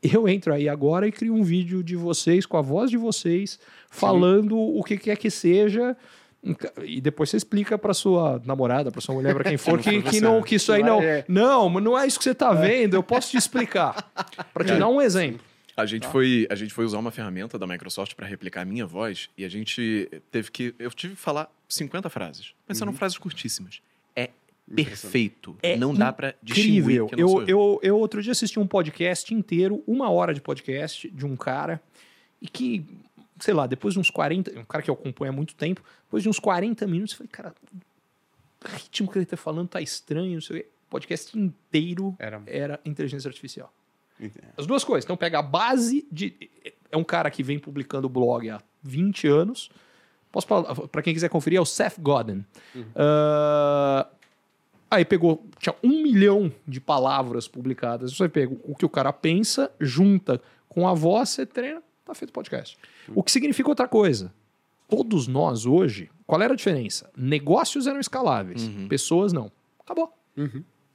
eu 0.02 0.28
entro 0.28 0.52
aí 0.52 0.68
agora 0.68 1.06
e 1.06 1.12
crio 1.12 1.32
um 1.32 1.42
vídeo 1.42 1.82
de 1.82 1.96
vocês, 1.96 2.44
com 2.44 2.58
a 2.58 2.60
voz 2.60 2.90
de 2.90 2.98
vocês, 2.98 3.58
falando 3.88 4.58
o 4.58 4.82
que 4.82 4.98
quer 4.98 5.16
que 5.16 5.30
seja. 5.30 5.96
E 6.82 7.00
depois 7.00 7.30
você 7.30 7.36
explica 7.36 7.78
para 7.78 7.94
sua 7.94 8.42
namorada, 8.44 8.90
para 8.90 9.00
sua 9.00 9.14
mulher, 9.14 9.32
para 9.32 9.44
quem 9.44 9.56
for, 9.56 9.78
que, 9.78 10.02
que, 10.02 10.20
não, 10.20 10.42
que 10.42 10.56
isso 10.56 10.72
aí 10.72 10.82
não. 10.82 11.00
É. 11.00 11.24
Não, 11.28 11.68
mas 11.68 11.84
não 11.84 11.96
é 11.96 12.04
isso 12.04 12.18
que 12.18 12.24
você 12.24 12.34
tá 12.34 12.52
vendo, 12.52 12.94
eu 12.94 13.02
posso 13.02 13.30
te 13.30 13.36
explicar. 13.36 14.10
Para 14.52 14.64
te 14.64 14.74
dar 14.74 14.88
um 14.88 15.00
exemplo. 15.00 15.51
A 15.76 15.86
gente, 15.86 16.06
foi, 16.06 16.46
a 16.50 16.54
gente 16.54 16.72
foi 16.74 16.84
usar 16.84 16.98
uma 16.98 17.10
ferramenta 17.10 17.58
da 17.58 17.66
Microsoft 17.66 18.14
para 18.14 18.26
replicar 18.26 18.60
a 18.62 18.64
minha 18.64 18.86
voz 18.86 19.30
e 19.38 19.44
a 19.44 19.48
gente 19.48 20.08
teve 20.30 20.50
que. 20.50 20.74
Eu 20.78 20.90
tive 20.90 21.14
que 21.14 21.20
falar 21.20 21.50
50 21.68 22.10
frases, 22.10 22.52
mas 22.68 22.78
Uhum. 22.78 22.88
eram 22.88 22.92
frases 22.92 23.16
curtíssimas. 23.16 23.80
É 24.14 24.28
perfeito. 24.74 25.56
É 25.62 25.76
não 25.76 25.94
dá 25.94 26.12
para 26.12 26.34
distinguir 26.42 26.96
Eu, 26.96 27.10
eu. 27.16 27.46
eu, 27.46 27.80
eu 27.82 27.98
outro 27.98 28.22
dia 28.22 28.32
assisti 28.32 28.58
um 28.58 28.66
podcast 28.66 29.32
inteiro, 29.32 29.82
uma 29.86 30.10
hora 30.10 30.34
de 30.34 30.40
podcast, 30.40 31.08
de 31.10 31.24
um 31.24 31.36
cara, 31.36 31.80
e 32.40 32.48
que, 32.48 32.84
sei 33.40 33.54
lá, 33.54 33.66
depois 33.66 33.94
de 33.94 34.00
uns 34.00 34.10
40, 34.10 34.58
um 34.58 34.64
cara 34.64 34.82
que 34.82 34.90
eu 34.90 34.94
acompanho 34.94 35.32
há 35.32 35.34
muito 35.34 35.54
tempo, 35.54 35.82
depois 36.04 36.22
de 36.22 36.28
uns 36.28 36.38
40 36.38 36.86
minutos, 36.86 37.12
eu 37.14 37.18
falei, 37.18 37.30
cara, 37.32 37.54
o 38.64 38.68
ritmo 38.76 39.10
que 39.10 39.18
ele 39.18 39.26
tá 39.26 39.36
falando 39.36 39.68
tá 39.68 39.80
estranho, 39.80 40.34
não 40.34 40.40
sei 40.40 40.56
o 40.58 40.60
quê. 40.62 40.68
O 40.86 40.90
podcast 40.90 41.38
inteiro 41.38 42.14
Era. 42.18 42.42
era 42.46 42.80
inteligência 42.84 43.26
artificial. 43.28 43.72
As 44.56 44.66
duas 44.66 44.84
coisas. 44.84 45.04
Então, 45.04 45.16
pega 45.16 45.38
a 45.38 45.42
base 45.42 46.06
de. 46.10 46.34
É 46.90 46.96
um 46.96 47.04
cara 47.04 47.30
que 47.30 47.42
vem 47.42 47.58
publicando 47.58 48.08
blog 48.08 48.48
há 48.50 48.60
20 48.82 49.26
anos. 49.26 49.70
Posso 50.30 50.46
para 50.46 51.02
quem 51.02 51.12
quiser 51.12 51.28
conferir, 51.28 51.58
é 51.58 51.60
o 51.60 51.66
Seth 51.66 51.98
Godin. 52.00 52.44
Ah, 52.94 54.06
Aí 54.90 55.06
pegou, 55.06 55.42
tinha 55.58 55.74
um 55.82 56.02
milhão 56.02 56.52
de 56.68 56.78
palavras 56.78 57.48
publicadas. 57.48 58.14
Você 58.14 58.28
pega 58.28 58.54
o 58.64 58.74
que 58.74 58.84
o 58.84 58.90
cara 58.90 59.10
pensa, 59.10 59.70
junta 59.80 60.38
com 60.68 60.86
a 60.86 60.92
voz, 60.92 61.30
você 61.30 61.46
treina, 61.46 61.82
tá 62.04 62.14
feito 62.14 62.30
podcast. 62.30 62.76
O 63.14 63.22
que 63.22 63.32
significa 63.32 63.70
outra 63.70 63.88
coisa. 63.88 64.30
Todos 64.90 65.26
nós 65.26 65.64
hoje, 65.64 66.10
qual 66.26 66.42
era 66.42 66.52
a 66.52 66.56
diferença? 66.56 67.10
Negócios 67.16 67.86
eram 67.86 68.00
escaláveis, 68.00 68.68
pessoas 68.90 69.32
não. 69.32 69.50
Acabou. 69.80 70.12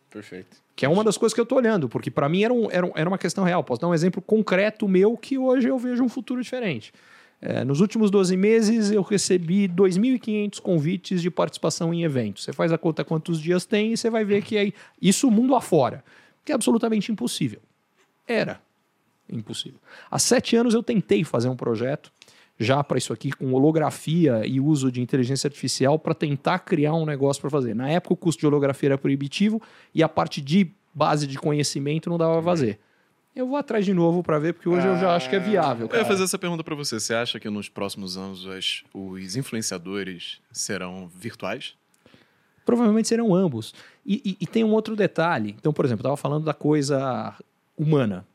Perfeito. 0.09 0.57
Que 0.75 0.85
é 0.85 0.89
uma 0.89 1.03
das 1.03 1.17
coisas 1.17 1.33
que 1.33 1.41
eu 1.41 1.45
tô 1.45 1.55
olhando, 1.55 1.89
porque 1.89 2.09
para 2.11 2.29
mim 2.29 2.43
era, 2.43 2.53
um- 2.53 2.69
era, 2.71 2.85
um- 2.85 2.91
era 2.95 3.09
uma 3.09 3.17
questão 3.17 3.43
real. 3.43 3.63
Posso 3.63 3.81
dar 3.81 3.87
um 3.87 3.93
exemplo 3.93 4.21
concreto 4.21 4.87
meu 4.87 5.17
que 5.17 5.37
hoje 5.37 5.67
eu 5.67 5.77
vejo 5.77 6.03
um 6.03 6.09
futuro 6.09 6.41
diferente. 6.41 6.93
É, 7.39 7.63
nos 7.63 7.81
últimos 7.81 8.09
12 8.09 8.35
meses 8.35 8.89
eu 8.89 9.01
recebi 9.03 9.67
2.500 9.67 10.59
convites 10.59 11.21
de 11.21 11.29
participação 11.29 11.93
em 11.93 12.03
eventos. 12.03 12.43
Você 12.43 12.51
faz 12.53 12.71
a 12.71 12.77
conta 12.79 13.03
quantos 13.03 13.39
dias 13.39 13.65
tem 13.65 13.93
e 13.93 13.97
você 13.97 14.09
vai 14.09 14.23
ver 14.25 14.41
que 14.43 14.57
é 14.57 14.71
isso 15.01 15.29
mundo 15.29 15.55
afora. 15.55 16.03
Que 16.43 16.51
é 16.51 16.55
absolutamente 16.55 17.11
impossível. 17.11 17.59
Era 18.27 18.59
impossível. 19.31 19.79
Há 20.09 20.17
sete 20.17 20.55
anos 20.55 20.73
eu 20.73 20.81
tentei 20.81 21.23
fazer 21.23 21.49
um 21.49 21.55
projeto 21.55 22.11
já 22.59 22.83
para 22.83 22.97
isso 22.97 23.13
aqui 23.13 23.31
com 23.31 23.53
holografia 23.53 24.41
e 24.45 24.59
uso 24.59 24.91
de 24.91 25.01
inteligência 25.01 25.47
artificial 25.47 25.97
para 25.99 26.13
tentar 26.13 26.59
criar 26.59 26.93
um 26.95 27.05
negócio 27.05 27.39
para 27.41 27.49
fazer. 27.49 27.75
Na 27.75 27.89
época 27.89 28.13
o 28.13 28.17
custo 28.17 28.39
de 28.39 28.47
holografia 28.47 28.89
era 28.89 28.97
proibitivo 28.97 29.61
e 29.93 30.01
a 30.01 30.09
parte 30.09 30.41
de 30.41 30.71
base 30.93 31.27
de 31.27 31.37
conhecimento 31.37 32.09
não 32.09 32.17
dava 32.17 32.33
para 32.33 32.41
fazer. 32.43 32.79
Eu 33.35 33.47
vou 33.47 33.55
atrás 33.57 33.85
de 33.85 33.93
novo 33.93 34.23
para 34.23 34.39
ver 34.39 34.53
porque 34.53 34.67
hoje 34.67 34.87
eu 34.87 34.97
já 34.97 35.15
acho 35.15 35.29
que 35.29 35.35
é 35.35 35.39
viável. 35.39 35.81
Eu 35.85 35.91
ia 35.91 35.91
Cara. 36.01 36.05
fazer 36.05 36.23
essa 36.23 36.39
pergunta 36.39 36.63
pra 36.63 36.73
você. 36.73 36.99
Você 36.99 37.13
acha 37.13 37.39
que 37.39 37.47
nos 37.51 37.69
próximos 37.69 38.17
anos 38.17 38.47
as- 38.47 38.83
os 38.91 39.35
influenciadores 39.35 40.39
serão 40.51 41.07
virtuais? 41.15 41.75
Provavelmente 42.65 43.07
serão 43.07 43.35
ambos. 43.35 43.75
E, 44.03 44.15
e- 44.25 44.37
e 44.41 44.47
tem 44.47 44.63
um 44.63 44.71
outro 44.71 44.95
detalhe. 44.95 45.55
Então, 45.59 45.71
por 45.71 45.85
exemplo, 45.85 45.99
eu 46.01 46.07
estava 46.13 46.17
falando 46.17 46.45
da 46.45 46.53
coisa 46.55 47.35
humana. 47.77 48.25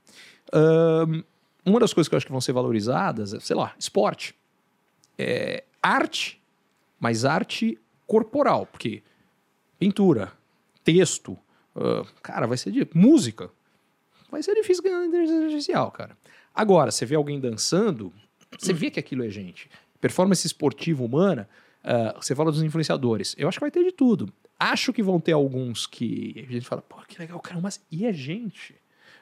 Ahn, 0.53 1.23
uma 1.65 1.79
das 1.79 1.93
coisas 1.93 2.09
que 2.09 2.15
eu 2.15 2.17
acho 2.17 2.27
que 2.27 2.33
vão 2.33 2.41
ser 2.41 2.53
valorizadas 2.53 3.35
é, 3.35 3.41
sei 3.41 3.57
lá, 3.57 3.75
esporte. 3.79 4.35
É 5.19 5.65
arte, 5.83 6.41
mas 6.99 7.25
arte 7.25 7.79
corporal, 8.07 8.67
porque 8.67 9.03
pintura, 9.79 10.33
texto, 10.85 11.39
ah, 11.75 12.05
cara, 12.23 12.47
vai 12.47 12.57
ser 12.57 12.71
de 12.71 12.87
música. 12.95 13.51
Vai 14.31 14.43
ser 14.43 14.55
difícil 14.55 14.83
ganhar 14.83 15.05
inteligência 15.05 15.45
artificial, 15.45 15.91
cara. 15.91 16.17
Agora, 16.55 16.91
você 16.91 17.05
vê 17.05 17.15
alguém 17.15 17.41
dançando, 17.41 18.13
você 18.59 18.73
vê 18.73 18.91
que 18.91 19.01
aquilo 19.01 19.25
é 19.25 19.29
gente. 19.29 19.71
Performance 20.01 20.47
esportiva 20.47 21.03
humana, 21.03 21.49
ah, 21.85 22.17
você 22.21 22.35
fala 22.35 22.51
dos 22.51 22.63
influenciadores. 22.63 23.35
Eu 23.39 23.49
acho 23.49 23.59
que 23.59 23.65
vai 23.65 23.71
ter 23.71 23.85
de 23.85 23.93
tudo. 23.93 24.33
Acho 24.59 24.93
que 24.93 25.03
vão 25.03 25.19
ter 25.19 25.33
alguns 25.33 25.87
que 25.87 26.47
a 26.49 26.53
gente 26.53 26.67
fala, 26.67 26.83
pô, 26.83 26.97
que 27.09 27.19
legal, 27.19 27.41
cara, 27.41 27.61
mas 27.61 27.85
e 27.91 28.07
é 28.07 28.13
gente? 28.13 28.77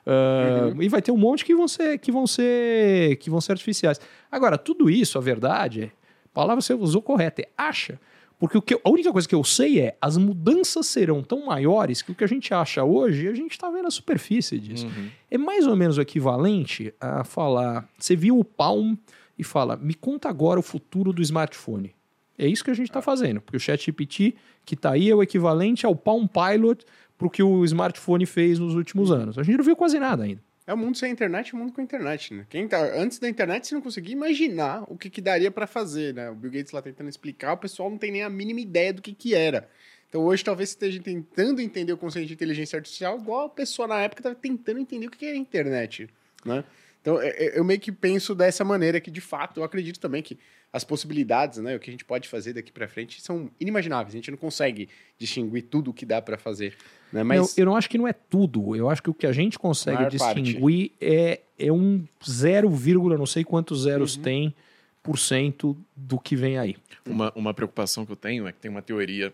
Ah, 0.06 0.70
E 0.80 0.88
vai 0.88 1.02
ter 1.02 1.12
um 1.12 1.16
monte 1.16 1.44
que 1.44 1.54
vão 1.54 1.68
ser 1.68 1.98
que 1.98 2.10
vão 2.10 2.26
ser 2.26 3.16
que 3.16 3.30
vão 3.30 3.40
ser 3.40 3.52
artificiais. 3.52 4.00
Agora, 4.30 4.56
tudo 4.58 4.88
isso, 4.90 5.18
a 5.18 5.20
verdade, 5.20 5.82
é, 5.82 5.86
a 5.86 6.28
palavra 6.32 6.60
você 6.60 6.74
usou 6.74 7.02
correta, 7.02 7.42
é 7.42 7.48
acha. 7.56 8.00
Porque 8.38 8.56
o 8.56 8.62
que 8.62 8.72
eu- 8.72 8.80
a 8.82 8.88
única 8.88 9.12
coisa 9.12 9.28
que 9.28 9.34
eu 9.34 9.44
sei 9.44 9.80
é 9.80 9.96
as 10.00 10.16
mudanças 10.16 10.86
serão 10.86 11.22
tão 11.22 11.44
maiores 11.44 12.00
que 12.00 12.10
o 12.10 12.14
que 12.14 12.24
a 12.24 12.26
gente 12.26 12.54
acha 12.54 12.82
hoje, 12.82 13.28
a 13.28 13.34
gente 13.34 13.50
está 13.52 13.68
vendo 13.68 13.86
a 13.86 13.90
superfície 13.90 14.58
disso. 14.58 14.86
É 15.30 15.36
mais 15.36 15.66
ou 15.66 15.76
menos 15.76 15.98
o 15.98 16.00
equivalente 16.00 16.94
a 16.98 17.22
falar. 17.22 17.86
Você 17.98 18.16
viu 18.16 18.38
o 18.38 18.44
Palm 18.44 18.94
e 19.38 19.44
fala: 19.44 19.76
me 19.76 19.92
conta 19.92 20.30
agora 20.30 20.58
o 20.58 20.62
futuro 20.62 21.12
do 21.12 21.20
smartphone. 21.20 21.94
É 22.38 22.46
isso 22.46 22.64
que 22.64 22.70
a 22.70 22.74
gente 22.74 22.88
está 22.88 23.02
fazendo, 23.02 23.42
porque 23.42 23.58
o 23.58 23.60
ChatGPT 23.60 24.34
que 24.64 24.74
está 24.74 24.92
aí 24.92 25.10
é 25.10 25.14
o 25.14 25.22
equivalente 25.22 25.84
ao 25.84 25.94
Palm 25.94 26.24
Pilot 26.26 26.86
para 27.20 27.26
o 27.26 27.30
que 27.30 27.42
o 27.42 27.62
smartphone 27.66 28.24
fez 28.24 28.58
nos 28.58 28.74
últimos 28.74 29.10
anos. 29.12 29.36
A 29.36 29.42
gente 29.42 29.58
não 29.58 29.64
viu 29.64 29.76
quase 29.76 29.98
nada 29.98 30.24
ainda. 30.24 30.42
É 30.66 30.72
o 30.72 30.76
mundo 30.76 30.96
sem 30.96 31.12
internet, 31.12 31.52
o 31.52 31.56
mundo 31.56 31.72
com 31.72 31.82
internet, 31.82 32.32
né? 32.32 32.46
Quem 32.48 32.66
tá, 32.66 32.80
antes 32.96 33.18
da 33.18 33.28
internet, 33.28 33.66
você 33.66 33.74
não 33.74 33.82
conseguia 33.82 34.14
imaginar 34.14 34.84
o 34.88 34.96
que, 34.96 35.10
que 35.10 35.20
daria 35.20 35.50
pra 35.50 35.66
fazer, 35.66 36.14
né? 36.14 36.30
O 36.30 36.34
Bill 36.34 36.50
Gates 36.50 36.72
lá 36.72 36.80
tentando 36.80 37.10
explicar, 37.10 37.52
o 37.52 37.56
pessoal 37.58 37.90
não 37.90 37.98
tem 37.98 38.10
nem 38.10 38.22
a 38.22 38.30
mínima 38.30 38.60
ideia 38.60 38.92
do 38.92 39.02
que, 39.02 39.12
que 39.12 39.34
era. 39.34 39.68
Então 40.08 40.22
hoje 40.22 40.42
talvez 40.42 40.70
esteja 40.70 41.00
tentando 41.02 41.60
entender 41.60 41.92
o 41.92 41.96
conceito 41.96 42.28
de 42.28 42.34
inteligência 42.34 42.78
artificial, 42.78 43.18
igual 43.18 43.46
a 43.46 43.48
pessoa 43.50 43.86
na 43.86 44.00
época 44.00 44.20
estava 44.20 44.34
tentando 44.34 44.80
entender 44.80 45.06
o 45.06 45.10
que, 45.10 45.18
que 45.18 45.26
era 45.26 45.34
a 45.34 45.38
internet, 45.38 46.08
né? 46.44 46.64
Então 47.00 47.20
é- 47.20 47.28
é- 47.28 47.58
eu 47.58 47.64
meio 47.64 47.80
que 47.80 47.90
penso 47.90 48.34
dessa 48.34 48.64
maneira 48.64 49.00
que, 49.00 49.10
de 49.10 49.20
fato, 49.20 49.60
eu 49.60 49.64
acredito 49.64 49.98
também 49.98 50.22
que 50.22 50.38
as 50.72 50.84
possibilidades, 50.84 51.58
né? 51.58 51.74
O 51.74 51.80
que 51.80 51.90
a 51.90 51.92
gente 51.92 52.04
pode 52.04 52.28
fazer 52.28 52.52
daqui 52.52 52.70
pra 52.70 52.86
frente 52.86 53.20
são 53.20 53.50
inimagináveis. 53.58 54.14
A 54.14 54.18
gente 54.18 54.30
não 54.30 54.38
consegue 54.38 54.88
distinguir 55.18 55.62
tudo 55.62 55.90
o 55.90 55.94
que 55.94 56.06
dá 56.06 56.22
pra 56.22 56.38
fazer, 56.38 56.76
né? 57.12 57.24
Mas... 57.24 57.56
Eu, 57.56 57.62
eu 57.62 57.66
não 57.66 57.76
acho 57.76 57.90
que 57.90 57.98
não 57.98 58.06
é 58.06 58.12
tudo. 58.12 58.76
Eu 58.76 58.88
acho 58.88 59.02
que 59.02 59.10
o 59.10 59.14
que 59.14 59.26
a 59.26 59.32
gente 59.32 59.58
consegue 59.58 60.16
parte. 60.16 60.42
distinguir 60.42 60.92
é, 61.00 61.40
é 61.58 61.72
um 61.72 62.04
0, 62.28 62.70
não 63.18 63.26
sei 63.26 63.42
quantos 63.42 63.82
zeros 63.82 64.16
Uhum. 64.16 64.22
tem 64.22 64.54
por 65.02 65.18
cento 65.18 65.76
do 65.96 66.18
que 66.20 66.36
vem 66.36 66.58
aí. 66.58 66.76
Uma, 67.06 67.32
uma 67.34 67.54
preocupação 67.54 68.06
que 68.06 68.12
eu 68.12 68.16
tenho 68.16 68.46
é 68.46 68.52
que 68.52 68.58
tem 68.60 68.70
uma 68.70 68.82
teoria, 68.82 69.32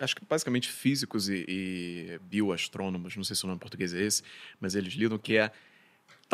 acho 0.00 0.16
que 0.16 0.24
basicamente 0.24 0.68
físicos 0.68 1.28
e, 1.28 1.44
e 1.46 2.18
bioastrônomos, 2.28 3.14
não 3.14 3.22
sei 3.22 3.36
se 3.36 3.44
o 3.44 3.46
nome 3.46 3.58
em 3.58 3.60
português 3.60 3.92
é 3.94 4.00
esse, 4.02 4.22
mas 4.58 4.74
eles 4.74 4.94
lidam 4.94 5.18
que 5.18 5.36
é 5.36 5.52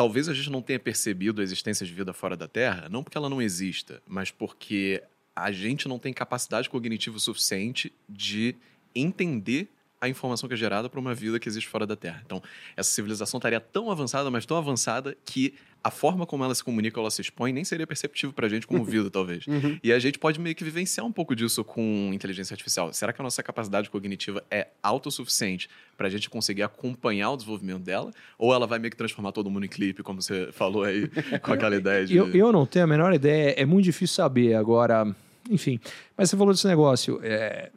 talvez 0.01 0.27
a 0.27 0.33
gente 0.33 0.49
não 0.49 0.63
tenha 0.63 0.79
percebido 0.79 1.41
a 1.41 1.43
existência 1.43 1.85
de 1.85 1.93
vida 1.93 2.11
fora 2.11 2.35
da 2.35 2.47
Terra, 2.47 2.89
não 2.89 3.03
porque 3.03 3.15
ela 3.15 3.29
não 3.29 3.39
exista, 3.39 4.01
mas 4.07 4.31
porque 4.31 5.03
a 5.35 5.51
gente 5.51 5.87
não 5.87 5.99
tem 5.99 6.11
capacidade 6.11 6.67
cognitiva 6.67 7.19
suficiente 7.19 7.93
de 8.09 8.55
entender 8.95 9.69
a 10.01 10.09
informação 10.09 10.49
que 10.49 10.55
é 10.55 10.57
gerada 10.57 10.89
para 10.89 10.99
uma 10.99 11.13
vida 11.13 11.39
que 11.39 11.47
existe 11.47 11.69
fora 11.69 11.85
da 11.85 11.95
Terra. 11.95 12.23
Então, 12.25 12.41
essa 12.75 12.89
civilização 12.89 13.37
estaria 13.37 13.59
tão 13.59 13.91
avançada, 13.91 14.31
mas 14.31 14.47
tão 14.47 14.57
avançada 14.57 15.15
que 15.23 15.53
a 15.83 15.91
forma 15.91 16.25
como 16.25 16.43
ela 16.43 16.53
se 16.53 16.63
comunica, 16.63 16.99
ela 16.99 17.09
se 17.09 17.21
expõe, 17.21 17.51
nem 17.51 17.63
seria 17.63 17.85
perceptível 17.85 18.33
para 18.33 18.47
a 18.47 18.49
gente 18.49 18.65
como 18.65 18.83
vida, 18.83 19.09
talvez. 19.09 19.45
Uhum. 19.51 19.77
E 19.83 19.91
a 19.91 19.99
gente 19.99 20.17
pode 20.17 20.39
meio 20.39 20.55
que 20.55 20.63
vivenciar 20.63 21.05
um 21.05 21.11
pouco 21.11 21.35
disso 21.35 21.61
com 21.63 22.11
inteligência 22.13 22.53
artificial. 22.53 22.93
Será 22.93 23.11
que 23.11 23.21
a 23.21 23.23
nossa 23.23 23.43
capacidade 23.43 23.89
cognitiva 23.89 24.41
é 24.49 24.67
autossuficiente 24.81 25.69
para 25.97 26.07
a 26.07 26.09
gente 26.09 26.29
conseguir 26.29 26.63
acompanhar 26.63 27.31
o 27.31 27.35
desenvolvimento 27.35 27.81
dela? 27.81 28.11
Ou 28.37 28.53
ela 28.53 28.65
vai 28.65 28.79
meio 28.79 28.89
que 28.91 28.97
transformar 28.97 29.33
todo 29.33 29.49
mundo 29.49 29.65
em 29.65 29.69
clipe, 29.69 30.03
como 30.03 30.21
você 30.21 30.49
falou 30.53 30.83
aí, 30.83 31.09
com 31.41 31.51
aquela 31.51 31.75
ideia 31.75 32.05
de. 32.05 32.15
Eu, 32.15 32.33
eu 32.33 32.51
não 32.51 32.65
tenho 32.65 32.85
a 32.85 32.87
menor 32.87 33.13
ideia, 33.13 33.53
é 33.57 33.65
muito 33.65 33.83
difícil 33.83 34.15
saber 34.15 34.55
agora. 34.55 35.13
Enfim, 35.49 35.79
mas 36.15 36.29
você 36.29 36.37
falou 36.37 36.53
desse 36.53 36.67
negócio. 36.67 37.19
é, 37.21 37.69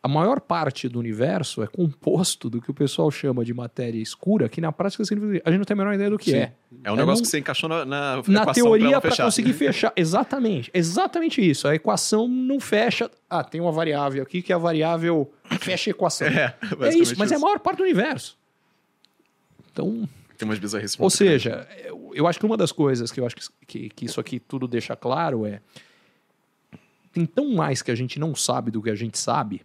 a 0.00 0.06
maior 0.06 0.40
parte 0.40 0.88
do 0.88 0.98
universo 0.98 1.60
é 1.62 1.66
composto 1.66 2.48
do 2.48 2.60
que 2.62 2.70
o 2.70 2.74
pessoal 2.74 3.10
chama 3.10 3.44
de 3.44 3.52
matéria 3.52 4.00
escura, 4.00 4.48
que 4.48 4.60
na 4.60 4.70
prática 4.70 5.04
significa- 5.04 5.42
a 5.44 5.50
gente 5.50 5.58
não 5.58 5.64
tem 5.64 5.74
a 5.74 5.78
menor 5.78 5.92
ideia 5.94 6.08
do 6.08 6.16
que 6.16 6.30
Sim. 6.30 6.36
é. 6.36 6.52
É 6.84 6.90
um 6.90 6.94
Eu 6.94 6.96
negócio 6.96 7.16
não- 7.16 7.22
que 7.22 7.28
você 7.28 7.38
encaixou 7.40 7.68
na, 7.68 7.84
na, 7.84 8.22
Na 8.28 8.46
teoria, 8.52 9.00
para 9.00 9.16
conseguir 9.16 9.52
fechar. 9.54 9.92
Exatamente. 9.96 10.70
Exatamente 10.72 11.40
isso. 11.48 11.66
A 11.66 11.74
equação 11.74 12.28
não 12.28 12.60
fecha. 12.60 13.10
Ah, 13.28 13.42
tem 13.42 13.60
uma 13.60 13.72
variável 13.72 14.22
aqui 14.22 14.40
que 14.40 14.52
é 14.52 14.54
a 14.54 14.58
variável 14.58 15.32
fecha 15.60 15.90
a 15.90 15.92
equação. 15.92 16.28
É, 16.28 16.54
É 16.88 16.94
isso, 16.96 17.14
mas 17.18 17.32
é 17.32 17.34
a 17.34 17.38
maior 17.40 17.58
parte 17.58 17.78
do 17.78 17.82
universo. 17.82 18.38
Então, 19.72 20.08
Tem 20.36 20.48
umas 20.48 20.58
bizarrices 20.60 20.96
ou 20.98 21.10
seja, 21.10 21.66
eu, 21.84 22.12
eu 22.14 22.26
acho 22.26 22.38
que 22.38 22.46
uma 22.46 22.56
das 22.56 22.70
coisas 22.70 23.10
que 23.10 23.18
eu 23.20 23.26
acho 23.26 23.34
que, 23.36 23.42
que, 23.66 23.88
que 23.88 24.04
isso 24.04 24.20
aqui 24.20 24.38
tudo 24.38 24.68
deixa 24.68 24.94
claro 24.94 25.44
é 25.44 25.60
tem 27.12 27.26
tão 27.26 27.52
mais 27.54 27.82
que 27.82 27.90
a 27.90 27.94
gente 27.96 28.18
não 28.20 28.34
sabe 28.34 28.70
do 28.70 28.80
que 28.82 28.90
a 28.90 28.94
gente 28.94 29.18
sabe. 29.18 29.62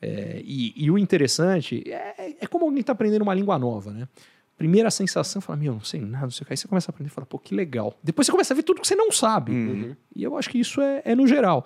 É, 0.00 0.40
e, 0.44 0.72
e 0.76 0.90
o 0.90 0.98
interessante 0.98 1.82
é, 1.86 2.36
é 2.40 2.46
como 2.46 2.64
alguém 2.64 2.80
está 2.80 2.92
aprendendo 2.92 3.22
uma 3.22 3.34
língua 3.34 3.58
nova, 3.58 3.90
né? 3.90 4.08
Primeira 4.56 4.90
sensação, 4.90 5.40
fala, 5.40 5.58
meu, 5.58 5.72
não 5.74 5.84
sei 5.84 6.00
nada, 6.00 6.24
não 6.24 6.30
sei 6.32 6.42
o 6.42 6.46
que. 6.46 6.52
Aí 6.52 6.56
você 6.56 6.66
começa 6.66 6.90
a 6.90 6.92
aprender 6.92 7.08
e 7.08 7.12
fala, 7.12 7.26
pô, 7.26 7.38
que 7.38 7.54
legal. 7.54 7.96
Depois 8.02 8.26
você 8.26 8.32
começa 8.32 8.52
a 8.52 8.56
ver 8.56 8.64
tudo 8.64 8.80
que 8.80 8.88
você 8.88 8.96
não 8.96 9.12
sabe. 9.12 9.52
Uhum. 9.52 9.96
E 10.16 10.22
eu 10.22 10.36
acho 10.36 10.50
que 10.50 10.58
isso 10.58 10.80
é, 10.80 11.00
é 11.04 11.14
no 11.14 11.28
geral. 11.28 11.64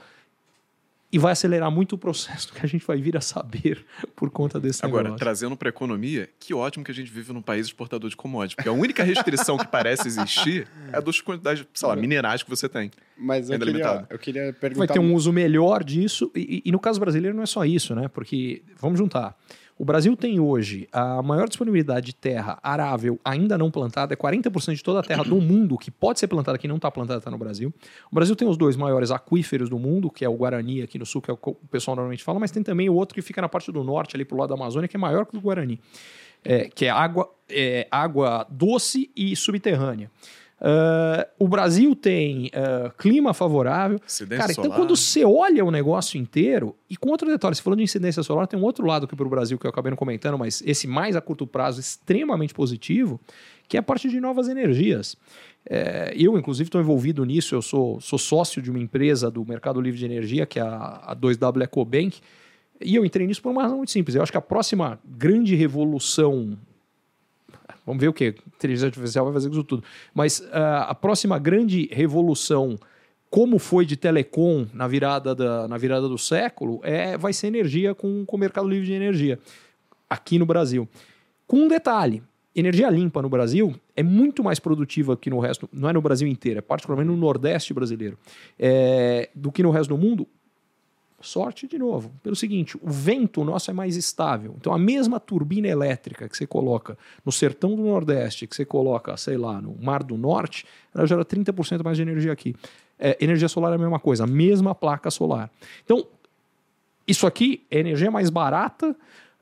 E 1.13 1.19
vai 1.19 1.33
acelerar 1.33 1.71
muito 1.71 1.93
o 1.95 1.99
processo 1.99 2.53
que 2.55 2.65
a 2.65 2.69
gente 2.69 2.87
vai 2.87 2.97
vir 2.99 3.17
a 3.19 3.21
saber 3.21 3.85
por 4.17 4.31
conta 4.31 4.59
desse 4.59 4.83
Agora, 4.85 5.05
negócio. 5.05 5.19
trazendo 5.23 5.55
para 5.57 5.69
economia, 5.69 6.29
que 6.41 6.55
ótimo 6.55 6.83
que 6.83 6.91
a 6.91 6.95
gente 6.95 7.11
vive 7.13 7.33
num 7.35 7.43
país 7.43 7.67
exportador 7.67 8.09
de 8.09 8.17
commodities, 8.17 8.55
porque 8.55 8.69
a 8.69 8.73
única 8.73 9.05
restrição 9.05 9.59
que 9.59 9.67
parece 9.67 10.09
existir 10.09 10.67
é 10.91 11.01
das 11.03 11.21
quantidades, 11.21 11.67
sei 11.75 11.89
lá, 11.89 11.95
minerais 11.97 12.43
que 12.43 12.49
você 12.49 12.67
tem. 12.67 12.91
Mas 13.19 13.49
eu 13.49 13.53
Ainda 13.53 13.67
queria, 13.67 13.83
limitado. 13.83 14.07
eu 14.09 14.19
queria 14.19 14.43
vai 14.45 14.53
perguntar... 14.55 14.95
ter 14.95 15.01
um 15.01 15.15
uso 15.15 15.31
melhor 15.33 15.85
disso. 15.85 16.31
E, 16.35 16.41
e- 16.41 16.63
e 16.71 16.73
no 16.73 16.81
caso 16.81 16.99
brasileiro 16.99 17.37
não 17.37 17.43
é 17.43 17.47
só 17.47 17.63
isso, 17.65 17.95
né? 17.95 18.09
Porque, 18.09 18.63
vamos 18.81 18.99
juntar. 18.99 19.37
O 19.83 19.85
Brasil 19.85 20.17
tem 20.17 20.39
hoje 20.39 20.87
a 20.93 21.21
maior 21.25 21.49
disponibilidade 21.49 22.07
de 22.07 22.15
terra 22.15 22.57
arável 22.63 23.19
ainda 23.25 23.59
não 23.59 23.69
plantada, 23.69 24.15
é 24.15 24.17
40% 24.17 24.77
de 24.77 24.81
toda 24.81 25.01
a 25.01 25.03
terra 25.03 25.25
do 25.25 25.41
mundo 25.41 25.77
que 25.77 25.91
pode 25.91 26.21
ser 26.21 26.29
plantada 26.29 26.57
que 26.57 26.69
não 26.69 26.77
está 26.77 26.89
plantada 26.89 27.19
está 27.19 27.33
no 27.33 27.37
Brasil. 27.37 27.75
O 28.09 28.15
Brasil 28.15 28.37
tem 28.37 28.47
os 28.47 28.57
dois 28.57 28.77
maiores 28.77 29.11
aquíferos 29.11 29.69
do 29.69 29.81
mundo, 29.81 30.09
que 30.09 30.25
é 30.25 30.29
o 30.29 30.35
Guarani 30.35 30.83
aqui 30.83 31.01
no 31.01 31.05
sul, 31.05 31.21
que 31.21 31.33
é 31.33 31.35
o 31.35 31.37
que 31.37 31.51
o 31.51 31.55
pessoal 31.69 31.97
normalmente 31.97 32.23
fala, 32.23 32.39
mas 32.39 32.53
tem 32.53 32.63
também 32.63 32.89
o 32.89 32.95
outro 32.95 33.13
que 33.13 33.23
fica 33.23 33.43
na 33.43 33.49
parte 33.49 33.73
do 33.73 33.83
norte, 33.83 34.15
ali 34.15 34.25
pro 34.25 34.39
lado 34.39 34.51
da 34.51 34.55
Amazônia, 34.55 34.87
que 34.87 34.97
é 34.97 35.01
maior 35.01 35.27
que 35.27 35.37
o 35.37 35.41
Guarani, 35.41 35.81
É, 36.45 36.69
que 36.73 36.85
é 36.85 36.91
água, 36.91 37.29
é, 37.49 37.89
água 37.91 38.47
doce 38.49 39.11
e 39.17 39.35
subterrânea. 39.35 40.09
Uh, 40.63 41.27
o 41.41 41.49
Brasil 41.49 41.97
tem 41.97 42.47
uh, 42.47 42.93
clima 42.97 43.35
favorável. 43.35 44.01
Incidência 44.07 44.39
Cara, 44.39 44.53
então 44.53 44.65
solar. 44.65 44.79
quando 44.79 44.97
você 44.97 45.25
olha 45.25 45.65
o 45.65 45.73
negócio 45.73 46.21
inteiro, 46.21 46.77
e 46.89 46.97
com 46.97 47.11
outro 47.11 47.29
detalhe, 47.29 47.57
você 47.57 47.63
falou 47.63 47.77
de 47.77 47.83
incidência 47.83 48.23
solar, 48.23 48.47
tem 48.47 48.59
um 48.59 48.63
outro 48.63 48.87
lado 48.87 49.07
aqui 49.07 49.17
para 49.17 49.27
o 49.27 49.29
Brasil 49.29 49.59
que 49.59 49.67
eu 49.67 49.71
acabei 49.71 49.91
não 49.91 49.97
comentando, 49.97 50.39
mas 50.39 50.63
esse 50.65 50.87
mais 50.87 51.17
a 51.17 51.21
curto 51.21 51.49
prazo, 51.49 51.81
extremamente 51.81 52.55
positivo, 52.55 53.21
que 53.67 53.77
é 53.77 53.81
a 53.81 53.83
parte 53.83 54.09
de 54.09 54.21
novas 54.21 54.49
energias. 54.49 55.17
É, 55.69 56.15
eu, 56.17 56.39
inclusive, 56.39 56.69
estou 56.69 56.81
envolvido 56.81 57.25
nisso, 57.25 57.57
eu 57.57 57.63
sou, 57.63 58.01
sou 58.01 58.19
sócio 58.19 58.63
de 58.63 58.71
uma 58.71 58.79
empresa 58.79 59.29
do 59.33 59.45
Mercado 59.45 59.81
Livre 59.81 59.99
de 59.99 60.05
Energia, 60.05 60.47
que 60.47 60.61
é 60.61 60.63
a, 60.63 61.03
a 61.07 61.17
2W 61.17 61.63
EcoBank, 61.63 62.21
e 62.81 62.95
eu 62.95 63.05
entrei 63.05 63.27
nisso 63.27 63.43
por 63.43 63.51
uma 63.51 63.63
razão 63.63 63.79
muito 63.79 63.91
simples. 63.91 64.15
Eu 64.15 64.23
acho 64.23 64.31
que 64.31 64.39
a 64.39 64.43
próxima 64.43 65.01
grande 65.05 65.57
revolução 65.57 66.57
Vamos 67.85 68.01
ver 68.01 68.09
o 68.09 68.13
que 68.13 68.35
inteligência 68.55 68.87
artificial 68.87 69.25
vai 69.25 69.35
fazer 69.35 69.49
com 69.49 69.55
isso 69.55 69.65
tudo. 69.65 69.85
Mas 70.15 70.41
uh, 70.41 70.87
a 70.87 70.95
próxima 70.95 71.39
grande 71.39 71.89
revolução, 71.93 72.79
como 73.29 73.59
foi 73.59 73.85
de 73.85 73.97
telecom 73.97 74.67
na 74.73 74.87
virada, 74.87 75.35
da, 75.35 75.67
na 75.67 75.77
virada 75.77 76.09
do 76.09 76.19
século, 76.19 76.81
é, 76.83 77.17
vai 77.17 77.33
ser 77.33 77.49
energia 77.49 77.95
com, 77.95 78.25
com 78.25 78.37
o 78.37 78.39
mercado 78.39 78.69
livre 78.69 78.87
de 78.87 78.93
energia 78.93 79.39
aqui 80.09 80.39
no 80.39 80.47
Brasil. 80.47 80.89
Com 81.47 81.59
um 81.59 81.69
detalhe: 81.69 82.23
energia 82.55 82.89
limpa 82.89 83.21
no 83.21 83.29
Brasil 83.29 83.75
é 83.97 84.03
muito 84.03 84.45
mais 84.45 84.59
produtiva 84.59 85.17
que 85.17 85.29
no 85.29 85.39
resto, 85.39 85.69
não 85.73 85.89
é 85.89 85.93
no 85.93 86.01
Brasil 86.01 86.29
inteiro, 86.29 86.59
é 86.59 86.63
particularmente 86.63 87.11
no 87.11 87.17
Nordeste 87.17 87.75
brasileiro, 87.75 88.19
é, 88.59 89.29
do 89.35 89.51
que 89.51 89.63
no 89.63 89.71
resto 89.71 89.89
do 89.89 89.99
mundo, 89.99 90.27
Sorte 91.23 91.67
de 91.67 91.79
novo, 91.79 92.13
pelo 92.23 92.37
seguinte: 92.37 92.77
o 92.77 92.91
vento 92.91 93.45
nosso 93.45 93.71
é 93.71 93.75
mais 93.75 93.97
estável. 93.97 94.55
Então, 94.59 94.73
a 94.75 94.79
mesma 94.79 95.21
turbina 95.21 95.69
elétrica 95.69 96.29
que 96.29 96.37
você 96.37 96.47
coloca 96.47 96.99
no 97.25 97.31
sertão 97.33 97.77
do 97.77 97.83
Nordeste, 97.83 98.47
que 98.47 98.55
você 98.57 98.65
coloca, 98.65 99.17
sei 99.17 99.37
lá, 99.37 99.61
no 99.61 99.77
Mar 99.81 100.03
do 100.03 100.17
Norte, 100.19 100.67
ela 100.95 101.07
gera 101.07 101.25
30% 101.25 101.83
mais 101.85 101.97
de 101.97 102.03
energia 102.03 102.33
aqui. 102.33 102.55
É, 102.99 103.17
energia 103.21 103.49
solar 103.49 103.73
é 103.73 103.77
a 103.77 103.79
mesma 103.79 103.99
coisa, 103.99 104.25
a 104.25 104.27
mesma 104.27 104.75
placa 104.75 105.11
solar. 105.11 105.51
Então, 105.85 106.07
isso 107.07 107.27
aqui 107.27 107.65
é 107.71 107.79
energia 107.79 108.11
mais 108.11 108.31
barata. 108.31 108.91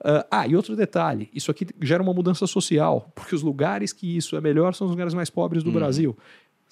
Uh, 0.03 0.25
ah, 0.31 0.47
e 0.47 0.57
outro 0.57 0.75
detalhe: 0.75 1.29
isso 1.35 1.51
aqui 1.51 1.67
gera 1.81 2.03
uma 2.03 2.15
mudança 2.15 2.47
social, 2.47 3.11
porque 3.15 3.35
os 3.35 3.43
lugares 3.43 3.93
que 3.93 4.17
isso 4.17 4.35
é 4.37 4.41
melhor 4.41 4.75
são 4.75 4.87
os 4.87 4.93
lugares 4.93 5.13
mais 5.13 5.29
pobres 5.29 5.63
do 5.63 5.69
Uhum. 5.69 5.77
Brasil 5.77 6.17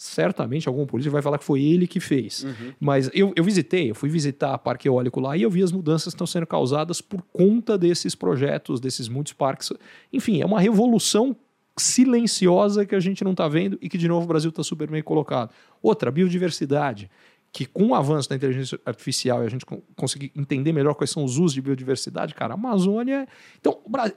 certamente 0.00 0.68
algum 0.68 0.86
político 0.86 1.12
vai 1.12 1.20
falar 1.20 1.38
que 1.38 1.44
foi 1.44 1.60
ele 1.60 1.84
que 1.88 1.98
fez. 1.98 2.44
Uhum. 2.44 2.72
Mas 2.78 3.10
eu, 3.12 3.32
eu 3.34 3.42
visitei, 3.42 3.90
eu 3.90 3.96
fui 3.96 4.08
visitar 4.08 4.56
Parque 4.58 4.86
Eólico 4.86 5.18
lá 5.18 5.36
e 5.36 5.42
eu 5.42 5.50
vi 5.50 5.60
as 5.60 5.72
mudanças 5.72 6.04
que 6.12 6.16
estão 6.16 6.26
sendo 6.26 6.46
causadas 6.46 7.00
por 7.00 7.20
conta 7.32 7.76
desses 7.76 8.14
projetos, 8.14 8.78
desses 8.78 9.08
muitos 9.08 9.32
parques. 9.32 9.72
Enfim, 10.12 10.40
é 10.40 10.46
uma 10.46 10.60
revolução 10.60 11.34
silenciosa 11.76 12.86
que 12.86 12.94
a 12.94 13.00
gente 13.00 13.24
não 13.24 13.32
está 13.32 13.48
vendo 13.48 13.76
e 13.82 13.88
que, 13.88 13.98
de 13.98 14.06
novo, 14.06 14.24
o 14.24 14.28
Brasil 14.28 14.50
está 14.50 14.62
super 14.62 14.88
bem 14.88 15.02
colocado. 15.02 15.50
Outra, 15.82 16.10
biodiversidade. 16.10 17.10
Que 17.50 17.64
com 17.64 17.86
o 17.86 17.94
avanço 17.94 18.28
da 18.28 18.36
inteligência 18.36 18.78
artificial 18.84 19.42
e 19.42 19.46
a 19.46 19.48
gente 19.48 19.64
con- 19.64 19.80
conseguir 19.96 20.30
entender 20.36 20.70
melhor 20.72 20.94
quais 20.94 21.10
são 21.10 21.24
os 21.24 21.38
usos 21.38 21.54
de 21.54 21.62
biodiversidade, 21.62 22.34
cara, 22.34 22.52
a 22.52 22.56
Amazônia. 22.56 23.22
é- 23.22 23.26
Então, 23.58 23.78
o 23.84 23.88
Brasil, 23.90 24.16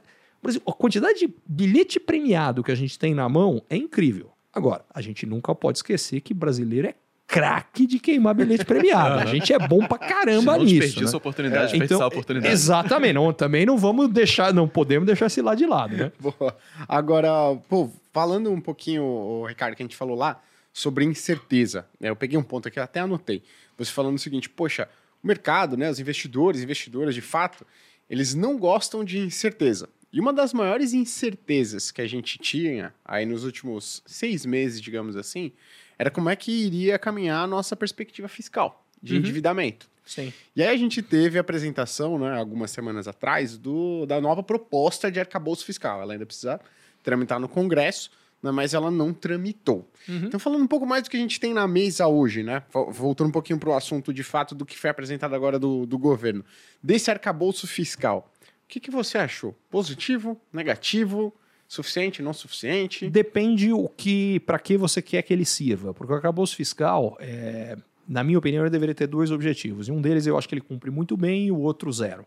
a 0.68 0.74
quantidade 0.74 1.20
de 1.20 1.34
bilhete 1.48 2.00
premiado 2.00 2.62
que 2.62 2.72
a 2.72 2.76
gente 2.76 3.00
tem 3.00 3.14
na 3.16 3.28
mão 3.30 3.64
é 3.70 3.78
incrível. 3.78 4.32
Agora, 4.54 4.84
a 4.94 5.02
gente 5.02 5.26
nunca 5.26 5.56
pode 5.56 5.78
esquecer 5.78 6.22
que 6.22 6.34
brasileiro 6.34 6.88
é 6.88 6.96
craque 7.32 7.88
de 7.88 7.98
queimar 7.98 8.36
bilhete 8.36 8.66
premiado. 8.66 9.20
A 9.22 9.26
gente 9.26 9.54
é 9.54 9.58
bom 9.58 9.88
pra 9.88 9.98
caramba 9.98 10.58
não 10.58 10.66
nisso. 10.66 11.00
né? 11.02 11.10
a 11.14 11.18
oportunidade, 11.18 11.72
desperdiçar 11.72 12.02
a 12.02 12.08
oportunidade. 12.08 12.54
Exatamente, 12.54 13.14
não, 13.14 13.32
também 13.32 13.66
não 13.66 13.78
vamos 13.78 14.10
deixar, 14.10 14.54
não 14.54 14.68
podemos 14.68 15.06
deixar 15.06 15.28
esse 15.28 15.42
lado 15.42 15.58
de 15.58 15.66
lado, 15.66 15.96
né? 15.96 16.12
Boa. 16.20 16.58
Agora, 16.90 17.30
pô, 17.70 17.90
falando 18.12 18.52
um 18.52 18.60
pouquinho, 18.60 19.04
ô, 19.04 19.46
Ricardo, 19.46 19.78
que 19.78 19.82
a 19.82 19.86
gente 19.86 19.96
falou 19.96 20.18
lá 20.18 20.42
sobre 20.74 21.06
incerteza. 21.06 21.86
né? 22.02 22.10
Eu 22.10 22.16
peguei 22.18 22.38
um 22.38 22.44
ponto 22.44 22.68
aqui, 22.68 22.80
até 22.82 23.00
anotei. 23.00 23.42
Você 23.78 23.92
falando 23.92 24.18
o 24.18 24.20
seguinte, 24.20 24.50
poxa, 24.50 24.90
o 25.24 25.28
mercado, 25.28 25.78
né, 25.78 25.90
os 25.90 26.00
investidores, 26.00 26.62
investidoras, 26.62 27.16
de 27.16 27.22
fato, 27.22 27.66
eles 28.10 28.36
não 28.36 28.58
gostam 28.58 29.06
de 29.06 29.20
incerteza. 29.20 29.88
E 30.14 30.20
uma 30.20 30.34
das 30.34 30.54
maiores 30.54 30.94
incertezas 30.94 31.92
que 31.92 32.02
a 32.02 32.08
gente 32.08 32.38
tinha 32.38 32.94
aí 33.06 33.26
nos 33.26 33.44
últimos 33.44 34.02
seis 34.06 34.46
meses, 34.46 34.82
digamos 34.82 35.16
assim, 35.16 35.52
era 35.98 36.10
como 36.12 36.30
é 36.30 36.36
que 36.36 36.52
iria 36.52 37.00
caminhar 37.00 37.44
a 37.44 37.48
nossa 37.48 37.76
perspectiva 37.76 38.28
fiscal 38.28 38.86
de 39.02 39.14
Uhum. 39.14 39.20
endividamento. 39.20 39.90
Sim. 40.06 40.34
E 40.56 40.62
aí 40.62 40.68
a 40.70 40.78
gente 40.78 41.02
teve 41.02 41.38
a 41.38 41.42
apresentação, 41.42 42.20
né, 42.20 42.38
algumas 42.38 42.72
semanas 42.72 43.08
atrás, 43.08 43.58
do, 43.58 44.06
da 44.06 44.20
nova 44.20 44.44
proposta 44.44 45.10
de 45.12 45.20
arcabouço 45.20 45.64
fiscal. 45.64 46.02
Ela 46.02 46.14
ainda 46.14 46.26
precisa 46.26 46.60
tramitar 47.04 47.40
no 47.40 47.48
Congresso, 47.48 48.12
né, 48.44 48.52
mas 48.52 48.74
ela 48.74 48.92
não 48.92 49.14
tramitou. 49.14 49.90
Uhum. 50.10 50.26
Então, 50.26 50.40
falando 50.40 50.64
um 50.64 50.68
pouco 50.68 50.86
mais 50.86 51.04
do 51.04 51.10
que 51.10 51.16
a 51.18 51.20
gente 51.20 51.40
tem 51.40 51.54
na 51.54 51.68
mesa 51.68 52.08
hoje, 52.08 52.44
né? 52.44 52.64
vo- 52.74 52.92
Voltando 52.92 53.28
um 53.28 53.32
pouquinho 53.32 53.60
para 53.60 53.70
o 53.70 53.74
assunto 53.74 54.14
de 54.14 54.24
fato 54.24 54.54
do 54.56 54.66
que 54.66 54.78
foi 54.78 54.90
apresentado 54.90 55.34
agora 55.36 55.58
do, 55.58 55.86
do 55.86 55.98
governo. 55.98 56.44
Desse 56.84 57.10
arcabouço 57.10 57.66
fiscal, 57.68 58.31
que, 58.72 58.80
que 58.80 58.90
você 58.90 59.18
achou? 59.18 59.54
Positivo? 59.70 60.40
Negativo? 60.52 61.34
Suficiente? 61.68 62.22
Não 62.22 62.32
suficiente? 62.32 63.10
Depende 63.10 63.74
o 63.74 63.90
que, 63.90 64.40
para 64.42 64.58
que 64.58 64.78
você 64.78 65.02
quer 65.02 65.22
que 65.24 65.34
ele 65.34 65.44
sirva, 65.44 65.94
porque 65.94 66.12
o 66.12 66.16
arcabouço 66.16 66.56
fiscal, 66.56 67.18
é, 67.20 67.78
na 68.08 68.24
minha 68.24 68.40
opinião, 68.40 68.64
ele 68.64 68.70
deveria 68.70 68.96
ter 68.96 69.08
dois 69.08 69.30
objetivos. 69.30 69.90
E 69.90 69.92
um 69.92 70.02
deles 70.02 70.26
eu 70.26 70.38
acho 70.38 70.48
que 70.48 70.56
ele 70.56 70.62
cumpre 70.62 70.90
muito 70.90 71.18
bem 71.18 71.48
e 71.48 71.52
o 71.52 71.60
outro 71.60 71.92
zero. 71.92 72.26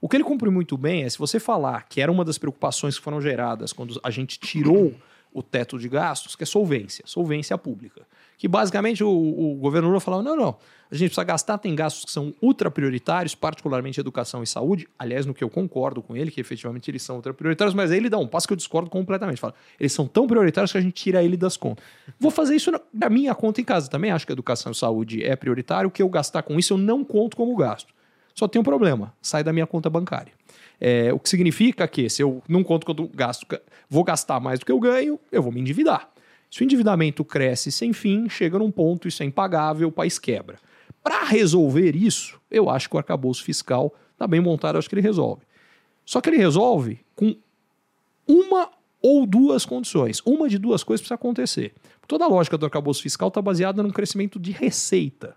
O 0.00 0.08
que 0.08 0.16
ele 0.16 0.24
cumpre 0.24 0.50
muito 0.50 0.76
bem 0.76 1.04
é 1.04 1.08
se 1.08 1.16
você 1.16 1.38
falar 1.38 1.88
que 1.88 2.00
era 2.00 2.10
uma 2.10 2.24
das 2.24 2.38
preocupações 2.38 2.98
que 2.98 3.04
foram 3.04 3.20
geradas 3.20 3.72
quando 3.72 4.00
a 4.02 4.10
gente 4.10 4.38
tirou 4.38 4.92
o 5.32 5.42
teto 5.42 5.78
de 5.78 5.88
gastos, 5.88 6.36
que 6.36 6.42
é 6.42 6.46
solvência, 6.46 7.04
solvência 7.06 7.56
pública. 7.56 8.02
Que 8.36 8.48
basicamente 8.48 9.02
o, 9.02 9.10
o 9.10 9.56
governo 9.56 9.88
Lula 9.88 10.00
falava: 10.00 10.22
não, 10.22 10.36
não, 10.36 10.56
a 10.96 10.98
gente 10.98 11.08
precisa 11.08 11.24
gastar, 11.24 11.58
tem 11.58 11.74
gastos 11.74 12.04
que 12.04 12.10
são 12.10 12.32
ultra 12.40 12.70
prioritários, 12.70 13.34
particularmente 13.34 13.98
educação 13.98 14.42
e 14.42 14.46
saúde. 14.46 14.88
Aliás, 14.98 15.26
no 15.26 15.34
que 15.34 15.42
eu 15.42 15.50
concordo 15.50 16.02
com 16.02 16.16
ele, 16.16 16.30
que 16.30 16.40
efetivamente 16.40 16.90
eles 16.90 17.02
são 17.02 17.16
ultra 17.16 17.34
prioritários, 17.34 17.74
mas 17.74 17.90
aí 17.90 17.98
ele 17.98 18.08
dá 18.08 18.18
um 18.18 18.26
passo 18.26 18.46
que 18.46 18.52
eu 18.52 18.56
discordo 18.56 18.88
completamente. 18.88 19.40
Fala, 19.40 19.54
eles 19.78 19.92
são 19.92 20.06
tão 20.06 20.26
prioritários 20.26 20.70
que 20.72 20.78
a 20.78 20.80
gente 20.80 20.92
tira 20.92 21.22
ele 21.22 21.36
das 21.36 21.56
contas. 21.56 21.84
Vou 22.18 22.30
fazer 22.30 22.54
isso 22.54 22.70
na 22.92 23.10
minha 23.10 23.34
conta 23.34 23.60
em 23.60 23.64
casa. 23.64 23.88
Também 23.90 24.10
acho 24.10 24.26
que 24.26 24.32
educação 24.32 24.72
e 24.72 24.74
saúde 24.74 25.24
é 25.24 25.34
prioritário. 25.34 25.88
O 25.88 25.90
que 25.90 26.02
eu 26.02 26.08
gastar 26.08 26.42
com 26.42 26.58
isso 26.58 26.74
eu 26.74 26.78
não 26.78 27.04
conto 27.04 27.36
como 27.36 27.56
gasto. 27.56 27.92
Só 28.34 28.46
tem 28.46 28.60
um 28.60 28.64
problema: 28.64 29.12
sai 29.22 29.42
da 29.42 29.52
minha 29.52 29.66
conta 29.66 29.88
bancária. 29.88 30.32
É, 30.80 31.12
o 31.12 31.18
que 31.18 31.28
significa 31.28 31.86
que 31.88 32.08
se 32.10 32.22
eu 32.22 32.42
não 32.48 32.62
conto 32.62 32.84
quanto 32.84 33.08
gasto, 33.08 33.46
vou 33.88 34.04
gastar 34.04 34.40
mais 34.40 34.58
do 34.58 34.66
que 34.66 34.72
eu 34.72 34.78
ganho, 34.78 35.18
eu 35.30 35.42
vou 35.42 35.52
me 35.52 35.60
endividar. 35.60 36.10
Se 36.50 36.62
o 36.62 36.64
endividamento 36.64 37.24
cresce 37.24 37.72
sem 37.72 37.92
fim, 37.92 38.28
chega 38.28 38.58
num 38.58 38.70
ponto, 38.70 39.08
isso 39.08 39.22
é 39.22 39.26
impagável, 39.26 39.88
o 39.88 39.92
país 39.92 40.18
quebra. 40.18 40.56
Para 41.04 41.22
resolver 41.24 41.94
isso, 41.94 42.40
eu 42.50 42.70
acho 42.70 42.88
que 42.88 42.96
o 42.96 42.98
arcabouço 42.98 43.44
fiscal 43.44 43.94
está 44.14 44.26
bem 44.26 44.40
montado, 44.40 44.78
acho 44.78 44.88
que 44.88 44.94
ele 44.94 45.02
resolve. 45.02 45.42
Só 46.02 46.18
que 46.18 46.30
ele 46.30 46.38
resolve 46.38 47.04
com 47.14 47.36
uma 48.26 48.70
ou 49.02 49.26
duas 49.26 49.66
condições. 49.66 50.22
Uma 50.24 50.48
de 50.48 50.58
duas 50.58 50.82
coisas 50.82 51.02
precisa 51.02 51.16
acontecer. 51.16 51.74
Toda 52.08 52.24
a 52.24 52.28
lógica 52.28 52.56
do 52.56 52.64
arcabouço 52.64 53.02
fiscal 53.02 53.28
está 53.28 53.42
baseada 53.42 53.82
num 53.82 53.90
crescimento 53.90 54.38
de 54.38 54.50
receita. 54.50 55.36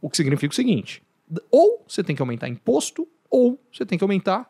O 0.00 0.08
que 0.08 0.16
significa 0.16 0.52
o 0.52 0.54
seguinte: 0.54 1.02
ou 1.50 1.84
você 1.88 2.04
tem 2.04 2.14
que 2.14 2.22
aumentar 2.22 2.48
imposto, 2.48 3.08
ou 3.28 3.58
você 3.72 3.84
tem 3.84 3.98
que 3.98 4.04
aumentar 4.04 4.48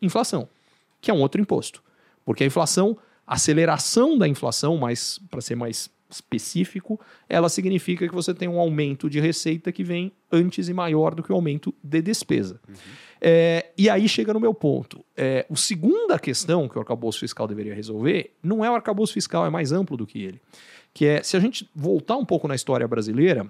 inflação, 0.00 0.48
que 1.00 1.10
é 1.10 1.14
um 1.14 1.20
outro 1.20 1.40
imposto. 1.40 1.82
Porque 2.24 2.44
a 2.44 2.46
inflação, 2.46 2.96
a 3.26 3.34
aceleração 3.34 4.16
da 4.16 4.28
inflação, 4.28 4.76
mais 4.76 5.18
para 5.28 5.40
ser 5.40 5.56
mais 5.56 5.90
específico, 6.14 7.00
ela 7.28 7.48
significa 7.48 8.08
que 8.08 8.14
você 8.14 8.32
tem 8.34 8.48
um 8.48 8.58
aumento 8.58 9.08
de 9.08 9.20
receita 9.20 9.70
que 9.72 9.84
vem 9.84 10.12
antes 10.30 10.68
e 10.68 10.74
maior 10.74 11.14
do 11.14 11.22
que 11.22 11.32
o 11.32 11.34
aumento 11.34 11.74
de 11.82 12.02
despesa. 12.02 12.60
É, 13.20 13.66
e 13.76 13.90
aí 13.90 14.08
chega 14.08 14.32
no 14.32 14.40
meu 14.40 14.54
ponto. 14.54 15.04
É, 15.16 15.46
a 15.50 15.56
segunda 15.56 16.18
questão 16.18 16.68
que 16.68 16.76
o 16.76 16.80
arcabouço 16.80 17.20
fiscal 17.20 17.46
deveria 17.46 17.74
resolver 17.74 18.32
não 18.42 18.64
é 18.64 18.70
o 18.70 18.74
arcabouço 18.74 19.12
fiscal, 19.12 19.44
é 19.44 19.50
mais 19.50 19.72
amplo 19.72 19.96
do 19.96 20.06
que 20.06 20.22
ele. 20.22 20.40
Que 20.94 21.06
é, 21.06 21.22
se 21.22 21.36
a 21.36 21.40
gente 21.40 21.68
voltar 21.74 22.16
um 22.16 22.24
pouco 22.24 22.48
na 22.48 22.54
história 22.54 22.88
brasileira, 22.88 23.46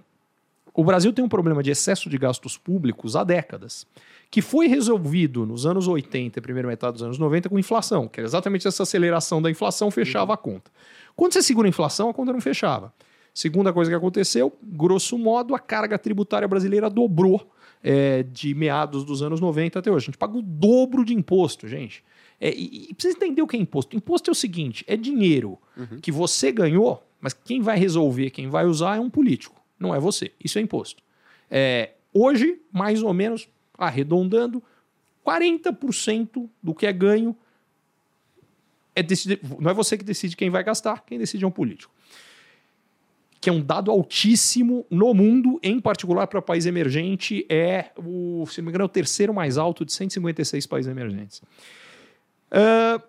o 0.75 0.85
Brasil 0.85 1.13
tem 1.13 1.25
um 1.25 1.29
problema 1.29 1.63
de 1.63 1.71
excesso 1.71 2.09
de 2.09 2.19
gastos 2.19 2.57
públicos 2.57 3.17
há 3.17 3.25
décadas, 3.25 3.87
que 4.31 4.41
foi 4.41 4.69
resolvido 4.69 5.45
nos 5.45 5.67
anos 5.67 5.89
80 5.89 6.39
e 6.39 6.43
primeira 6.43 6.69
metade 6.69 6.95
dos 6.95 7.03
anos 7.03 7.19
90 7.19 7.49
com 7.49 7.59
inflação, 7.59 8.07
que 8.07 8.21
era 8.21 8.27
exatamente 8.27 8.67
essa 8.67 8.85
aceleração 8.85 9.43
da 9.43 9.51
inflação 9.51 9.91
fechava 9.91 10.35
a 10.35 10.37
conta. 10.37 10.71
Quando 11.17 11.33
você 11.33 11.43
segura 11.43 11.69
a 11.69 11.71
inflação, 11.71 12.09
a 12.09 12.15
conta 12.15 12.33
não 12.33 12.41
fechava. 12.41 12.93
Segunda 13.33 13.73
coisa 13.73 13.91
que 13.91 13.97
aconteceu, 13.97 14.53
grosso 14.63 15.17
modo, 15.17 15.55
a 15.55 15.59
carga 15.59 15.99
tributária 15.99 16.49
brasileira 16.49 16.91
dobrou 16.91 17.51
é, 17.83 18.23
de 18.25 18.55
meados 18.55 19.05
dos 19.05 19.23
anos 19.23 19.41
90 19.41 19.79
até 19.79 19.91
hoje. 19.91 20.05
A 20.05 20.07
gente 20.07 20.19
paga 20.19 20.37
o 20.37 20.43
dobro 20.43 21.05
de 21.05 21.15
imposto, 21.15 21.69
gente. 21.69 22.05
É, 22.41 22.51
e, 22.51 22.89
e 22.91 22.95
precisa 22.95 23.17
entender 23.17 23.43
o 23.43 23.47
que 23.47 23.57
é 23.57 23.61
imposto. 23.61 23.97
Imposto 23.97 24.31
é 24.31 24.33
o 24.33 24.35
seguinte: 24.35 24.85
é 24.87 24.97
dinheiro 24.97 25.59
que 26.01 26.11
você 26.11 26.51
ganhou, 26.51 27.03
mas 27.21 27.33
quem 27.33 27.61
vai 27.61 27.79
resolver, 27.79 28.31
quem 28.31 28.49
vai 28.49 28.67
usar 28.67 28.97
é 28.97 29.01
um 29.01 29.11
político, 29.11 29.61
não 29.79 29.95
é 29.95 30.01
você. 30.01 30.33
Isso 30.43 30.59
é 30.59 30.63
imposto. 30.63 31.03
É, 31.51 31.91
hoje, 32.13 32.61
mais 32.73 33.03
ou 33.03 33.13
menos, 33.13 33.49
arredondando, 33.77 34.63
40% 35.27 36.49
do 36.63 36.75
que 36.75 36.87
é 36.87 36.93
ganho 36.93 37.37
é 39.01 39.03
decidi- 39.03 39.41
não 39.59 39.71
é 39.71 39.75
você 39.75 39.97
que 39.97 40.05
decide 40.05 40.37
quem 40.37 40.51
vai 40.51 40.63
gastar, 40.63 41.05
quem 41.05 41.19
decide 41.19 41.45
é 41.45 41.49
um 41.49 41.51
político. 41.51 41.93
que 43.43 43.49
é 43.49 43.53
um 43.53 43.63
dado 43.63 43.91
altíssimo 43.91 44.85
no 44.91 45.15
mundo, 45.15 45.59
em 45.63 45.81
particular 45.81 46.27
para 46.27 46.43
país 46.43 46.67
emergente, 46.67 47.47
é 47.49 47.87
o, 47.97 48.45
se 48.47 48.61
não 48.61 48.67
me 48.67 48.71
engano, 48.71 48.83
é 48.83 48.85
o 48.85 48.89
terceiro 48.89 49.33
mais 49.33 49.57
alto 49.57 49.83
de 49.83 49.95
156 49.95 50.67
países 50.67 50.91
emergentes. 50.91 51.39
Uh, 52.53 53.03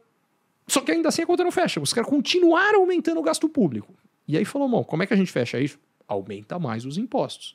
só 0.65 0.79
que 0.79 0.89
ainda 0.93 1.09
assim 1.09 1.23
a 1.23 1.25
conta 1.25 1.43
não 1.43 1.51
fecha. 1.51 1.81
Os 1.81 1.91
caras 1.91 2.09
continuaram 2.09 2.79
aumentando 2.79 3.19
o 3.19 3.23
gasto 3.23 3.49
público. 3.49 3.93
E 4.25 4.37
aí 4.37 4.45
falou, 4.45 4.69
bom, 4.69 4.85
como 4.85 5.03
é 5.03 5.05
que 5.05 5.13
a 5.13 5.17
gente 5.17 5.29
fecha 5.33 5.59
isso? 5.59 5.77
Aumenta 6.07 6.57
mais 6.57 6.85
os 6.85 6.97
impostos. 6.97 7.53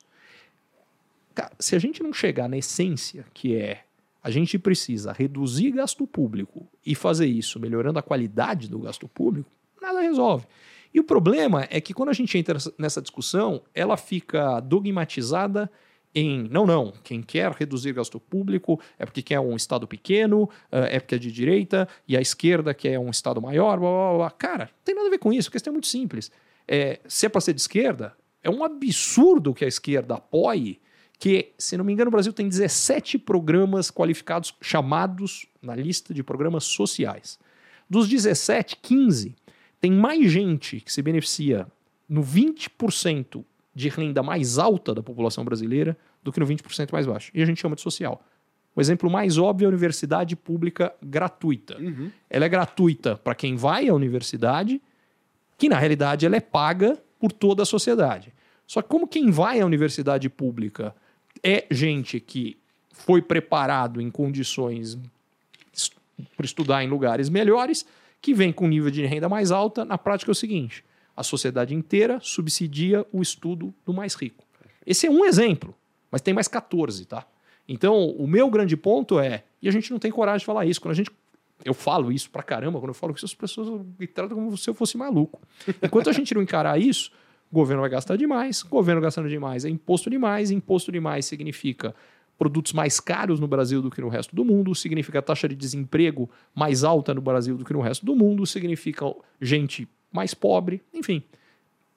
Cara, 1.33 1.53
se 1.59 1.75
a 1.75 1.79
gente 1.79 2.03
não 2.03 2.13
chegar 2.13 2.47
na 2.47 2.59
essência, 2.59 3.25
que 3.33 3.55
é 3.55 3.85
a 4.23 4.29
gente 4.29 4.57
precisa 4.59 5.11
reduzir 5.11 5.71
gasto 5.71 6.05
público 6.05 6.67
e 6.85 6.95
fazer 6.95 7.27
isso 7.27 7.59
melhorando 7.59 7.99
a 7.99 8.03
qualidade 8.03 8.69
do 8.69 8.79
gasto 8.79 9.07
público, 9.07 9.49
nada 9.81 10.01
resolve. 10.01 10.45
E 10.93 10.99
o 10.99 11.03
problema 11.03 11.67
é 11.69 11.79
que 11.79 11.93
quando 11.93 12.09
a 12.09 12.13
gente 12.13 12.37
entra 12.37 12.57
nessa 12.77 13.01
discussão, 13.01 13.61
ela 13.73 13.97
fica 13.97 14.59
dogmatizada 14.59 15.69
em 16.15 16.47
não, 16.49 16.65
não, 16.65 16.91
quem 17.03 17.21
quer 17.21 17.51
reduzir 17.51 17.93
gasto 17.93 18.19
público 18.19 18.79
é 18.97 19.05
porque 19.05 19.21
quer 19.21 19.39
um 19.39 19.55
Estado 19.55 19.87
pequeno, 19.87 20.49
eh, 20.71 20.95
é 20.95 20.99
porque 20.99 21.15
é 21.15 21.17
de 21.19 21.31
direita, 21.31 21.87
e 22.07 22.17
a 22.17 22.21
esquerda 22.21 22.73
quer 22.73 22.97
um 22.97 23.09
Estado 23.09 23.41
maior, 23.41 23.79
blá, 23.79 23.89
blá, 23.89 24.17
blá. 24.17 24.31
Cara, 24.31 24.63
não 24.65 24.83
tem 24.83 24.95
nada 24.95 25.07
a 25.07 25.11
ver 25.11 25.19
com 25.19 25.31
isso, 25.31 25.49
a 25.49 25.51
questão 25.51 25.71
é 25.71 25.73
muito 25.73 25.87
simples. 25.87 26.31
É, 26.67 26.99
se 27.07 27.25
é 27.25 27.29
para 27.29 27.41
ser 27.41 27.53
de 27.53 27.61
esquerda, 27.61 28.15
é 28.43 28.49
um 28.49 28.63
absurdo 28.63 29.53
que 29.53 29.63
a 29.63 29.67
esquerda 29.67 30.15
apoie 30.15 30.79
que, 31.19 31.53
se 31.57 31.75
não 31.77 31.83
me 31.83 31.93
engano, 31.93 32.09
o 32.09 32.11
Brasil 32.11 32.31
tem 32.31 32.47
17 32.47 33.17
programas 33.17 33.89
qualificados 33.89 34.53
chamados 34.61 35.47
na 35.61 35.75
lista 35.75 36.13
de 36.13 36.23
programas 36.23 36.65
sociais. 36.65 37.39
Dos 37.89 38.07
17, 38.07 38.77
15 38.81 39.35
tem 39.79 39.91
mais 39.91 40.31
gente 40.31 40.79
que 40.79 40.91
se 40.91 41.01
beneficia 41.01 41.67
no 42.07 42.21
20% 42.21 43.43
de 43.73 43.89
renda 43.89 44.23
mais 44.23 44.57
alta 44.57 44.93
da 44.93 45.03
população 45.03 45.43
brasileira 45.43 45.97
do 46.23 46.31
que 46.31 46.39
no 46.39 46.45
20% 46.45 46.91
mais 46.91 47.05
baixo. 47.05 47.31
E 47.33 47.41
a 47.41 47.45
gente 47.45 47.61
chama 47.61 47.75
de 47.75 47.81
social. 47.81 48.23
O 48.75 48.81
exemplo 48.81 49.09
mais 49.09 49.37
óbvio 49.37 49.65
é 49.65 49.67
a 49.67 49.69
universidade 49.69 50.35
pública 50.35 50.93
gratuita. 51.01 51.77
Uhum. 51.79 52.11
Ela 52.29 52.45
é 52.45 52.49
gratuita 52.49 53.15
para 53.15 53.33
quem 53.33 53.55
vai 53.55 53.87
à 53.87 53.93
universidade, 53.93 54.81
que 55.57 55.67
na 55.67 55.79
realidade 55.79 56.25
ela 56.25 56.35
é 56.35 56.39
paga 56.39 56.97
por 57.19 57.31
toda 57.31 57.63
a 57.63 57.65
sociedade. 57.65 58.33
Só 58.67 58.81
que 58.81 58.89
como 58.89 59.07
quem 59.07 59.31
vai 59.31 59.61
à 59.61 59.65
universidade 59.65 60.29
pública 60.29 60.93
é 61.43 61.65
gente 61.69 62.19
que 62.19 62.57
foi 62.91 63.21
preparado 63.21 64.01
em 64.01 64.09
condições 64.09 64.97
para 66.35 66.45
estudar 66.45 66.83
em 66.83 66.87
lugares 66.87 67.29
melhores, 67.29 67.85
que 68.21 68.33
vem 68.33 68.51
com 68.51 68.67
nível 68.67 68.89
de 68.89 69.05
renda 69.05 69.29
mais 69.29 69.51
alta, 69.51 69.85
na 69.85 69.97
prática 69.97 70.31
é 70.31 70.33
o 70.33 70.35
seguinte: 70.35 70.83
a 71.15 71.23
sociedade 71.23 71.73
inteira 71.73 72.19
subsidia 72.21 73.05
o 73.11 73.21
estudo 73.21 73.73
do 73.85 73.93
mais 73.93 74.15
rico. 74.15 74.43
Esse 74.85 75.07
é 75.07 75.11
um 75.11 75.25
exemplo, 75.25 75.75
mas 76.11 76.21
tem 76.21 76.33
mais 76.33 76.47
14, 76.47 77.05
tá? 77.05 77.25
Então, 77.67 78.09
o 78.11 78.25
meu 78.25 78.49
grande 78.49 78.77
ponto 78.77 79.19
é, 79.19 79.43
e 79.61 79.67
a 79.67 79.71
gente 79.71 79.91
não 79.91 79.99
tem 79.99 80.11
coragem 80.11 80.39
de 80.39 80.45
falar 80.45 80.65
isso, 80.65 80.79
quando 80.79 80.93
a 80.93 80.95
gente 80.95 81.11
eu 81.65 81.73
falo 81.73 82.11
isso 82.11 82.29
pra 82.29 82.43
caramba, 82.43 82.79
quando 82.79 82.89
eu 82.89 82.93
falo 82.93 83.13
isso, 83.15 83.25
as 83.25 83.33
pessoas 83.33 83.81
me 83.99 84.07
tratam 84.07 84.37
como 84.37 84.55
se 84.55 84.69
eu 84.69 84.73
fosse 84.73 84.95
maluco. 84.95 85.41
Enquanto 85.81 86.09
a 86.09 86.13
gente 86.13 86.33
não 86.33 86.41
encarar 86.41 86.79
isso, 86.79 87.11
o 87.51 87.55
governo 87.55 87.81
vai 87.81 87.89
gastar 87.89 88.17
demais, 88.17 88.63
o 88.63 88.69
governo 88.69 89.01
gastando 89.01 89.29
demais 89.29 89.65
é 89.65 89.69
imposto 89.69 90.09
demais, 90.09 90.51
imposto 90.51 90.91
demais 90.91 91.25
significa 91.25 91.95
produtos 92.37 92.73
mais 92.73 92.99
caros 92.99 93.39
no 93.39 93.47
Brasil 93.47 93.81
do 93.81 93.89
que 93.89 93.99
no 93.99 94.09
resto 94.09 94.35
do 94.35 94.45
mundo, 94.45 94.75
significa 94.75 95.21
taxa 95.21 95.47
de 95.47 95.55
desemprego 95.55 96.29
mais 96.53 96.83
alta 96.83 97.13
no 97.13 97.21
Brasil 97.21 97.57
do 97.57 97.65
que 97.65 97.73
no 97.73 97.81
resto 97.81 98.05
do 98.05 98.15
mundo, 98.15 98.45
significa 98.45 99.05
gente 99.41 99.87
mais 100.11 100.33
pobre, 100.33 100.81
enfim. 100.93 101.23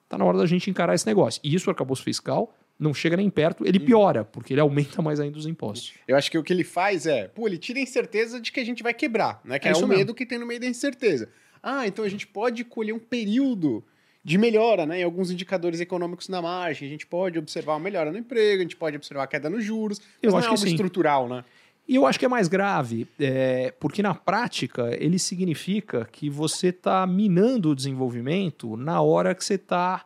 Está 0.05 0.17
na 0.17 0.25
hora 0.25 0.39
da 0.39 0.45
gente 0.45 0.69
encarar 0.69 0.95
esse 0.95 1.05
negócio. 1.05 1.39
E 1.43 1.53
isso, 1.53 1.69
o 1.69 1.71
arcabouço 1.71 2.03
fiscal, 2.03 2.53
não 2.77 2.93
chega 2.93 3.15
nem 3.15 3.29
perto, 3.29 3.65
ele 3.65 3.79
piora, 3.79 4.25
porque 4.25 4.53
ele 4.53 4.61
aumenta 4.61 5.01
mais 5.01 5.19
ainda 5.19 5.37
os 5.37 5.45
impostos. 5.45 5.93
Eu 6.07 6.17
acho 6.17 6.31
que 6.31 6.37
o 6.37 6.43
que 6.43 6.51
ele 6.51 6.63
faz 6.63 7.05
é, 7.05 7.27
pô, 7.27 7.47
ele 7.47 7.57
tira 7.57 7.79
a 7.79 7.81
incerteza 7.81 8.41
de 8.41 8.51
que 8.51 8.59
a 8.59 8.65
gente 8.65 8.81
vai 8.81 8.93
quebrar, 8.93 9.39
né? 9.45 9.59
Que 9.59 9.67
é, 9.67 9.71
é 9.71 9.75
o 9.75 9.81
medo 9.81 9.97
mesmo. 9.97 10.15
que 10.15 10.25
tem 10.25 10.39
no 10.39 10.47
meio 10.47 10.59
da 10.59 10.65
incerteza. 10.65 11.29
Ah, 11.61 11.85
então 11.85 12.03
a 12.03 12.09
gente 12.09 12.25
pode 12.25 12.63
colher 12.63 12.93
um 12.93 12.99
período 12.99 13.83
de 14.23 14.37
melhora, 14.37 14.85
né? 14.85 14.99
Em 14.99 15.03
alguns 15.03 15.31
indicadores 15.31 15.79
econômicos 15.79 16.29
na 16.29 16.41
margem. 16.41 16.87
A 16.87 16.91
gente 16.91 17.07
pode 17.07 17.39
observar 17.39 17.73
uma 17.73 17.79
melhora 17.79 18.11
no 18.11 18.17
emprego, 18.17 18.59
a 18.59 18.63
gente 18.63 18.75
pode 18.75 18.95
observar 18.95 19.23
a 19.23 19.27
queda 19.27 19.49
nos 19.49 19.63
juros. 19.63 19.99
Eu 20.21 20.35
acho 20.35 20.47
é 20.47 20.49
algo 20.51 20.61
que 20.61 20.69
estrutural, 20.69 21.27
né? 21.27 21.43
E 21.87 21.95
eu 21.95 22.05
acho 22.05 22.19
que 22.19 22.25
é 22.25 22.27
mais 22.27 22.47
grave, 22.47 23.07
é, 23.19 23.73
porque 23.79 24.01
na 24.01 24.13
prática 24.13 24.95
ele 24.97 25.17
significa 25.17 26.07
que 26.11 26.29
você 26.29 26.67
está 26.67 27.05
minando 27.07 27.71
o 27.71 27.75
desenvolvimento 27.75 28.77
na 28.77 29.01
hora 29.01 29.33
que 29.33 29.43
você 29.43 29.55
está. 29.55 30.05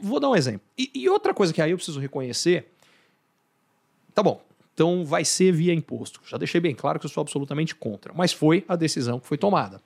Vou 0.00 0.20
dar 0.20 0.30
um 0.30 0.36
exemplo. 0.36 0.62
E, 0.78 0.90
e, 0.94 1.08
outra 1.08 1.34
coisa 1.34 1.52
que 1.52 1.60
aí 1.60 1.70
eu 1.70 1.76
preciso 1.76 1.98
reconhecer. 1.98 2.70
Tá 4.14 4.22
bom, 4.22 4.42
então 4.74 5.04
vai 5.04 5.24
ser 5.24 5.52
via 5.52 5.72
imposto. 5.72 6.20
Já 6.26 6.36
deixei 6.36 6.60
bem 6.60 6.74
claro 6.74 7.00
que 7.00 7.06
eu 7.06 7.10
sou 7.10 7.22
absolutamente 7.22 7.74
contra, 7.74 8.12
mas 8.14 8.32
foi 8.32 8.64
a 8.68 8.76
decisão 8.76 9.18
que 9.18 9.26
foi 9.26 9.38
tomada. 9.38 9.80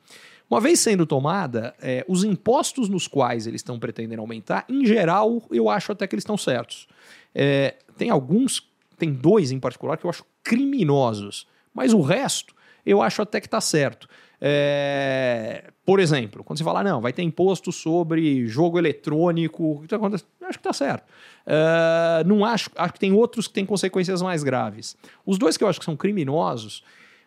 Uma 0.49 0.61
vez 0.61 0.81
sendo 0.81 1.07
tomada, 1.07 1.75
é, 1.81 2.05
os 2.07 2.23
impostos 2.23 2.89
nos 2.89 3.09
quais 3.09 3.47
eles 3.47 3.61
estão 3.61 3.79
pretendendo 3.79 4.21
aumentar, 4.21 4.65
em 4.69 4.85
geral, 4.85 5.43
eu 5.51 5.69
acho 5.69 5.93
até 5.93 6.07
que 6.07 6.15
eles 6.15 6.23
estão 6.23 6.37
certos. 6.37 6.87
É, 7.35 7.77
tem 7.97 8.11
alguns, 8.11 8.71
tem 8.99 9.13
dois 9.13 9.51
em 9.51 9.59
particular 9.59 9.97
que 9.97 10.05
eu 10.05 10.11
acho 10.11 10.25
criminosos, 10.43 11.47
mas 11.73 11.93
o 11.93 12.01
resto 12.01 12.55
eu 12.85 13.01
acho 13.01 13.23
até 13.23 13.41
que 13.41 13.47
está 13.47 13.61
certo. 13.61 14.09
É, 14.41 15.71
por 15.87 15.99
exemplo, 15.99 16.45
quando 16.45 16.59
você 16.59 16.65
fala, 16.65 16.83
não, 16.83 17.01
vai 17.01 17.13
ter 17.13 17.23
imposto 17.23 17.73
sobre 17.73 18.47
jogo 18.47 18.79
eletrônico? 18.79 19.85
Eu 19.91 20.05
acho 20.05 20.59
que 20.59 20.69
está 20.69 20.73
certo. 20.73 21.05
É, 21.47 22.23
não 22.25 22.45
acho, 22.45 22.71
acho 22.77 22.93
que 22.93 23.01
tem 23.01 23.13
outros 23.13 23.49
que 23.49 23.55
têm 23.55 23.65
consequências 23.65 24.21
mais 24.21 24.43
graves. 24.43 24.97
Os 25.25 25.39
dois 25.39 25.57
que 25.57 25.65
eu 25.65 25.69
acho 25.69 25.79
que 25.79 25.85
são 25.85 25.97
criminosos 25.97 26.85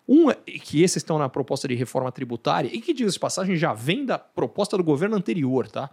um, 0.08 0.32
que 0.62 0.82
esses 0.82 0.98
estão 0.98 1.18
na 1.18 1.28
proposta 1.28 1.68
de 1.68 1.76
reforma 1.76 2.12
tributária, 2.12 2.70
e 2.72 2.80
que, 2.80 2.94
diz 2.94 3.14
de 3.14 3.20
passagem, 3.20 3.56
já 3.56 3.74
vem 3.74 4.06
da 4.06 4.18
proposta 4.18 4.78
do 4.78 4.84
governo 4.84 5.16
anterior, 5.16 5.68
tá? 5.68 5.90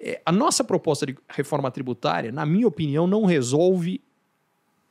É, 0.00 0.20
a 0.24 0.32
nossa 0.32 0.64
proposta 0.64 1.06
de 1.06 1.16
reforma 1.28 1.70
tributária, 1.70 2.32
na 2.32 2.46
minha 2.46 2.66
opinião, 2.66 3.06
não 3.06 3.24
resolve. 3.24 4.00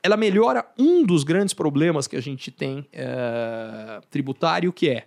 Ela 0.02 0.16
melhora 0.16 0.64
um 0.78 1.04
dos 1.04 1.22
grandes 1.22 1.54
problemas 1.54 2.06
que 2.06 2.16
a 2.16 2.20
gente 2.20 2.50
tem 2.50 2.86
é, 2.92 4.00
tributário, 4.10 4.72
que 4.72 4.88
é 4.88 5.06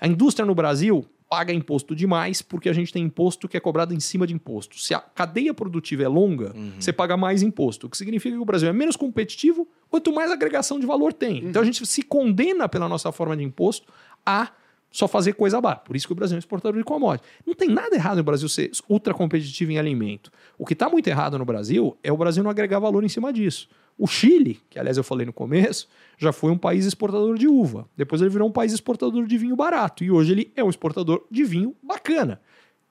a 0.00 0.06
indústria 0.06 0.46
no 0.46 0.54
Brasil 0.54 1.06
paga 1.28 1.52
imposto 1.52 1.94
demais 1.94 2.40
porque 2.40 2.68
a 2.68 2.72
gente 2.72 2.92
tem 2.92 3.02
imposto 3.02 3.48
que 3.48 3.56
é 3.56 3.60
cobrado 3.60 3.92
em 3.92 4.00
cima 4.00 4.26
de 4.26 4.34
imposto. 4.34 4.78
Se 4.78 4.94
a 4.94 5.00
cadeia 5.00 5.52
produtiva 5.52 6.04
é 6.04 6.08
longa, 6.08 6.52
uhum. 6.54 6.72
você 6.78 6.92
paga 6.92 7.16
mais 7.16 7.42
imposto, 7.42 7.86
o 7.86 7.90
que 7.90 7.96
significa 7.96 8.36
que 8.36 8.40
o 8.40 8.44
Brasil 8.44 8.68
é 8.68 8.72
menos 8.72 8.96
competitivo 8.96 9.68
quanto 9.90 10.12
mais 10.12 10.30
agregação 10.30 10.78
de 10.78 10.86
valor 10.86 11.12
tem. 11.12 11.42
Uhum. 11.42 11.48
Então 11.50 11.62
a 11.62 11.64
gente 11.64 11.84
se 11.86 12.02
condena 12.02 12.68
pela 12.68 12.88
nossa 12.88 13.10
forma 13.12 13.36
de 13.36 13.42
imposto 13.42 13.92
a 14.24 14.50
só 14.90 15.06
fazer 15.06 15.34
coisa 15.34 15.60
baixa. 15.60 15.82
Por 15.84 15.94
isso 15.94 16.06
que 16.06 16.12
o 16.12 16.16
Brasil 16.16 16.34
é 16.34 16.38
um 16.38 16.38
exportador 16.38 16.78
de 16.78 16.84
commodities. 16.84 17.30
Não 17.44 17.54
tem 17.54 17.68
nada 17.68 17.94
errado 17.94 18.16
no 18.16 18.24
Brasil 18.24 18.48
ser 18.48 18.70
ultra 18.88 19.12
competitivo 19.12 19.72
em 19.72 19.78
alimento. 19.78 20.30
O 20.58 20.64
que 20.64 20.72
está 20.72 20.88
muito 20.88 21.06
errado 21.06 21.38
no 21.38 21.44
Brasil 21.44 21.96
é 22.02 22.10
o 22.10 22.16
Brasil 22.16 22.42
não 22.42 22.50
agregar 22.50 22.78
valor 22.78 23.04
em 23.04 23.08
cima 23.08 23.32
disso. 23.32 23.68
O 23.98 24.06
Chile, 24.06 24.60
que 24.68 24.78
aliás 24.78 24.96
eu 24.96 25.04
falei 25.04 25.26
no 25.26 25.32
começo, 25.32 25.88
já 26.18 26.32
foi 26.32 26.50
um 26.50 26.58
país 26.58 26.84
exportador 26.84 27.36
de 27.36 27.46
uva. 27.46 27.88
Depois 27.96 28.20
ele 28.20 28.30
virou 28.30 28.48
um 28.48 28.52
país 28.52 28.72
exportador 28.72 29.26
de 29.26 29.38
vinho 29.38 29.56
barato. 29.56 30.04
E 30.04 30.10
hoje 30.10 30.32
ele 30.32 30.52
é 30.56 30.64
um 30.64 30.70
exportador 30.70 31.24
de 31.30 31.44
vinho 31.44 31.74
bacana. 31.82 32.40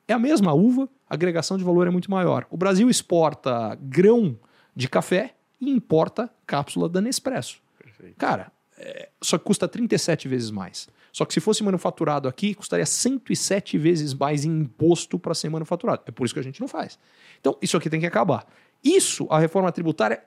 É 0.08 0.14
a 0.14 0.20
mesma 0.20 0.54
uva, 0.54 0.88
a 1.10 1.14
agregação 1.16 1.58
de 1.58 1.64
valor 1.64 1.88
é 1.88 1.90
muito 1.90 2.10
maior. 2.12 2.46
O 2.52 2.58
Brasil 2.58 2.90
exporta 2.90 3.76
grão 3.82 4.38
de 4.76 4.88
café 4.88 5.36
e 5.70 5.74
importa 5.74 6.30
cápsula 6.46 6.88
da 6.88 7.02
Nespresso. 7.02 7.62
Perfeito. 7.78 8.16
Cara, 8.18 8.52
é, 8.78 9.10
só 9.22 9.38
que 9.38 9.46
custa 9.46 9.68
37 9.68 10.28
vezes 10.28 10.52
mais. 10.52 10.88
Só 11.12 11.24
que 11.24 11.34
se 11.34 11.40
fosse 11.40 11.64
manufaturado 11.64 12.28
aqui, 12.28 12.54
custaria 12.54 12.86
107 12.86 13.78
vezes 13.78 14.14
mais 14.14 14.44
em 14.44 14.52
imposto 14.52 15.18
para 15.18 15.34
ser 15.34 15.50
manufaturado. 15.50 16.04
É 16.06 16.12
por 16.12 16.26
isso 16.26 16.34
que 16.34 16.40
a 16.40 16.44
gente 16.44 16.60
não 16.60 16.68
faz. 16.68 17.00
Então, 17.40 17.58
isso 17.62 17.78
aqui 17.78 17.90
tem 17.90 18.02
que 18.02 18.06
acabar. 18.06 18.46
Isso, 18.84 19.26
a 19.30 19.40
reforma 19.40 19.72
tributária 19.72 20.22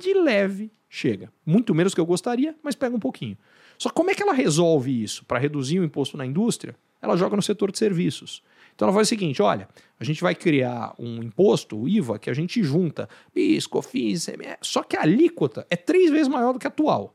de 0.00 0.14
leve 0.14 0.72
chega. 0.88 1.30
Muito 1.44 1.74
menos 1.74 1.94
que 1.94 2.00
eu 2.00 2.06
gostaria, 2.06 2.56
mas 2.62 2.74
pega 2.74 2.96
um 2.96 3.00
pouquinho. 3.00 3.36
Só 3.76 3.90
como 3.90 4.10
é 4.10 4.14
que 4.14 4.22
ela 4.22 4.32
resolve 4.32 5.02
isso? 5.02 5.24
Para 5.24 5.38
reduzir 5.38 5.78
o 5.78 5.84
imposto 5.84 6.16
na 6.16 6.24
indústria, 6.24 6.74
ela 7.00 7.16
joga 7.16 7.36
no 7.36 7.42
setor 7.42 7.70
de 7.70 7.78
serviços. 7.78 8.42
Então 8.74 8.86
ela 8.86 8.94
faz 8.94 9.08
o 9.08 9.10
seguinte: 9.10 9.42
olha, 9.42 9.68
a 9.98 10.04
gente 10.04 10.22
vai 10.22 10.34
criar 10.34 10.94
um 10.98 11.22
imposto, 11.22 11.80
o 11.80 11.88
IVA, 11.88 12.18
que 12.18 12.30
a 12.30 12.34
gente 12.34 12.62
junta 12.62 13.08
PIS, 13.32 13.66
COFINS, 13.66 14.26
só 14.60 14.82
que 14.82 14.96
a 14.96 15.02
alíquota 15.02 15.66
é 15.70 15.76
três 15.76 16.10
vezes 16.10 16.28
maior 16.28 16.52
do 16.52 16.58
que 16.58 16.66
a 16.66 16.68
atual. 16.68 17.14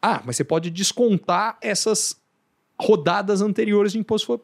Ah, 0.00 0.22
mas 0.24 0.36
você 0.36 0.44
pode 0.44 0.70
descontar 0.70 1.58
essas 1.60 2.20
rodadas 2.80 3.42
anteriores 3.42 3.92
de 3.92 3.98
imposto. 3.98 4.32
O 4.34 4.40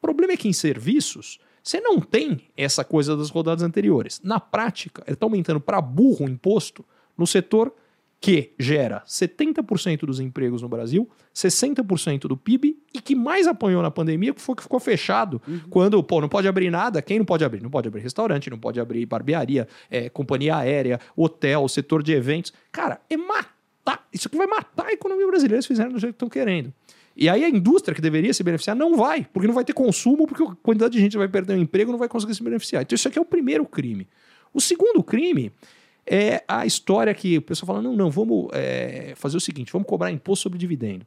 problema 0.00 0.34
é 0.34 0.36
que 0.36 0.48
em 0.48 0.52
serviços 0.52 1.40
você 1.62 1.80
não 1.80 2.00
tem 2.00 2.48
essa 2.56 2.84
coisa 2.84 3.16
das 3.16 3.30
rodadas 3.30 3.62
anteriores. 3.62 4.20
Na 4.22 4.38
prática, 4.38 5.02
ele 5.06 5.14
está 5.14 5.26
aumentando 5.26 5.60
para 5.60 5.80
burro 5.80 6.24
o 6.24 6.28
imposto 6.28 6.84
no 7.16 7.26
setor 7.26 7.74
que 8.20 8.52
gera 8.58 9.02
70% 9.06 10.00
dos 10.00 10.18
empregos 10.18 10.62
no 10.62 10.68
Brasil, 10.68 11.08
60% 11.34 12.22
do 12.22 12.36
PIB 12.36 12.76
e 12.92 13.00
que 13.00 13.14
mais 13.14 13.46
apanhou 13.46 13.80
na 13.80 13.90
pandemia 13.90 14.34
foi 14.36 14.56
que 14.56 14.62
ficou 14.62 14.80
fechado. 14.80 15.40
Uhum. 15.46 15.60
Quando, 15.70 16.02
pô, 16.02 16.20
não 16.20 16.28
pode 16.28 16.48
abrir 16.48 16.70
nada, 16.70 17.00
quem 17.00 17.18
não 17.18 17.24
pode 17.24 17.44
abrir? 17.44 17.62
Não 17.62 17.70
pode 17.70 17.86
abrir 17.86 18.00
restaurante, 18.00 18.50
não 18.50 18.58
pode 18.58 18.80
abrir 18.80 19.06
barbearia, 19.06 19.68
é, 19.88 20.08
companhia 20.08 20.56
aérea, 20.56 20.98
hotel, 21.16 21.68
setor 21.68 22.02
de 22.02 22.12
eventos. 22.12 22.52
Cara, 22.72 23.00
é 23.08 23.16
matar. 23.16 24.06
Isso 24.12 24.26
aqui 24.26 24.36
vai 24.36 24.48
matar 24.48 24.86
a 24.86 24.92
economia 24.92 25.26
brasileira 25.26 25.62
se 25.62 25.68
fizerem 25.68 25.92
do 25.92 25.98
jeito 25.98 26.14
que 26.14 26.16
estão 26.16 26.28
querendo. 26.28 26.72
E 27.16 27.28
aí 27.28 27.44
a 27.44 27.48
indústria 27.48 27.94
que 27.94 28.00
deveria 28.00 28.32
se 28.34 28.42
beneficiar 28.42 28.76
não 28.76 28.96
vai, 28.96 29.26
porque 29.32 29.46
não 29.46 29.54
vai 29.54 29.64
ter 29.64 29.72
consumo, 29.72 30.26
porque 30.26 30.42
a 30.42 30.54
quantidade 30.62 30.92
de 30.92 31.00
gente 31.00 31.16
vai 31.16 31.28
perder 31.28 31.54
o 31.54 31.60
emprego 31.60 31.90
não 31.90 31.98
vai 31.98 32.08
conseguir 32.08 32.34
se 32.34 32.42
beneficiar. 32.42 32.82
Então 32.82 32.94
isso 32.94 33.08
aqui 33.08 33.18
é 33.18 33.22
o 33.22 33.24
primeiro 33.24 33.64
crime. 33.64 34.08
O 34.52 34.60
segundo 34.60 35.02
crime 35.02 35.52
é 36.08 36.42
a 36.48 36.64
história 36.64 37.12
que 37.14 37.38
o 37.38 37.42
pessoal 37.42 37.66
fala: 37.66 37.82
não, 37.82 37.94
não, 37.94 38.10
vamos 38.10 38.48
é, 38.52 39.12
fazer 39.16 39.36
o 39.36 39.40
seguinte, 39.40 39.72
vamos 39.72 39.86
cobrar 39.86 40.10
imposto 40.10 40.44
sobre 40.44 40.58
dividendo. 40.58 41.06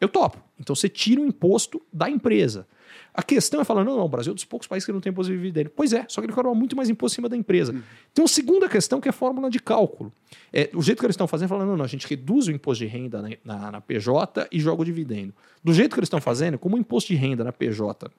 Eu 0.00 0.08
topo. 0.08 0.38
Então 0.60 0.74
você 0.74 0.88
tira 0.88 1.20
o 1.20 1.26
imposto 1.26 1.80
da 1.92 2.08
empresa. 2.08 2.66
A 3.12 3.22
questão 3.22 3.60
é 3.60 3.64
falar: 3.64 3.82
não, 3.82 3.96
não, 3.96 4.04
o 4.04 4.08
Brasil 4.08 4.30
é 4.30 4.32
um 4.32 4.34
dos 4.34 4.44
poucos 4.44 4.68
países 4.68 4.84
que 4.84 4.92
não 4.92 5.00
tem 5.00 5.10
imposto 5.10 5.32
de 5.32 5.38
dividendo. 5.38 5.70
Pois 5.74 5.92
é, 5.92 6.04
só 6.08 6.20
que 6.20 6.26
ele 6.26 6.32
cobra 6.32 6.52
muito 6.54 6.76
mais 6.76 6.88
imposto 6.88 7.14
em 7.14 7.16
cima 7.16 7.28
da 7.28 7.36
empresa. 7.36 7.72
Uhum. 7.72 7.82
Tem 8.12 8.22
uma 8.22 8.28
segunda 8.28 8.68
questão 8.68 9.00
que 9.00 9.08
é 9.08 9.10
a 9.10 9.12
fórmula 9.12 9.50
de 9.50 9.58
cálculo. 9.58 10.12
É, 10.52 10.70
o 10.74 10.82
jeito 10.82 11.00
que 11.00 11.06
eles 11.06 11.14
estão 11.14 11.26
fazendo, 11.26 11.48
falando, 11.48 11.68
não, 11.68 11.76
não, 11.78 11.84
a 11.84 11.88
gente 11.88 12.06
reduz 12.06 12.46
o 12.46 12.52
imposto 12.52 12.84
de 12.84 12.90
renda 12.90 13.22
na, 13.22 13.30
na, 13.44 13.72
na 13.72 13.80
PJ 13.80 14.46
e 14.52 14.60
joga 14.60 14.82
o 14.82 14.84
dividendo. 14.84 15.34
Do 15.64 15.72
jeito 15.72 15.94
que 15.94 15.98
eles 15.98 16.06
estão 16.06 16.20
fazendo, 16.20 16.58
como 16.58 16.76
o 16.76 16.78
imposto 16.78 17.12
de 17.12 17.18
renda 17.18 17.42
na 17.42 17.52
PJ 17.52 18.10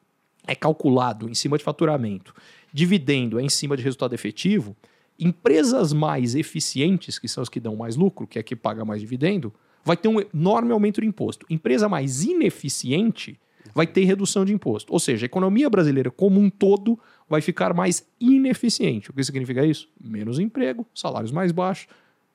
é 0.47 0.55
calculado 0.55 1.29
em 1.29 1.33
cima 1.33 1.57
de 1.57 1.63
faturamento, 1.63 2.33
dividendo 2.73 3.39
é 3.39 3.43
em 3.43 3.49
cima 3.49 3.77
de 3.77 3.83
resultado 3.83 4.15
efetivo, 4.15 4.75
empresas 5.19 5.93
mais 5.93 6.35
eficientes, 6.35 7.17
que 7.17 7.27
são 7.27 7.41
as 7.41 7.49
que 7.49 7.59
dão 7.59 7.75
mais 7.75 7.95
lucro, 7.95 8.27
que 8.27 8.37
é 8.37 8.43
que 8.43 8.55
paga 8.55 8.85
mais 8.85 9.01
dividendo, 9.01 9.53
vai 9.83 9.97
ter 9.97 10.07
um 10.07 10.19
enorme 10.19 10.71
aumento 10.71 11.01
de 11.01 11.07
imposto. 11.07 11.45
Empresa 11.49 11.87
mais 11.87 12.23
ineficiente 12.23 13.39
vai 13.73 13.87
ter 13.87 14.03
redução 14.03 14.43
de 14.43 14.53
imposto. 14.53 14.91
Ou 14.91 14.99
seja, 14.99 15.25
a 15.25 15.27
economia 15.27 15.69
brasileira 15.69 16.11
como 16.11 16.39
um 16.39 16.49
todo 16.49 16.99
vai 17.29 17.41
ficar 17.41 17.73
mais 17.73 18.07
ineficiente. 18.19 19.09
O 19.09 19.13
que 19.13 19.23
significa 19.23 19.65
isso? 19.65 19.89
Menos 19.99 20.39
emprego, 20.39 20.85
salários 20.93 21.31
mais 21.31 21.51
baixos, 21.51 21.87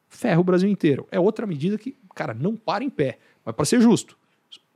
ferra 0.08 0.40
o 0.40 0.44
Brasil 0.44 0.68
inteiro. 0.68 1.06
É 1.10 1.18
outra 1.18 1.46
medida 1.46 1.78
que, 1.78 1.96
cara, 2.14 2.34
não 2.34 2.56
para 2.56 2.84
em 2.84 2.90
pé. 2.90 3.18
Mas 3.44 3.54
para 3.54 3.64
ser 3.64 3.80
justo, 3.80 4.16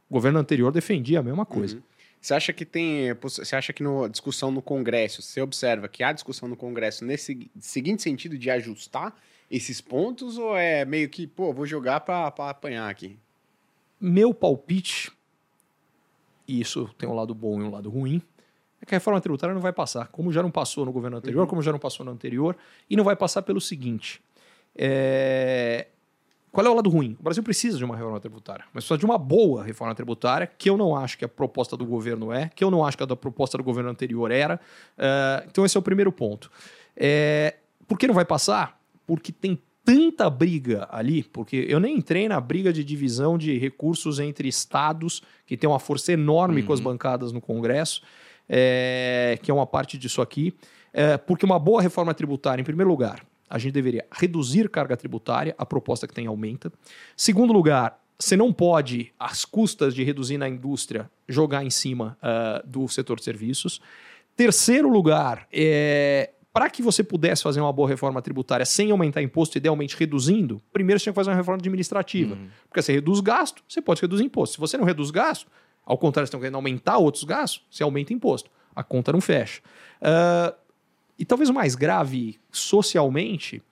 o 0.09 0.15
governo 0.15 0.39
anterior 0.39 0.73
defendia 0.73 1.21
a 1.21 1.23
mesma 1.23 1.45
coisa. 1.45 1.77
Uhum. 1.77 1.83
Você 2.27 2.35
acha 2.35 2.53
que 2.53 2.65
tem. 2.65 3.15
Você 3.15 3.55
acha 3.55 3.73
que 3.73 3.85
na 3.85 4.09
discussão 4.09 4.51
no 4.51 4.61
Congresso, 4.61 5.23
você 5.23 5.41
observa 5.41 5.87
que 5.87 6.03
há 6.03 6.11
discussão 6.11 6.49
no 6.49 6.57
Congresso 6.57 7.05
nesse 7.05 7.49
seguinte 7.61 8.03
sentido 8.03 8.37
de 8.37 8.51
ajustar 8.51 9.15
esses 9.49 9.81
pontos, 9.81 10.37
ou 10.37 10.57
é 10.57 10.85
meio 10.85 11.09
que, 11.09 11.25
pô, 11.25 11.53
vou 11.53 11.65
jogar 11.65 12.01
para 12.01 12.27
apanhar 12.27 12.91
aqui? 12.91 13.17
Meu 14.01 14.35
palpite, 14.35 15.13
e 16.49 16.61
isso 16.61 16.91
tem 16.99 17.09
um 17.09 17.15
lado 17.15 17.33
bom 17.33 17.61
e 17.61 17.63
um 17.63 17.71
lado 17.71 17.89
ruim, 17.89 18.21
é 18.83 18.87
que 18.87 18.93
a 18.93 18.99
reforma 18.99 19.21
tributária 19.21 19.55
não 19.55 19.63
vai 19.63 19.73
passar, 19.73 20.09
como 20.09 20.33
já 20.33 20.43
não 20.43 20.51
passou 20.51 20.85
no 20.85 20.91
governo 20.93 21.19
anterior, 21.19 21.43
Uhum. 21.43 21.47
como 21.47 21.63
já 21.63 21.71
não 21.71 21.79
passou 21.79 22.05
no 22.05 22.11
anterior, 22.11 22.57
e 22.91 22.97
não 22.97 23.05
vai 23.05 23.15
passar 23.15 23.43
pelo 23.43 23.61
seguinte. 23.61 24.21
é, 24.75 25.87
Qual 26.57 26.67
é 26.67 26.71
o 26.71 26.75
lado 26.75 26.89
ruim? 26.89 27.15
O 27.21 27.23
Brasil 27.23 27.43
precisa 27.43 27.77
de 27.77 27.85
uma 27.85 27.95
reforma 27.95 28.19
tributária, 28.19 28.65
mas 28.73 28.83
precisa 28.83 28.97
de 28.97 29.05
uma 29.05 29.19
boa 29.19 29.63
reforma 29.63 29.95
tributária, 29.95 30.47
que 30.47 30.71
eu 30.71 30.79
não 30.79 30.97
acho 30.97 31.19
que 31.19 31.25
a 31.27 31.29
proposta 31.29 31.77
do 31.77 31.85
governo 31.85 32.33
é, 32.33 32.49
que 32.55 32.65
eu 32.65 32.71
não 32.71 32.83
acho 32.83 32.97
que 32.97 33.03
a 33.03 33.07
da 33.07 33.15
proposta 33.15 33.59
do 33.59 33.63
governo 33.63 33.91
anterior 33.91 34.31
era. 34.31 34.59
É, 34.97 35.45
Então, 35.47 35.67
esse 35.67 35.77
é 35.77 35.81
o 35.81 35.83
primeiro 35.83 36.11
ponto. 36.11 36.51
É, 36.97 37.57
Por 37.87 37.99
que 37.99 38.07
não 38.07 38.15
vai 38.15 38.25
passar? 38.25 38.81
Porque 39.07 39.31
tem 39.33 39.61
tanta 39.85 40.31
briga 40.31 40.89
ali, 40.91 41.25
porque 41.25 41.67
eu 41.69 41.79
nem 41.79 41.99
entrei 41.99 42.27
na 42.27 42.41
briga 42.41 42.73
de 42.73 42.83
divisão 42.83 43.37
de 43.37 43.59
recursos 43.59 44.19
entre 44.19 44.49
estados, 44.49 45.23
que 45.45 45.59
tem 45.59 45.69
uma 45.69 45.79
força 45.79 46.11
enorme 46.11 46.63
com 46.63 46.73
as 46.73 46.81
bancadas 46.81 47.33
no 47.33 47.41
Congresso, 47.43 48.01
é, 48.49 49.39
que 49.43 49.51
é 49.51 49.55
uma 49.55 49.67
parte 49.67 49.99
disso 49.99 50.23
aqui, 50.23 50.55
é, 50.91 51.19
porque 51.19 51.45
uma 51.45 51.59
boa 51.59 51.83
reforma 51.83 52.15
tributária, 52.15 52.63
em 52.63 52.65
primeiro 52.65 52.89
lugar, 52.89 53.23
a 53.49 53.59
gente 53.59 53.73
deveria 53.73 54.05
reduzir 54.13 54.69
carga 54.69 54.97
tributária, 54.97 55.55
a 55.57 55.65
proposta 55.65 56.07
que 56.07 56.15
tem 56.15 56.27
aumenta. 56.27 56.73
Segundo 57.17 57.53
lugar, 57.53 58.01
você 58.19 58.37
não 58.37 58.53
pode, 58.53 59.13
às 59.19 59.45
custas 59.45 59.95
de 59.95 60.03
reduzir 60.03 60.39
na 60.39 60.49
indústria, 60.49 61.11
jogar 61.29 61.65
em 61.65 61.71
cima 61.71 62.17
ah, 62.23 62.63
do 62.65 62.89
setor 62.89 63.19
de 63.19 63.25
serviços. 63.25 63.81
Terceiro 64.35 64.89
lugar, 64.89 65.47
é, 65.53 66.31
para 66.53 66.71
que 66.71 66.83
você 66.83 67.03
pudesse 67.03 67.43
fazer 67.43 67.61
uma 67.61 67.73
boa 67.73 67.89
reforma 67.89 68.23
tributária 68.23 68.65
sem 68.65 68.91
aumentar 68.91 69.21
imposto, 69.21 69.59
idealmente 69.59 69.95
reduzindo, 69.97 70.63
primeiro 70.73 70.99
você 70.99 71.05
tinha 71.05 71.13
que 71.13 71.17
fazer 71.17 71.31
uma 71.31 71.37
reforma 71.37 71.59
administrativa. 71.59 72.39
Porque 72.69 72.81
você 72.81 72.95
reduz 72.95 73.21
gasto, 73.21 73.63
você 73.69 73.83
pode 73.83 74.01
reduzir 74.01 74.25
imposto. 74.25 74.55
Se 74.55 74.61
você 74.61 74.79
não 74.79 74.85
reduz 74.85 75.11
gasto, 75.11 75.47
ao 75.85 75.99
contrário, 75.99 76.27
você 76.27 76.31
estão 76.31 76.41
querendo 76.41 76.57
aumentar 76.57 76.97
outros 76.97 77.25
gastos, 77.25 77.63
você 77.71 77.83
aumenta 77.83 78.13
imposto. 78.13 78.51
A 78.75 78.83
conta 78.83 79.13
não 79.13 79.21
fecha. 79.21 79.61
Ah, 80.01 80.55
e 81.19 81.25
talvez 81.25 81.49
o 81.49 81.55
mais 81.55 81.75
grave 81.75 82.39
socialmente, 82.51 83.63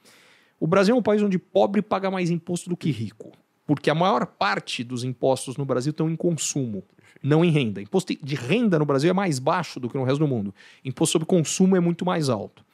o 0.58 0.66
Brasil 0.66 0.94
é 0.94 0.98
um 0.98 1.02
país 1.02 1.22
onde 1.22 1.38
pobre 1.38 1.82
paga 1.82 2.10
mais 2.10 2.30
imposto 2.30 2.70
do 2.70 2.76
que 2.76 2.90
rico. 2.90 3.32
Porque 3.66 3.90
a 3.90 3.94
maior 3.94 4.26
parte 4.26 4.84
dos 4.84 5.04
impostos 5.04 5.56
no 5.56 5.64
Brasil 5.64 5.90
estão 5.90 6.10
em 6.10 6.16
consumo, 6.16 6.84
não 7.22 7.44
em 7.44 7.50
renda. 7.50 7.80
Imposto 7.80 8.14
de 8.14 8.34
renda 8.34 8.78
no 8.78 8.84
Brasil 8.84 9.10
é 9.10 9.12
mais 9.12 9.38
baixo 9.38 9.80
do 9.80 9.88
que 9.88 9.96
no 9.96 10.04
resto 10.04 10.18
do 10.18 10.28
mundo. 10.28 10.54
Imposto 10.84 11.12
sobre 11.12 11.26
consumo 11.26 11.76
é 11.76 11.80
muito 11.80 12.04
mais 12.04 12.28
alto. 12.28 12.64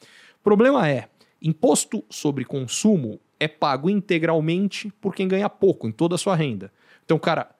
O 0.40 0.42
problema 0.42 0.88
é, 0.88 1.08
imposto 1.40 2.04
sobre 2.10 2.44
consumo 2.44 3.20
é 3.38 3.46
pago 3.46 3.88
integralmente 3.88 4.92
por 5.00 5.14
quem 5.14 5.28
ganha 5.28 5.48
pouco 5.48 5.88
em 5.88 5.92
toda 5.92 6.16
a 6.16 6.18
sua 6.18 6.34
renda. 6.34 6.72
Então, 7.04 7.18
cara, 7.18 7.50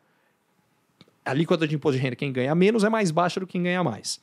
a 1.24 1.30
alíquota 1.30 1.66
de 1.66 1.74
imposto 1.74 1.96
de 1.96 2.02
renda, 2.02 2.16
quem 2.16 2.32
ganha 2.32 2.54
menos 2.54 2.84
é 2.84 2.88
mais 2.88 3.10
baixa 3.10 3.38
do 3.40 3.46
que 3.46 3.52
quem 3.52 3.62
ganha 3.62 3.82
mais. 3.84 4.20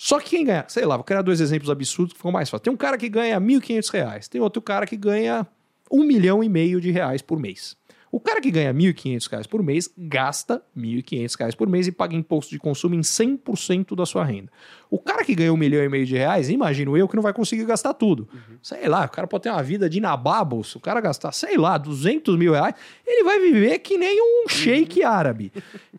Só 0.00 0.20
que 0.20 0.30
quem 0.30 0.44
ganha, 0.44 0.64
sei 0.68 0.84
lá, 0.84 0.96
vou 0.96 1.02
criar 1.02 1.22
dois 1.22 1.40
exemplos 1.40 1.68
absurdos 1.68 2.12
que 2.12 2.18
ficam 2.18 2.30
mais 2.30 2.48
fácil. 2.48 2.62
Tem 2.62 2.72
um 2.72 2.76
cara 2.76 2.96
que 2.96 3.08
ganha 3.08 3.36
R$ 3.36 3.44
1.500, 3.44 4.28
tem 4.28 4.40
outro 4.40 4.62
cara 4.62 4.86
que 4.86 4.96
ganha 4.96 5.44
um 5.90 6.04
milhão 6.04 6.42
e 6.42 6.48
meio 6.48 6.80
de 6.80 6.92
reais 6.92 7.20
por 7.20 7.36
mês. 7.36 7.76
O 8.10 8.20
cara 8.20 8.40
que 8.40 8.50
ganha 8.50 8.70
R$ 8.70 8.78
1.500 8.78 9.48
por 9.48 9.60
mês 9.60 9.90
gasta 9.98 10.62
R$ 10.74 10.82
1.500 11.02 11.56
por 11.56 11.68
mês 11.68 11.88
e 11.88 11.92
paga 11.92 12.14
imposto 12.14 12.52
de 12.52 12.60
consumo 12.60 12.94
em 12.94 13.00
100% 13.00 13.96
da 13.96 14.06
sua 14.06 14.24
renda. 14.24 14.50
O 14.88 15.00
cara 15.00 15.24
que 15.24 15.34
ganha 15.34 15.52
um 15.52 15.56
milhão 15.56 15.82
e 15.82 15.88
meio 15.88 16.06
de 16.06 16.16
reais, 16.16 16.48
imagino 16.48 16.96
eu, 16.96 17.08
que 17.08 17.16
não 17.16 17.22
vai 17.22 17.32
conseguir 17.32 17.64
gastar 17.64 17.92
tudo. 17.92 18.28
Sei 18.62 18.88
lá, 18.88 19.04
o 19.04 19.10
cara 19.10 19.26
pode 19.26 19.42
ter 19.42 19.50
uma 19.50 19.62
vida 19.64 19.90
de 19.90 20.00
nababos, 20.00 20.76
o 20.76 20.80
cara 20.80 21.00
gastar, 21.00 21.32
sei 21.32 21.58
lá, 21.58 21.76
200 21.76 22.38
mil 22.38 22.52
reais, 22.52 22.74
ele 23.04 23.24
vai 23.24 23.40
viver 23.40 23.80
que 23.80 23.98
nem 23.98 24.22
um 24.22 24.48
sheik 24.48 25.02
árabe. 25.02 25.52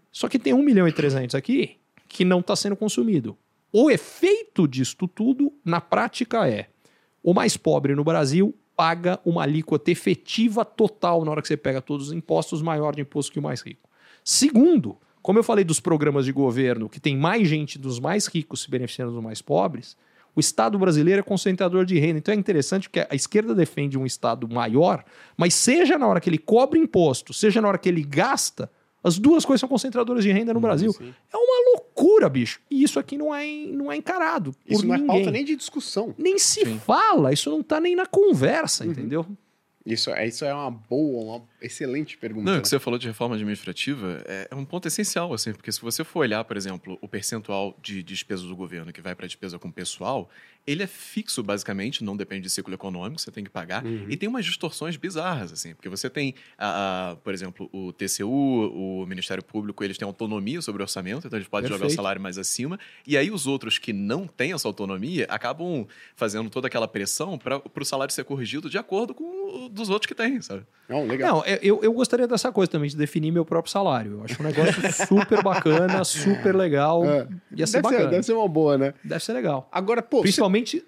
Só 0.10 0.30
que 0.30 0.40
tem 0.40 0.54
1 0.54 0.64
milhão 0.64 0.88
e 0.88 0.92
300 0.94 1.36
aqui 1.36 1.76
que 2.08 2.26
não 2.26 2.40
está 2.40 2.56
sendo 2.56 2.78
consumido. 2.78 3.38
O 3.72 3.90
efeito 3.92 4.68
disto 4.68 5.08
tudo, 5.08 5.54
na 5.64 5.80
prática, 5.80 6.48
é 6.48 6.70
o 7.22 7.34
mais 7.34 7.56
pobre 7.58 7.94
no 7.94 8.04
Brasil 8.04 8.56
paga 8.80 9.20
uma 9.26 9.44
alíquota 9.44 9.92
efetiva 9.92 10.64
total 10.64 11.26
na 11.26 11.32
hora 11.32 11.42
que 11.42 11.50
você 11.50 11.58
pega 11.58 11.82
todos 11.82 12.08
os 12.08 12.14
impostos, 12.14 12.62
maior 12.62 12.96
de 12.96 13.02
imposto 13.02 13.30
que 13.30 13.38
o 13.38 13.42
mais 13.42 13.62
rico. 13.62 13.90
Segundo, 14.24 14.98
como 15.22 15.38
eu 15.38 15.44
falei 15.44 15.66
dos 15.66 15.82
programas 15.82 16.24
de 16.24 16.32
governo 16.32 16.88
que 16.88 16.98
tem 16.98 17.18
mais 17.18 17.46
gente 17.46 17.78
dos 17.78 18.00
mais 18.00 18.26
ricos 18.28 18.62
se 18.62 18.72
beneficiando 18.72 19.12
dos 19.12 19.22
mais 19.22 19.42
pobres, 19.42 19.98
o 20.34 20.40
Estado 20.40 20.80
brasileiro 20.80 21.20
é 21.20 21.24
concentrador 21.24 21.84
de 21.84 22.00
renda. 22.00 22.20
Então 22.20 22.34
é 22.34 22.38
interessante 22.38 22.88
porque 22.88 23.06
a 23.10 23.14
esquerda 23.14 23.54
defende 23.54 23.98
um 23.98 24.06
Estado 24.06 24.48
maior, 24.48 25.04
mas 25.36 25.54
seja 25.54 25.98
na 25.98 26.08
hora 26.08 26.22
que 26.22 26.30
ele 26.30 26.38
cobra 26.38 26.80
imposto, 26.80 27.34
seja 27.34 27.60
na 27.60 27.68
hora 27.68 27.78
que 27.78 27.90
ele 27.90 28.02
gasta, 28.02 28.72
as 29.04 29.18
duas 29.18 29.46
coisas 29.46 29.60
são 29.62 29.70
concentradoras 29.70 30.24
de 30.24 30.32
renda 30.32 30.54
no 30.54 30.60
Brasil. 30.60 30.92
sim. 30.94 31.14
É 31.32 31.38
uma 31.38 31.72
loucura, 31.74 32.28
bicho. 32.30 32.60
E 32.70 32.84
isso 32.84 33.00
aqui 33.00 33.18
não 33.18 33.34
é, 33.34 33.46
não 33.68 33.92
é 33.92 33.96
encarado. 33.98 34.54
Isso 34.68 34.82
por 34.82 34.88
não 34.88 34.96
é 34.96 34.98
ninguém. 34.98 35.16
pauta 35.16 35.32
nem 35.32 35.46
de 35.46 35.56
discussão. 35.56 36.14
Nem 36.18 36.38
se 36.38 36.66
fala, 36.80 37.32
isso 37.32 37.50
não 37.50 37.64
tá 37.64 37.80
nem 37.80 37.96
na 37.96 38.06
conversa, 38.06 38.84
Uhum. 38.84 38.92
entendeu? 38.92 39.26
Isso, 39.86 40.10
é- 40.12 40.28
isso 40.28 40.44
é 40.46 40.54
uma 40.54 40.70
boa, 40.70 41.24
uma 41.38 41.49
excelente 41.62 42.18
pergunta. 42.18 42.46
Não, 42.46 42.54
né? 42.54 42.60
o 42.60 42.62
que 42.62 42.68
você 42.70 42.80
falou 42.80 42.98
de 43.00 43.08
reforma 43.08 43.36
administrativa 43.36 44.24
é, 44.26 44.48
é 44.52 44.56
um 44.56 44.66
ponto 44.66 44.88
essencial, 44.88 45.34
assim, 45.34 45.54
porque 45.54 45.72
se 45.72 45.82
você 45.82 46.04
for 46.04 46.20
olhar, 46.20 46.44
por 46.44 46.56
exemplo, 46.58 46.98
o 47.02 47.08
percentual 47.08 47.78
de 47.82 48.02
despesas 48.04 48.46
do 48.46 48.56
governo 48.56 48.92
que 48.94 49.02
vai 49.02 49.14
para 49.16 49.26
despesa 49.28 49.58
com 49.60 49.72
pessoal, 49.72 50.30
ele 50.68 50.84
é 50.84 50.88
fixo, 50.88 51.42
basicamente, 51.42 52.04
não 52.04 52.16
depende 52.16 52.44
de 52.44 52.50
ciclo 52.50 52.74
econômico, 52.74 53.20
você 53.20 53.32
tem 53.32 53.44
que 53.44 53.50
pagar, 53.50 53.84
Uhum. 53.86 54.06
e 54.10 54.16
tem 54.18 54.28
umas 54.30 54.46
distorções 54.46 54.96
bizarras, 54.98 55.52
assim, 55.52 55.74
porque 55.74 55.90
você 55.90 56.10
tem, 56.10 56.36
a, 56.58 57.12
a, 57.12 57.16
por 57.16 57.34
exemplo, 57.34 57.70
o 57.74 57.92
TCU, 57.94 58.28
o 58.30 59.06
Ministério 59.08 59.44
Público, 59.44 59.84
eles 59.84 59.98
têm 59.98 60.06
autonomia 60.06 60.62
sobre 60.62 60.82
o 60.82 60.84
orçamento, 60.84 61.26
então 61.28 61.38
eles 61.38 61.48
podem 61.48 61.68
jogar 61.68 61.78
o 61.78 61.80
Perfeito. 61.82 61.96
salário 61.96 62.22
mais 62.22 62.38
acima, 62.38 62.80
e 63.08 63.18
aí 63.18 63.32
os 63.32 63.48
outros 63.48 63.78
que 63.78 63.92
não 63.94 64.28
têm 64.28 64.54
essa 64.54 64.68
autonomia 64.68 65.26
acabam 65.30 65.88
fazendo 66.16 66.50
toda 66.50 66.68
aquela 66.68 66.88
pressão 66.88 67.38
para 67.38 67.62
o 67.76 67.86
salário 67.86 68.14
ser 68.14 68.24
corrigido 68.26 68.70
de 68.70 68.78
acordo 68.78 69.14
com 69.14 69.24
o 69.66 69.70
dos 69.70 69.90
outros 69.90 70.08
que 70.08 70.16
têm, 70.16 70.42
sabe? 70.42 70.66
Não, 70.88 71.06
legal. 71.06 71.38
Não, 71.38 71.44
eu, 71.62 71.80
eu 71.84 71.94
gostaria 71.94 72.28
dessa 72.28 72.52
coisa 72.52 72.70
também, 72.72 72.90
de 72.90 72.96
definir 72.98 73.32
meu 73.32 73.46
próprio 73.46 73.72
salário. 73.72 74.14
Eu 74.14 74.24
acho 74.24 74.42
um 74.42 74.46
negócio 74.46 74.74
super 75.08 75.42
bacana, 75.44 76.04
super 76.04 76.56
legal. 76.56 77.04
É. 77.06 77.28
Ia 77.56 77.66
ser 77.68 77.82
deve, 77.82 77.84
bacana. 77.84 78.04
ser, 78.04 78.10
deve 78.12 78.24
ser 78.24 78.34
uma 78.34 78.48
boa, 78.48 78.78
né? 78.78 78.94
Deve 79.04 79.24
ser 79.24 79.34
legal. 79.34 79.68
Agora, 79.72 80.02
pô, 80.02 80.18
você- 80.18 80.24
Principalmente 80.24 80.84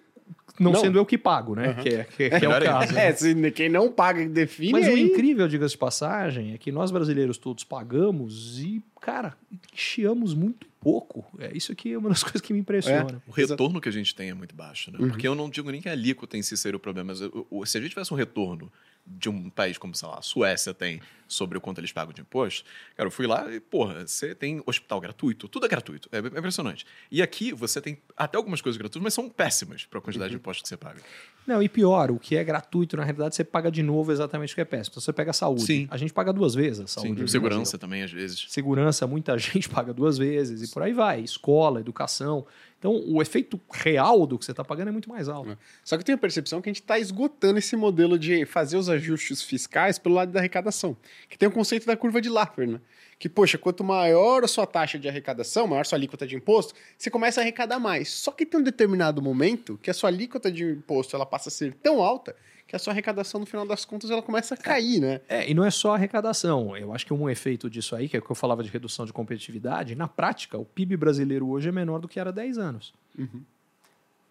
não, 0.59 0.73
Não. 0.73 0.79
sendo 0.81 0.99
eu 0.99 1.05
que 1.05 1.17
pago, 1.17 1.55
né? 1.55 1.73
Que 1.75 1.89
é, 1.89 2.03
que, 2.03 2.29
que 2.29 2.35
é 2.35 2.37
o 2.37 2.41
Melhor 2.41 2.61
ainda. 2.61 2.73
caso. 2.79 2.93
né? 2.93 3.07
É, 3.07 3.13
se 3.13 3.51
quem 3.51 3.69
não 3.69 3.91
paga 3.91 4.21
que 4.21 4.29
define. 4.29 4.73
Mas 4.73 4.87
o 4.87 4.91
aí- 4.91 5.01
incrível, 5.01 5.47
diga-se 5.47 5.71
de 5.71 5.77
passagem, 5.77 6.53
é 6.53 6.57
que 6.57 6.71
nós 6.71 6.91
brasileiros 6.91 7.37
todos 7.37 7.63
pagamos 7.63 8.59
e, 8.59 8.81
cara, 8.99 9.33
chiamos 9.73 10.33
muito 10.35 10.67
pouco. 10.79 11.25
É 11.39 11.55
isso 11.55 11.71
aqui 11.71 11.93
é 11.93 11.97
uma 11.97 12.09
das 12.09 12.21
coisas 12.23 12.41
que 12.41 12.53
me 12.53 12.59
impressiona. 12.59 13.21
O 13.27 13.31
retorno 13.31 13.79
que 13.81 13.89
a 13.89 13.91
gente 13.91 14.13
tem 14.13 14.29
é 14.29 14.33
muito 14.33 14.53
baixo, 14.53 14.91
né? 14.91 14.97
Porque 14.99 15.27
eu 15.27 15.33
não 15.33 15.49
digo 15.49 15.71
nem 15.71 15.81
que 15.81 15.89
a 15.89 15.93
alíquota 15.93 16.37
em 16.37 16.41
si 16.43 16.55
seria 16.57 16.77
o 16.77 16.79
problema, 16.79 17.07
mas 17.07 17.21
o- 17.21 17.47
o- 17.49 17.65
se 17.65 17.77
a 17.77 17.81
gente 17.81 17.91
tivesse 17.91 18.13
um 18.13 18.17
retorno 18.17 18.71
de 19.05 19.29
um 19.29 19.49
país 19.49 19.77
como, 19.77 19.95
sei 19.95 20.07
lá, 20.07 20.19
a 20.19 20.21
Suécia 20.21 20.73
tem 20.73 21.01
sobre 21.31 21.57
o 21.57 21.61
quanto 21.61 21.79
eles 21.79 21.91
pagam 21.91 22.13
de 22.13 22.21
imposto, 22.21 22.63
cara, 22.95 23.07
eu 23.07 23.11
fui 23.11 23.27
lá 23.27 23.51
e, 23.51 23.59
porra, 23.59 24.07
você 24.07 24.33
tem 24.33 24.61
hospital 24.65 24.99
gratuito, 24.99 25.47
tudo 25.47 25.65
é 25.65 25.69
gratuito, 25.69 26.09
é 26.11 26.17
é 26.17 26.39
impressionante. 26.39 26.85
E 27.11 27.21
aqui 27.21 27.51
você 27.51 27.81
tem 27.81 27.97
até 28.15 28.37
algumas 28.37 28.61
coisas 28.61 28.77
gratuitas, 28.77 29.03
mas 29.03 29.13
são 29.13 29.29
péssimas 29.29 29.85
para 29.85 29.99
a 29.99 30.01
quantidade 30.01 30.31
de 30.31 30.35
impostos 30.35 30.63
que 30.63 30.69
você 30.69 30.77
paga. 30.77 31.01
Não, 31.45 31.61
e 31.61 31.67
pior, 31.67 32.11
o 32.11 32.19
que 32.19 32.35
é 32.35 32.43
gratuito, 32.43 32.95
na 32.95 33.03
realidade, 33.03 33.35
você 33.35 33.43
paga 33.43 33.71
de 33.71 33.81
novo 33.81 34.11
exatamente 34.11 34.53
o 34.53 34.55
que 34.55 34.61
é 34.61 34.65
péssimo. 34.65 34.93
Então 34.93 35.01
você 35.01 35.11
pega 35.11 35.31
a 35.31 35.33
saúde. 35.33 35.63
Sim. 35.63 35.87
A 35.89 35.97
gente 35.97 36.13
paga 36.13 36.31
duas 36.31 36.53
vezes 36.53 36.81
a 36.81 36.87
saúde. 36.87 37.21
Sim, 37.21 37.27
segurança 37.27 37.77
também, 37.77 38.03
às 38.03 38.11
vezes. 38.11 38.45
Segurança, 38.49 39.07
muita 39.07 39.37
gente 39.39 39.67
paga 39.67 39.93
duas 39.93 40.17
vezes 40.17 40.69
e 40.69 40.71
por 40.71 40.83
aí 40.83 40.93
vai. 40.93 41.21
Escola, 41.21 41.79
educação. 41.79 42.45
Então, 42.81 42.99
o 43.07 43.21
efeito 43.21 43.61
real 43.71 44.25
do 44.25 44.39
que 44.39 44.45
você 44.45 44.49
está 44.51 44.63
pagando 44.63 44.87
é 44.87 44.91
muito 44.91 45.07
mais 45.07 45.29
alto. 45.29 45.55
Só 45.83 45.95
que 45.95 46.01
eu 46.01 46.05
tenho 46.05 46.15
a 46.15 46.19
percepção 46.19 46.59
que 46.63 46.67
a 46.67 46.73
gente 46.73 46.81
está 46.81 46.97
esgotando 46.97 47.59
esse 47.59 47.75
modelo 47.75 48.17
de 48.17 48.43
fazer 48.43 48.75
os 48.75 48.89
ajustes 48.89 49.43
fiscais 49.43 49.99
pelo 49.99 50.15
lado 50.15 50.31
da 50.31 50.39
arrecadação. 50.39 50.97
Que 51.29 51.37
tem 51.37 51.47
o 51.47 51.51
conceito 51.51 51.85
da 51.85 51.95
curva 51.95 52.21
de 52.21 52.29
Laffer, 52.29 52.67
né? 52.67 52.79
Que, 53.17 53.29
poxa, 53.29 53.57
quanto 53.57 53.83
maior 53.83 54.43
a 54.43 54.47
sua 54.47 54.65
taxa 54.65 54.97
de 54.97 55.07
arrecadação, 55.07 55.67
maior 55.67 55.81
a 55.81 55.83
sua 55.83 55.97
alíquota 55.97 56.25
de 56.25 56.35
imposto, 56.35 56.73
você 56.97 57.09
começa 57.09 57.39
a 57.39 57.43
arrecadar 57.43 57.79
mais. 57.79 58.09
Só 58.09 58.31
que 58.31 58.45
tem 58.45 58.59
um 58.59 58.63
determinado 58.63 59.21
momento 59.21 59.79
que 59.81 59.89
a 59.89 59.93
sua 59.93 60.09
alíquota 60.09 60.51
de 60.51 60.63
imposto 60.63 61.15
ela 61.15 61.25
passa 61.25 61.49
a 61.49 61.51
ser 61.51 61.73
tão 61.75 62.01
alta 62.01 62.35
que 62.71 62.75
a 62.75 62.79
sua 62.79 62.93
arrecadação, 62.93 63.41
no 63.41 63.45
final 63.45 63.67
das 63.67 63.83
contas, 63.83 64.09
ela 64.09 64.21
começa 64.21 64.53
a 64.53 64.57
cair, 64.57 65.01
né? 65.01 65.19
É, 65.27 65.49
e 65.49 65.53
não 65.53 65.65
é 65.65 65.69
só 65.69 65.91
a 65.91 65.95
arrecadação. 65.95 66.75
Eu 66.77 66.93
acho 66.93 67.05
que 67.05 67.13
um 67.13 67.29
efeito 67.29 67.69
disso 67.69 67.97
aí, 67.97 68.07
que 68.07 68.15
é 68.15 68.19
o 68.19 68.23
que 68.23 68.31
eu 68.31 68.35
falava 68.35 68.63
de 68.63 68.69
redução 68.69 69.05
de 69.05 69.11
competitividade, 69.11 69.93
na 69.93 70.07
prática, 70.07 70.57
o 70.57 70.63
PIB 70.63 70.95
brasileiro 70.95 71.49
hoje 71.49 71.67
é 71.67 71.71
menor 71.71 71.99
do 71.99 72.07
que 72.07 72.17
era 72.17 72.29
há 72.29 72.33
10 72.33 72.57
anos. 72.57 72.93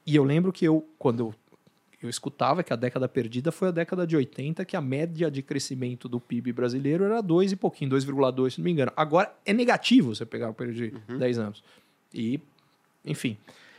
E 0.06 0.16
eu 0.16 0.24
lembro 0.24 0.52
que 0.52 0.64
eu, 0.64 0.88
quando 0.98 1.20
eu, 1.20 1.34
eu 2.02 2.08
escutava 2.08 2.62
que 2.62 2.72
a 2.72 2.76
década 2.76 3.06
perdida 3.08 3.52
foi 3.52 3.68
a 3.68 3.70
década 3.70 4.06
de 4.06 4.16
80, 4.16 4.64
que 4.64 4.76
a 4.76 4.80
média 4.80 5.30
de 5.30 5.42
crescimento 5.42 6.08
do 6.08 6.18
PIB 6.18 6.52
brasileiro 6.52 7.04
era 7.04 7.20
2 7.20 7.52
e 7.52 7.56
pouquinho, 7.56 7.90
2,2, 7.90 8.52
se 8.52 8.58
não 8.58 8.64
me 8.64 8.70
engano. 8.70 8.90
Agora 8.96 9.34
é 9.44 9.52
negativo 9.52 10.14
você 10.14 10.24
pegar 10.24 10.48
o 10.48 10.54
período 10.54 10.76
de 10.76 11.18
10 11.18 11.38
anos. 11.38 11.62
E, 12.14 12.40
enfim. 13.04 13.36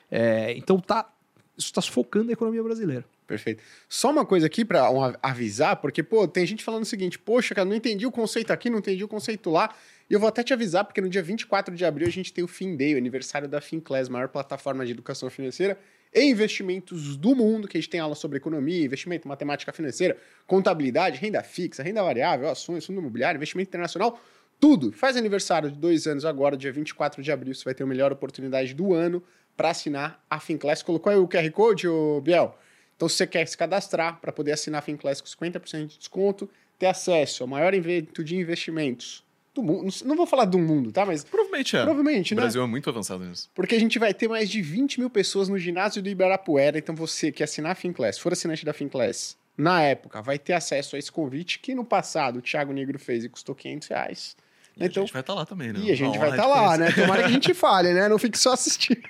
É, 0.09 0.53
então 0.55 0.79
tá, 0.79 1.11
isso 1.57 1.67
está 1.67 1.81
sufocando 1.81 2.29
a 2.29 2.33
economia 2.33 2.61
brasileira. 2.61 3.03
Perfeito. 3.25 3.63
Só 3.87 4.11
uma 4.11 4.25
coisa 4.25 4.45
aqui 4.45 4.65
para 4.65 4.87
avisar, 5.23 5.77
porque, 5.77 6.03
pô, 6.03 6.27
tem 6.27 6.45
gente 6.45 6.63
falando 6.63 6.83
o 6.83 6.85
seguinte: 6.85 7.17
poxa, 7.17 7.55
cara, 7.55 7.67
não 7.67 7.75
entendi 7.75 8.05
o 8.05 8.11
conceito 8.11 8.51
aqui, 8.51 8.69
não 8.69 8.79
entendi 8.79 9.03
o 9.03 9.07
conceito 9.07 9.49
lá. 9.49 9.73
E 10.09 10.13
eu 10.13 10.19
vou 10.19 10.27
até 10.27 10.43
te 10.43 10.53
avisar, 10.53 10.83
porque 10.83 10.99
no 10.99 11.09
dia 11.09 11.23
24 11.23 11.73
de 11.73 11.85
abril 11.85 12.07
a 12.07 12.11
gente 12.11 12.33
tem 12.33 12.43
o 12.43 12.47
Fin 12.47 12.75
Day, 12.75 12.93
o 12.93 12.97
aniversário 12.97 13.47
da 13.47 13.61
Finclass, 13.61 14.09
maior 14.09 14.27
plataforma 14.27 14.85
de 14.85 14.91
educação 14.91 15.29
financeira 15.29 15.79
e 16.13 16.23
investimentos 16.23 17.15
do 17.15 17.35
mundo, 17.35 17.67
que 17.67 17.77
a 17.77 17.81
gente 17.81 17.89
tem 17.89 17.99
aula 17.99 18.15
sobre 18.15 18.37
economia, 18.37 18.83
investimento, 18.83 19.27
matemática 19.27 19.71
financeira, 19.71 20.17
contabilidade, 20.45 21.17
renda 21.17 21.41
fixa, 21.41 21.81
renda 21.81 22.03
variável, 22.03 22.49
ações, 22.49 22.85
fundo 22.85 22.99
imobiliário, 22.99 23.37
investimento 23.37 23.69
internacional, 23.69 24.19
tudo. 24.59 24.91
Faz 24.91 25.15
aniversário 25.15 25.71
de 25.71 25.77
dois 25.77 26.05
anos 26.07 26.25
agora, 26.25 26.57
dia 26.57 26.71
24 26.71 27.23
de 27.23 27.31
abril, 27.31 27.55
você 27.55 27.63
vai 27.63 27.73
ter 27.73 27.83
a 27.83 27.87
melhor 27.87 28.11
oportunidade 28.11 28.73
do 28.73 28.93
ano 28.93 29.23
para 29.55 29.69
assinar 29.69 30.23
a 30.29 30.39
Finclass. 30.39 30.83
Colocou 30.83 31.11
aí 31.11 31.17
o 31.17 31.27
QR 31.27 31.49
Code, 31.51 31.87
ô 31.87 32.19
Biel? 32.21 32.57
Então, 32.95 33.09
se 33.09 33.15
você 33.15 33.25
quer 33.25 33.47
se 33.47 33.57
cadastrar 33.57 34.19
para 34.19 34.31
poder 34.31 34.51
assinar 34.51 34.79
a 34.79 34.81
Finclass 34.81 35.21
com 35.21 35.27
50% 35.27 35.87
de 35.87 35.97
desconto, 35.97 36.49
ter 36.77 36.87
acesso 36.87 37.43
ao 37.43 37.47
maior 37.47 37.73
evento 37.73 38.23
de 38.23 38.35
investimentos 38.35 39.23
do 39.53 39.61
mundo. 39.63 39.93
Não- 40.05 40.15
vou 40.15 40.25
falar 40.25 40.45
do 40.45 40.57
mundo, 40.57 40.91
tá? 40.91 41.05
Mas 41.05 41.23
Provavelmente 41.23 41.75
é. 41.75 41.83
provavelmente, 41.83 42.33
O 42.33 42.35
né? 42.35 42.41
Brasil 42.41 42.63
é 42.63 42.67
muito 42.67 42.89
avançado 42.89 43.23
nisso. 43.25 43.49
Porque 43.53 43.75
a 43.75 43.79
gente 43.79 43.99
vai 43.99 44.13
ter 44.13 44.27
mais 44.27 44.49
de 44.49 44.61
20 44.61 44.99
mil 44.99 45.09
pessoas 45.09 45.49
no 45.49 45.57
ginásio 45.57 46.01
do 46.01 46.09
Ibirapuera. 46.09 46.77
Então, 46.77 46.95
você 46.95 47.31
que 47.31 47.43
assinar 47.43 47.73
a 47.73 47.75
Finclass, 47.75 48.17
for 48.17 48.31
assinante 48.31 48.63
da 48.65 48.73
Finclass, 48.73 49.35
na 49.57 49.81
época, 49.81 50.21
vai 50.21 50.39
ter 50.39 50.53
acesso 50.53 50.95
a 50.95 50.99
esse 50.99 51.11
convite 51.11 51.59
que 51.59 51.75
no 51.75 51.83
passado 51.83 52.37
o 52.39 52.41
Thiago 52.41 52.71
Negro 52.71 52.97
fez 52.97 53.23
e 53.25 53.29
custou 53.29 53.53
500 53.53 53.87
reais. 53.89 54.35
E 54.77 54.85
Então, 54.85 55.03
a 55.03 55.05
gente 55.05 55.11
vai 55.13 55.19
estar 55.21 55.33
lá 55.33 55.45
também, 55.45 55.73
né? 55.73 55.79
e 55.81 55.91
a 55.91 55.95
gente 55.95 56.17
Uma 56.17 56.19
vai 56.19 56.29
estar 56.29 56.43
de 56.43 56.49
lá, 56.49 56.77
né? 56.77 56.91
Tomara 56.93 57.23
que 57.23 57.27
a 57.27 57.31
gente 57.31 57.53
fale, 57.53 57.93
né? 57.93 58.07
Não 58.07 58.17
fique 58.17 58.39
só 58.39 58.53
assistindo. 58.53 59.01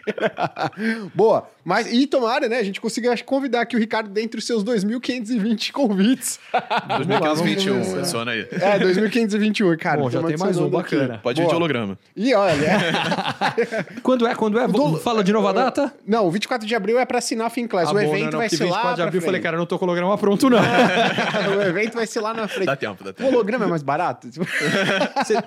Boa. 1.13 1.49
Mas, 1.63 1.91
e 1.91 2.07
tomara, 2.07 2.47
né? 2.47 2.57
A 2.57 2.63
gente 2.63 2.81
consiga 2.81 3.15
convidar 3.23 3.61
aqui 3.61 3.75
o 3.75 3.79
Ricardo 3.79 4.09
dentre 4.09 4.39
os 4.39 4.45
seus 4.47 4.63
2.520 4.63 5.71
convites. 5.71 6.39
2521, 6.97 7.73
vamos 7.73 7.87
ver. 7.93 7.99
adiciona 7.99 8.31
aí. 8.31 8.47
É, 8.51 8.79
2.521, 8.79 9.77
cara. 9.77 10.01
Bom, 10.01 10.09
já 10.09 10.21
tem 10.23 10.37
mais 10.37 10.57
um, 10.57 10.69
bacana. 10.69 11.19
Pode 11.21 11.39
ir 11.39 11.43
de 11.43 11.47
Boa. 11.47 11.55
holograma. 11.57 11.97
E 12.15 12.33
olha, 12.33 12.55
Quando 14.03 14.25
é? 14.27 14.35
Quando 14.35 14.59
é? 14.59 14.67
do- 14.67 14.97
Fala 14.97 15.23
de 15.23 15.31
nova 15.31 15.53
data? 15.53 15.93
não, 16.07 16.25
o 16.25 16.31
24 16.31 16.67
de 16.67 16.75
abril 16.75 16.99
é 16.99 17.05
pra 17.05 17.17
assinar 17.19 17.47
a 17.47 17.49
Finclass. 17.49 17.87
Ah, 17.89 17.91
o 17.91 17.93
bom, 17.93 17.99
evento 18.01 18.23
não, 18.25 18.31
não, 18.31 18.39
vai 18.39 18.49
ser 18.49 18.63
lá 18.65 18.69
24 18.69 18.95
de 18.95 19.01
abril 19.03 19.21
eu 19.21 19.25
falei, 19.25 19.41
cara, 19.41 19.55
eu 19.55 19.59
não 19.59 19.65
tô 19.65 19.77
com 19.77 19.85
o 19.85 19.87
holograma 19.87 20.17
pronto, 20.17 20.49
não. 20.49 20.59
o 21.57 21.61
evento 21.61 21.93
vai 21.95 22.07
ser 22.07 22.21
lá 22.21 22.33
na 22.33 22.47
frente. 22.47 22.65
Dá 22.65 22.75
tempo, 22.75 23.03
dá 23.03 23.09
O 23.11 23.13
tempo. 23.13 23.29
holograma 23.29 23.65
é 23.65 23.67
mais 23.67 23.83
barato? 23.83 24.27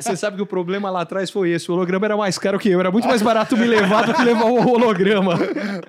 Você 0.01 0.17
sabe 0.17 0.37
que 0.37 0.43
o 0.43 0.47
problema 0.47 0.91
lá 0.91 1.01
atrás 1.03 1.31
foi 1.31 1.51
esse. 1.51 1.71
O 1.71 1.75
holograma 1.75 2.07
era 2.07 2.17
mais 2.17 2.39
caro 2.39 2.59
que 2.59 2.69
eu. 2.71 2.79
Era 2.81 2.91
muito 2.91 3.09
mais 3.09 3.23
barato 3.23 3.57
me 3.57 3.67
levar 3.67 4.07
do 4.07 4.15
que 4.15 4.23
levar 4.23 4.45
o 4.47 4.69
holograma. 4.73 5.39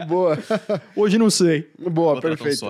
Boa. 0.07 0.14
Hoje 0.95 1.17
não 1.17 1.29
sei. 1.29 1.69
Boa, 1.77 2.19
perfeito. 2.21 2.65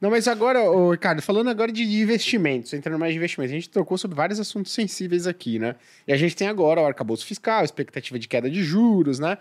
Não, 0.00 0.10
mas 0.10 0.26
agora, 0.26 0.62
ô, 0.68 0.90
Ricardo, 0.90 1.22
falando 1.22 1.48
agora 1.48 1.70
de 1.70 1.84
investimentos, 1.84 2.72
entrando 2.72 2.98
mais 2.98 3.12
de 3.12 3.18
investimentos, 3.18 3.52
a 3.52 3.54
gente 3.54 3.70
trocou 3.70 3.96
sobre 3.96 4.16
vários 4.16 4.40
assuntos 4.40 4.72
sensíveis 4.72 5.28
aqui, 5.28 5.60
né? 5.60 5.76
E 6.08 6.12
a 6.12 6.16
gente 6.16 6.34
tem 6.34 6.48
agora 6.48 6.80
o 6.80 6.86
arcabouço 6.86 7.24
fiscal, 7.24 7.64
expectativa 7.64 8.18
de 8.18 8.26
queda 8.26 8.50
de 8.50 8.64
juros, 8.64 9.20
né? 9.20 9.38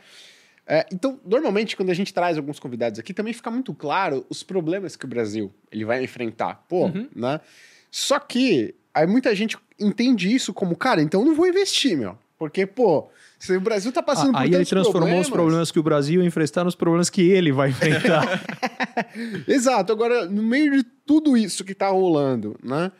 É, 0.67 0.85
então, 0.93 1.19
normalmente, 1.25 1.75
quando 1.75 1.89
a 1.89 1.93
gente 1.93 2.13
traz 2.13 2.37
alguns 2.37 2.59
convidados 2.59 2.99
aqui, 2.99 3.13
também 3.13 3.33
fica 3.33 3.49
muito 3.49 3.73
claro 3.73 4.25
os 4.29 4.43
problemas 4.43 4.95
que 4.95 5.03
o 5.03 5.07
Brasil 5.07 5.51
ele 5.71 5.83
vai 5.83 6.03
enfrentar. 6.03 6.63
Pô, 6.69 6.89
né? 7.15 7.41
Só 7.89 8.19
que 8.19 8.75
aí 8.93 9.07
muita 9.07 9.33
gente 9.35 9.57
entende 9.79 10.33
isso 10.33 10.53
como, 10.53 10.75
cara, 10.75 11.01
então 11.01 11.21
eu 11.21 11.25
não 11.25 11.35
vou 11.35 11.47
investir, 11.47 11.97
meu. 11.97 12.17
Porque, 12.41 12.65
pô, 12.65 13.07
se 13.38 13.55
o 13.55 13.61
Brasil 13.61 13.91
tá 13.91 14.01
passando 14.01 14.31
por 14.31 14.39
Ah, 14.39 14.41
Aí 14.41 14.51
ele 14.55 14.65
transformou 14.65 15.19
os 15.19 15.30
problemas 15.30 15.69
que 15.69 15.77
o 15.77 15.84
Brasil 15.84 16.22
ia 16.23 16.27
enfrentar 16.27 16.63
nos 16.63 16.73
problemas 16.73 17.07
que 17.07 17.22
ele 17.22 17.51
vai 17.51 17.69
enfrentar. 17.69 18.41
Exato. 19.47 19.93
Agora, 19.93 20.26
no 20.26 20.41
meio 20.41 20.76
de 20.76 20.81
tudo 21.05 21.38
isso 21.38 21.63
que 21.63 21.76
tá 21.76 21.89
rolando, 21.89 22.57
né? 22.63 22.91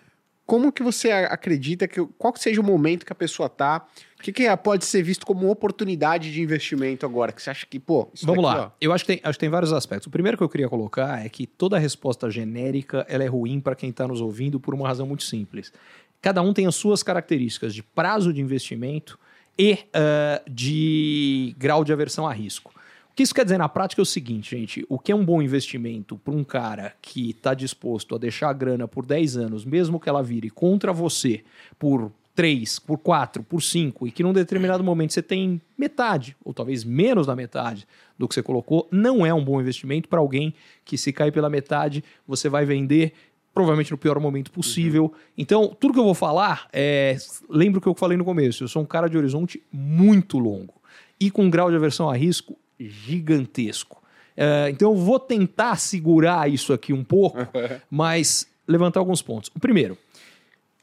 Como 0.46 0.72
que 0.72 0.84
você 0.84 1.10
acredita 1.12 1.88
que 1.88 2.06
qual 2.20 2.32
que 2.32 2.40
seja 2.40 2.62
o 2.62 2.64
momento 2.64 3.04
que 3.04 3.12
a 3.12 3.16
pessoa 3.16 3.50
tá? 3.50 3.84
O 4.20 4.22
que, 4.22 4.32
que 4.32 4.46
é- 4.46 4.56
pode 4.56 4.86
ser 4.86 5.02
visto 5.02 5.26
como 5.26 5.50
oportunidade 5.50 6.32
de 6.32 6.40
investimento 6.40 7.04
agora? 7.04 7.32
Que 7.32 7.42
você 7.42 7.50
acha 7.50 7.66
que, 7.66 7.80
pô, 7.80 8.08
isso 8.14 8.24
Vamos 8.28 8.44
daqui, 8.44 8.58
lá. 8.60 8.66
ó, 8.68 8.72
Eu 8.80 8.94
acho 8.94 9.04
que, 9.04 9.14
tem, 9.14 9.22
acho 9.24 9.40
que 9.40 9.40
tem 9.40 9.50
vários 9.50 9.74
aspectos. 9.74 10.06
O 10.06 10.12
primeiro 10.12 10.38
que 10.38 10.44
eu 10.44 10.50
queria 10.50 10.70
colocar 10.70 11.26
é 11.26 11.28
que 11.30 11.48
toda 11.48 11.80
resposta 11.80 12.30
genérica 12.30 13.08
ela 13.10 13.24
é 13.24 13.28
ruim 13.28 13.60
para 13.60 13.74
quem 13.74 13.90
está 13.90 14.08
nos 14.08 14.22
ouvindo 14.22 14.60
por 14.60 14.76
uma 14.76 14.88
razão 14.88 15.08
muito 15.08 15.24
simples. 15.24 15.74
Cada 16.22 16.44
um 16.44 16.54
tem 16.54 16.68
as 16.68 16.76
suas 16.76 17.02
características 17.02 17.74
de 17.74 17.82
prazo 17.82 18.32
de 18.32 18.40
investimento 18.40 19.18
e 19.58 19.80
ah, 19.94 20.42
de 20.50 21.56
grau 21.58 21.84
de 21.84 21.94
aversão 21.94 22.28
a 22.28 22.34
risco. 22.34 22.74
O 23.12 23.14
que 23.14 23.24
isso 23.24 23.36
quer 23.36 23.44
dizer 23.44 23.58
na 23.58 23.68
prática 23.68 24.02
é 24.02 24.04
o 24.04 24.06
seguinte, 24.06 24.58
gente: 24.58 24.86
o 24.88 24.98
que 24.98 25.12
é 25.12 25.16
um 25.16 25.26
bom 25.26 25.42
investimento 25.42 26.18
para 26.18 26.34
um 26.34 26.44
cara 26.44 26.94
que 27.02 27.32
está 27.32 27.54
disposto 27.54 28.16
a 28.16 28.18
deixar 28.18 28.50
a 28.50 28.54
grana 28.54 28.88
por 28.88 29.06
10 29.06 29.38
anos, 29.38 29.66
mesmo 29.66 30.00
que 30.00 30.08
ela 30.08 30.24
vire 30.24 30.50
contra 30.50 30.94
você 30.94 31.44
por 31.78 32.12
3, 32.34 32.80
por 32.80 32.98
4, 32.98 33.44
por 33.44 33.62
5, 33.62 34.08
e 34.08 34.12
que 34.12 34.24
num 34.24 34.32
determinado 34.32 34.84
momento 34.84 35.14
você 35.14 35.22
tem 35.22 35.62
metade, 35.78 36.36
ou 36.44 36.54
talvez 36.54 36.84
menos 36.86 37.28
da 37.28 37.36
metade 37.36 37.86
do 38.18 38.28
que 38.28 38.34
você 38.34 38.42
colocou, 38.42 38.88
não 38.90 39.26
é 39.26 39.34
um 39.34 39.44
bom 39.44 39.60
investimento 39.60 40.08
para 40.08 40.20
alguém 40.20 40.54
que, 40.86 40.98
se 40.98 41.12
cair 41.12 41.32
pela 41.32 41.50
metade, 41.50 42.04
você 42.26 42.48
vai 42.48 42.66
vender. 42.66 43.14
Provavelmente 43.54 43.92
no 43.92 43.98
pior 43.98 44.20
momento 44.20 44.52
possível. 44.52 45.12
Então, 45.38 45.76
tudo 45.80 45.94
que 45.94 46.00
eu 46.00 46.06
vou 46.06 46.14
falar 46.14 46.68
é. 46.72 47.18
Lembra 47.50 47.80
o 47.80 47.82
que 47.82 47.88
eu 47.88 47.96
falei 47.96 48.18
no 48.18 48.24
começo. 48.24 48.64
Eu 48.64 48.68
sou 48.68 48.82
um 48.82 48.86
cara 48.86 49.10
de 49.10 49.18
horizonte 49.18 49.62
muito 49.72 50.40
longo 50.40 50.74
e 51.20 51.30
com 51.30 51.44
um 51.44 51.50
grau 51.50 51.70
de 51.70 51.76
aversão 51.76 52.10
a 52.10 52.16
risco 52.16 52.58
gigantesco. 52.80 54.02
É, 54.36 54.70
então 54.70 54.92
eu 54.92 54.98
vou 54.98 55.20
tentar 55.20 55.76
segurar 55.76 56.50
isso 56.50 56.74
aqui 56.74 56.92
um 56.94 57.04
pouco, 57.04 57.38
mas 57.92 58.48
levantar 58.68 59.00
alguns 59.00 59.22
pontos. 59.22 59.52
O 59.54 59.60
primeiro, 59.60 59.98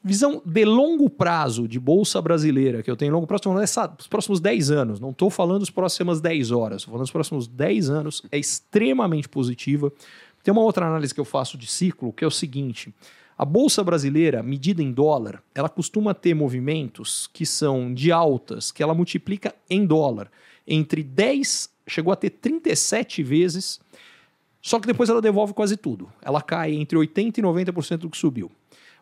visão 0.01 0.41
de 0.45 0.63
longo 0.63 1.09
prazo 1.09 1.67
de 1.67 1.79
bolsa 1.79 2.21
brasileira, 2.21 2.81
que 2.81 2.89
eu 2.89 2.95
tenho 2.95 3.11
longo 3.11 3.27
prazo, 3.27 3.43
dos 3.97 4.07
próximos 4.07 4.39
10 4.39 4.71
anos, 4.71 4.99
não 4.99 5.09
estou 5.09 5.29
falando 5.29 5.59
dos 5.59 5.69
próximas 5.69 6.21
10 6.21 6.51
horas, 6.51 6.77
estou 6.77 6.93
falando 6.93 7.05
dos 7.05 7.11
próximos 7.11 7.47
10 7.47 7.89
anos, 7.89 8.21
é 8.31 8.37
extremamente 8.37 9.27
positiva. 9.27 9.91
Tem 10.43 10.51
uma 10.51 10.61
outra 10.61 10.87
análise 10.87 11.13
que 11.13 11.19
eu 11.19 11.25
faço 11.25 11.57
de 11.57 11.67
ciclo, 11.67 12.13
que 12.13 12.23
é 12.23 12.27
o 12.27 12.31
seguinte: 12.31 12.93
a 13.37 13.45
bolsa 13.45 13.83
brasileira, 13.83 14.43
medida 14.43 14.81
em 14.81 14.91
dólar, 14.91 15.43
ela 15.53 15.69
costuma 15.69 16.13
ter 16.13 16.33
movimentos 16.33 17.29
que 17.31 17.45
são 17.45 17.93
de 17.93 18.11
altas, 18.11 18.71
que 18.71 18.83
ela 18.83 18.93
multiplica 18.93 19.53
em 19.69 19.85
dólar 19.85 20.29
entre 20.69 21.01
10, 21.01 21.69
chegou 21.87 22.13
a 22.13 22.15
ter 22.15 22.29
37 22.29 23.23
vezes 23.23 23.79
Só 24.61 24.79
que 24.79 24.85
depois 24.85 25.09
ela 25.09 25.21
devolve 25.21 25.53
quase 25.53 25.75
tudo. 25.75 26.11
Ela 26.21 26.41
cai 26.41 26.73
entre 26.73 26.97
80% 26.97 27.37
e 27.37 27.41
90% 27.41 27.97
do 27.97 28.09
que 28.09 28.17
subiu. 28.17 28.51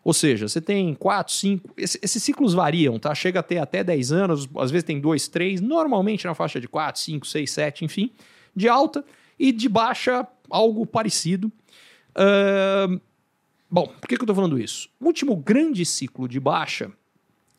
Ou 0.04 0.14
seja, 0.14 0.48
você 0.48 0.60
tem 0.60 0.94
4, 0.94 1.34
5. 1.34 1.74
Esse, 1.76 1.98
esses 2.00 2.22
ciclos 2.22 2.54
variam, 2.54 2.98
tá? 2.98 3.14
Chega 3.14 3.40
a 3.40 3.42
ter 3.42 3.58
até 3.58 3.84
10 3.84 4.12
anos, 4.12 4.48
às 4.56 4.70
vezes 4.70 4.84
tem 4.84 5.00
2, 5.00 5.28
3, 5.28 5.60
normalmente 5.60 6.24
na 6.24 6.34
faixa 6.34 6.60
de 6.60 6.68
4, 6.68 7.00
5, 7.02 7.26
6, 7.26 7.50
7, 7.50 7.84
enfim, 7.84 8.12
de 8.54 8.68
alta, 8.68 9.04
e 9.38 9.52
de 9.52 9.68
baixa, 9.68 10.26
algo 10.50 10.86
parecido. 10.86 11.52
Uh, 12.10 13.00
bom, 13.70 13.86
por 13.86 14.08
que, 14.08 14.16
que 14.16 14.22
eu 14.22 14.24
estou 14.24 14.36
falando 14.36 14.58
isso? 14.58 14.88
O 15.00 15.06
último 15.06 15.36
grande 15.36 15.84
ciclo 15.84 16.28
de 16.28 16.40
baixa, 16.40 16.90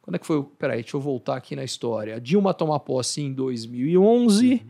Quando 0.00 0.16
é 0.16 0.18
que 0.18 0.26
foi? 0.26 0.42
Peraí, 0.58 0.82
deixa 0.82 0.96
eu 0.96 1.00
voltar 1.00 1.36
aqui 1.36 1.54
na 1.54 1.62
história. 1.62 2.16
A 2.16 2.18
Dilma 2.18 2.54
toma 2.54 2.80
posse 2.80 3.20
em 3.20 3.32
2011. 3.32 4.52
Uhum. 4.52 4.60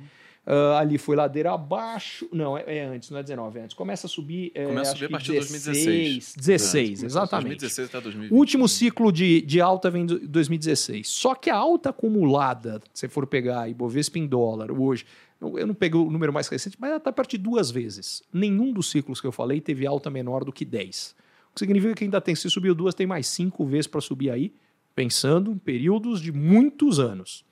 Uh, 0.46 0.74
ali 0.78 0.96
foi 0.96 1.14
ladeira 1.14 1.52
abaixo. 1.52 2.26
Não, 2.32 2.56
é, 2.56 2.64
é, 2.66 2.84
antes, 2.86 3.10
não 3.10 3.18
é 3.18 3.22
19, 3.22 3.58
é 3.58 3.62
antes. 3.62 3.74
Começa 3.74 4.06
a 4.06 4.10
subir. 4.10 4.50
É, 4.54 4.64
Começa 4.64 4.92
a 4.92 4.94
subir 4.94 5.06
a 5.06 5.10
partir 5.10 5.32
de 5.32 5.38
2016. 5.38 6.34
16, 6.36 7.02
exatamente. 7.04 7.58
2016 7.58 7.88
até 7.88 8.00
2020. 8.00 8.32
O 8.32 8.36
último 8.36 8.68
ciclo 8.68 9.12
de, 9.12 9.42
de 9.42 9.60
alta 9.60 9.90
vem 9.90 10.06
de 10.06 10.18
2016. 10.18 11.06
Só 11.08 11.34
que 11.34 11.50
a 11.50 11.56
alta 11.56 11.90
acumulada, 11.90 12.80
se 12.92 13.06
for 13.06 13.26
pegar 13.26 13.68
Ibovespa 13.68 14.18
em 14.18 14.26
dólar 14.26 14.72
hoje, 14.72 15.04
eu 15.40 15.66
não 15.66 15.74
peguei 15.74 16.00
o 16.00 16.10
número 16.10 16.32
mais 16.32 16.48
recente, 16.48 16.76
mas 16.78 16.88
ela 16.90 16.98
está 16.98 17.12
perto 17.12 17.30
de 17.30 17.38
duas 17.38 17.70
vezes. 17.70 18.22
Nenhum 18.32 18.72
dos 18.72 18.90
ciclos 18.90 19.20
que 19.20 19.26
eu 19.26 19.32
falei 19.32 19.60
teve 19.60 19.86
alta 19.86 20.10
menor 20.10 20.44
do 20.44 20.52
que 20.52 20.64
10. 20.64 21.14
O 21.50 21.54
que 21.54 21.60
significa 21.60 21.94
que 21.94 22.04
ainda 22.04 22.20
tem, 22.20 22.34
se 22.34 22.48
subiu 22.48 22.74
duas, 22.74 22.94
tem 22.94 23.06
mais 23.06 23.26
cinco 23.26 23.64
vezes 23.64 23.86
para 23.86 24.00
subir 24.00 24.30
aí 24.30 24.52
pensando 24.94 25.52
em 25.52 25.58
períodos 25.58 26.20
de 26.20 26.32
muitos 26.32 26.98
anos. 26.98 27.44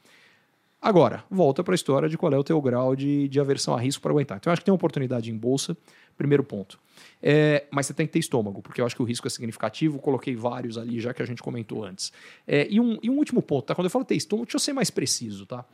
Agora, 0.81 1.25
volta 1.29 1.65
para 1.65 1.75
a 1.75 1.77
história 1.77 2.09
de 2.09 2.17
qual 2.17 2.33
é 2.33 2.39
o 2.39 2.45
teu 2.45 2.61
grau 2.63 2.95
de, 2.95 3.29
de 3.29 3.41
aversão 3.41 3.75
a 3.75 3.81
risco 3.81 4.01
para 4.01 4.13
aguentar. 4.13 4.39
Então, 4.39 4.51
eu 4.51 4.53
acho 4.53 4.61
que 4.61 4.65
tem 4.65 4.73
uma 4.73 4.77
oportunidade 4.77 5.29
em 5.31 5.37
bolsa, 5.37 5.77
primeiro 6.17 6.45
ponto. 6.45 6.79
É, 7.21 7.67
mas 7.71 7.87
você 7.87 7.95
tem 7.95 8.07
que 8.07 8.13
ter 8.13 8.21
estômago, 8.21 8.63
porque 8.63 8.81
eu 8.81 8.87
acho 8.87 8.95
que 8.95 9.03
o 9.03 9.05
risco 9.05 9.27
é 9.27 9.31
significativo. 9.31 9.99
Coloquei 9.99 10.37
vários 10.37 10.79
ali, 10.79 11.01
já 11.01 11.13
que 11.13 11.21
a 11.21 11.27
gente 11.27 11.43
comentou 11.43 11.85
antes. 11.85 12.13
É, 12.47 12.69
e, 12.71 12.79
um, 12.79 12.97
e, 13.03 13.11
um, 13.11 13.17
último 13.17 13.43
ponto, 13.43 13.67
tá? 13.67 13.75
Quando 13.75 13.87
eu 13.87 13.91
falo 13.91 14.05
ter 14.05 14.15
estômago, 14.15 14.47
deixa 14.47 14.57
eu 14.57 14.61
ser 14.61 14.73
mais 14.73 14.89
preciso, 14.89 15.47
tá? 15.47 15.65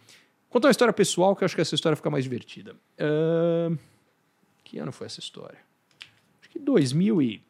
Contar 0.49 0.69
uma 0.69 0.73
história 0.73 0.95
pessoal, 0.95 1.37
que 1.37 1.45
eu 1.45 1.47
acho 1.47 1.55
que 1.55 1.61
essa 1.61 1.75
história 1.75 1.97
fica 1.97 2.09
mais 2.09 2.25
divertida. 2.25 2.75
Uh, 2.99 3.77
que 4.63 4.79
ano 4.79 4.91
foi 4.91 5.07
essa 5.07 5.21
história? 5.21 5.59
Acho 6.41 6.49
que 6.49 6.59
2000 6.59 7.21
e... 7.21 7.43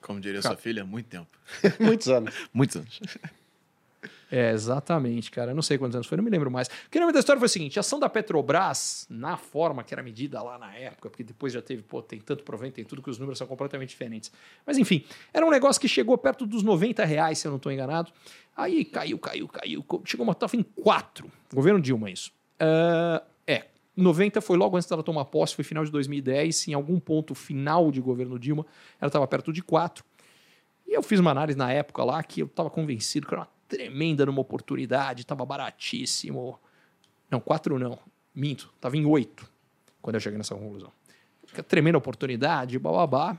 Como 0.00 0.20
diria 0.20 0.40
sua 0.40 0.56
filha, 0.56 0.84
muito 0.84 1.06
tempo. 1.06 1.28
Muitos 1.80 2.08
anos. 2.08 2.34
Muitos 2.54 2.76
anos. 2.76 3.00
É, 4.30 4.52
exatamente, 4.52 5.30
cara. 5.30 5.52
Eu 5.52 5.54
não 5.54 5.62
sei 5.62 5.78
quantos 5.78 5.96
anos 5.96 6.06
foi, 6.06 6.16
não 6.16 6.24
me 6.24 6.30
lembro 6.30 6.50
mais. 6.50 6.68
O 6.68 6.90
que 6.90 7.00
nome 7.00 7.12
da 7.12 7.18
história 7.18 7.40
foi 7.40 7.46
o 7.46 7.48
seguinte: 7.48 7.78
a 7.78 7.80
ação 7.80 7.98
da 7.98 8.08
Petrobras, 8.08 9.06
na 9.08 9.36
forma 9.36 9.82
que 9.82 9.94
era 9.94 10.02
medida 10.02 10.42
lá 10.42 10.58
na 10.58 10.74
época, 10.74 11.08
porque 11.08 11.24
depois 11.24 11.52
já 11.52 11.62
teve, 11.62 11.82
pô, 11.82 12.02
tem 12.02 12.20
tanto 12.20 12.44
provento, 12.44 12.74
tem 12.74 12.84
tudo 12.84 13.02
que 13.02 13.08
os 13.08 13.18
números 13.18 13.38
são 13.38 13.46
completamente 13.46 13.90
diferentes. 13.90 14.30
Mas 14.66 14.76
enfim, 14.76 15.04
era 15.32 15.46
um 15.46 15.50
negócio 15.50 15.80
que 15.80 15.88
chegou 15.88 16.16
perto 16.18 16.46
dos 16.46 16.62
90 16.62 17.04
reais, 17.04 17.38
se 17.38 17.46
eu 17.46 17.50
não 17.50 17.56
estou 17.56 17.72
enganado. 17.72 18.12
Aí 18.54 18.84
caiu, 18.84 19.18
caiu, 19.18 19.48
caiu. 19.48 19.84
Chegou 20.04 20.24
uma 20.24 20.34
tava 20.34 20.56
em 20.56 20.62
4. 20.62 21.30
Governo 21.54 21.80
Dilma, 21.80 22.10
isso. 22.10 22.30
Uh, 22.60 23.24
é, 23.46 23.66
90 23.96 24.40
foi 24.40 24.58
logo 24.58 24.76
antes 24.76 24.88
dela 24.88 25.02
tomar 25.02 25.24
posse, 25.26 25.54
foi 25.54 25.64
final 25.64 25.84
de 25.84 25.90
2010. 25.90 26.68
Em 26.68 26.74
algum 26.74 27.00
ponto 27.00 27.34
final 27.34 27.90
de 27.90 28.00
governo 28.00 28.38
Dilma, 28.38 28.66
ela 29.00 29.08
estava 29.08 29.26
perto 29.26 29.52
de 29.52 29.62
4. 29.62 30.04
E 30.86 30.94
eu 30.94 31.02
fiz 31.02 31.20
uma 31.20 31.30
análise 31.30 31.56
na 31.56 31.72
época 31.72 32.02
lá 32.02 32.22
que 32.22 32.40
eu 32.40 32.46
estava 32.46 32.68
convencido 32.68 33.26
que 33.26 33.34
era 33.34 33.42
uma 33.42 33.57
tremenda 33.68 34.24
numa 34.26 34.40
oportunidade, 34.40 35.22
estava 35.22 35.44
baratíssimo. 35.44 36.58
Não, 37.30 37.38
4 37.38 37.78
não, 37.78 37.98
minto, 38.34 38.72
estava 38.74 38.96
em 38.96 39.04
8 39.04 39.48
quando 40.00 40.14
eu 40.14 40.20
cheguei 40.20 40.38
nessa 40.38 40.54
conclusão. 40.54 40.90
Tremenda 41.68 41.98
oportunidade, 41.98 42.78
bababá. 42.78 43.38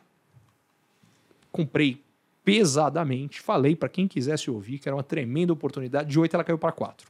Comprei 1.51 2.03
pesadamente, 2.43 3.41
falei 3.41 3.75
para 3.75 3.89
quem 3.89 4.07
quisesse 4.07 4.49
ouvir 4.49 4.79
que 4.79 4.87
era 4.87 4.95
uma 4.95 5.03
tremenda 5.03 5.51
oportunidade. 5.51 6.09
De 6.09 6.19
8 6.19 6.35
ela 6.35 6.43
caiu 6.43 6.57
para 6.57 6.71
4. 6.71 7.07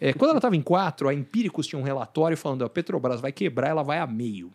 É, 0.00 0.12
quando 0.12 0.30
ela 0.30 0.38
estava 0.38 0.56
em 0.56 0.62
4, 0.62 1.08
a 1.08 1.14
Empíricos 1.14 1.66
tinha 1.66 1.78
um 1.78 1.82
relatório 1.82 2.36
falando: 2.36 2.64
a 2.64 2.70
Petrobras 2.70 3.20
vai 3.20 3.32
quebrar, 3.32 3.68
ela 3.68 3.82
vai 3.82 3.98
a 3.98 4.06
meio. 4.06 4.50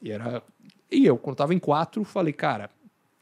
E, 0.00 0.10
era... 0.10 0.42
e 0.90 1.06
eu, 1.06 1.16
quando 1.16 1.34
estava 1.34 1.54
em 1.54 1.58
4, 1.58 2.04
falei: 2.04 2.32
cara, 2.32 2.70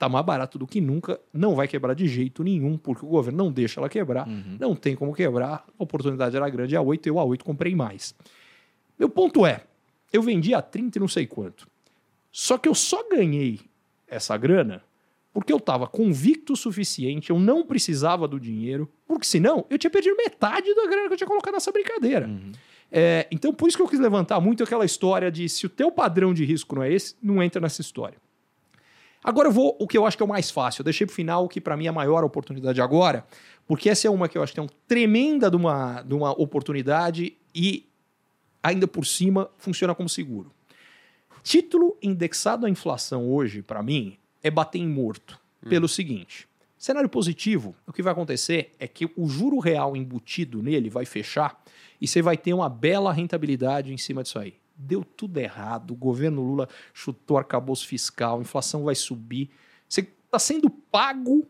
tá 0.00 0.08
mais 0.08 0.24
barato 0.24 0.58
do 0.58 0.66
que 0.66 0.80
nunca, 0.80 1.20
não 1.30 1.54
vai 1.54 1.68
quebrar 1.68 1.92
de 1.92 2.08
jeito 2.08 2.42
nenhum, 2.42 2.78
porque 2.78 3.04
o 3.04 3.08
governo 3.10 3.44
não 3.44 3.52
deixa 3.52 3.78
ela 3.78 3.88
quebrar, 3.88 4.26
uhum. 4.26 4.56
não 4.58 4.74
tem 4.74 4.96
como 4.96 5.14
quebrar, 5.14 5.66
a 5.78 5.82
oportunidade 5.82 6.34
era 6.34 6.48
grande, 6.48 6.74
a 6.74 6.80
8, 6.80 7.06
eu 7.06 7.18
a 7.18 7.24
8 7.24 7.44
comprei 7.44 7.74
mais. 7.74 8.14
Meu 8.98 9.10
ponto 9.10 9.44
é: 9.44 9.62
eu 10.10 10.22
vendi 10.22 10.54
a 10.54 10.62
30 10.62 10.96
e 10.96 11.00
não 11.00 11.06
sei 11.06 11.26
quanto. 11.26 11.68
Só 12.32 12.56
que 12.56 12.66
eu 12.66 12.74
só 12.74 13.06
ganhei 13.10 13.60
essa 14.08 14.34
grana 14.38 14.82
porque 15.34 15.52
eu 15.52 15.58
estava 15.58 15.86
convicto 15.86 16.54
o 16.54 16.56
suficiente, 16.56 17.28
eu 17.28 17.38
não 17.38 17.62
precisava 17.62 18.26
do 18.26 18.40
dinheiro, 18.40 18.90
porque 19.06 19.26
senão 19.26 19.66
eu 19.68 19.76
tinha 19.78 19.90
perdido 19.90 20.16
metade 20.16 20.74
da 20.74 20.86
grana 20.86 21.08
que 21.08 21.12
eu 21.12 21.18
tinha 21.18 21.28
colocado 21.28 21.52
nessa 21.52 21.70
brincadeira. 21.70 22.26
Uhum. 22.26 22.52
É, 22.90 23.28
então, 23.30 23.52
por 23.52 23.68
isso 23.68 23.76
que 23.76 23.82
eu 23.82 23.88
quis 23.88 24.00
levantar 24.00 24.40
muito 24.40 24.64
aquela 24.64 24.84
história 24.86 25.30
de 25.30 25.46
se 25.46 25.66
o 25.66 25.68
teu 25.68 25.92
padrão 25.92 26.32
de 26.32 26.44
risco 26.44 26.74
não 26.74 26.82
é 26.82 26.90
esse, 26.90 27.14
não 27.22 27.42
entra 27.42 27.60
nessa 27.60 27.82
história. 27.82 28.16
Agora 29.22 29.48
eu 29.48 29.52
vou 29.52 29.76
o 29.78 29.86
que 29.86 29.98
eu 29.98 30.06
acho 30.06 30.16
que 30.16 30.22
é 30.22 30.26
o 30.26 30.28
mais 30.28 30.50
fácil. 30.50 30.80
Eu 30.80 30.84
deixei 30.84 31.06
para 31.06 31.12
o 31.12 31.16
final 31.16 31.44
o 31.44 31.48
que 31.48 31.60
para 31.60 31.76
mim 31.76 31.86
é 31.86 31.88
a 31.88 31.92
maior 31.92 32.24
oportunidade 32.24 32.80
agora, 32.80 33.24
porque 33.66 33.88
essa 33.90 34.06
é 34.06 34.10
uma 34.10 34.28
que 34.28 34.38
eu 34.38 34.42
acho 34.42 34.52
que 34.52 34.60
é 34.60 34.62
uma 34.62 34.70
tremenda 34.88 35.50
de 35.50 35.56
uma, 35.56 36.02
de 36.02 36.14
uma 36.14 36.30
oportunidade 36.32 37.36
e 37.54 37.86
ainda 38.62 38.86
por 38.86 39.06
cima 39.06 39.50
funciona 39.58 39.94
como 39.94 40.08
seguro. 40.08 40.50
Título 41.42 41.96
indexado 42.02 42.66
à 42.66 42.70
inflação 42.70 43.30
hoje, 43.30 43.62
para 43.62 43.82
mim, 43.82 44.16
é 44.42 44.50
bater 44.50 44.78
em 44.78 44.88
morto. 44.88 45.38
Hum. 45.64 45.68
Pelo 45.68 45.88
seguinte: 45.88 46.48
cenário 46.78 47.08
positivo, 47.08 47.74
o 47.86 47.92
que 47.92 48.02
vai 48.02 48.12
acontecer 48.12 48.74
é 48.78 48.88
que 48.88 49.10
o 49.16 49.28
juro 49.28 49.58
real 49.58 49.96
embutido 49.96 50.62
nele 50.62 50.88
vai 50.88 51.04
fechar 51.04 51.62
e 52.00 52.08
você 52.08 52.22
vai 52.22 52.36
ter 52.36 52.54
uma 52.54 52.68
bela 52.68 53.12
rentabilidade 53.12 53.92
em 53.92 53.98
cima 53.98 54.22
disso 54.22 54.38
aí. 54.38 54.54
Deu 54.82 55.04
tudo 55.04 55.38
errado, 55.38 55.90
o 55.90 55.94
governo 55.94 56.42
Lula 56.42 56.68
chutou 56.94 57.36
arcabouço 57.36 57.86
fiscal, 57.86 58.38
a 58.38 58.40
inflação 58.40 58.84
vai 58.84 58.94
subir. 58.94 59.50
Você 59.86 60.00
está 60.00 60.38
sendo 60.38 60.70
pago 60.70 61.46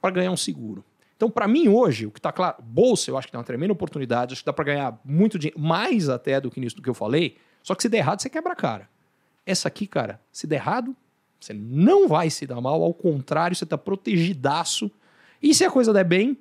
para 0.00 0.10
ganhar 0.10 0.32
um 0.32 0.36
seguro. 0.36 0.84
Então, 1.16 1.30
para 1.30 1.46
mim, 1.46 1.68
hoje, 1.68 2.06
o 2.06 2.10
que 2.10 2.18
está 2.18 2.32
claro, 2.32 2.62
bolsa, 2.62 3.10
eu 3.10 3.16
acho 3.16 3.28
que 3.28 3.32
tem 3.32 3.38
uma 3.38 3.44
tremenda 3.44 3.72
oportunidade, 3.72 4.32
acho 4.32 4.42
que 4.42 4.46
dá 4.46 4.52
para 4.52 4.64
ganhar 4.64 5.00
muito 5.04 5.38
dinheiro, 5.38 5.58
mais 5.58 6.08
até 6.08 6.40
do 6.40 6.50
que 6.50 6.60
nisso 6.60 6.76
do 6.76 6.82
que 6.82 6.88
eu 6.88 6.94
falei. 6.94 7.36
Só 7.62 7.74
que 7.74 7.82
se 7.82 7.88
der 7.88 7.98
errado, 7.98 8.20
você 8.20 8.30
quebra 8.30 8.52
a 8.52 8.56
cara. 8.56 8.88
Essa 9.46 9.68
aqui, 9.68 9.86
cara, 9.86 10.20
se 10.32 10.46
der 10.46 10.56
errado, 10.56 10.96
você 11.40 11.52
não 11.52 12.08
vai 12.08 12.30
se 12.30 12.46
dar 12.46 12.60
mal, 12.60 12.82
ao 12.82 12.94
contrário, 12.94 13.56
você 13.56 13.64
está 13.64 13.78
protegidaço. 13.78 14.90
E 15.42 15.54
se 15.54 15.64
a 15.64 15.70
coisa 15.70 15.92
der 15.92 16.04
bem, 16.04 16.36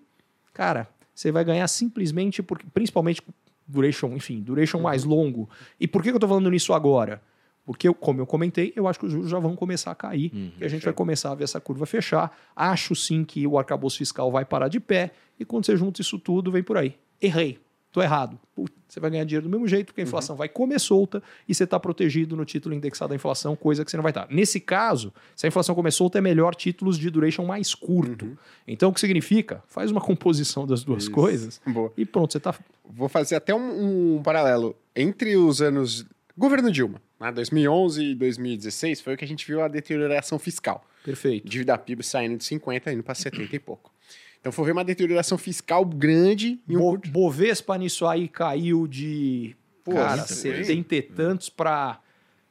cara, 0.53 0.87
você 1.13 1.31
vai 1.31 1.43
ganhar 1.43 1.67
simplesmente, 1.67 2.43
porque, 2.43 2.65
principalmente 2.73 3.21
duration, 3.67 4.13
enfim, 4.13 4.41
duration 4.41 4.79
mais 4.79 5.03
longo. 5.03 5.49
E 5.79 5.87
por 5.87 6.01
que 6.01 6.09
eu 6.09 6.15
estou 6.15 6.29
falando 6.29 6.49
nisso 6.49 6.73
agora? 6.73 7.21
Porque, 7.65 7.93
como 7.95 8.21
eu 8.21 8.25
comentei, 8.25 8.71
eu 8.77 8.87
acho 8.87 8.97
que 8.97 9.05
os 9.05 9.11
juros 9.11 9.29
já 9.29 9.39
vão 9.39 9.53
começar 9.53 9.91
a 9.91 9.95
cair 9.95 10.31
uhum, 10.33 10.51
e 10.57 10.63
a 10.63 10.69
gente 10.69 10.85
vai 10.85 10.93
começar 10.93 11.33
a 11.33 11.35
ver 11.35 11.43
essa 11.43 11.59
curva 11.59 11.85
fechar. 11.85 12.33
Acho 12.55 12.95
sim 12.95 13.25
que 13.25 13.45
o 13.45 13.59
arcabouço 13.59 13.97
fiscal 13.97 14.31
vai 14.31 14.45
parar 14.45 14.69
de 14.69 14.79
pé 14.79 15.11
e 15.37 15.43
quando 15.43 15.65
você 15.65 15.75
junta 15.75 15.99
isso 15.99 16.17
tudo, 16.17 16.49
vem 16.49 16.63
por 16.63 16.77
aí. 16.77 16.95
Errei. 17.21 17.59
Tô 17.91 18.01
errado. 18.01 18.39
Putz, 18.55 18.76
você 18.87 18.99
vai 18.99 19.11
ganhar 19.11 19.23
dinheiro 19.25 19.47
do 19.47 19.49
mesmo 19.49 19.67
jeito, 19.67 19.87
porque 19.87 20.01
a 20.01 20.03
uhum. 20.03 20.07
inflação 20.07 20.33
uhum. 20.33 20.37
vai 20.37 20.49
comer 20.49 20.79
solta 20.79 21.21
e 21.47 21.53
você 21.53 21.63
está 21.63 21.79
protegido 21.79 22.35
no 22.35 22.45
título 22.45 22.73
indexado 22.73 23.13
à 23.13 23.15
inflação, 23.15 23.55
coisa 23.55 23.83
que 23.83 23.91
você 23.91 23.97
não 23.97 24.03
vai 24.03 24.11
estar. 24.11 24.27
Tá. 24.27 24.33
Nesse 24.33 24.59
caso, 24.59 25.13
se 25.35 25.45
a 25.45 25.49
inflação 25.49 25.75
comer 25.75 25.91
solta, 25.91 26.17
é 26.17 26.21
melhor 26.21 26.55
títulos 26.55 26.97
de 26.97 27.09
duration 27.09 27.45
mais 27.45 27.75
curto. 27.75 28.25
Uhum. 28.25 28.37
Então, 28.67 28.89
o 28.89 28.93
que 28.93 28.99
significa? 28.99 29.63
Faz 29.67 29.91
uma 29.91 30.01
composição 30.01 30.65
das 30.65 30.83
duas 30.83 31.03
Isso. 31.03 31.11
coisas 31.11 31.61
Boa. 31.65 31.91
e 31.97 32.05
pronto, 32.05 32.31
você 32.31 32.37
está. 32.37 32.55
Vou 32.89 33.09
fazer 33.09 33.35
até 33.35 33.53
um, 33.53 34.17
um, 34.17 34.23
paralelo. 34.23 34.75
Entre 34.95 35.35
os 35.35 35.61
anos. 35.61 36.05
Governo 36.37 36.71
Dilma, 36.71 37.01
né, 37.19 37.31
2011 37.31 38.11
e 38.11 38.15
2016, 38.15 39.01
foi 39.01 39.15
o 39.15 39.17
que 39.17 39.25
a 39.25 39.27
gente 39.27 39.45
viu 39.47 39.63
a 39.63 39.67
deterioração 39.67 40.37
fiscal. 40.37 40.85
Perfeito. 41.03 41.47
Dívida 41.47 41.75
PIB 41.77 42.03
saindo 42.03 42.37
de 42.37 42.43
50 42.43 42.93
indo 42.93 43.01
para 43.01 43.15
70 43.15 43.55
e 43.55 43.59
pouco. 43.59 43.91
Então 44.39 44.51
foi 44.51 44.65
ver 44.65 44.71
uma 44.71 44.83
deterioração 44.83 45.37
fiscal 45.37 45.83
grande. 45.85 46.59
Em 46.67 46.77
um... 46.77 46.79
Bo 46.79 46.97
Bovespa 46.97 47.77
nisso 47.77 48.05
aí 48.05 48.27
caiu 48.27 48.87
de 48.87 49.55
Pô, 49.83 49.93
cara, 49.93 50.25
70 50.25 50.95
e 50.95 51.01
tantos 51.01 51.49
para 51.49 51.99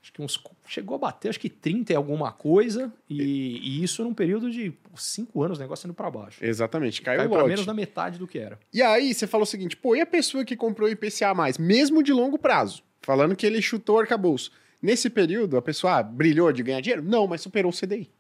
acho 0.02 0.12
que 0.12 0.22
uns 0.22 0.40
chegou 0.66 0.94
a 0.94 0.98
bater 0.98 1.28
acho 1.28 1.40
que 1.40 1.50
30 1.50 1.92
e 1.92 1.96
alguma 1.96 2.32
coisa 2.32 2.92
e, 3.10 3.58
e 3.58 3.82
isso 3.82 4.04
num 4.04 4.14
período 4.14 4.50
de 4.50 4.72
5 4.94 5.42
anos 5.42 5.58
o 5.58 5.60
negócio 5.60 5.86
indo 5.86 5.94
para 5.94 6.10
baixo. 6.10 6.44
Exatamente, 6.44 7.02
caiu, 7.02 7.18
caiu 7.18 7.30
para 7.30 7.46
menos 7.46 7.66
da 7.66 7.74
metade 7.74 8.18
do 8.18 8.26
que 8.26 8.38
era. 8.38 8.58
E 8.72 8.82
aí 8.82 9.12
você 9.12 9.26
falou 9.26 9.42
o 9.42 9.46
seguinte, 9.46 9.76
pô, 9.76 9.94
e 9.96 10.00
a 10.00 10.06
pessoa 10.06 10.44
que 10.44 10.56
comprou 10.56 10.88
IPCA 10.88 11.34
mais, 11.34 11.58
mesmo 11.58 12.02
de 12.02 12.12
longo 12.12 12.38
prazo, 12.38 12.82
falando 13.02 13.36
que 13.36 13.46
ele 13.46 13.60
chutou 13.60 13.96
o 13.96 14.00
arcabouço. 14.00 14.50
Nesse 14.80 15.10
período, 15.10 15.56
a 15.56 15.62
pessoa 15.62 15.98
ah, 15.98 16.02
brilhou 16.02 16.52
de 16.52 16.62
ganhar 16.62 16.80
dinheiro? 16.80 17.02
Não, 17.02 17.26
mas 17.26 17.40
superou 17.40 17.72
o 17.72 17.74
CDI. 17.74 18.10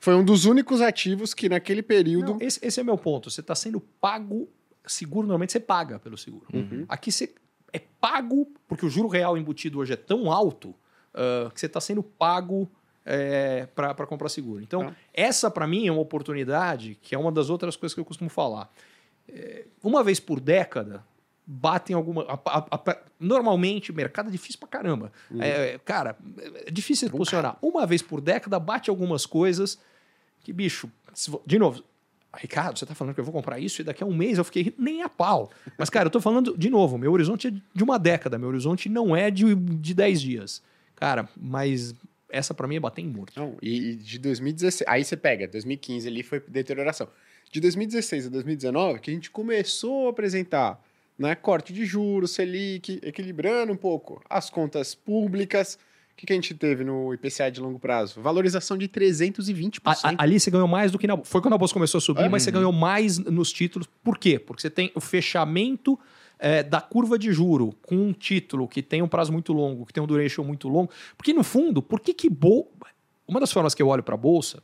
Foi 0.00 0.14
um 0.14 0.24
dos 0.24 0.44
únicos 0.44 0.80
ativos 0.80 1.34
que 1.34 1.48
naquele 1.48 1.82
período. 1.82 2.34
Não, 2.34 2.38
esse, 2.40 2.64
esse 2.64 2.80
é 2.80 2.84
meu 2.84 2.98
ponto. 2.98 3.30
Você 3.30 3.40
está 3.40 3.54
sendo 3.54 3.80
pago. 3.80 4.48
Seguro, 4.86 5.26
normalmente 5.26 5.52
você 5.52 5.60
paga 5.60 5.98
pelo 5.98 6.16
seguro. 6.16 6.46
Uhum. 6.52 6.84
Aqui 6.88 7.10
você 7.10 7.34
é 7.72 7.78
pago, 7.78 8.48
porque 8.68 8.86
o 8.86 8.88
juro 8.90 9.08
real 9.08 9.36
embutido 9.36 9.78
hoje 9.80 9.92
é 9.92 9.96
tão 9.96 10.30
alto 10.30 10.68
uh, 10.68 11.50
que 11.52 11.58
você 11.58 11.66
está 11.66 11.80
sendo 11.80 12.02
pago 12.02 12.70
é, 13.04 13.66
para 13.74 14.06
comprar 14.06 14.28
seguro. 14.28 14.62
Então, 14.62 14.88
Ah. 14.88 14.94
essa 15.14 15.50
para 15.50 15.66
mim 15.66 15.86
é 15.86 15.92
uma 15.92 16.00
oportunidade 16.00 16.96
que 17.00 17.14
é 17.14 17.18
uma 17.18 17.32
das 17.32 17.50
outras 17.50 17.76
coisas 17.76 17.94
que 17.94 18.00
eu 18.00 18.04
costumo 18.04 18.28
falar. 18.30 18.72
É, 19.28 19.66
uma 19.82 20.02
vez 20.04 20.20
por 20.20 20.40
década, 20.40 21.04
batem 21.46 21.94
alguma. 21.94 22.22
a- 22.24 22.40
a- 22.44 22.66
a- 22.90 22.98
normalmente, 23.20 23.92
mercado 23.92 24.28
é 24.28 24.32
difícil 24.32 24.58
pra 24.58 24.68
caramba. 24.68 25.12
É, 25.40 25.78
cara, 25.84 26.16
é 26.66 26.70
difícil 26.70 27.08
de 27.08 27.12
posicionar. 27.16 27.56
Uma 27.62 27.86
vez 27.86 28.02
por 28.02 28.20
década, 28.20 28.58
bate 28.58 28.90
algumas 28.90 29.24
coisas 29.26 29.78
que, 30.42 30.52
bicho, 30.52 30.90
vo- 31.28 31.42
de 31.46 31.58
novo. 31.58 31.82
Ricardo, 32.38 32.78
você 32.78 32.84
tá 32.84 32.94
falando 32.94 33.14
que 33.14 33.20
eu 33.20 33.24
vou 33.24 33.32
comprar 33.32 33.58
isso 33.58 33.80
e 33.80 33.84
daqui 33.84 34.02
a 34.02 34.06
um 34.06 34.14
mês 34.14 34.36
eu 34.36 34.44
fiquei 34.44 34.74
nem 34.76 35.02
a 35.02 35.08
pau. 35.08 35.50
Mas, 35.78 35.88
cara, 35.88 36.06
eu 36.08 36.10
tô 36.10 36.20
falando, 36.20 36.54
de 36.58 36.68
novo, 36.68 36.98
meu 36.98 37.10
horizonte 37.12 37.48
é 37.48 37.50
de 37.50 37.82
uma 37.82 37.98
década, 37.98 38.38
meu 38.38 38.48
horizonte 38.48 38.90
não 38.90 39.16
é 39.16 39.30
de, 39.30 39.54
de 39.54 39.94
10 39.94 40.20
dias. 40.20 40.62
Cara, 40.94 41.26
mas 41.34 41.94
essa 42.28 42.52
pra 42.52 42.66
mim 42.68 42.76
é 42.76 42.80
bater 42.80 43.00
em 43.00 43.08
morto. 43.08 43.32
Não, 43.40 43.56
e, 43.62 43.90
e 43.92 43.96
de 43.96 44.18
2016. 44.18 44.86
Aí 44.86 45.02
você 45.02 45.16
pega, 45.16 45.48
2015 45.48 46.06
ali 46.08 46.22
foi 46.22 46.40
deterioração. 46.46 47.08
De 47.50 47.58
2016 47.60 48.26
a 48.26 48.28
2019, 48.28 48.98
que 49.00 49.10
a 49.10 49.14
gente 49.14 49.30
começou 49.30 50.08
a 50.08 50.10
apresentar 50.10 50.78
né, 51.18 51.34
corte 51.34 51.72
de 51.72 51.84
juros, 51.84 52.32
Selic, 52.32 53.00
equilibrando 53.02 53.72
um 53.72 53.76
pouco 53.76 54.22
as 54.28 54.50
contas 54.50 54.94
públicas. 54.94 55.78
O 56.12 56.16
que, 56.16 56.26
que 56.26 56.32
a 56.32 56.36
gente 56.36 56.54
teve 56.54 56.82
no 56.82 57.12
IPCA 57.12 57.50
de 57.50 57.60
longo 57.60 57.78
prazo? 57.78 58.22
Valorização 58.22 58.78
de 58.78 58.88
320%. 58.88 59.80
A- 59.84 59.90
a- 59.92 60.14
ali 60.22 60.40
você 60.40 60.50
ganhou 60.50 60.66
mais 60.68 60.90
do 60.90 60.98
que 60.98 61.06
na 61.06 61.16
Foi 61.24 61.42
quando 61.42 61.54
a 61.54 61.58
bolsa 61.58 61.74
começou 61.74 61.98
a 61.98 62.00
subir, 62.00 62.22
É. 62.22 62.28
mas 62.28 62.42
você 62.42 62.50
ganhou 62.50 62.72
mais 62.72 63.18
nos 63.18 63.52
títulos. 63.52 63.86
Por 64.02 64.16
quê? 64.18 64.38
Porque 64.38 64.62
você 64.62 64.70
tem 64.70 64.90
o 64.94 65.00
fechamento 65.00 65.98
é, 66.38 66.62
da 66.62 66.82
curva 66.82 67.18
de 67.18 67.32
juro 67.32 67.74
com 67.86 67.96
um 67.96 68.12
título 68.12 68.68
que 68.68 68.82
tem 68.82 69.00
um 69.00 69.08
prazo 69.08 69.32
muito 69.32 69.54
longo, 69.54 69.86
que 69.86 69.92
tem 69.92 70.02
um 70.02 70.06
duration 70.06 70.44
muito 70.44 70.68
longo. 70.68 70.90
Porque, 71.16 71.32
no 71.32 71.42
fundo, 71.42 71.80
por 71.82 71.98
que 72.00 72.12
que... 72.12 72.28
Uma 73.26 73.40
das 73.40 73.50
formas 73.52 73.74
que 73.74 73.82
eu 73.82 73.88
olho 73.88 74.02
para 74.02 74.14
a 74.14 74.18
bolsa, 74.18 74.62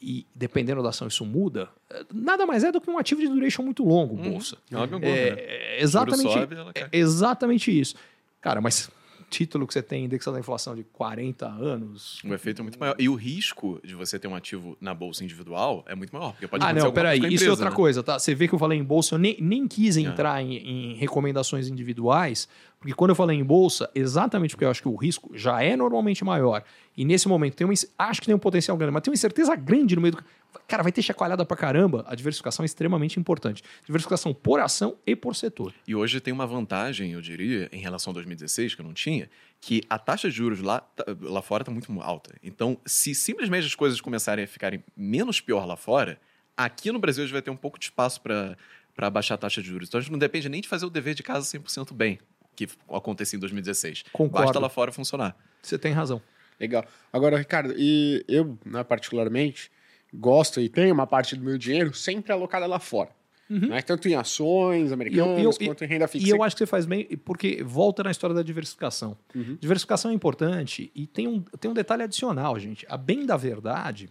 e 0.00 0.26
dependendo 0.34 0.82
da 0.82 0.90
ação 0.90 1.08
isso 1.08 1.24
muda, 1.24 1.68
é, 1.90 2.04
nada 2.12 2.46
mais 2.46 2.62
é 2.64 2.70
do 2.70 2.80
que 2.80 2.90
um 2.90 2.98
ativo 2.98 3.20
de 3.20 3.28
duration 3.28 3.62
muito 3.62 3.84
longo, 3.84 4.14
bolsa. 4.16 4.56
É 4.70 4.76
uma 4.76 4.86
gangorra, 4.86 5.10
É, 5.12 5.30
né? 5.34 5.40
é 5.42 5.82
exatamente, 5.82 6.32
sobe, 6.32 6.56
é 6.74 6.88
exatamente 6.92 7.80
isso. 7.80 7.94
Cara, 8.40 8.60
mas 8.60 8.90
título 9.34 9.66
que 9.66 9.72
você 9.74 9.82
tem 9.82 10.04
indexado 10.04 10.36
à 10.36 10.40
inflação 10.40 10.74
de 10.76 10.84
40 10.84 11.46
anos... 11.46 12.20
O 12.24 12.32
efeito 12.32 12.60
é 12.60 12.62
muito 12.62 12.78
maior. 12.78 12.94
E 12.98 13.08
o 13.08 13.14
risco 13.14 13.80
de 13.84 13.94
você 13.94 14.18
ter 14.18 14.28
um 14.28 14.34
ativo 14.36 14.76
na 14.80 14.94
bolsa 14.94 15.24
individual 15.24 15.84
é 15.88 15.94
muito 15.94 16.14
maior. 16.14 16.30
Porque 16.32 16.46
pode 16.46 16.62
Ah, 16.62 16.68
acontecer 16.68 16.86
não, 16.86 16.92
peraí. 16.94 17.18
coisa 17.18 17.20
com 17.20 17.26
a 17.26 17.34
Isso 17.34 17.42
é 17.42 17.46
empresa, 17.46 17.50
outra 17.52 17.70
né? 17.70 17.76
coisa, 17.76 18.02
tá? 18.02 18.18
Você 18.18 18.34
vê 18.34 18.46
que 18.46 18.54
eu 18.54 18.58
falei 18.58 18.78
em 18.78 18.84
bolsa, 18.84 19.14
eu 19.16 19.18
nem, 19.18 19.36
nem 19.40 19.66
quis 19.66 19.96
É. 19.96 20.00
entrar 20.02 20.40
em, 20.42 20.54
em 20.56 20.94
recomendações 20.94 21.68
individuais, 21.68 22.48
porque 22.78 22.94
quando 22.94 23.10
eu 23.10 23.16
falei 23.16 23.38
em 23.38 23.44
bolsa, 23.44 23.90
exatamente 23.94 24.50
porque 24.54 24.64
eu 24.64 24.70
acho 24.70 24.82
que 24.82 24.88
o 24.88 24.94
risco 24.94 25.30
já 25.34 25.62
é 25.62 25.76
normalmente 25.76 26.24
maior, 26.24 26.62
e 26.96 27.04
nesse 27.04 27.26
momento 27.28 27.54
tem 27.56 27.66
uma, 27.66 27.74
acho 27.98 28.20
que 28.20 28.26
tem 28.26 28.34
um 28.34 28.38
potencial 28.38 28.76
grande, 28.76 28.92
mas 28.92 29.02
tem 29.02 29.10
uma 29.10 29.14
incerteza 29.16 29.54
grande 29.56 29.96
no 29.96 30.02
meio 30.02 30.12
do. 30.16 30.24
Cara, 30.66 30.82
vai 30.82 30.92
ter 30.92 31.02
chacoalhada 31.02 31.44
pra 31.44 31.56
caramba. 31.56 32.04
A 32.06 32.14
diversificação 32.14 32.62
é 32.62 32.66
extremamente 32.66 33.18
importante. 33.18 33.62
Diversificação 33.84 34.32
por 34.34 34.60
ação 34.60 34.96
e 35.06 35.14
por 35.16 35.34
setor. 35.36 35.72
E 35.86 35.94
hoje 35.94 36.20
tem 36.20 36.32
uma 36.32 36.46
vantagem, 36.46 37.12
eu 37.12 37.20
diria, 37.20 37.68
em 37.72 37.80
relação 37.80 38.10
a 38.10 38.14
2016, 38.14 38.74
que 38.74 38.80
eu 38.80 38.84
não 38.84 38.92
tinha, 38.94 39.28
que 39.60 39.82
a 39.88 39.98
taxa 39.98 40.28
de 40.30 40.36
juros 40.36 40.60
lá, 40.60 40.80
tá- 40.80 41.04
lá 41.22 41.42
fora 41.42 41.62
está 41.62 41.72
muito 41.72 41.92
alta. 42.00 42.34
Então, 42.42 42.78
se 42.86 43.14
simplesmente 43.14 43.66
as 43.66 43.74
coisas 43.74 44.00
começarem 44.00 44.44
a 44.44 44.48
ficarem 44.48 44.82
menos 44.96 45.40
pior 45.40 45.64
lá 45.66 45.76
fora, 45.76 46.18
aqui 46.56 46.90
no 46.92 46.98
Brasil 46.98 47.22
a 47.22 47.26
gente 47.26 47.32
vai 47.32 47.42
ter 47.42 47.50
um 47.50 47.56
pouco 47.56 47.78
de 47.78 47.86
espaço 47.86 48.20
para 48.20 49.10
baixar 49.10 49.34
a 49.34 49.38
taxa 49.38 49.60
de 49.62 49.68
juros. 49.68 49.88
Então, 49.88 49.98
a 49.98 50.02
gente 50.02 50.12
não 50.12 50.18
depende 50.18 50.48
nem 50.48 50.60
de 50.60 50.68
fazer 50.68 50.86
o 50.86 50.90
dever 50.90 51.14
de 51.14 51.22
casa 51.22 51.46
100% 51.46 51.92
bem, 51.94 52.18
que 52.54 52.68
acontecia 52.88 53.36
em 53.36 53.40
2016. 53.40 54.04
Concordo. 54.12 54.46
Basta 54.46 54.58
lá 54.60 54.68
fora 54.68 54.92
funcionar. 54.92 55.36
Você 55.62 55.78
tem 55.78 55.92
razão. 55.92 56.20
Legal. 56.60 56.84
Agora, 57.12 57.36
Ricardo, 57.36 57.74
e 57.76 58.24
eu, 58.28 58.56
né, 58.64 58.84
particularmente, 58.84 59.70
gosto 60.14 60.60
e 60.60 60.68
tenho 60.68 60.94
uma 60.94 61.06
parte 61.06 61.36
do 61.36 61.44
meu 61.44 61.58
dinheiro 61.58 61.92
sempre 61.94 62.32
alocada 62.32 62.66
lá 62.66 62.78
fora. 62.78 63.10
Né? 63.50 63.82
Tanto 63.82 64.08
em 64.08 64.14
ações 64.14 64.90
americanas 64.90 65.36
Uhum. 65.38 65.52
eu- 65.60 65.66
quanto 65.68 65.84
em 65.84 65.86
renda 65.86 66.08
fixa. 66.08 66.26
E 66.26 66.30
eu 66.30 66.42
acho 66.42 66.56
que 66.56 66.60
você 66.60 66.66
faz 66.66 66.86
bem, 66.86 67.04
porque 67.24 67.62
volta 67.62 68.02
na 68.02 68.10
história 68.10 68.34
da 68.34 68.42
diversificação. 68.42 69.16
Uhum. 69.34 69.56
Diversificação 69.60 70.10
é 70.10 70.14
importante 70.14 70.90
e 70.94 71.06
tem 71.06 71.28
um, 71.28 71.40
tem 71.60 71.70
um 71.70 71.74
detalhe 71.74 72.02
adicional, 72.02 72.58
gente. 72.58 72.86
A 72.88 72.96
bem 72.96 73.26
da 73.26 73.36
verdade, 73.36 74.08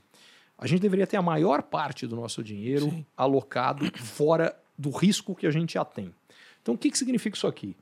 a 0.57 0.67
gente 0.67 0.81
deveria 0.81 1.07
ter 1.07 1.17
a 1.17 1.21
maior 1.21 1.63
parte 1.63 2.05
do 2.05 2.15
nosso 2.15 2.43
dinheiro 2.43 3.03
alocado 3.17 3.85
fora 3.97 4.55
do 4.77 4.91
risco 4.91 5.34
que 5.35 5.47
a 5.47 5.51
gente 5.51 5.73
já 5.73 5.84
tem. 5.84 6.13
Então, 6.61 6.75
o 6.75 6.77
que, 6.77 6.91
que 6.91 6.97
significa 6.97 7.35
isso 7.35 7.47
aqui? 7.47 7.75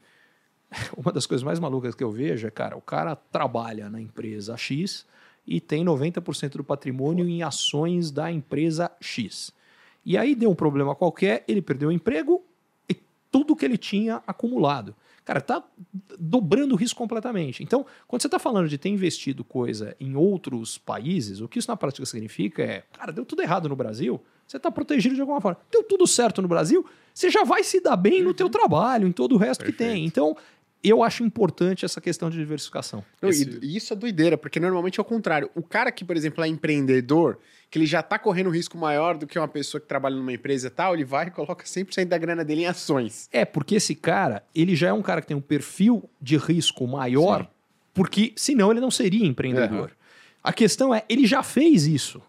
Uma 0.98 1.12
das 1.12 1.26
coisas 1.28 1.44
mais 1.44 1.60
malucas 1.60 1.94
que 1.94 2.04
eu 2.04 2.12
vejo 2.12 2.48
é, 2.48 2.50
cara, 2.50 2.78
o 2.78 2.82
cara 2.82 3.14
trabalha 3.16 3.90
na 3.90 4.00
empresa 4.02 4.56
X 4.56 5.06
e 5.46 5.60
tem 5.60 5.84
90% 5.84 6.58
do 6.58 6.64
patrimônio 6.64 7.28
em 7.28 7.44
ações 7.44 8.12
da 8.12 8.32
empresa 8.32 8.92
X. 9.00 9.52
E 10.06 10.18
aí 10.18 10.36
deu 10.36 10.50
um 10.50 10.56
problema 10.56 10.96
qualquer, 10.96 11.44
ele 11.48 11.62
perdeu 11.62 11.90
o 11.90 11.92
emprego 11.92 12.44
e 12.90 12.96
tudo 13.32 13.56
que 13.56 13.66
ele 13.66 13.78
tinha 13.78 14.22
acumulado. 14.26 14.96
Cara, 15.24 15.40
tá 15.40 15.64
dobrando 16.20 16.74
o 16.74 16.78
risco 16.78 16.98
completamente. 16.98 17.62
Então, 17.62 17.86
quando 18.08 18.22
você 18.22 18.28
está 18.28 18.40
falando 18.40 18.68
de 18.68 18.78
ter 18.78 18.90
investido 18.90 19.44
coisa 19.44 19.96
em 20.00 20.16
outros 20.16 20.80
países, 20.80 21.42
o 21.42 21.48
que 21.48 21.60
isso 21.60 21.70
na 21.70 21.78
prática 21.78 22.06
significa 22.06 22.64
é, 22.64 22.84
cara, 22.92 23.12
deu 23.12 23.24
tudo 23.24 23.42
errado 23.42 23.70
no 23.70 23.76
Brasil, 23.76 24.20
você 24.48 24.58
está 24.58 24.72
protegido 24.72 25.14
de 25.14 25.22
alguma 25.22 25.40
forma. 25.40 25.60
Deu 25.72 25.84
tudo 25.84 26.08
certo 26.08 26.42
no 26.42 26.48
Brasil, 26.48 26.86
você 27.14 27.30
já 27.30 27.44
vai 27.44 27.64
se 27.64 27.80
dar 27.80 27.96
bem 27.96 28.24
no 28.24 28.34
teu 28.34 28.50
trabalho, 28.50 29.08
em 29.08 29.12
todo 29.12 29.36
o 29.36 29.38
resto 29.38 29.64
que 29.64 29.72
tem. 29.72 30.06
Então, 30.06 30.36
eu 30.84 31.04
acho 31.04 31.24
importante 31.24 31.86
essa 31.86 32.00
questão 32.02 32.30
de 32.30 32.38
diversificação. 32.38 33.04
Não, 33.22 33.30
Esse- 33.30 33.60
e, 33.62 33.76
isso 33.78 33.94
é 33.94 33.96
doideira, 33.96 34.38
porque 34.38 34.60
normalmente 34.60 35.00
é 35.00 35.02
o 35.02 35.06
contrário. 35.06 35.50
O 35.56 35.62
cara 35.62 35.92
que, 35.92 36.04
por 36.04 36.16
exemplo, 36.18 36.44
é 36.44 36.48
empreendedor, 36.48 37.38
que 37.70 37.78
ele 37.80 37.86
já 37.86 38.02
tá 38.04 38.18
correndo 38.20 38.48
um 38.48 38.52
risco 38.52 38.78
maior 38.78 39.18
do 39.18 39.26
que 39.28 39.38
uma 39.40 39.48
pessoa 39.48 39.80
que 39.80 39.88
trabalha 39.88 40.16
numa 40.16 40.34
empresa 40.34 40.68
e 40.68 40.70
tal, 40.72 40.94
ele 40.94 41.06
vai 41.06 41.28
e 41.28 41.32
coloca 41.32 41.66
100% 41.66 42.06
da 42.10 42.18
grana 42.18 42.44
dele 42.44 42.62
em 42.64 42.66
ações. 42.68 43.30
É, 43.32 43.46
porque 43.46 43.76
esse 43.76 43.96
cara, 43.96 44.44
ele 44.54 44.76
já 44.76 44.90
é 44.90 44.94
um 44.94 45.02
cara 45.02 45.22
que 45.22 45.28
tem 45.28 45.38
um 45.38 45.42
perfil 45.42 46.10
de 46.22 46.36
risco 46.38 46.86
maior, 46.88 47.44
Sim. 47.44 47.48
porque 47.94 48.34
senão 48.36 48.72
ele 48.72 48.80
não 48.82 48.92
seria 48.92 49.26
empreendedor. 49.26 49.86
Aham. 49.86 49.92
A 50.44 50.52
questão 50.52 50.94
é, 50.94 51.04
ele 51.08 51.26
já 51.28 51.44
fez 51.44 51.86
isso 51.86 52.22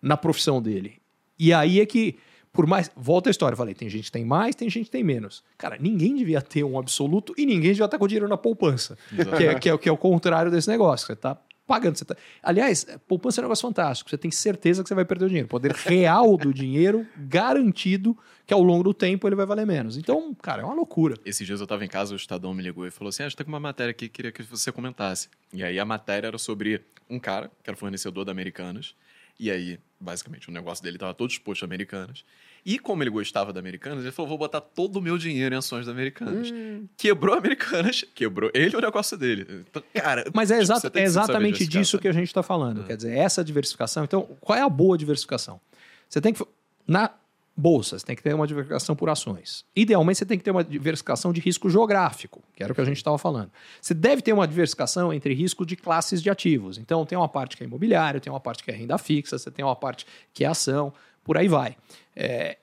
na 0.00 0.16
profissão 0.16 0.60
dele. 0.60 0.94
E 1.38 1.52
aí 1.52 1.80
é 1.80 1.86
que, 1.86 2.16
por 2.52 2.66
mais. 2.66 2.90
Volta 2.96 3.30
a 3.30 3.32
história, 3.32 3.56
falei, 3.56 3.74
tem 3.74 3.88
gente 3.88 4.04
que 4.04 4.12
tem 4.12 4.24
mais, 4.24 4.54
tem 4.54 4.68
gente 4.68 4.84
que 4.86 4.90
tem 4.90 5.02
menos. 5.02 5.42
Cara, 5.56 5.76
ninguém 5.80 6.14
devia 6.14 6.42
ter 6.42 6.62
um 6.64 6.78
absoluto 6.78 7.32
e 7.38 7.46
ninguém 7.46 7.72
devia 7.72 7.86
estar 7.86 7.98
com 7.98 8.06
dinheiro 8.06 8.28
na 8.28 8.36
poupança. 8.36 8.98
Que 9.36 9.44
é, 9.44 9.54
que, 9.54 9.68
é, 9.70 9.78
que 9.78 9.88
é 9.88 9.92
o 9.92 9.96
contrário 9.96 10.50
desse 10.50 10.68
negócio. 10.68 11.06
Você 11.06 11.16
tá 11.16 11.38
pagando. 11.66 11.96
Você 11.96 12.04
tá... 12.04 12.14
Aliás, 12.42 12.86
poupança 13.08 13.40
é 13.40 13.42
um 13.42 13.44
negócio 13.44 13.66
fantástico. 13.66 14.10
Você 14.10 14.18
tem 14.18 14.30
certeza 14.30 14.82
que 14.82 14.88
você 14.88 14.94
vai 14.94 15.04
perder 15.04 15.24
o 15.24 15.28
dinheiro. 15.28 15.48
Poder 15.48 15.72
real 15.72 16.36
do 16.36 16.52
dinheiro 16.54 17.06
garantido 17.16 18.16
que 18.46 18.52
ao 18.52 18.62
longo 18.62 18.82
do 18.82 18.92
tempo 18.92 19.26
ele 19.26 19.36
vai 19.36 19.46
valer 19.46 19.66
menos. 19.66 19.96
Então, 19.96 20.34
cara, 20.34 20.62
é 20.62 20.64
uma 20.64 20.74
loucura. 20.74 21.16
Esses 21.24 21.46
dias 21.46 21.60
eu 21.60 21.66
tava 21.66 21.84
em 21.84 21.88
casa, 21.88 22.12
o 22.12 22.16
Estadão 22.16 22.52
me 22.52 22.62
ligou 22.62 22.86
e 22.86 22.90
falou 22.90 23.08
assim: 23.08 23.22
Ah, 23.22 23.26
a 23.26 23.28
gente 23.28 23.38
tá 23.38 23.44
com 23.44 23.50
uma 23.50 23.60
matéria 23.60 23.90
aqui, 23.90 24.08
queria 24.08 24.32
que 24.32 24.42
você 24.42 24.70
comentasse. 24.70 25.28
E 25.54 25.62
aí 25.62 25.78
a 25.78 25.84
matéria 25.84 26.26
era 26.26 26.38
sobre 26.38 26.82
um 27.08 27.18
cara, 27.18 27.50
que 27.62 27.70
era 27.70 27.76
fornecedor 27.76 28.24
da 28.24 28.32
Americanas. 28.32 28.94
E 29.38 29.50
aí, 29.50 29.78
basicamente, 29.98 30.48
o 30.48 30.52
negócio 30.52 30.82
dele 30.82 30.98
tava 30.98 31.14
todo 31.14 31.30
exposto 31.30 31.62
a 31.62 31.66
Americanas. 31.66 32.24
E 32.64 32.78
como 32.78 33.02
ele 33.02 33.10
gostava 33.10 33.52
da 33.52 33.58
Americanas, 33.58 34.04
ele 34.04 34.12
falou: 34.12 34.28
vou 34.28 34.38
botar 34.38 34.60
todo 34.60 34.96
o 34.96 35.02
meu 35.02 35.18
dinheiro 35.18 35.54
em 35.54 35.58
ações 35.58 35.86
da 35.86 35.92
Americanas. 35.92 36.52
Quebrou 36.96 37.34
a 37.34 37.38
Americanas, 37.38 38.04
quebrou 38.14 38.50
ele 38.54 38.76
o 38.76 38.80
negócio 38.80 39.16
dele. 39.16 39.64
Então, 39.68 39.82
cara. 39.94 40.24
Mas 40.34 40.50
é, 40.50 40.62
tipo, 40.62 40.90
tem 40.90 41.02
é 41.02 41.06
exatamente 41.06 41.66
disso 41.66 41.98
que 41.98 42.06
a 42.06 42.12
gente 42.12 42.28
está 42.28 42.42
falando. 42.42 42.84
Quer 42.84 42.96
dizer, 42.96 43.16
essa 43.16 43.44
diversificação. 43.44 44.04
Então, 44.04 44.28
qual 44.40 44.58
é 44.58 44.62
a 44.62 44.68
boa 44.68 44.96
diversificação? 44.96 45.60
Você 46.08 46.20
tem 46.20 46.32
que. 46.32 46.44
Na 46.86 47.10
bolsa, 47.56 47.98
você 47.98 48.06
tem 48.06 48.16
que 48.16 48.22
ter 48.22 48.34
uma 48.34 48.46
diversificação 48.46 48.96
por 48.96 49.10
ações. 49.10 49.64
Idealmente, 49.76 50.18
você 50.18 50.24
tem 50.26 50.38
que 50.38 50.44
ter 50.44 50.50
uma 50.50 50.64
diversificação 50.64 51.32
de 51.32 51.40
risco 51.40 51.68
geográfico, 51.68 52.42
que 52.54 52.62
era 52.62 52.72
o 52.72 52.74
que 52.74 52.80
a 52.80 52.84
gente 52.84 52.96
estava 52.96 53.18
falando. 53.18 53.50
Você 53.80 53.92
deve 53.92 54.22
ter 54.22 54.32
uma 54.32 54.48
diversificação 54.48 55.12
entre 55.12 55.34
risco 55.34 55.66
de 55.66 55.76
classes 55.76 56.22
de 56.22 56.30
ativos. 56.30 56.78
Então, 56.78 57.04
tem 57.04 57.16
uma 57.16 57.28
parte 57.28 57.56
que 57.56 57.62
é 57.62 57.66
imobiliário, 57.66 58.20
tem 58.20 58.32
uma 58.32 58.40
parte 58.40 58.64
que 58.64 58.70
é 58.70 58.74
renda 58.74 58.96
fixa, 58.96 59.36
você 59.38 59.50
tem 59.50 59.64
uma 59.64 59.76
parte 59.76 60.06
que 60.32 60.44
é 60.44 60.48
ação, 60.48 60.92
por 61.22 61.36
aí 61.36 61.46
vai. 61.46 61.76
É, 62.16 62.56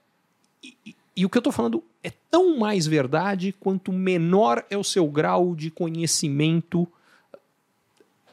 e- 0.63 0.95
e 1.15 1.25
o 1.25 1.29
que 1.29 1.37
eu 1.37 1.41
estou 1.41 1.53
falando 1.53 1.83
é 2.03 2.11
tão 2.31 2.57
mais 2.57 2.87
verdade 2.87 3.53
quanto 3.59 3.91
menor 3.93 4.65
é 4.69 4.77
o 4.77 4.83
seu 4.83 5.05
grau 5.07 5.53
de 5.55 5.69
conhecimento 5.69 6.87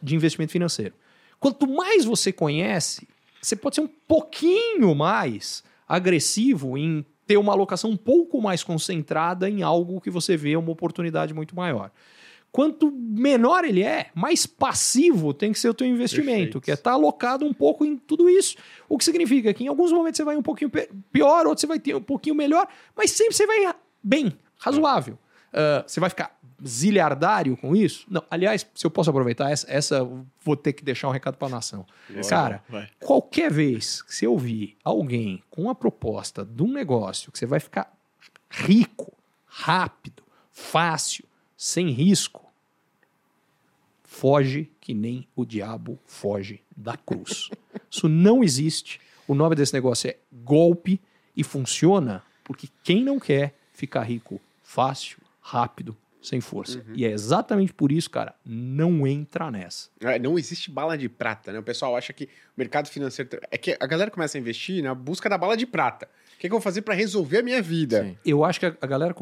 de 0.03 0.15
investimento 0.15 0.53
financeiro. 0.53 0.95
Quanto 1.39 1.67
mais 1.67 2.05
você 2.05 2.33
conhece, 2.33 3.07
você 3.43 3.57
pode 3.57 3.75
ser 3.77 3.83
um 3.83 3.89
pouquinho 3.89 4.95
mais 4.95 5.63
agressivo 5.87 6.77
em 6.77 7.05
ter 7.27 7.37
uma 7.37 7.53
alocação 7.53 7.91
um 7.91 7.97
pouco 7.97 8.41
mais 8.41 8.63
concentrada 8.63 9.49
em 9.51 9.63
algo 9.63 10.01
que 10.01 10.11
você 10.11 10.37
vê 10.37 10.57
uma 10.57 10.71
oportunidade 10.71 11.35
muito 11.35 11.55
maior. 11.57 11.91
quanto 12.53 12.91
menor 12.91 13.65
ele 13.65 13.83
é, 13.83 14.07
mais 14.15 14.47
passivo 14.47 15.35
tem 15.35 15.53
que 15.53 15.59
ser 15.59 15.69
o 15.69 15.75
teu 15.75 15.87
investimento, 15.87 16.33
Perfeito. 16.37 16.61
que 16.63 16.71
é 16.71 16.75
estar 16.75 16.93
alocado 16.93 17.45
um 17.45 17.53
pouco 17.53 17.85
em 17.85 17.99
tudo 17.99 18.31
isso. 18.31 18.57
O 18.89 18.97
que 18.97 19.05
significa 19.05 19.53
que 19.53 19.65
em 19.65 19.69
alguns 19.69 19.93
momentos 19.93 20.17
você 20.17 20.25
vai 20.25 20.37
um 20.37 20.43
pouquinho 20.43 20.71
pior, 21.13 21.47
outros 21.47 21.61
você 21.61 21.67
vai 21.67 21.79
ter 21.79 21.95
um 21.95 22.01
pouquinho 22.01 22.35
melhor, 22.35 22.67
mas 22.97 23.11
sempre 23.11 23.35
você 23.35 23.47
vai 23.47 23.75
bem, 24.03 24.33
razoável. 24.59 25.19
Ah, 25.57 25.83
você 25.87 25.99
vai 25.99 26.11
ficar 26.11 26.36
zilhardário 26.65 27.57
com 27.57 27.75
isso? 27.75 28.07
Não. 28.09 28.23
Aliás, 28.31 28.67
se 28.75 28.87
eu 28.87 28.91
posso 28.91 29.11
aproveitar, 29.11 29.51
essa, 29.51 29.71
essa 29.71 30.09
vou 30.43 30.57
ter 30.57 30.73
que 30.73 30.85
deixar 30.85 31.09
um 31.09 31.13
recado 31.13 31.37
para 31.37 31.49
a 31.49 31.51
nação. 31.51 31.87
Cara, 32.29 32.63
vai. 32.69 32.89
qualquer 33.01 33.51
vez 33.51 34.03
que 34.03 34.15
você 34.15 34.27
ouvir 34.27 34.77
alguém 34.85 35.43
com 35.51 35.63
uma 35.63 35.75
proposta 35.75 36.45
de 36.45 36.63
um 36.63 36.73
negócio 36.73 37.31
que 37.33 37.39
você 37.39 37.47
vai 37.47 37.61
ficar 37.61 37.93
rico, 38.49 39.13
rápido, 39.47 40.23
fácil, 40.51 41.25
sem 41.57 41.91
risco, 41.91 42.47
foge 44.03 44.71
que 44.81 44.95
nem 44.95 45.27
o 45.35 45.45
diabo 45.45 45.99
foge 46.07 46.63
da 46.77 46.97
cruz. 46.97 47.51
Isso 47.91 48.09
não 48.09 48.43
existe. 48.43 49.01
O 49.29 49.35
nome 49.35 49.57
desse 49.57 49.75
negócio 49.75 50.09
é 50.09 50.17
golpe 50.33 51.01
e 51.37 51.43
funciona 51.43 52.23
porque 52.45 52.69
quem 52.85 53.03
não 53.03 53.19
quer 53.19 53.55
ficar 53.73 54.05
rico 54.05 54.41
fácil, 54.63 55.19
rápido, 55.41 55.97
sem 56.27 56.41
força. 56.41 56.85
E 56.95 57.05
é 57.05 57.11
exatamente 57.11 57.73
por 57.73 57.93
isso, 57.93 58.11
cara, 58.11 58.35
não 58.45 59.07
entra 59.07 59.51
nessa. 59.51 59.89
É, 60.01 60.19
Não 60.19 60.39
existe 60.39 60.71
bala 60.71 60.99
de 60.99 61.09
prata, 61.09 61.53
né? 61.53 61.59
O 61.59 61.63
pessoal 61.63 61.97
acha 61.97 62.13
que 62.13 62.25
o 62.25 62.29
mercado 62.57 62.89
financeiro. 62.89 63.31
É 63.51 63.57
que 63.57 63.77
a 63.79 63.87
galera 63.87 64.11
começa 64.11 64.37
a 64.37 64.41
investir 64.41 64.83
na 64.83 64.95
busca 64.95 65.29
da 65.29 65.39
bala 65.39 65.57
de 65.57 65.67
prata. 65.67 66.09
O 66.35 66.39
que, 66.39 66.41
que 66.41 66.47
eu 66.47 66.51
vou 66.51 66.61
fazer 66.61 66.83
para 66.83 66.95
resolver 66.95 67.39
a 67.39 67.43
minha 67.43 67.63
vida? 67.63 68.03
Sim. 68.03 68.17
Eu 68.25 68.45
acho 68.45 68.61
que 68.61 68.67
a 68.67 68.87
galera, 68.87 69.15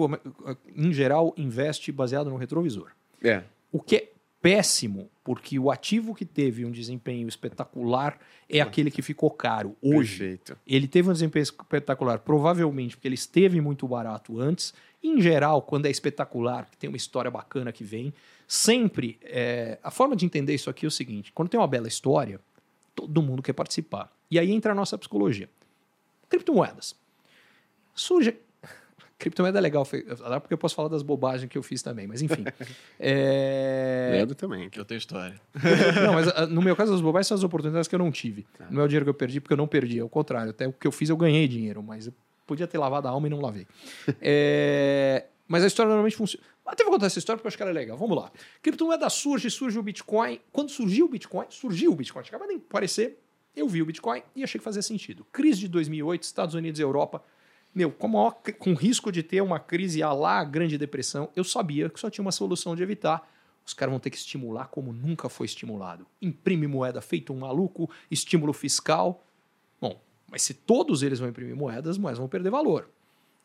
em 0.74 0.92
geral, 0.92 1.32
investe 1.36 1.92
baseado 1.92 2.28
no 2.30 2.36
retrovisor. 2.36 2.90
É. 3.22 3.42
O 3.70 3.80
que 3.80 3.96
é 3.96 4.08
péssimo, 4.40 5.08
porque 5.22 5.58
o 5.58 5.70
ativo 5.70 6.14
que 6.14 6.24
teve 6.24 6.66
um 6.66 6.70
desempenho 6.70 7.26
espetacular 7.26 8.18
é 8.48 8.60
aquele 8.60 8.90
que 8.90 9.00
ficou 9.00 9.30
caro 9.30 9.74
hoje. 9.80 10.18
Perfeito. 10.18 10.58
Ele 10.66 10.86
teve 10.86 11.08
um 11.08 11.12
desempenho 11.12 11.44
espetacular, 11.44 12.18
provavelmente 12.18 12.96
porque 12.96 13.08
ele 13.08 13.14
esteve 13.14 13.60
muito 13.60 13.88
barato 13.88 14.38
antes. 14.38 14.74
Em 15.04 15.20
geral, 15.20 15.60
quando 15.60 15.84
é 15.84 15.90
espetacular, 15.90 16.66
que 16.70 16.78
tem 16.78 16.88
uma 16.88 16.96
história 16.96 17.30
bacana 17.30 17.70
que 17.70 17.84
vem, 17.84 18.14
sempre. 18.48 19.18
é, 19.22 19.78
a 19.82 19.90
forma 19.90 20.16
de 20.16 20.24
entender 20.24 20.54
isso 20.54 20.70
aqui 20.70 20.86
é 20.86 20.88
o 20.88 20.90
seguinte: 20.90 21.30
quando 21.30 21.50
tem 21.50 21.60
uma 21.60 21.68
bela 21.68 21.86
história, 21.86 22.40
todo 22.94 23.22
mundo 23.22 23.42
quer 23.42 23.52
participar. 23.52 24.10
E 24.30 24.38
aí 24.38 24.50
entra 24.50 24.72
a 24.72 24.74
nossa 24.74 24.96
psicologia. 24.96 25.50
Criptomoedas. 26.30 26.96
Surge. 27.94 28.34
Criptomoeda 29.18 29.58
é 29.58 29.60
legal, 29.60 29.84
porque 29.84 30.54
eu 30.54 30.58
posso 30.58 30.74
falar 30.74 30.88
das 30.88 31.02
bobagens 31.02 31.50
que 31.50 31.58
eu 31.58 31.62
fiz 31.62 31.82
também, 31.82 32.06
mas 32.06 32.22
enfim. 32.22 32.42
É... 32.98 34.08
Leandro 34.12 34.34
também. 34.34 34.70
Que 34.70 34.80
eu 34.80 34.86
tenho 34.86 34.96
história. 34.96 35.38
Não, 36.02 36.14
mas 36.14 36.28
ah, 36.28 36.46
no 36.46 36.62
meu 36.62 36.74
caso, 36.74 36.94
as 36.94 37.02
bobagens 37.02 37.26
são 37.26 37.36
as 37.36 37.44
oportunidades 37.44 37.88
que 37.88 37.94
eu 37.94 37.98
não 37.98 38.10
tive. 38.10 38.46
Não 38.70 38.80
é 38.80 38.84
o 38.86 38.88
dinheiro 38.88 39.04
que 39.04 39.10
eu 39.10 39.14
perdi, 39.14 39.38
porque 39.38 39.52
eu 39.52 39.58
não 39.58 39.66
perdi. 39.66 40.00
Ao 40.00 40.08
contrário, 40.08 40.48
até 40.48 40.66
o 40.66 40.72
que 40.72 40.86
eu 40.86 40.92
fiz 40.92 41.10
eu 41.10 41.16
ganhei 41.16 41.46
dinheiro, 41.46 41.82
mas 41.82 42.06
eu 42.06 42.14
podia 42.46 42.66
ter 42.66 42.78
lavado 42.78 43.08
a 43.08 43.10
alma 43.10 43.26
e 43.26 43.30
não 43.30 43.40
lavei. 43.40 43.66
É, 44.20 45.26
Mas 45.46 45.64
a 45.64 45.66
história 45.66 45.88
normalmente 45.88 46.16
funciona. 46.16 46.44
Até 46.64 46.82
vou 46.82 46.92
contar 46.92 47.06
essa 47.06 47.18
história 47.18 47.38
porque 47.38 47.46
eu 47.46 47.48
acho 47.48 47.56
que 47.56 47.62
ela 47.62 47.70
é 47.70 47.74
legal. 47.74 47.96
Vamos 47.96 48.16
lá. 48.16 48.32
Criptomoeda 48.62 49.08
surge, 49.10 49.50
surge 49.50 49.78
o 49.78 49.82
Bitcoin. 49.82 50.40
Quando 50.50 50.70
surgiu 50.70 51.06
o 51.06 51.08
Bitcoin, 51.08 51.46
surgiu 51.50 51.92
o 51.92 51.94
Bitcoin. 51.94 52.22
Acaba 52.22 52.46
de 52.46 52.54
aparecer, 52.54 53.22
eu 53.54 53.68
vi 53.68 53.82
o 53.82 53.86
Bitcoin 53.86 54.22
e 54.34 54.42
achei 54.42 54.58
que 54.58 54.64
fazia 54.64 54.82
sentido. 54.82 55.26
Crise 55.30 55.60
de 55.60 55.68
2008, 55.68 56.22
Estados 56.22 56.54
Unidos 56.54 56.80
e 56.80 56.82
Europa. 56.82 57.22
Meu, 57.74 57.90
com, 57.90 58.08
maior 58.08 58.36
com 58.58 58.72
risco 58.72 59.12
de 59.12 59.22
ter 59.22 59.42
uma 59.42 59.58
crise 59.58 60.02
a 60.02 60.12
lá, 60.12 60.38
a 60.38 60.44
Grande 60.44 60.78
Depressão, 60.78 61.28
eu 61.34 61.44
sabia 61.44 61.90
que 61.90 61.98
só 61.98 62.08
tinha 62.08 62.22
uma 62.22 62.32
solução 62.32 62.74
de 62.74 62.82
evitar. 62.82 63.28
Os 63.66 63.74
caras 63.74 63.92
vão 63.92 63.98
ter 63.98 64.10
que 64.10 64.16
estimular 64.16 64.68
como 64.68 64.92
nunca 64.92 65.28
foi 65.28 65.46
estimulado. 65.46 66.06
Imprime 66.22 66.66
moeda 66.66 67.00
feito 67.00 67.32
um 67.32 67.38
maluco, 67.38 67.90
estímulo 68.10 68.52
fiscal. 68.52 69.24
Mas 70.34 70.42
se 70.42 70.52
todos 70.52 71.04
eles 71.04 71.20
vão 71.20 71.28
imprimir 71.28 71.54
moedas, 71.54 71.90
as 71.90 71.98
moedas 71.98 72.18
vão 72.18 72.26
perder 72.26 72.50
valor. 72.50 72.90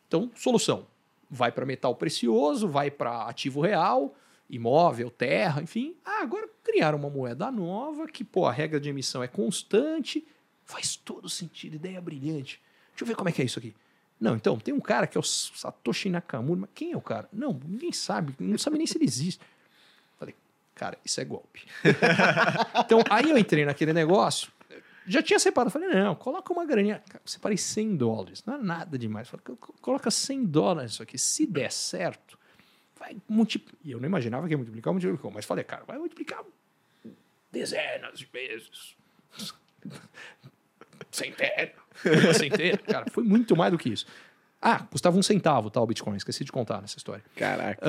Então, 0.07 0.31
solução. 0.33 0.87
Vai 1.29 1.51
para 1.51 1.63
metal 1.63 1.93
precioso, 1.93 2.67
vai 2.67 2.89
para 2.89 3.27
ativo 3.27 3.61
real, 3.61 4.15
imóvel, 4.49 5.11
terra, 5.11 5.61
enfim. 5.61 5.95
Ah, 6.03 6.23
agora 6.23 6.49
criaram 6.63 6.97
uma 6.97 7.07
moeda 7.11 7.51
nova 7.51 8.07
que, 8.07 8.23
pô, 8.23 8.47
a 8.47 8.51
regra 8.51 8.79
de 8.79 8.89
emissão 8.89 9.21
é 9.21 9.27
constante. 9.27 10.25
Faz 10.65 10.95
todo 10.95 11.29
sentido, 11.29 11.75
ideia 11.75 12.01
brilhante. 12.01 12.59
Deixa 12.89 13.03
eu 13.03 13.07
ver 13.07 13.15
como 13.15 13.29
é 13.29 13.31
que 13.31 13.43
é 13.43 13.45
isso 13.45 13.59
aqui. 13.59 13.75
Não, 14.19 14.35
então, 14.35 14.57
tem 14.57 14.73
um 14.73 14.79
cara 14.79 15.05
que 15.05 15.15
é 15.15 15.21
o 15.21 15.23
Satoshi 15.23 16.09
Nakamura. 16.09 16.61
Mas 16.61 16.71
quem 16.73 16.93
é 16.93 16.97
o 16.97 17.01
cara? 17.01 17.29
Não, 17.31 17.53
ninguém 17.67 17.91
sabe. 17.91 18.33
Não 18.39 18.57
sabe 18.57 18.79
nem 18.79 18.87
se 18.87 18.97
ele 18.97 19.05
existe. 19.05 19.39
Falei, 20.17 20.33
cara, 20.73 20.97
isso 21.05 21.21
é 21.21 21.23
golpe. 21.23 21.67
então, 22.83 23.03
aí 23.11 23.29
eu 23.29 23.37
entrei 23.37 23.63
naquele 23.63 23.93
negócio. 23.93 24.51
Já 25.09 25.21
tinha 25.23 25.39
separado. 25.39 25.71
Falei, 25.71 25.89
não, 25.89 26.13
coloca 26.15 26.53
uma 26.53 26.65
graninha. 26.65 27.01
Cara, 27.09 27.21
separei 27.25 27.57
100 27.57 27.95
dólares. 27.97 28.43
Não 28.45 28.55
é 28.55 28.57
nada 28.59 28.97
demais. 28.97 29.27
Falei, 29.27 29.43
co- 29.45 29.57
co- 29.57 29.73
coloca 29.81 30.11
100 30.11 30.45
dólares 30.45 30.91
isso 30.91 31.03
aqui. 31.03 31.17
Se 31.17 31.45
der 31.45 31.71
certo, 31.71 32.37
vai 32.97 33.17
multiplicar. 33.27 33.79
E 33.83 33.91
eu 33.91 33.99
não 33.99 34.05
imaginava 34.07 34.45
que 34.47 34.53
ia 34.53 34.57
multiplicar, 34.57 34.93
multiplicou. 34.93 35.31
Mas 35.31 35.45
falei, 35.45 35.63
cara, 35.63 35.83
vai 35.85 35.97
multiplicar 35.97 36.43
dezenas 37.51 38.19
de 38.19 38.25
vezes. 38.25 38.95
Centena. 41.11 41.71
Centena. 42.37 42.77
Cara, 42.77 43.05
foi 43.11 43.23
muito 43.23 43.55
mais 43.55 43.71
do 43.71 43.77
que 43.77 43.89
isso. 43.89 44.05
Ah, 44.61 44.79
custava 44.91 45.17
um 45.17 45.23
centavo, 45.23 45.69
tá, 45.69 45.81
o 45.81 45.87
Bitcoin. 45.87 46.15
Esqueci 46.17 46.43
de 46.43 46.51
contar 46.51 46.81
nessa 46.81 46.97
história. 46.97 47.23
Caraca. 47.35 47.85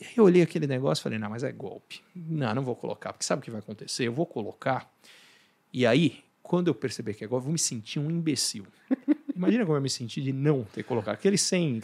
Aí 0.00 0.06
eu 0.16 0.24
olhei 0.24 0.40
aquele 0.40 0.66
negócio 0.66 1.02
e 1.02 1.04
falei, 1.04 1.18
não, 1.18 1.28
mas 1.28 1.42
é 1.44 1.52
golpe. 1.52 2.00
Não, 2.14 2.54
não 2.54 2.62
vou 2.62 2.74
colocar, 2.76 3.12
porque 3.12 3.24
sabe 3.24 3.40
o 3.40 3.44
que 3.44 3.50
vai 3.50 3.60
acontecer? 3.60 4.04
Eu 4.06 4.12
vou 4.12 4.24
colocar. 4.24 4.90
E 5.72 5.86
aí, 5.86 6.22
quando 6.42 6.68
eu 6.68 6.74
perceber 6.74 7.14
que 7.14 7.24
é 7.24 7.26
golpe, 7.26 7.42
eu 7.42 7.44
vou 7.44 7.52
me 7.52 7.58
sentir 7.58 7.98
um 7.98 8.10
imbecil. 8.10 8.66
Imagina 9.34 9.64
como 9.64 9.76
eu 9.76 9.82
me 9.82 9.90
senti 9.90 10.20
de 10.20 10.32
não 10.32 10.64
ter 10.64 10.82
colocado. 10.82 11.14
Aquele 11.14 11.38
100, 11.38 11.82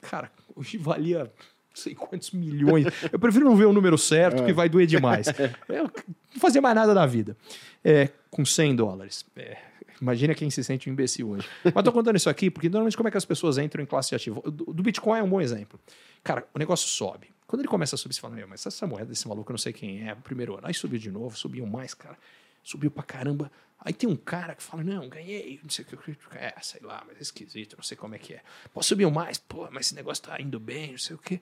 cara, 0.00 0.30
hoje 0.56 0.76
valia 0.78 1.30
não 1.72 1.82
sei 1.82 1.94
quantos 1.94 2.30
milhões. 2.32 2.86
Eu 3.10 3.18
prefiro 3.18 3.44
não 3.46 3.56
ver 3.56 3.64
o 3.64 3.72
número 3.72 3.96
certo, 3.96 4.44
que 4.44 4.52
vai 4.52 4.68
doer 4.68 4.86
demais. 4.86 5.26
Eu 5.68 5.84
não 5.84 6.40
fazia 6.40 6.60
mais 6.60 6.74
nada 6.74 6.92
da 6.92 7.06
vida. 7.06 7.36
É, 7.82 8.10
com 8.30 8.44
100 8.44 8.76
dólares. 8.76 9.24
É, 9.34 9.56
imagina 10.00 10.34
quem 10.34 10.50
se 10.50 10.62
sente 10.62 10.90
um 10.90 10.92
imbecil 10.92 11.30
hoje. 11.30 11.48
Mas 11.74 11.82
tô 11.82 11.90
contando 11.90 12.16
isso 12.16 12.28
aqui 12.28 12.50
porque 12.50 12.68
normalmente 12.68 12.96
como 12.96 13.08
é 13.08 13.10
que 13.10 13.16
as 13.16 13.24
pessoas 13.24 13.56
entram 13.56 13.82
em 13.82 13.86
classe 13.86 14.14
ativa? 14.14 14.40
O 14.44 14.50
Do, 14.50 14.64
do 14.66 14.82
Bitcoin 14.82 15.18
é 15.18 15.22
um 15.22 15.28
bom 15.28 15.40
exemplo. 15.40 15.80
Cara, 16.22 16.46
o 16.54 16.58
negócio 16.58 16.86
sobe. 16.88 17.28
Quando 17.46 17.60
ele 17.60 17.68
começa 17.68 17.94
a 17.94 17.98
subir, 17.98 18.14
você 18.14 18.20
fala, 18.20 18.34
meu, 18.34 18.48
mas 18.48 18.64
essa 18.66 18.86
moeda 18.86 19.06
desse 19.06 19.26
maluco 19.26 19.50
eu 19.50 19.54
não 19.54 19.58
sei 19.58 19.72
quem 19.72 20.08
é, 20.08 20.14
primeiro 20.14 20.54
ano. 20.54 20.66
Aí 20.66 20.74
subiu 20.74 20.98
de 20.98 21.10
novo, 21.10 21.36
subiu 21.36 21.66
mais, 21.66 21.94
cara. 21.94 22.16
Subiu 22.62 22.90
pra 22.90 23.02
caramba. 23.02 23.50
Aí 23.84 23.92
tem 23.92 24.08
um 24.08 24.14
cara 24.16 24.54
que 24.54 24.62
fala, 24.62 24.84
não, 24.84 25.08
ganhei, 25.08 25.58
não 25.62 25.68
sei 25.70 25.84
o 25.84 25.88
que. 25.96 26.16
É, 26.36 26.54
sei 26.62 26.80
lá, 26.82 27.02
mas 27.06 27.16
é 27.18 27.22
esquisito, 27.22 27.74
não 27.76 27.82
sei 27.82 27.96
como 27.96 28.14
é 28.14 28.18
que 28.18 28.34
é. 28.34 28.40
Pô, 28.72 28.80
subiu 28.82 29.10
mais, 29.10 29.38
pô, 29.38 29.68
mas 29.72 29.86
esse 29.86 29.94
negócio 29.96 30.22
tá 30.22 30.40
indo 30.40 30.60
bem, 30.60 30.92
não 30.92 30.98
sei 30.98 31.16
o 31.16 31.18
quê. 31.18 31.40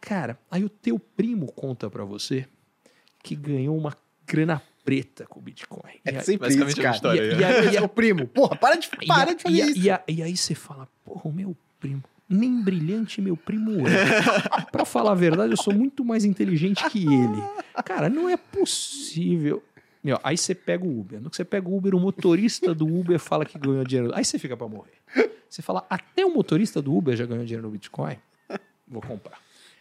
Cara, 0.00 0.38
aí 0.50 0.62
o 0.64 0.68
teu 0.68 0.98
primo 0.98 1.50
conta 1.52 1.88
pra 1.88 2.04
você 2.04 2.46
que 3.22 3.34
ganhou 3.34 3.76
uma 3.76 3.96
grana 4.26 4.62
preta 4.84 5.26
com 5.26 5.38
o 5.38 5.42
Bitcoin. 5.42 5.92
E 6.04 6.10
É 6.10 6.16
aí- 6.18 6.24
sempre 6.24 6.46
basicamente 6.46 6.72
isso, 6.72 6.80
é 6.80 6.82
cara. 6.84 6.94
história, 6.96 7.20
e, 7.22 7.30
é. 7.30 7.38
e 7.38 7.44
aí- 7.68 7.76
é 7.76 7.82
o 7.82 7.88
primo. 7.88 8.26
Porra, 8.28 8.54
para 8.56 8.76
de, 8.76 8.88
e 9.00 9.06
para 9.06 9.30
a- 9.30 9.34
de 9.34 9.42
fazer 9.42 9.56
e 9.56 9.62
a- 9.62 9.66
isso. 9.66 9.78
E, 9.80 9.90
a- 9.90 10.02
e 10.06 10.22
aí 10.22 10.36
você 10.36 10.54
fala, 10.54 10.86
porra, 11.04 11.22
o 11.24 11.32
meu 11.32 11.56
primo, 11.80 12.04
nem 12.28 12.62
brilhante 12.62 13.20
meu 13.22 13.36
primo 13.36 13.88
é. 13.88 14.66
pra 14.70 14.84
falar 14.84 15.12
a 15.12 15.14
verdade, 15.14 15.52
eu 15.52 15.56
sou 15.56 15.72
muito 15.74 16.04
mais 16.04 16.24
inteligente 16.26 16.84
que 16.90 16.98
ele. 17.06 17.42
Cara, 17.84 18.10
não 18.10 18.28
é 18.28 18.36
possível. 18.36 19.62
Aí 20.22 20.36
você 20.36 20.54
pega 20.54 20.84
o 20.84 21.00
Uber. 21.00 21.20
No 21.20 21.28
que 21.28 21.36
você 21.36 21.44
pega 21.44 21.68
o 21.68 21.76
Uber, 21.76 21.94
o 21.94 22.00
motorista 22.00 22.74
do 22.74 22.86
Uber 22.86 23.18
fala 23.18 23.44
que 23.44 23.58
ganhou 23.58 23.84
dinheiro. 23.84 24.14
Aí 24.14 24.24
você 24.24 24.38
fica 24.38 24.56
pra 24.56 24.68
morrer. 24.68 24.92
Você 25.48 25.62
fala, 25.62 25.84
até 25.88 26.24
o 26.24 26.32
motorista 26.32 26.80
do 26.80 26.94
Uber 26.94 27.16
já 27.16 27.26
ganhou 27.26 27.44
dinheiro 27.44 27.66
no 27.66 27.72
Bitcoin? 27.72 28.16
Vou 28.86 29.02
comprar. 29.02 29.40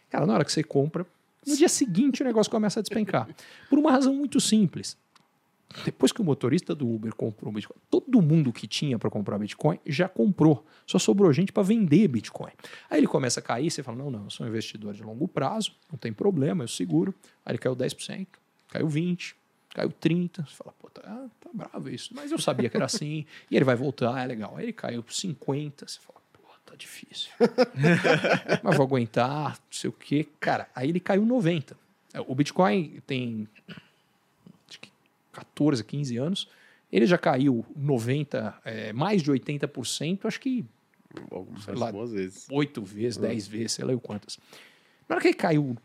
Cara, 0.09 0.25
na 0.25 0.33
hora 0.33 0.45
que 0.45 0.51
você 0.51 0.63
compra, 0.63 1.05
no 1.45 1.55
dia 1.55 1.69
seguinte 1.69 2.21
o 2.21 2.25
negócio 2.25 2.51
começa 2.51 2.79
a 2.79 2.83
despencar. 2.83 3.27
Por 3.69 3.77
uma 3.77 3.91
razão 3.91 4.13
muito 4.13 4.39
simples. 4.39 4.97
Depois 5.83 6.11
que 6.11 6.21
o 6.21 6.23
motorista 6.23 6.73
do 6.73 6.89
Uber 6.89 7.13
comprou 7.13 7.51
Bitcoin, 7.51 7.77
todo 7.89 8.21
mundo 8.21 8.53
que 8.53 8.65
tinha 8.67 8.97
para 8.97 9.09
comprar 9.09 9.37
Bitcoin 9.37 9.77
já 9.85 10.07
comprou. 10.07 10.65
Só 10.85 10.97
sobrou 10.97 11.31
gente 11.33 11.51
para 11.51 11.63
vender 11.63 12.07
Bitcoin. 12.07 12.51
Aí 12.89 12.99
ele 12.99 13.07
começa 13.07 13.41
a 13.41 13.43
cair, 13.43 13.69
você 13.69 13.83
fala: 13.83 13.97
não, 13.97 14.09
não, 14.09 14.23
eu 14.23 14.29
sou 14.29 14.45
um 14.45 14.49
investidor 14.49 14.93
de 14.93 15.03
longo 15.03 15.27
prazo, 15.27 15.73
não 15.91 15.97
tem 15.97 16.13
problema, 16.13 16.63
eu 16.63 16.67
seguro. 16.67 17.13
Aí 17.45 17.51
ele 17.51 17.57
caiu 17.57 17.75
10%, 17.75 18.27
caiu 18.69 18.87
20%, 18.87 19.33
caiu 19.77 19.89
30%. 19.89 20.47
Você 20.47 20.55
fala: 20.55 20.73
pô, 20.79 20.89
tá, 20.89 21.01
tá 21.01 21.49
bravo 21.53 21.89
isso. 21.89 22.13
Mas 22.13 22.31
eu 22.31 22.39
sabia 22.39 22.69
que 22.69 22.75
era 22.75 22.85
assim. 22.85 23.25
e 23.49 23.55
ele 23.55 23.65
vai 23.65 23.75
voltar, 23.75 24.19
é 24.21 24.25
legal. 24.25 24.57
Aí 24.57 24.65
ele 24.65 24.73
caiu 24.73 25.03
50%, 25.03 25.73
você 25.87 25.99
fala: 25.99 26.19
pô, 26.33 26.41
tá 26.65 26.75
difícil. 26.75 27.29
Mas 28.63 28.75
vou 28.75 28.85
aguentar, 28.85 29.51
não 29.51 29.71
sei 29.71 29.89
o 29.89 29.93
quê. 29.93 30.27
Cara, 30.39 30.67
aí 30.75 30.89
ele 30.89 30.99
caiu 30.99 31.23
90%. 31.23 31.75
O 32.25 32.33
Bitcoin 32.33 32.99
tem 33.05 33.47
acho 34.67 34.79
que 34.79 34.91
14, 35.31 35.83
15 35.83 36.17
anos. 36.17 36.47
Ele 36.91 37.05
já 37.05 37.17
caiu 37.17 37.65
90, 37.75 38.61
é, 38.63 38.93
mais 38.93 39.21
de 39.21 39.29
80%, 39.29 40.25
acho 40.25 40.39
que 40.39 40.65
Algumas 41.31 41.63
sei 41.63 41.75
lá, 41.75 41.91
vezes. 41.91 42.47
oito 42.51 42.81
vezes, 42.83 43.17
dez 43.17 43.47
vezes, 43.47 43.73
sei 43.73 43.85
lá 43.85 43.93
o 43.93 43.99
quantas. 43.99 44.39
Na 45.07 45.15
hora 45.15 45.21
que 45.21 45.29
ele 45.29 45.35
caiu 45.35 45.75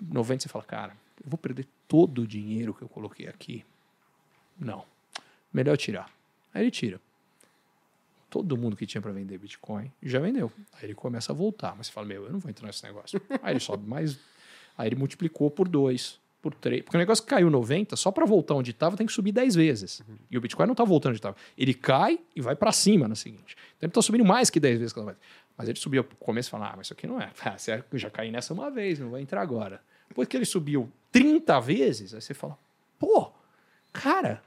90 0.00 0.42
você 0.42 0.48
fala, 0.48 0.64
cara, 0.64 0.96
eu 1.22 1.28
vou 1.28 1.38
perder 1.38 1.66
todo 1.86 2.22
o 2.22 2.26
dinheiro 2.26 2.74
que 2.74 2.82
eu 2.82 2.88
coloquei 2.88 3.28
aqui. 3.28 3.64
Não. 4.58 4.84
Melhor 5.52 5.76
tirar. 5.76 6.10
Aí 6.52 6.62
ele 6.62 6.70
tira. 6.70 7.00
Todo 8.28 8.56
mundo 8.56 8.76
que 8.76 8.86
tinha 8.86 9.02
para 9.02 9.10
vender 9.10 9.38
Bitcoin 9.38 9.90
já 10.02 10.18
vendeu. 10.20 10.52
Aí 10.74 10.84
ele 10.84 10.94
começa 10.94 11.32
a 11.32 11.34
voltar. 11.34 11.74
Mas 11.76 11.88
você 11.88 11.92
fala, 11.92 12.06
meu, 12.06 12.24
eu 12.24 12.32
não 12.32 12.38
vou 12.38 12.50
entrar 12.50 12.66
nesse 12.66 12.84
negócio. 12.84 13.20
Aí 13.42 13.52
ele 13.52 13.60
sobe 13.60 13.86
mais. 13.88 14.18
Aí 14.78 14.88
ele 14.88 14.96
multiplicou 14.96 15.50
por 15.50 15.68
dois, 15.68 16.18
por 16.40 16.54
três. 16.54 16.82
Porque 16.82 16.96
o 16.96 17.00
negócio 17.00 17.24
que 17.24 17.30
caiu 17.30 17.50
90, 17.50 17.96
só 17.96 18.12
para 18.12 18.24
voltar 18.24 18.54
onde 18.54 18.70
estava, 18.70 18.96
tem 18.96 19.06
que 19.06 19.12
subir 19.12 19.32
10 19.32 19.56
vezes. 19.56 20.00
Uhum. 20.00 20.16
E 20.30 20.38
o 20.38 20.40
Bitcoin 20.40 20.66
não 20.66 20.72
está 20.72 20.84
voltando 20.84 21.10
onde 21.10 21.18
estava. 21.18 21.36
Ele 21.58 21.74
cai 21.74 22.20
e 22.34 22.40
vai 22.40 22.54
para 22.54 22.70
cima 22.70 23.08
na 23.08 23.16
seguinte. 23.16 23.56
Então 23.76 23.86
ele 23.86 23.90
está 23.90 24.00
subindo 24.00 24.24
mais 24.24 24.48
que 24.48 24.60
10 24.60 24.78
vezes. 24.78 24.94
Mas 25.56 25.68
ele 25.68 25.78
subiu 25.78 26.04
começo 26.20 26.48
e 26.48 26.50
falou: 26.50 26.66
ah, 26.66 26.74
mas 26.76 26.86
isso 26.86 26.92
aqui 26.92 27.06
não 27.06 27.20
é. 27.20 27.32
Ah, 27.44 27.56
eu 27.92 27.98
já 27.98 28.10
caí 28.10 28.30
nessa 28.30 28.54
uma 28.54 28.70
vez, 28.70 28.98
não 29.00 29.10
vai 29.10 29.20
entrar 29.20 29.42
agora. 29.42 29.82
Depois 30.10 30.28
que 30.28 30.36
ele 30.36 30.44
subiu 30.44 30.92
30 31.10 31.58
vezes, 31.60 32.12
aí 32.12 32.20
você 32.20 32.34
fala: 32.34 32.58
pô, 32.98 33.30
cara, 33.92 34.42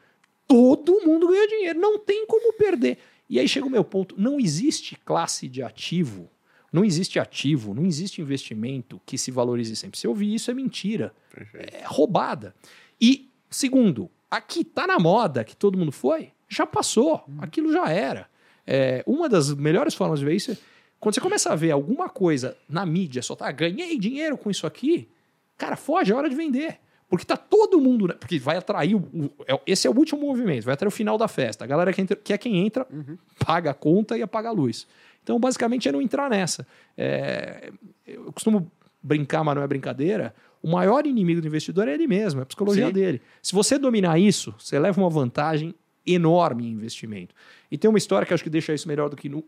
todo 0.48 1.02
mundo 1.06 1.28
ganha 1.28 1.48
dinheiro, 1.48 1.80
não 1.80 1.98
tem 1.98 2.28
como 2.28 2.54
perder. 2.54 3.00
E 3.30 3.40
aí 3.40 3.48
chega 3.48 3.66
o 3.66 3.70
meu 3.70 3.84
ponto: 3.84 4.14
não 4.18 4.40
existe 4.40 4.96
classe 4.98 5.48
de 5.48 5.64
ativo, 5.64 6.30
não 6.72 6.86
existe 6.86 7.18
ativo, 7.18 7.74
não 7.74 7.86
existe 7.86 8.22
investimento 8.22 9.02
que 9.06 9.18
se 9.18 9.32
valorize 9.32 9.76
sempre. 9.76 9.98
Se 9.98 10.06
eu 10.06 10.12
ouvir 10.12 10.36
isso, 10.36 10.52
é 10.52 10.54
mentira. 10.54 11.14
Perfeito. 11.34 11.74
É 11.74 11.84
roubada. 11.86 12.54
E, 13.02 13.30
segundo, 13.50 14.12
aqui 14.30 14.64
tá 14.64 14.86
na 14.86 15.00
moda 15.00 15.44
que 15.44 15.56
todo 15.56 15.78
mundo 15.78 15.92
foi, 15.92 16.32
já 16.48 16.66
passou, 16.66 17.24
hum. 17.28 17.38
aquilo 17.40 17.72
já 17.72 17.90
era. 17.90 18.30
É, 18.68 19.04
uma 19.08 19.28
das 19.28 19.54
melhores 19.54 19.94
formas 19.94 20.20
de 20.20 20.26
ver 20.26 20.36
isso 20.36 20.52
é 20.52 20.58
quando 21.04 21.16
você 21.16 21.20
começa 21.22 21.52
a 21.52 21.56
ver 21.56 21.72
alguma 21.72 22.08
coisa 22.08 22.56
na 22.70 22.86
mídia, 22.86 23.22
só 23.22 23.36
tá, 23.36 23.52
ganhei 23.52 24.00
dinheiro 24.00 24.38
com 24.38 24.50
isso 24.50 24.66
aqui, 24.66 25.10
cara, 25.58 25.76
foge, 25.76 26.12
é 26.12 26.16
hora 26.16 26.30
de 26.30 26.36
vender. 26.36 26.80
Porque 27.10 27.26
tá 27.26 27.38
todo 27.38 27.80
mundo. 27.80 28.08
Porque 28.20 28.40
vai 28.40 28.58
atrair. 28.58 28.96
O, 28.96 29.00
o, 29.00 29.30
é, 29.48 29.60
esse 29.68 29.86
é 29.86 29.90
o 29.90 29.96
último 29.96 30.22
movimento, 30.22 30.66
vai 30.66 30.74
atrair 30.74 30.88
o 30.88 30.92
final 30.92 31.18
da 31.18 31.28
festa. 31.28 31.64
A 31.64 31.68
galera 31.68 31.94
que, 31.94 32.02
entra, 32.02 32.16
que 32.16 32.34
é 32.34 32.38
quem 32.38 32.66
entra, 32.66 32.88
uhum. 32.92 33.18
paga 33.46 33.70
a 33.70 33.74
conta 33.74 34.18
e 34.18 34.24
apaga 34.24 34.50
a 34.50 34.52
luz. 34.52 34.88
Então, 35.22 35.40
basicamente, 35.40 35.88
é 35.88 35.92
não 35.92 36.02
entrar 36.02 36.30
nessa. 36.30 36.66
É, 36.98 37.72
eu 38.06 38.34
costumo 38.34 38.72
brincar, 39.02 39.44
mas 39.44 39.56
não 39.56 39.62
é 39.62 39.68
brincadeira. 39.68 40.34
O 40.62 40.72
maior 40.72 41.06
inimigo 41.06 41.42
do 41.42 41.48
investidor 41.48 41.88
é 41.88 41.94
ele 41.94 42.08
mesmo, 42.08 42.40
é 42.40 42.44
a 42.44 42.46
psicologia 42.46 42.88
Sim. 42.88 42.94
dele. 42.94 43.22
Se 43.42 43.54
você 43.54 43.78
dominar 43.78 44.18
isso, 44.18 44.54
você 44.58 44.80
leva 44.80 45.00
uma 45.00 45.10
vantagem 45.10 45.76
enorme 46.06 46.68
investimento. 46.68 47.34
E 47.72 47.78
tem 47.78 47.90
uma 47.90 47.98
história 47.98 48.26
que 48.26 48.34
acho 48.34 48.44
que 48.44 48.50
deixa 48.50 48.74
isso 48.74 48.88
melhor 48.88 49.10
do 49.10 49.16
que 49.16 49.30
no. 49.30 49.44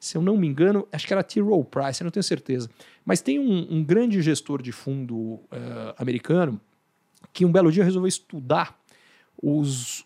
Se 0.00 0.16
eu 0.16 0.22
não 0.22 0.36
me 0.36 0.46
engano, 0.46 0.86
acho 0.90 1.06
que 1.06 1.12
era 1.12 1.22
T. 1.22 1.40
Rowe 1.40 1.64
Price, 1.64 2.00
eu 2.00 2.04
não 2.04 2.10
tenho 2.10 2.24
certeza. 2.24 2.70
Mas 3.04 3.20
tem 3.20 3.38
um, 3.38 3.66
um 3.70 3.84
grande 3.84 4.20
gestor 4.22 4.62
de 4.62 4.72
fundo 4.72 5.16
uh, 5.16 5.44
americano 5.98 6.60
que 7.32 7.44
um 7.44 7.52
belo 7.52 7.70
dia 7.70 7.84
resolveu 7.84 8.08
estudar 8.08 8.78
os, 9.40 10.04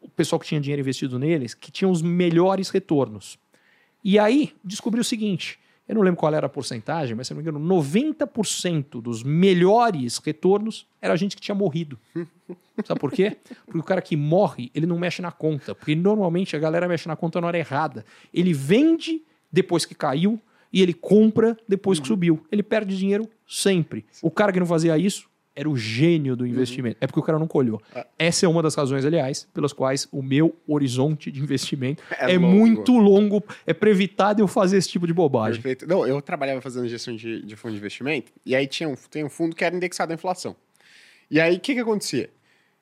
o 0.00 0.08
pessoal 0.08 0.38
que 0.40 0.46
tinha 0.46 0.60
dinheiro 0.60 0.80
investido 0.80 1.18
neles, 1.18 1.54
que 1.54 1.70
tinham 1.70 1.90
os 1.90 2.02
melhores 2.02 2.68
retornos. 2.70 3.38
E 4.02 4.18
aí 4.18 4.52
descobriu 4.62 5.00
o 5.00 5.04
seguinte: 5.04 5.58
eu 5.86 5.94
não 5.94 6.02
lembro 6.02 6.18
qual 6.18 6.32
era 6.32 6.46
a 6.46 6.48
porcentagem, 6.48 7.14
mas 7.14 7.26
se 7.26 7.34
não 7.34 7.42
me 7.42 7.48
engano, 7.48 7.60
90% 7.60 9.02
dos 9.02 9.22
melhores 9.22 10.18
retornos 10.18 10.86
era 11.00 11.14
gente 11.14 11.36
que 11.36 11.42
tinha 11.42 11.54
morrido. 11.54 11.98
Sabe 12.84 12.98
por 12.98 13.12
quê? 13.12 13.36
Porque 13.66 13.78
o 13.78 13.82
cara 13.82 14.00
que 14.00 14.16
morre, 14.16 14.70
ele 14.74 14.86
não 14.86 14.98
mexe 14.98 15.20
na 15.20 15.30
conta. 15.30 15.74
Porque 15.74 15.94
normalmente 15.94 16.56
a 16.56 16.58
galera 16.58 16.88
mexe 16.88 17.06
na 17.06 17.16
conta 17.16 17.40
na 17.40 17.46
hora 17.46 17.58
errada. 17.58 18.04
Ele 18.32 18.52
vende 18.52 19.22
depois 19.52 19.84
que 19.84 19.94
caiu 19.94 20.40
e 20.72 20.82
ele 20.82 20.94
compra 20.94 21.56
depois 21.68 21.98
que 22.00 22.08
uhum. 22.08 22.14
subiu. 22.14 22.46
Ele 22.50 22.62
perde 22.62 22.96
dinheiro 22.96 23.28
sempre. 23.46 24.06
O 24.22 24.30
cara 24.30 24.52
que 24.52 24.58
não 24.58 24.66
fazia 24.66 24.96
isso 24.96 25.28
era 25.56 25.68
o 25.68 25.76
gênio 25.76 26.34
do 26.34 26.46
investimento. 26.46 26.96
Uhum. 26.96 27.04
É 27.04 27.06
porque 27.06 27.20
o 27.20 27.22
cara 27.22 27.38
não 27.38 27.46
colhou. 27.46 27.80
É. 27.94 28.06
Essa 28.18 28.46
é 28.46 28.48
uma 28.48 28.62
das 28.62 28.74
razões, 28.74 29.04
aliás, 29.04 29.46
pelas 29.54 29.72
quais 29.72 30.08
o 30.10 30.22
meu 30.22 30.56
horizonte 30.66 31.30
de 31.30 31.40
investimento 31.40 32.02
é, 32.18 32.32
é 32.32 32.38
muito 32.38 32.92
longo. 32.92 33.42
É 33.66 33.72
para 33.72 33.88
evitar 33.90 34.32
de 34.32 34.42
eu 34.42 34.48
fazer 34.48 34.78
esse 34.78 34.88
tipo 34.88 35.06
de 35.06 35.12
bobagem. 35.12 35.62
Perfeito. 35.62 35.86
Não, 35.86 36.06
eu 36.06 36.20
trabalhava 36.20 36.60
fazendo 36.60 36.88
gestão 36.88 37.14
de, 37.14 37.42
de 37.42 37.56
fundo 37.56 37.72
de 37.72 37.78
investimento 37.78 38.32
e 38.44 38.56
aí 38.56 38.66
tinha 38.66 38.88
um, 38.88 38.94
tem 39.10 39.24
um 39.24 39.30
fundo 39.30 39.54
que 39.54 39.64
era 39.64 39.74
indexado 39.76 40.12
à 40.12 40.14
inflação. 40.14 40.56
E 41.30 41.40
aí 41.40 41.56
o 41.56 41.60
que, 41.60 41.74
que 41.74 41.80
acontecia? 41.80 42.30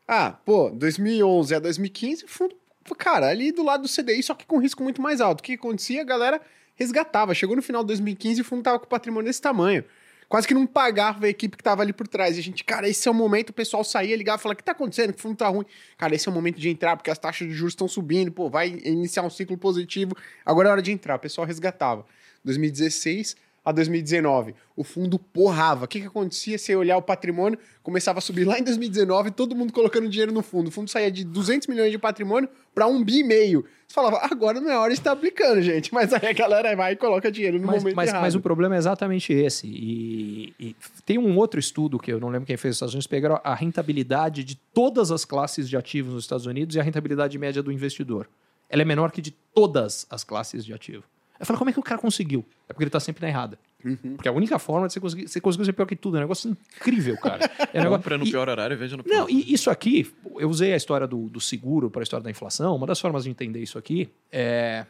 Ah, 0.09 0.31
pô, 0.31 0.71
2011 0.71 1.55
a 1.55 1.59
2015, 1.59 2.25
o 2.25 2.29
fundo, 2.29 2.57
cara, 2.99 3.29
ali 3.29 3.53
do 3.53 3.63
lado 3.63 3.83
do 3.83 3.89
CDI, 3.89 4.23
só 4.23 4.35
que 4.35 4.47
com 4.47 4.59
risco 4.59 4.83
muito 4.83 5.01
mais 5.01 5.21
alto. 5.21 5.41
O 5.41 5.43
que, 5.43 5.57
que 5.57 5.59
acontecia? 5.59 6.01
A 6.01 6.05
galera 6.05 6.41
resgatava. 6.75 7.35
Chegou 7.35 7.55
no 7.55 7.63
final 7.63 7.83
de 7.83 7.89
2015 7.89 8.39
e 8.39 8.43
o 8.43 8.45
fundo 8.45 8.63
tava 8.63 8.79
com 8.79 8.87
patrimônio 8.87 9.27
desse 9.27 9.41
tamanho 9.41 9.85
quase 10.33 10.49
que 10.49 10.55
não 10.55 10.67
pagava 10.67 11.27
a 11.27 11.29
equipe 11.29 11.59
que 11.59 11.61
estava 11.61 11.83
ali 11.83 11.93
por 11.93 12.09
trás. 12.09 12.39
E 12.39 12.41
a 12.41 12.43
gente, 12.43 12.65
cara, 12.65 12.89
esse 12.89 13.07
é 13.07 13.11
o 13.11 13.13
momento, 13.13 13.51
o 13.51 13.53
pessoal 13.53 13.85
saía, 13.85 14.17
ligava 14.17 14.39
falava, 14.39 14.55
o 14.55 14.57
que 14.57 14.65
tá 14.65 14.73
acontecendo? 14.73 15.13
Que 15.13 15.19
o 15.19 15.21
fundo 15.21 15.37
tá 15.37 15.47
ruim. 15.47 15.67
Cara, 15.99 16.15
esse 16.15 16.27
é 16.27 16.33
o 16.33 16.35
momento 16.35 16.59
de 16.59 16.71
entrar, 16.71 16.97
porque 16.97 17.11
as 17.11 17.19
taxas 17.19 17.47
de 17.47 17.53
juros 17.53 17.73
estão 17.73 17.87
subindo, 17.87 18.33
pô, 18.33 18.49
vai 18.49 18.69
iniciar 18.83 19.25
um 19.25 19.29
ciclo 19.29 19.59
positivo. 19.59 20.17
Agora 20.43 20.71
é 20.71 20.73
hora 20.73 20.81
de 20.81 20.91
entrar. 20.91 21.17
O 21.17 21.19
pessoal 21.19 21.47
resgatava. 21.47 22.07
2016 22.47 23.37
a 23.65 23.71
2019. 23.71 24.55
O 24.77 24.83
fundo 24.83 25.19
porrava. 25.19 25.85
O 25.85 25.89
que, 25.89 26.01
que 26.01 26.07
acontecia? 26.07 26.59
Você 26.59 26.75
olhar 26.75 26.97
o 26.97 27.03
patrimônio, 27.03 27.59
começava 27.83 28.19
a 28.19 28.23
subir 28.23 28.45
lá 28.45 28.59
em 28.59 28.65
2019, 28.65 29.31
todo 29.31 29.55
mundo 29.55 29.73
colocando 29.73 30.09
dinheiro 30.09 30.33
no 30.33 30.43
fundo. 30.43 30.69
O 30.69 30.71
fundo 30.71 30.91
saía 30.91 31.11
de 31.11 31.25
200 31.25 31.69
milhões 31.69 31.91
de 31.91 31.99
patrimônio 31.99 32.49
para 32.75 32.87
um 32.87 33.03
bi 33.03 33.21
e 33.21 33.25
meio. 33.25 33.65
Você 33.87 33.95
falava, 33.95 34.21
agora 34.23 34.61
não 34.61 34.71
é 34.71 34.77
hora 34.77 34.93
de 34.93 34.99
estar 34.99 35.13
aplicando, 35.13 35.61
gente. 35.63 35.93
Mas 35.95 36.13
aí 36.13 36.27
a 36.27 36.33
galera 36.33 36.75
vai 36.75 36.93
e 36.93 36.97
coloca 36.97 37.31
dinheiro 37.31 37.59
no 37.59 37.67
mas, 37.67 37.83
momento 37.83 37.97
mas, 37.97 38.09
errado. 38.09 38.23
Mas 38.23 38.35
o 38.35 38.41
problema 38.41 38.75
é 38.75 38.79
exatamente 38.79 39.33
esse. 39.33 39.67
E, 39.67 40.55
e, 40.59 40.77
tem 41.05 41.19
um 41.19 41.37
outro 41.37 41.61
estudo 41.61 41.99
que 41.99 42.13
eu 42.13 42.19
não 42.19 42.29
lembro 42.29 42.47
quem 42.47 42.57
fez 42.57 42.71
nos 42.71 42.77
Estados 42.77 42.95
Unidos, 42.95 43.07
pegaram 43.07 43.41
a 43.45 43.55
rentabilidade 43.55 44.43
de 44.45 44.57
todas 44.75 45.11
as 45.11 45.25
classes 45.25 45.69
de 45.69 45.77
ativos 45.77 46.15
nos 46.15 46.25
Estados 46.25 46.47
Unidos 46.47 46.75
e 46.75 46.81
a 46.81 46.83
rentabilidade 46.83 47.39
média 47.39 47.63
do 47.63 47.71
investidor. 47.71 48.29
Ela 48.69 48.83
é 48.83 48.85
menor 48.85 49.13
que 49.13 49.21
de 49.21 49.31
todas 49.31 50.07
as 50.09 50.25
classes 50.25 50.65
de 50.65 50.73
ativo. 50.73 51.05
Eu 51.43 51.47
falo, 51.47 51.59
como 51.59 51.71
é 51.71 51.73
que 51.73 51.81
o 51.81 51.83
cara 51.83 52.01
conseguiu? 52.01 52.45
É 52.69 52.73
porque 52.73 52.85
ele 52.85 52.89
está 52.89 53.01
sempre 53.01 53.21
na 53.21 53.29
errada. 53.29 53.59
Uhum. 53.85 54.15
Porque 54.15 54.29
a 54.29 54.33
única 54.33 54.61
forma 54.61 54.87
de 54.87 54.93
você 54.93 55.01
conseguir, 55.01 55.27
você 55.27 55.41
conseguir 55.41 55.65
ser 55.65 55.73
pior 55.73 55.87
que 55.87 55.97
tudo. 55.97 56.17
É 56.17 56.21
um 56.21 56.23
negócio 56.23 56.49
incrível, 56.49 57.17
cara. 57.17 57.51
É 57.75 57.81
um 57.81 57.83
negócio... 57.83 58.17
no 58.17 58.25
e, 58.25 58.31
pior 58.31 58.49
horário 58.49 58.75
e 58.75 58.77
veja 58.77 58.97
no 58.97 59.03
pior. 59.03 59.13
Não, 59.13 59.29
e 59.29 59.53
isso 59.53 59.69
aqui, 59.69 60.09
eu 60.37 60.49
usei 60.49 60.73
a 60.73 60.77
história 60.77 61.05
do, 61.05 61.29
do 61.29 61.41
seguro 61.41 61.91
para 61.91 62.01
a 62.01 62.05
história 62.05 62.23
da 62.23 62.31
inflação. 62.31 62.77
Uma 62.77 62.87
das 62.87 63.01
formas 63.01 63.25
de 63.25 63.31
entender 63.31 63.61
isso 63.61 63.77
aqui 63.77 64.09
é 64.31 64.87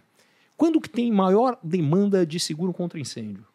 quando 0.58 0.78
que 0.78 0.90
tem 0.90 1.10
maior 1.10 1.58
demanda 1.62 2.26
de 2.26 2.38
seguro 2.38 2.74
contra 2.74 3.00
incêndio? 3.00 3.46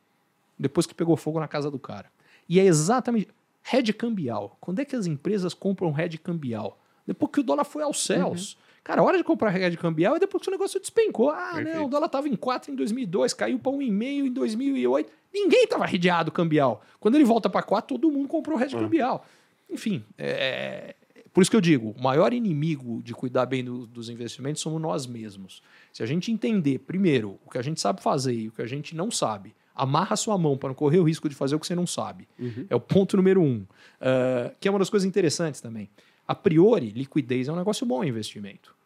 Depois 0.57 0.87
que 0.87 0.95
pegou 0.95 1.15
fogo 1.15 1.39
na 1.39 1.47
casa 1.47 1.69
do 1.69 1.77
cara. 1.77 2.07
E 2.49 2.59
é 2.59 2.65
exatamente. 2.65 3.27
Rede 3.61 3.93
cambial. 3.93 4.57
Quando 4.59 4.79
é 4.79 4.85
que 4.85 4.95
as 4.95 5.05
empresas 5.05 5.53
compram 5.53 5.91
rede 5.91 6.17
cambial? 6.17 6.81
Depois 7.05 7.31
que 7.31 7.41
o 7.41 7.43
dólar 7.43 7.63
foi 7.63 7.83
aos 7.83 8.03
céus. 8.03 8.53
Uhum. 8.53 8.66
Cara, 8.87 9.01
a 9.01 9.03
hora 9.03 9.17
de 9.17 9.23
comprar 9.25 9.49
regra 9.49 9.69
de 9.69 9.75
cambial 9.75 10.15
é 10.15 10.19
depois 10.19 10.41
que 10.41 10.47
o 10.47 10.51
negócio 10.51 10.79
despencou. 10.79 11.29
Ah, 11.29 11.51
Perfeito. 11.55 11.75
não, 11.75 11.87
o 11.87 11.89
dólar 11.89 12.05
estava 12.05 12.29
em 12.29 12.37
4 12.37 12.71
em 12.71 12.75
2002, 12.75 13.33
caiu 13.33 13.59
para 13.59 13.73
1,5 13.73 14.27
em 14.27 14.31
2008. 14.31 15.11
Ninguém 15.33 15.65
estava 15.65 15.85
redeado 15.85 16.31
cambial. 16.31 16.81
Quando 16.97 17.15
ele 17.15 17.25
volta 17.25 17.49
para 17.49 17.61
4, 17.61 17.97
todo 17.97 18.09
mundo 18.09 18.29
comprou 18.29 18.57
rede 18.57 18.77
hum. 18.77 18.79
cambial. 18.79 19.25
Enfim, 19.69 20.05
é... 20.17 20.95
por 21.33 21.41
isso 21.41 21.51
que 21.51 21.57
eu 21.57 21.59
digo, 21.59 21.93
o 21.97 22.01
maior 22.01 22.31
inimigo 22.31 23.03
de 23.03 23.13
cuidar 23.13 23.45
bem 23.45 23.61
do, 23.61 23.85
dos 23.85 24.07
investimentos 24.07 24.61
somos 24.61 24.81
nós 24.81 25.05
mesmos. 25.05 25.61
Se 25.91 26.01
a 26.01 26.05
gente 26.05 26.31
entender, 26.31 26.79
primeiro, 26.79 27.37
o 27.45 27.49
que 27.51 27.57
a 27.57 27.61
gente 27.61 27.81
sabe 27.81 28.01
fazer 28.01 28.35
e 28.35 28.47
o 28.47 28.53
que 28.53 28.61
a 28.61 28.67
gente 28.67 28.95
não 28.95 29.11
sabe, 29.11 29.53
amarra 29.75 30.13
a 30.13 30.17
sua 30.17 30.37
mão 30.37 30.57
para 30.57 30.69
não 30.69 30.75
correr 30.75 30.99
o 30.99 31.03
risco 31.03 31.27
de 31.27 31.35
fazer 31.35 31.57
o 31.57 31.59
que 31.59 31.67
você 31.67 31.75
não 31.75 31.85
sabe. 31.85 32.25
Uhum. 32.39 32.65
É 32.69 32.75
o 32.75 32.79
ponto 32.79 33.17
número 33.17 33.41
um. 33.41 33.65
Uh, 33.99 34.55
que 34.61 34.69
é 34.69 34.71
uma 34.71 34.79
das 34.79 34.89
coisas 34.89 35.05
interessantes 35.05 35.59
também. 35.59 35.89
A 36.25 36.33
priori, 36.33 36.91
liquidez 36.91 37.49
é 37.49 37.51
um 37.51 37.57
negócio 37.57 37.85
bom 37.85 38.01
em 38.01 38.07
investimento. 38.07 38.76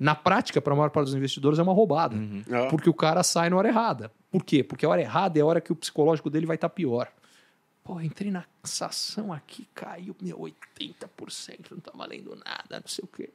Na 0.00 0.14
prática, 0.14 0.62
para 0.62 0.72
a 0.72 0.76
maior 0.76 0.88
parte 0.88 1.08
dos 1.08 1.14
investidores, 1.14 1.58
é 1.58 1.62
uma 1.62 1.74
roubada. 1.74 2.16
Uhum. 2.16 2.42
É. 2.50 2.68
Porque 2.70 2.88
o 2.88 2.94
cara 2.94 3.22
sai 3.22 3.50
na 3.50 3.56
hora 3.56 3.68
errada. 3.68 4.10
Por 4.30 4.42
quê? 4.42 4.64
Porque 4.64 4.86
a 4.86 4.88
hora 4.88 5.02
errada 5.02 5.38
é 5.38 5.42
a 5.42 5.46
hora 5.46 5.60
que 5.60 5.70
o 5.70 5.76
psicológico 5.76 6.30
dele 6.30 6.46
vai 6.46 6.54
estar 6.56 6.70
tá 6.70 6.74
pior. 6.74 7.12
Pô, 7.84 8.00
entrei 8.00 8.30
nessa 8.30 8.86
ação 8.86 9.30
aqui, 9.30 9.68
caiu 9.74 10.16
meu 10.22 10.38
80%, 10.38 11.72
não 11.72 11.80
tá 11.80 11.92
valendo 11.94 12.34
nada, 12.34 12.80
não 12.80 12.88
sei 12.88 13.04
o 13.04 13.06
quê. 13.06 13.30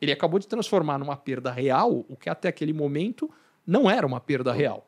Ele 0.00 0.12
acabou 0.12 0.38
de 0.38 0.48
transformar 0.48 0.98
numa 0.98 1.16
perda 1.16 1.50
real 1.50 2.04
o 2.08 2.16
que 2.16 2.30
até 2.30 2.48
aquele 2.48 2.72
momento 2.72 3.30
não 3.66 3.90
era 3.90 4.06
uma 4.06 4.20
perda 4.20 4.52
real. 4.52 4.86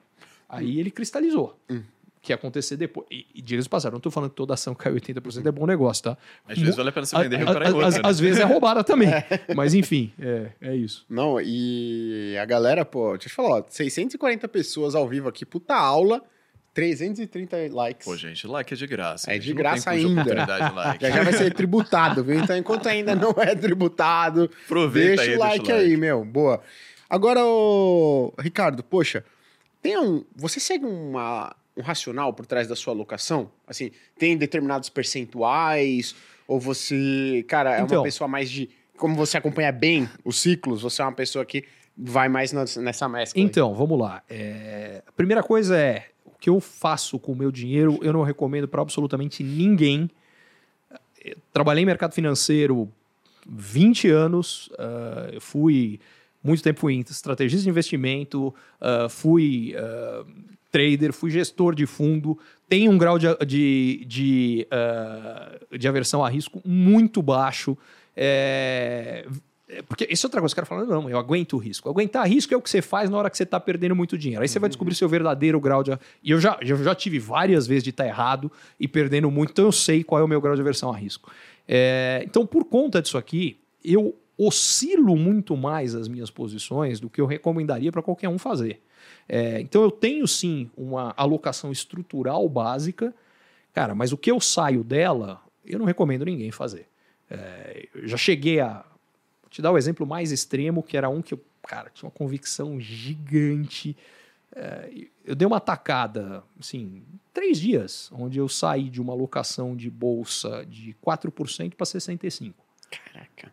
Aí 0.49 0.81
ele 0.81 0.91
cristalizou. 0.91 1.59
Uhum 1.69 1.98
que 2.21 2.33
acontecer 2.33 2.77
depois. 2.77 3.07
E, 3.11 3.27
e 3.35 3.43
diga-se 3.43 3.69
passar, 3.69 3.91
não 3.91 3.99
estou 3.99 4.11
falando 4.13 4.31
que 4.31 4.37
toda 4.37 4.55
ação 4.55 4.75
que 4.75 4.85
caiu 4.85 4.97
80% 4.97 5.47
é 5.47 5.53
bom 5.53 5.67
negócio, 5.67 6.05
tá? 6.05 6.19
Às 6.47 6.59
vezes 6.59 6.77
vale 6.77 6.89
a 6.89 6.93
pena 6.93 7.07
se 7.07 7.17
vender 7.17 7.37
e 7.37 7.39
recuperar 7.39 7.73
outra. 7.73 7.87
Às, 7.87 7.95
né? 7.95 8.01
às 8.05 8.21
vezes 8.21 8.41
é 8.41 8.45
roubada 8.45 8.85
também. 8.85 9.09
É. 9.49 9.55
Mas 9.55 9.75
enfim, 9.75 10.13
é, 10.19 10.51
é 10.61 10.77
isso. 10.77 11.05
Não, 11.09 11.41
e 11.41 12.37
a 12.41 12.45
galera, 12.45 12.85
pô, 12.85 13.11
deixa 13.13 13.27
eu 13.27 13.31
te 13.31 13.35
falar, 13.35 13.61
ó, 13.61 13.65
640 13.69 14.47
pessoas 14.49 14.95
ao 14.95 15.09
vivo 15.09 15.29
aqui, 15.29 15.45
puta 15.45 15.75
aula. 15.75 16.23
330 16.75 17.75
likes. 17.75 18.07
Pô, 18.07 18.17
gente, 18.17 18.47
like 18.47 18.73
é 18.73 18.77
de 18.77 18.87
graça. 18.87 19.33
É 19.33 19.39
de 19.39 19.53
graça 19.53 19.91
ainda. 19.91 20.23
Like. 20.73 21.05
Já, 21.05 21.11
já 21.11 21.23
vai 21.25 21.33
ser 21.33 21.53
tributado, 21.53 22.23
viu? 22.23 22.39
Então, 22.39 22.57
enquanto 22.57 22.89
ainda 22.89 23.17
não 23.17 23.35
é 23.37 23.55
tributado, 23.55 24.51
Aproveita 24.65 25.17
deixa 25.17 25.31
aí, 25.33 25.37
o 25.37 25.41
like 25.41 25.59
deixa 25.59 25.73
o 25.73 25.77
like 25.77 25.91
aí, 25.91 25.97
meu. 25.97 26.25
Boa. 26.25 26.63
Agora, 27.11 27.45
ô, 27.45 28.33
Ricardo, 28.39 28.85
poxa, 28.85 29.25
tem 29.83 29.99
um. 29.99 30.25
Você 30.37 30.61
segue 30.61 30.85
uma 30.85 31.55
um 31.79 31.83
racional 31.83 32.33
por 32.35 32.45
trás 32.45 32.67
da 32.69 32.75
sua 32.77 32.93
alocação? 32.93 33.51
Assim, 33.67 33.91
tem 34.19 34.37
determinados 34.37 34.89
percentuais? 34.89 36.15
Ou 36.47 36.59
você, 36.59 37.45
cara, 37.49 37.79
é 37.79 37.83
Então. 37.83 37.99
uma 37.99 38.05
pessoa 38.05 38.27
mais 38.29 38.51
de. 38.51 38.69
Como 38.97 39.15
você 39.15 39.37
acompanha 39.39 39.71
bem 39.71 40.09
os 40.25 40.41
ciclos, 40.41 40.83
você 40.83 41.01
é 41.01 41.05
uma 41.05 41.13
pessoa 41.13 41.45
que 41.45 41.65
vai 41.97 42.29
mais 42.29 42.53
nessa 42.53 43.09
mescla. 43.09 43.41
aí. 43.41 43.47
Então, 43.47 43.75
vamos 43.75 43.99
lá. 43.99 44.23
É, 44.29 45.03
A 45.07 45.13
primeira 45.13 45.43
coisa 45.43 45.77
é 45.79 46.07
o 46.25 46.31
que 46.39 46.51
eu 46.51 46.59
faço 46.61 47.19
com 47.19 47.33
o 47.33 47.37
meu 47.37 47.51
dinheiro, 47.53 47.99
eu 48.03 48.13
não 48.13 48.23
recomendo 48.23 48.67
para 48.67 48.83
absolutamente 48.83 49.43
ninguém. 49.45 50.11
Eu 51.25 51.37
trabalhei 51.53 51.83
em 51.83 51.87
mercado 51.87 52.13
financeiro 52.15 52.91
20 53.49 54.09
anos, 54.11 54.71
ah, 54.79 55.29
eu 55.33 55.41
fui 55.41 56.01
muito 56.43 56.63
tempo 56.63 56.81
fui 56.81 56.99
estrategista 57.01 57.65
de 57.65 57.69
investimento, 57.71 58.55
ah, 58.81 59.09
fui 59.09 59.75
ah, 59.77 60.25
trader, 60.71 61.13
fui 61.13 61.31
gestor 61.31 61.75
de 61.75 61.87
fundo, 61.87 62.39
tenho 62.69 62.91
um 62.91 62.99
grau 62.99 63.19
de, 63.19 63.27
de, 63.47 64.05
de, 64.07 64.67
ah, 64.71 65.59
de 65.77 65.89
aversão 65.89 66.25
a 66.25 66.29
risco 66.29 66.61
muito 66.65 67.23
baixo. 67.23 67.77
É, 68.17 69.27
Porque 69.87 70.07
isso 70.11 70.25
é 70.25 70.29
outra 70.29 70.41
coisa, 70.41 70.51
os 70.51 70.55
caras 70.55 70.69
falam, 70.69 70.87
não, 70.87 71.09
eu 71.09 71.19
aguento 71.19 71.55
o 71.55 71.59
risco. 71.59 71.89
Aguentar 71.89 72.27
risco 72.27 72.53
é 72.53 72.57
o 72.57 72.61
que 72.61 72.69
você 72.69 72.83
faz 72.83 73.09
na 73.09 73.17
hora 73.17 73.31
que 73.31 73.37
você 73.37 73.45
está 73.45 73.61
perdendo 73.61 73.95
muito 73.95 74.19
dinheiro. 74.19 74.43
Aí 74.43 74.49
você 74.49 74.59
vai 74.59 74.69
descobrir 74.69 74.95
seu 74.95 75.09
verdadeiro 75.09 75.61
grau 75.61 75.83
de. 75.83 75.93
E 76.23 76.31
eu 76.31 76.41
já, 76.41 76.59
eu 76.61 76.83
já 76.83 76.95
tive 76.95 77.19
várias 77.19 77.67
vezes 77.67 77.85
de 77.85 77.91
estar 77.91 78.07
errado 78.07 78.51
e 78.79 78.89
perdendo 78.89 79.31
muito, 79.31 79.51
então 79.51 79.65
eu 79.65 79.73
sei 79.73 80.03
qual 80.03 80.21
é 80.21 80.25
o 80.25 80.29
meu 80.29 80.41
grau 80.41 80.55
de 80.55 80.61
aversão 80.61 80.91
a 80.93 80.97
risco. 80.97 81.31
É, 81.67 82.23
Então, 82.25 82.47
por 82.47 82.65
conta 82.65 83.01
disso 83.01 83.19
aqui, 83.19 83.59
eu 83.85 84.15
oscilo 84.39 85.17
muito 85.17 85.57
mais 85.57 85.95
as 85.95 86.07
minhas 86.09 86.31
posições 86.31 87.01
do 87.01 87.11
que 87.11 87.21
eu 87.21 87.27
recomendaria 87.27 87.91
para 87.91 88.03
qualquer 88.03 88.29
um 88.29 88.39
fazer. 88.39 88.81
É, 89.29 89.61
então, 89.61 89.83
eu 89.83 89.91
tenho 89.91 90.27
sim 90.27 90.71
uma 90.77 91.13
alocação 91.17 91.71
estrutural 91.71 92.49
básica, 92.49 93.15
cara, 93.75 93.95
mas 93.95 94.13
o 94.13 94.17
que 94.17 94.31
eu 94.31 94.41
saio 94.41 94.83
dela, 94.83 95.43
eu 95.65 95.79
não 95.79 95.87
recomendo 95.87 96.25
ninguém 96.25 96.51
fazer. 96.51 96.87
É, 97.31 97.89
eu 97.95 98.09
já 98.09 98.17
cheguei 98.17 98.61
a 98.61 98.85
Vou 99.49 99.51
te 99.51 99.63
dar 99.63 99.73
o 99.73 99.79
exemplo 99.79 100.07
mais 100.07 100.31
extremo, 100.31 100.83
que 100.83 100.95
era 100.95 101.09
um 101.09 101.23
que 101.23 101.33
eu, 101.33 101.43
cara, 101.63 101.89
tinha 101.89 102.07
uma 102.07 102.15
convicção 102.15 102.79
gigante. 102.79 103.97
É, 104.55 105.07
eu 105.25 105.35
dei 105.35 105.47
uma 105.47 105.57
atacada, 105.57 106.45
assim, 106.61 107.03
três 107.33 107.59
dias, 107.59 108.11
onde 108.13 108.39
eu 108.39 108.47
saí 108.47 108.91
de 108.91 109.01
uma 109.01 109.15
alocação 109.15 109.75
de 109.75 109.91
bolsa 109.91 110.67
de 110.67 110.95
4% 111.03 111.75
para 111.75 111.87
65%. 111.87 112.53
Caraca. 112.91 113.53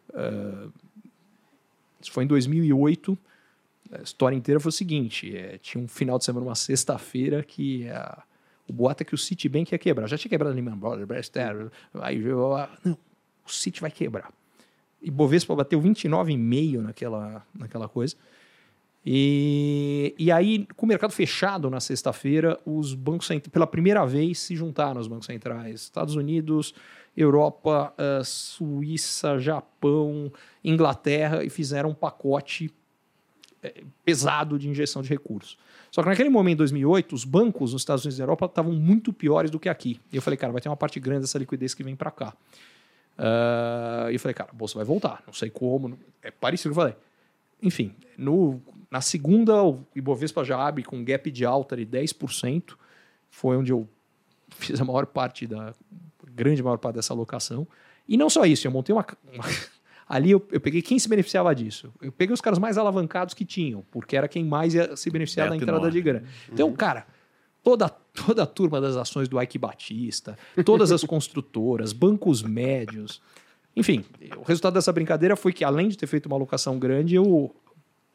Isso 2.01 2.11
foi 2.11 2.25
em 2.25 2.27
2008. 2.27 3.17
A 3.91 4.01
história 4.01 4.35
inteira 4.35 4.59
foi 4.59 4.69
o 4.69 4.71
seguinte: 4.73 5.35
é, 5.35 5.57
tinha 5.59 5.83
um 5.83 5.87
final 5.87 6.17
de 6.17 6.25
semana, 6.25 6.45
uma 6.45 6.55
sexta-feira, 6.55 7.43
que 7.43 7.87
a- 7.89 8.23
o 8.67 8.73
boato 8.73 9.03
é 9.03 9.05
que 9.05 9.13
o 9.13 9.17
Citibank 9.17 9.71
ia 9.71 9.77
quebrar. 9.77 10.07
Já 10.07 10.17
tinha 10.17 10.29
quebrado 10.29 10.51
a 10.51 10.55
Lehman 10.55 10.75
Brothers, 10.77 11.27
Stearns, 11.27 11.69
aí 11.95 12.17
não, 12.19 12.97
o 13.45 13.51
Citi 13.51 13.79
vai 13.81 13.91
quebrar. 13.91 14.31
E 15.01 15.11
Bovespa 15.11 15.55
bateu 15.55 15.79
29,5 15.79 16.81
naquela, 16.81 17.45
naquela 17.53 17.87
coisa. 17.87 18.15
E, 19.05 20.15
e 20.17 20.31
aí, 20.31 20.65
com 20.75 20.87
o 20.87 20.89
mercado 20.89 21.11
fechado 21.11 21.69
na 21.69 21.79
sexta-feira, 21.79 22.59
os 22.65 22.95
bancos 22.95 23.29
pela 23.51 23.67
primeira 23.67 24.03
vez 24.03 24.39
se 24.39 24.55
juntaram 24.55 24.99
os 24.99 25.07
bancos 25.07 25.27
centrais. 25.27 25.81
Estados 25.81 26.15
Unidos, 26.15 26.73
Europa, 27.15 27.93
eh, 27.99 28.21
Suíça, 28.23 29.37
Japão, 29.37 30.31
Inglaterra 30.63 31.43
e 31.43 31.51
fizeram 31.51 31.91
um 31.91 31.93
pacote 31.93 32.65
eh, 32.65 32.71
pesado 34.03 34.57
de 34.59 34.69
injeção 34.69 35.01
de 35.01 35.09
recursos. 35.09 35.57
Só 35.91 36.01
que 36.03 36.09
naquele 36.09 36.29
momento, 36.29 36.55
em 36.55 36.57
2008, 36.57 37.15
os 37.15 37.23
bancos 37.23 37.71
nos 37.73 37.81
Estados 37.81 38.03
Unidos 38.03 38.19
e 38.19 38.21
Europa 38.21 38.45
estavam 38.47 38.73
muito 38.73 39.13
piores 39.13 39.49
do 39.49 39.59
que 39.59 39.69
aqui. 39.69 39.99
E 40.11 40.15
eu 40.15 40.21
falei, 40.21 40.35
cara, 40.37 40.51
vai 40.51 40.61
ter 40.61 40.67
uma 40.69 40.75
parte 40.75 40.99
grande 40.99 41.21
dessa 41.21 41.37
liquidez 41.37 41.73
que 41.73 41.83
vem 41.83 41.95
para 41.95 42.11
cá. 42.11 42.33
Ah, 43.17 44.07
e 44.09 44.15
eu 44.15 44.19
falei, 44.19 44.33
cara, 44.33 44.49
a 44.51 44.55
bolsa 44.55 44.75
vai 44.75 44.83
voltar. 44.85 45.23
Não 45.25 45.33
sei 45.33 45.49
como. 45.49 45.87
não- 45.89 45.97
É 46.21 46.31
parecido 46.31 46.73
que 46.73 46.79
eu 46.79 46.83
falei. 46.83 46.95
Enfim, 47.61 47.93
no, 48.17 48.61
na 48.91 48.99
segunda, 49.01 49.63
o 49.63 49.85
Ibovespa 49.95 50.43
já 50.43 50.59
abre 50.65 50.83
com 50.83 50.97
um 50.97 51.05
gap 51.05 51.31
de 51.31 51.45
alta 51.45 51.75
de 51.77 51.85
10%. 51.85 52.75
Foi 53.29 53.55
onde 53.57 53.71
eu 53.71 53.87
fiz 54.49 54.79
a 54.79 54.85
maior 54.85 55.05
parte 55.05 55.47
da 55.47 55.73
grande 56.33 56.61
maior 56.61 56.77
parte 56.77 56.95
dessa 56.95 57.13
alocação. 57.13 57.65
E 58.07 58.17
não 58.17 58.29
só 58.29 58.45
isso, 58.45 58.67
eu 58.67 58.71
montei 58.71 58.93
uma. 58.93 59.05
uma- 59.33 59.45
ali 60.07 60.31
eu, 60.31 60.45
eu 60.51 60.59
peguei 60.61 60.81
quem 60.81 60.97
se 60.99 61.07
beneficiava 61.09 61.53
disso. 61.55 61.91
Eu 62.01 62.11
peguei 62.11 62.33
os 62.33 62.41
caras 62.41 62.59
mais 62.59 62.77
alavancados 62.77 63.33
que 63.33 63.43
tinham, 63.45 63.83
porque 63.91 64.15
era 64.15 64.27
quem 64.27 64.43
mais 64.45 64.73
ia 64.73 64.95
se 64.95 65.09
beneficiar 65.09 65.49
da 65.49 65.55
entrada 65.55 65.91
de 65.91 66.01
grana. 66.01 66.23
Então, 66.51 66.71
cara, 66.73 67.05
toda, 67.63 67.89
toda 67.89 68.43
a 68.43 68.45
turma 68.45 68.79
das 68.79 68.95
ações 68.95 69.27
do 69.27 69.41
Ike 69.41 69.57
Batista, 69.57 70.37
todas 70.63 70.91
as 70.91 71.03
construtoras, 71.05 71.91
bancos 71.93 72.41
médios. 72.43 73.21
Enfim, 73.75 74.05
o 74.37 74.43
resultado 74.43 74.73
dessa 74.75 74.93
brincadeira 74.93 75.35
foi 75.35 75.51
que, 75.51 75.63
além 75.63 75.89
de 75.89 75.97
ter 75.97 76.07
feito 76.07 76.27
uma 76.27 76.35
alocação 76.35 76.77
grande, 76.79 77.15
eu. 77.15 77.53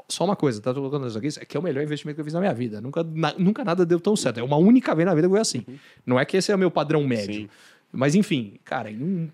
Só 0.09 0.25
uma 0.25 0.35
coisa, 0.35 0.61
tá 0.61 0.75
colocando 0.75 1.07
isso 1.07 1.17
aqui, 1.19 1.29
é 1.41 1.45
que 1.45 1.57
é 1.57 1.61
o 1.61 1.63
melhor 1.63 1.85
investimento 1.85 2.17
que 2.17 2.21
eu 2.21 2.25
fiz 2.25 2.35
na 2.35 2.41
minha 2.41 2.53
vida. 2.53 2.81
Nunca, 2.81 3.05
na- 3.05 3.35
nunca 3.39 3.63
nada 3.63 3.87
deu 3.87 4.01
tão 4.01 4.17
certo. 4.17 4.41
É 4.41 4.43
uma 4.43 4.57
única 4.57 4.93
vez 4.93 5.07
na 5.07 5.15
vida 5.15 5.29
que 5.29 5.33
foi 5.33 5.41
assim. 5.41 5.65
Não 6.05 6.19
é 6.19 6.25
que 6.25 6.37
esse 6.37 6.51
é 6.51 6.55
o 6.55 6.59
meu 6.59 6.69
padrão 6.69 7.05
médio. 7.07 7.43
Sim. 7.43 7.49
Mas, 7.93 8.17
enfim, 8.17 8.59
cara, 8.65 8.91
em, 8.91 9.01
um, 9.01 9.29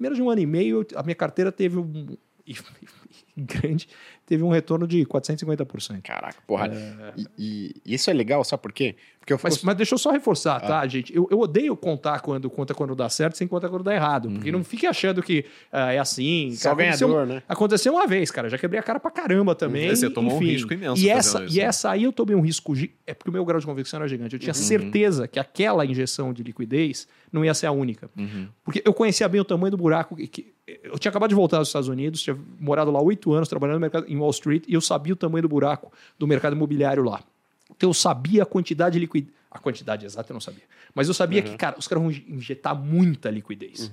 menos 0.00 0.16
de 0.16 0.22
um 0.22 0.30
ano 0.30 0.40
e 0.40 0.46
meio, 0.46 0.86
a 0.96 1.02
minha 1.02 1.14
carteira 1.14 1.52
teve 1.52 1.78
um. 1.78 2.16
grande, 3.46 3.88
teve 4.26 4.42
um 4.42 4.48
retorno 4.50 4.86
de 4.86 5.04
450%. 5.06 6.02
Caraca, 6.02 6.36
porra. 6.46 6.68
E, 7.16 7.26
e- 7.38 7.74
e 7.84 7.94
isso 7.94 8.10
é 8.10 8.12
legal, 8.12 8.42
sabe 8.44 8.62
por 8.62 8.72
quê? 8.72 8.96
Porque 9.18 9.32
eu 9.32 9.38
fico... 9.38 9.48
Mas, 9.50 9.62
mas 9.62 9.76
deixa 9.76 9.94
eu 9.94 9.98
só 9.98 10.10
reforçar, 10.10 10.56
Ah. 10.56 10.60
tá, 10.60 10.86
gente? 10.86 11.14
Eu, 11.14 11.28
eu 11.30 11.38
odeio 11.40 11.76
contar 11.76 12.20
quando 12.20 12.48
conta 12.48 12.72
quando 12.74 12.94
dá 12.94 13.08
certo 13.08 13.36
sem 13.36 13.46
contar 13.46 13.68
quando 13.68 13.84
dá 13.84 13.94
errado. 13.94 14.30
Porque 14.30 14.50
não 14.50 14.64
fique 14.64 14.86
achando 14.86 15.22
que 15.22 15.44
ah, 15.70 15.92
é 15.92 15.98
assim. 15.98 16.48
Uhum. 16.50 16.56
Só 16.56 16.70
aconteceu- 16.72 17.08
ganhador, 17.08 17.26
né? 17.26 17.42
Aconteceu 17.48 17.92
uma 17.92 18.06
vez, 18.06 18.30
cara. 18.30 18.48
Já 18.48 18.56
quebrei 18.56 18.80
a 18.80 18.82
cara 18.82 18.98
pra 18.98 19.10
caramba 19.10 19.54
também. 19.54 19.90
Uhum. 19.90 19.96
Você 19.96 20.08
tomou 20.10 20.34
um 20.34 20.36
enfim. 20.42 20.46
risco 20.52 20.72
imenso 20.72 21.02
E 21.02 21.08
essa, 21.10 21.44
isso, 21.44 21.54
e 21.54 21.58
né? 21.60 21.64
essa 21.64 21.90
aí 21.90 22.04
eu 22.04 22.12
tomei 22.12 22.34
um 22.34 22.40
risco. 22.40 22.72
É 23.06 23.12
porque 23.12 23.28
o 23.28 23.32
meu 23.32 23.44
grau 23.44 23.60
de 23.60 23.66
convicção 23.66 23.98
era 23.98 24.08
gigante. 24.08 24.34
Eu 24.34 24.38
Uhum. 24.38 24.42
tinha 24.44 24.54
certeza 24.54 25.28
que 25.28 25.38
aquela 25.38 25.84
injeção 25.84 26.32
de 26.32 26.42
liquidez 26.42 27.06
não 27.30 27.44
ia 27.44 27.52
ser 27.52 27.66
a 27.66 27.72
única. 27.72 28.08
Uhum. 28.16 28.48
Porque 28.64 28.82
eu 28.84 28.94
conhecia 28.94 29.28
bem 29.28 29.40
o 29.40 29.44
tamanho 29.44 29.70
do 29.70 29.76
buraco. 29.76 30.16
que- 30.16 30.26
que- 30.28 30.52
eu 30.84 30.98
tinha 30.98 31.10
acabado 31.10 31.28
de 31.28 31.34
voltar 31.34 31.58
dos 31.58 31.68
Estados 31.68 31.88
Unidos, 31.88 32.22
tinha 32.22 32.36
morado 32.58 32.90
lá 32.92 33.02
oito 33.02 33.29
anos 33.32 33.48
trabalhando 33.48 33.76
no 33.76 33.80
mercado, 33.80 34.06
em 34.08 34.16
Wall 34.16 34.30
Street, 34.30 34.64
e 34.66 34.74
eu 34.74 34.80
sabia 34.80 35.12
o 35.12 35.16
tamanho 35.16 35.42
do 35.42 35.48
buraco 35.48 35.92
do 36.18 36.26
mercado 36.26 36.54
imobiliário 36.54 37.02
lá. 37.02 37.22
Então 37.70 37.90
eu 37.90 37.94
sabia 37.94 38.42
a 38.42 38.46
quantidade 38.46 38.94
de 38.94 38.98
liquidez. 39.00 39.32
A 39.50 39.58
quantidade 39.58 40.06
exata 40.06 40.30
eu 40.30 40.34
não 40.34 40.40
sabia. 40.40 40.62
Mas 40.94 41.08
eu 41.08 41.14
sabia 41.14 41.42
que, 41.42 41.56
cara, 41.56 41.76
os 41.78 41.88
caras 41.88 42.02
vão 42.02 42.10
injetar 42.10 42.74
muita 42.74 43.30
liquidez. 43.30 43.90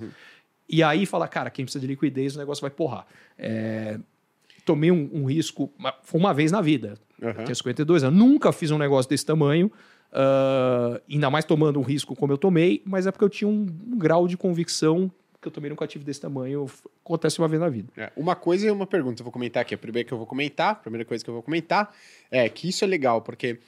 E 0.68 0.82
aí 0.82 1.06
fala, 1.06 1.26
cara, 1.26 1.50
quem 1.50 1.64
precisa 1.64 1.80
de 1.80 1.86
liquidez, 1.86 2.36
o 2.36 2.38
negócio 2.38 2.60
vai 2.60 2.70
porrar. 2.70 3.06
É, 3.36 3.98
Tomei 4.68 4.90
um, 4.90 5.08
um 5.14 5.24
risco, 5.24 5.72
foi 6.02 6.20
uma 6.20 6.34
vez 6.34 6.52
na 6.52 6.60
vida. 6.60 6.98
Uhum. 7.22 7.28
Eu 7.28 7.34
tenho 7.44 7.56
52 7.56 8.04
anos. 8.04 8.18
Nunca 8.18 8.52
fiz 8.52 8.70
um 8.70 8.76
negócio 8.76 9.08
desse 9.08 9.24
tamanho, 9.24 9.72
ah, 10.12 11.00
ainda 11.10 11.30
mais 11.30 11.46
tomando 11.46 11.78
um 11.78 11.82
risco 11.82 12.14
como 12.14 12.34
eu 12.34 12.36
tomei, 12.36 12.82
mas 12.84 13.06
é 13.06 13.10
porque 13.10 13.24
eu 13.24 13.30
tinha 13.30 13.48
um, 13.48 13.66
um 13.86 13.96
grau 13.96 14.28
de 14.28 14.36
convicção 14.36 15.10
eu 15.48 15.52
também 15.52 15.70
nunca 15.70 15.86
tive 15.86 16.04
desse 16.04 16.20
tamanho. 16.20 16.66
Acontece 17.04 17.38
uma 17.38 17.48
vez 17.48 17.60
na 17.60 17.68
vida. 17.68 17.92
É, 17.96 18.12
uma 18.16 18.36
coisa 18.36 18.66
e 18.66 18.70
uma 18.70 18.86
pergunta 18.86 19.20
eu 19.20 19.24
vou 19.24 19.32
comentar 19.32 19.62
aqui. 19.62 19.74
A 19.74 19.78
primeira 19.78 20.06
que 20.06 20.12
eu 20.12 20.18
vou 20.18 20.26
comentar, 20.26 20.70
a 20.70 20.74
primeira 20.74 21.04
coisa 21.04 21.24
que 21.24 21.30
eu 21.30 21.34
vou 21.34 21.42
comentar 21.42 21.94
é 22.30 22.48
que 22.48 22.68
isso 22.68 22.84
é 22.84 22.86
legal, 22.86 23.22
porque 23.22 23.58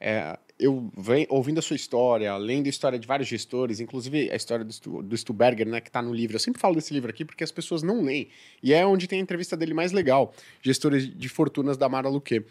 é, 0.00 0.38
eu 0.58 0.90
venho 0.96 1.26
ouvindo 1.30 1.58
a 1.58 1.62
sua 1.62 1.76
história, 1.76 2.36
lendo 2.36 2.66
a 2.66 2.70
história 2.70 2.98
de 2.98 3.06
vários 3.06 3.28
gestores, 3.28 3.80
inclusive 3.80 4.30
a 4.30 4.36
história 4.36 4.64
do, 4.64 4.72
Stu, 4.72 5.02
do 5.02 5.16
Stuberger, 5.16 5.68
né, 5.68 5.80
que 5.80 5.88
está 5.88 6.02
no 6.02 6.12
livro. 6.12 6.36
Eu 6.36 6.40
sempre 6.40 6.60
falo 6.60 6.74
desse 6.74 6.92
livro 6.92 7.08
aqui 7.08 7.24
porque 7.24 7.44
as 7.44 7.52
pessoas 7.52 7.82
não 7.82 8.02
leem. 8.02 8.28
E 8.62 8.74
é 8.74 8.84
onde 8.84 9.06
tem 9.06 9.20
a 9.20 9.22
entrevista 9.22 9.56
dele 9.56 9.74
mais 9.74 9.92
legal, 9.92 10.34
Gestores 10.60 11.08
de 11.08 11.28
Fortunas 11.28 11.76
da 11.76 11.88
Mara 11.88 12.08
Luque. 12.08 12.44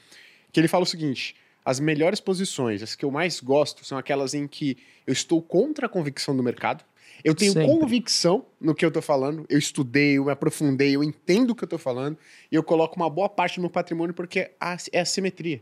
Que 0.51 0.59
ele 0.59 0.67
fala 0.67 0.83
o 0.83 0.87
seguinte: 0.87 1.35
as 1.65 1.81
melhores 1.81 2.21
posições, 2.21 2.81
as 2.81 2.95
que 2.95 3.03
eu 3.03 3.11
mais 3.11 3.41
gosto, 3.41 3.85
são 3.85 3.97
aquelas 3.97 4.33
em 4.33 4.47
que 4.47 4.77
eu 5.05 5.11
estou 5.11 5.41
contra 5.41 5.87
a 5.87 5.89
convicção 5.89 6.35
do 6.35 6.41
mercado. 6.41 6.83
Eu 7.23 7.33
tenho 7.35 7.53
Sempre. 7.53 7.67
convicção 7.67 8.45
no 8.59 8.73
que 8.75 8.85
eu 8.85 8.91
tô 8.91 9.01
falando, 9.01 9.45
eu 9.49 9.57
estudei, 9.57 10.17
eu 10.17 10.25
me 10.25 10.31
aprofundei, 10.31 10.95
eu 10.95 11.03
entendo 11.03 11.51
o 11.51 11.55
que 11.55 11.63
eu 11.63 11.67
tô 11.67 11.77
falando, 11.77 12.17
e 12.51 12.55
eu 12.55 12.63
coloco 12.63 12.95
uma 12.95 13.09
boa 13.09 13.27
parte 13.27 13.55
do 13.55 13.61
meu 13.61 13.69
patrimônio 13.69 14.13
porque 14.13 14.51
é 14.91 14.99
a 14.99 15.05
simetria. 15.05 15.61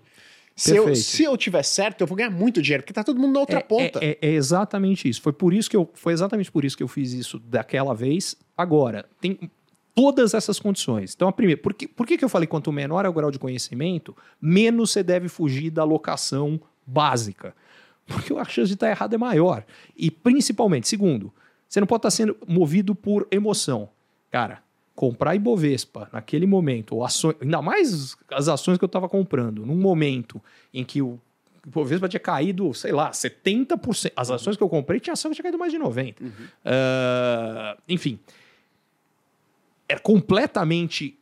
Se 0.55 0.73
eu, 0.73 0.95
se 0.95 1.23
eu 1.23 1.35
tiver 1.35 1.63
certo, 1.63 1.99
eu 2.01 2.07
vou 2.07 2.15
ganhar 2.15 2.29
muito 2.29 2.61
dinheiro, 2.61 2.81
porque 2.81 2.93
tá 2.93 3.03
todo 3.03 3.19
mundo 3.19 3.33
na 3.33 3.39
outra 3.41 3.59
é, 3.59 3.61
ponta. 3.61 3.99
É, 4.01 4.11
é- 4.11 4.17
é 4.21 4.29
exatamente 4.31 5.09
isso. 5.09 5.21
Foi 5.21 5.33
por 5.33 5.53
isso 5.53 5.69
que 5.69 5.75
eu, 5.75 5.89
foi 5.93 6.13
exatamente 6.13 6.49
por 6.49 6.63
isso 6.63 6.77
que 6.77 6.83
eu 6.83 6.87
fiz 6.87 7.11
isso 7.11 7.39
daquela 7.39 7.93
vez. 7.93 8.37
Agora, 8.55 9.05
tem 9.19 9.37
todas 9.93 10.33
essas 10.33 10.57
condições. 10.57 11.13
Então, 11.13 11.27
a 11.27 11.31
primeira, 11.33 11.61
por 11.61 11.73
que, 11.73 11.87
por 11.87 12.07
que, 12.07 12.17
que 12.17 12.23
eu 12.23 12.29
falei 12.29 12.47
quanto 12.47 12.71
menor 12.71 13.03
é 13.05 13.09
o 13.09 13.13
grau 13.13 13.31
de 13.31 13.39
conhecimento, 13.39 14.15
menos 14.41 14.91
você 14.91 15.03
deve 15.03 15.27
fugir 15.27 15.71
da 15.71 15.81
alocação 15.81 16.59
básica? 16.85 17.53
Porque 18.07 18.31
a 18.33 18.45
chance 18.45 18.67
de 18.67 18.75
estar 18.75 18.89
errado 18.89 19.13
é 19.13 19.17
maior. 19.17 19.65
E 19.97 20.09
principalmente, 20.09 20.87
segundo, 20.87 21.33
você 21.75 21.81
não 21.81 21.87
pode 21.87 21.99
estar 21.99 22.11
sendo 22.11 22.37
movido 22.47 22.95
por 22.95 23.27
emoção. 23.29 23.89
Cara, 24.31 24.63
comprar 24.95 25.35
Ibovespa 25.35 26.09
naquele 26.13 26.47
momento, 26.47 26.95
ou 26.95 27.03
ações, 27.03 27.35
ainda 27.41 27.61
mais 27.61 28.15
as 28.31 28.47
ações 28.47 28.77
que 28.77 28.83
eu 28.83 28.87
estava 28.87 29.09
comprando, 29.09 29.65
num 29.65 29.75
momento 29.75 30.41
em 30.73 30.85
que 30.85 31.01
o 31.01 31.19
o 31.65 31.69
Bovespa 31.71 32.07
tinha 32.07 32.19
caído, 32.19 32.71
sei 32.75 32.91
lá, 32.91 33.09
70%. 33.09 34.11
As 34.15 34.29
ações 34.29 34.55
que 34.55 34.61
eu 34.61 34.69
comprei 34.69 34.99
tinha 34.99 35.13
ação 35.13 35.31
que 35.31 35.35
tinha 35.35 35.43
caído 35.43 35.57
mais 35.57 35.71
de 35.71 35.79
90%. 35.79 36.15
Ah, 36.63 37.75
enfim, 37.89 38.19
é 39.89 39.97
completamente 39.97 41.17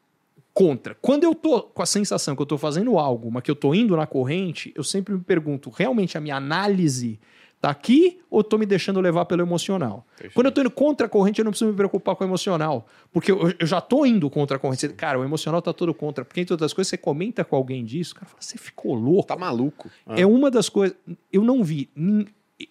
contra. 0.53 0.95
Quando 0.95 1.23
eu 1.23 1.33
tô 1.33 1.61
com 1.61 1.81
a 1.81 1.85
sensação 1.85 2.35
que 2.35 2.41
eu 2.41 2.45
tô 2.45 2.57
fazendo 2.57 2.99
algo, 2.99 3.31
mas 3.31 3.41
que 3.41 3.49
eu 3.49 3.55
tô 3.55 3.73
indo 3.73 3.95
na 3.95 4.05
corrente, 4.05 4.73
eu 4.75 4.83
sempre 4.83 5.13
me 5.13 5.21
pergunto, 5.21 5.69
realmente 5.69 6.17
a 6.17 6.21
minha 6.21 6.35
análise 6.35 7.17
tá 7.63 7.69
aqui 7.69 8.19
ou 8.29 8.43
tô 8.43 8.57
me 8.57 8.65
deixando 8.65 8.99
levar 8.99 9.23
pelo 9.23 9.41
emocional? 9.41 10.05
Perfeito. 10.17 10.33
Quando 10.33 10.47
eu 10.47 10.51
tô 10.51 10.59
indo 10.59 10.69
contra 10.69 11.07
a 11.07 11.09
corrente, 11.09 11.39
eu 11.39 11.45
não 11.45 11.51
preciso 11.53 11.71
me 11.71 11.77
preocupar 11.77 12.13
com 12.17 12.25
o 12.25 12.27
emocional, 12.27 12.85
porque 13.09 13.31
eu, 13.31 13.53
eu 13.57 13.65
já 13.65 13.79
tô 13.79 14.05
indo 14.05 14.29
contra 14.29 14.57
a 14.57 14.59
corrente. 14.59 14.81
Você- 14.81 14.89
Cara, 14.89 15.17
o 15.17 15.23
emocional 15.23 15.61
tá 15.61 15.71
todo 15.71 15.93
contra, 15.93 16.25
porque 16.25 16.41
entre 16.41 16.53
outras 16.53 16.73
coisas, 16.73 16.89
você 16.89 16.97
comenta 16.97 17.45
com 17.45 17.55
alguém 17.55 17.85
disso, 17.85 18.11
o 18.11 18.15
cara 18.15 18.25
fala, 18.27 18.41
você 18.41 18.57
ficou 18.57 18.93
louco. 18.93 19.27
Tá 19.29 19.37
maluco. 19.37 19.89
Ah. 20.05 20.15
É 20.19 20.25
uma 20.25 20.51
das 20.51 20.67
coisas. 20.67 20.97
Eu 21.31 21.41
não 21.45 21.63
vi. 21.63 21.89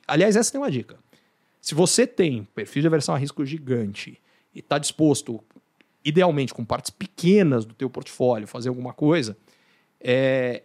Aliás, 0.06 0.36
essa 0.36 0.52
tem 0.52 0.60
uma 0.60 0.70
dica. 0.70 0.98
Se 1.58 1.74
você 1.74 2.06
tem 2.06 2.44
perfil 2.54 2.82
de 2.82 2.88
aversão 2.88 3.14
a 3.14 3.18
risco 3.18 3.46
gigante 3.46 4.20
e 4.54 4.58
está 4.58 4.76
disposto, 4.76 5.40
idealmente 6.04 6.52
com 6.52 6.66
partes 6.66 6.90
pequenas 6.90 7.64
do 7.64 7.72
teu 7.72 7.88
portfólio, 7.88 8.46
fazer 8.46 8.68
alguma 8.68 8.92
coisa, 8.92 9.38
é, 10.00 10.64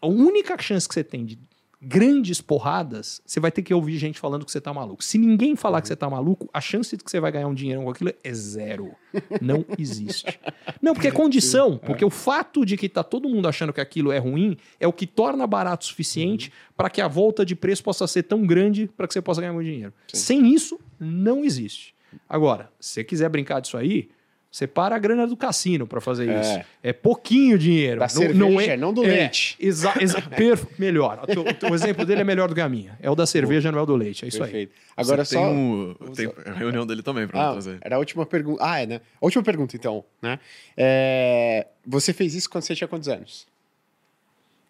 a 0.00 0.06
única 0.06 0.56
chance 0.62 0.88
que 0.88 0.94
você 0.94 1.04
tem 1.04 1.26
de 1.26 1.38
grandes 1.80 2.40
porradas, 2.42 3.22
você 3.24 3.40
vai 3.40 3.50
ter 3.50 3.62
que 3.62 3.72
ouvir 3.72 3.96
gente 3.96 4.20
falando 4.20 4.44
que 4.44 4.52
você 4.52 4.60
tá 4.60 4.72
maluco. 4.72 5.02
Se 5.02 5.16
ninguém 5.16 5.56
falar 5.56 5.80
que 5.80 5.88
você 5.88 5.96
tá 5.96 6.10
maluco, 6.10 6.48
a 6.52 6.60
chance 6.60 6.94
de 6.94 7.02
que 7.02 7.10
você 7.10 7.18
vai 7.18 7.32
ganhar 7.32 7.46
um 7.46 7.54
dinheiro 7.54 7.82
com 7.82 7.90
aquilo 7.90 8.12
é 8.22 8.32
zero. 8.34 8.94
Não 9.40 9.64
existe. 9.78 10.38
Não, 10.82 10.92
porque 10.92 11.08
é 11.08 11.10
condição. 11.12 11.78
Porque 11.78 12.04
o 12.04 12.10
fato 12.10 12.66
de 12.66 12.76
que 12.76 12.88
tá 12.88 13.02
todo 13.02 13.28
mundo 13.28 13.48
achando 13.48 13.72
que 13.72 13.80
aquilo 13.80 14.12
é 14.12 14.18
ruim 14.18 14.58
é 14.78 14.86
o 14.86 14.92
que 14.92 15.06
torna 15.06 15.46
barato 15.46 15.84
o 15.84 15.88
suficiente 15.88 16.52
para 16.76 16.90
que 16.90 17.00
a 17.00 17.08
volta 17.08 17.46
de 17.46 17.56
preço 17.56 17.82
possa 17.82 18.06
ser 18.06 18.24
tão 18.24 18.46
grande 18.46 18.90
para 18.94 19.06
que 19.06 19.14
você 19.14 19.22
possa 19.22 19.40
ganhar 19.40 19.54
muito 19.54 19.66
dinheiro. 19.66 19.94
Sem 20.12 20.52
isso, 20.52 20.78
não 20.98 21.42
existe. 21.44 21.94
Agora, 22.28 22.70
se 22.78 22.94
você 22.94 23.04
quiser 23.04 23.28
brincar 23.30 23.60
disso 23.60 23.76
aí, 23.76 24.10
separa 24.50 24.96
a 24.96 24.98
grana 24.98 25.26
do 25.28 25.36
cassino 25.36 25.86
para 25.86 26.00
fazer 26.00 26.28
É. 26.28 26.40
isso. 26.40 26.60
É 26.82 26.92
pouquinho 26.92 27.56
dinheiro. 27.56 28.00
Da 28.00 28.08
cerveja, 28.08 28.76
não 28.76 28.92
do 28.92 29.00
leite. 29.02 29.56
Exa, 29.60 29.94
exa, 30.00 30.20
perf- 30.36 30.66
melhor. 30.78 31.20
O, 31.22 31.26
teu- 31.54 31.70
o 31.70 31.74
exemplo 31.74 32.04
dele 32.04 32.22
é 32.22 32.24
melhor 32.24 32.48
do 32.48 32.54
que 32.54 32.60
a 32.60 32.68
minha. 32.68 32.98
É 33.00 33.08
o 33.08 33.14
da 33.14 33.26
cerveja, 33.26 33.70
não 33.70 33.78
é 33.78 33.82
o 33.82 33.86
do 33.86 33.94
leite. 33.94 34.24
É 34.24 34.28
isso 34.28 34.42
aí. 34.42 34.50
Perfeito. 34.50 34.72
Agora 34.96 35.24
Você 35.24 35.34
só. 35.36 35.40
Tem, 35.46 35.54
um, 35.54 35.94
tem 36.14 36.32
a 36.46 36.52
reunião 36.52 36.84
dele 36.84 37.02
também 37.02 37.28
pra 37.28 37.48
Ah, 37.48 37.52
trazer. 37.52 37.78
era 37.80 37.94
a 37.94 37.98
última 38.00 38.26
pergunta. 38.26 38.62
Ah, 38.64 38.80
é, 38.80 38.86
né? 38.86 39.00
A 39.20 39.24
última 39.24 39.42
pergunta, 39.44 39.76
então, 39.76 40.04
né? 40.20 40.38
É, 40.76 41.66
Você 41.86 42.12
fez 42.12 42.34
isso 42.34 42.50
quando 42.50 42.64
você 42.64 42.74
tinha 42.74 42.88
quantos 42.88 43.08
anos? 43.08 43.46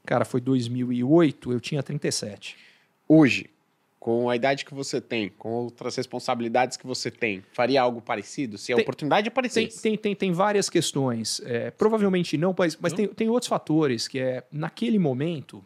Cara, 0.05 0.25
foi 0.25 0.41
2008, 0.41 1.53
eu 1.53 1.61
tinha 1.61 1.83
37. 1.83 2.57
Hoje, 3.09 3.47
com 4.01 4.31
a 4.31 4.35
idade 4.35 4.65
que 4.65 4.73
você 4.73 4.99
tem, 4.99 5.29
com 5.29 5.51
outras 5.53 5.95
responsabilidades 5.95 6.79
que 6.79 6.87
você 6.87 7.11
tem, 7.11 7.45
faria 7.53 7.83
algo 7.83 8.01
parecido? 8.01 8.57
Se 8.57 8.73
a 8.73 8.77
Tem- 8.77 8.83
oportunidade 8.83 9.25
Tem, 9.25 9.31
aparecesse. 9.31 9.83
tem, 9.83 9.95
tem, 9.97 10.15
tem 10.17 10.33
várias 10.33 10.71
questões. 10.71 11.41
É, 11.45 11.71
provavelmente 11.71 12.39
não, 12.39 12.55
mas, 12.59 12.77
mas 12.81 12.93
Não? 12.93 12.97
tem, 12.97 13.09
tem 13.09 13.29
outros 13.29 13.49
fatores 13.49 14.09
que 14.09 14.19
é, 14.19 14.43
naquele 14.51 14.99
momento. 14.99 15.63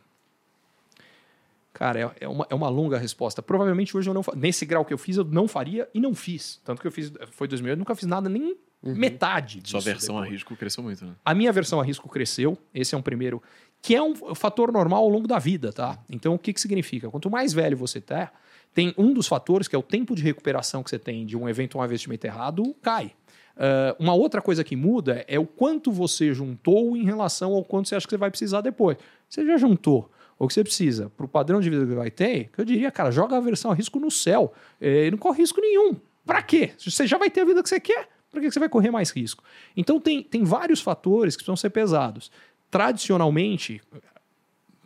Cara, 1.73 2.01
é, 2.01 2.24
é 2.24 2.28
uma, 2.28 2.47
é 2.51 2.55
uma 2.55 2.69
longa 2.69 2.98
resposta. 2.98 3.40
Provavelmente 3.40 3.97
hoje 3.97 4.11
eu 4.11 4.15
não. 4.15 4.23
Nesse 4.36 4.66
grau 4.66 4.85
que 4.85 4.93
eu 4.93 4.98
fiz, 4.98 5.16
eu 5.16 5.24
não 5.24 5.47
faria 5.48 5.89
e 5.94 6.01
não 6.01 6.15
fiz. 6.15 6.61
Tanto 6.65 6.81
que 6.81 6.86
eu 6.86 6.93
fiz. 6.93 7.12
Foi 7.31 7.47
2008, 7.48 7.77
eu 7.77 7.78
nunca 7.78 7.94
fiz 7.94 8.06
nada, 8.06 8.28
nem 8.28 8.56
metade 8.82 9.61
disso. 9.61 9.70
Sua 9.73 9.81
versão 9.81 10.16
a 10.19 10.20
depois. 10.23 10.35
risco 10.40 10.56
cresceu 10.56 10.82
muito, 10.85 11.05
né? 11.05 11.15
A 11.24 11.35
minha 11.35 11.52
versão 11.52 11.81
a 11.81 11.85
risco 11.85 12.09
cresceu, 12.09 12.59
esse 12.74 12.94
é 12.94 12.98
um 12.98 13.02
primeiro, 13.02 13.43
que 13.85 13.94
é 13.94 14.02
um 14.02 14.15
fator 14.35 14.73
normal 14.73 15.02
ao 15.02 15.11
longo 15.11 15.28
da 15.28 15.39
vida, 15.39 15.70
tá? 15.70 15.98
Então, 16.09 16.32
o 16.32 16.39
que, 16.39 16.55
que 16.55 16.61
significa? 16.61 17.11
Quanto 17.11 17.31
mais 17.31 17.52
velho 17.52 17.77
você 17.77 18.01
tá, 18.01 18.32
tem 18.73 18.94
um 18.97 19.12
dos 19.12 19.27
fatores, 19.27 19.69
que 19.69 19.77
é 19.77 19.78
o 19.78 19.82
tempo 19.82 20.15
de 20.16 20.23
recuperação 20.23 20.82
que 20.82 20.89
você 20.89 20.98
tem 20.98 21.27
de 21.27 21.36
um 21.36 21.47
evento, 21.47 21.78
um 21.78 21.85
investimento 21.85 22.27
errado, 22.27 22.74
cai. 22.81 23.12
Ah, 23.59 23.94
uma 23.98 24.15
outra 24.15 24.40
coisa 24.40 24.65
que 24.65 24.74
muda 24.74 25.23
é 25.28 25.39
o 25.39 25.47
quanto 25.47 25.93
você 25.93 26.32
juntou 26.32 26.97
em 26.97 27.05
relação 27.05 27.52
ao 27.52 27.62
quanto 27.62 27.90
você 27.90 27.94
acha 27.94 28.06
que 28.06 28.11
você 28.11 28.16
vai 28.16 28.31
precisar 28.31 28.62
depois. 28.62 28.97
Você 29.28 29.44
já 29.44 29.59
juntou 29.59 30.11
o 30.39 30.48
que 30.48 30.55
você 30.55 30.65
precisa 30.65 31.12
para 31.15 31.27
o 31.27 31.28
padrão 31.28 31.61
de 31.61 31.69
vida 31.69 31.86
que 31.86 31.94
vai 31.94 32.11
ter, 32.11 32.48
que 32.55 32.61
eu 32.62 32.65
diria, 32.65 32.90
cara, 32.90 33.11
joga 33.11 33.36
a 33.36 33.40
versão 33.40 33.70
a 33.70 33.74
risco 33.74 34.01
no 34.01 34.11
céu. 34.11 34.55
Eh, 34.81 35.11
não 35.11 35.19
corre 35.19 35.43
risco 35.43 35.61
nenhum. 35.61 35.94
Para 36.24 36.43
quê? 36.43 36.73
Você 36.78 37.06
já 37.06 37.19
vai 37.19 37.28
ter 37.28 37.43
a 37.43 37.44
vida 37.44 37.62
que 37.62 37.69
você 37.69 37.78
quer. 37.78 38.09
Para 38.31 38.40
que 38.40 38.51
você 38.51 38.59
vai 38.59 38.69
correr 38.69 38.90
mais 38.90 39.11
risco? 39.11 39.44
Então 39.77 40.01
tem, 40.01 40.20
tem 40.20 40.43
vários 40.43 40.81
fatores 40.81 41.36
que 41.36 41.44
precisam 41.44 41.55
ser 41.55 41.70
pesados. 41.70 42.32
Tradicionalmente, 42.74 43.80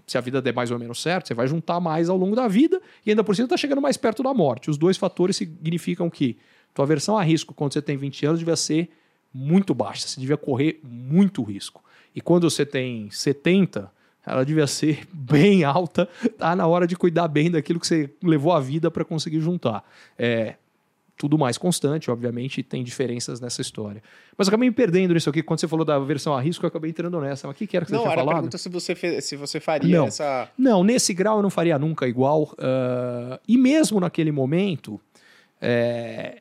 se 0.06 0.18
a 0.18 0.20
vida 0.20 0.42
der 0.42 0.52
mais 0.52 0.70
ou 0.70 0.78
menos 0.78 1.00
certo, 1.00 1.26
você 1.28 1.32
vai 1.32 1.48
juntar 1.48 1.80
mais 1.80 2.10
ao 2.10 2.18
longo 2.18 2.36
da 2.36 2.46
vida 2.46 2.82
e 3.06 3.08
ainda 3.08 3.24
por 3.24 3.34
cima 3.34 3.46
está 3.46 3.56
chegando 3.56 3.80
mais 3.80 3.96
perto 3.96 4.22
da 4.22 4.34
morte. 4.34 4.68
Os 4.68 4.76
dois 4.76 4.98
fatores 4.98 5.36
significam 5.36 6.10
que 6.10 6.36
tua 6.74 6.84
aversão 6.84 7.16
a 7.16 7.22
risco 7.22 7.54
quando 7.54 7.72
você 7.72 7.80
tem 7.80 7.96
20 7.96 8.26
anos 8.26 8.38
devia 8.40 8.56
ser 8.56 8.90
muito 9.32 9.74
baixa, 9.74 10.06
você 10.06 10.20
devia 10.20 10.36
correr 10.36 10.78
muito 10.82 11.42
risco. 11.42 11.82
E 12.14 12.20
quando 12.20 12.50
você 12.50 12.66
tem 12.66 13.10
70, 13.10 13.90
ela 14.26 14.44
devia 14.44 14.66
ser 14.66 15.08
bem 15.10 15.64
alta, 15.64 16.06
tá 16.36 16.54
na 16.54 16.66
hora 16.66 16.86
de 16.86 16.94
cuidar 16.94 17.26
bem 17.26 17.50
daquilo 17.50 17.80
que 17.80 17.86
você 17.86 18.10
levou 18.22 18.52
a 18.52 18.60
vida 18.60 18.90
para 18.90 19.02
conseguir 19.02 19.40
juntar. 19.40 19.82
É, 20.18 20.56
tudo 21.18 21.36
mais 21.36 21.58
constante, 21.58 22.10
obviamente, 22.10 22.62
tem 22.62 22.82
diferenças 22.84 23.40
nessa 23.40 23.60
história. 23.60 24.00
Mas 24.36 24.46
eu 24.46 24.50
acabei 24.50 24.68
me 24.68 24.74
perdendo 24.74 25.12
nisso 25.12 25.28
aqui. 25.28 25.42
Quando 25.42 25.58
você 25.58 25.66
falou 25.68 25.84
da 25.84 25.96
aversão 25.96 26.32
a 26.34 26.40
risco, 26.40 26.64
eu 26.64 26.68
acabei 26.68 26.90
entrando 26.90 27.20
nessa. 27.20 27.48
Mas 27.48 27.56
o 27.56 27.58
que, 27.58 27.66
que 27.66 27.76
era 27.76 27.84
que 27.84 27.90
você 27.90 27.96
Não, 27.96 28.02
tinha 28.04 28.12
era 28.12 28.20
a 28.20 28.24
falado? 28.24 28.36
pergunta 28.36 28.56
se 28.56 28.68
você, 28.68 28.94
fe- 28.94 29.20
se 29.20 29.34
você 29.36 29.58
faria 29.58 29.98
Não. 29.98 30.06
essa. 30.06 30.48
Não, 30.56 30.84
nesse 30.84 31.12
grau 31.12 31.38
eu 31.38 31.42
não 31.42 31.50
faria 31.50 31.76
nunca 31.78 32.06
igual. 32.06 32.54
ah, 32.58 33.40
e 33.48 33.58
mesmo 33.58 33.98
naquele 33.98 34.30
momento, 34.30 35.00
é, 35.60 36.40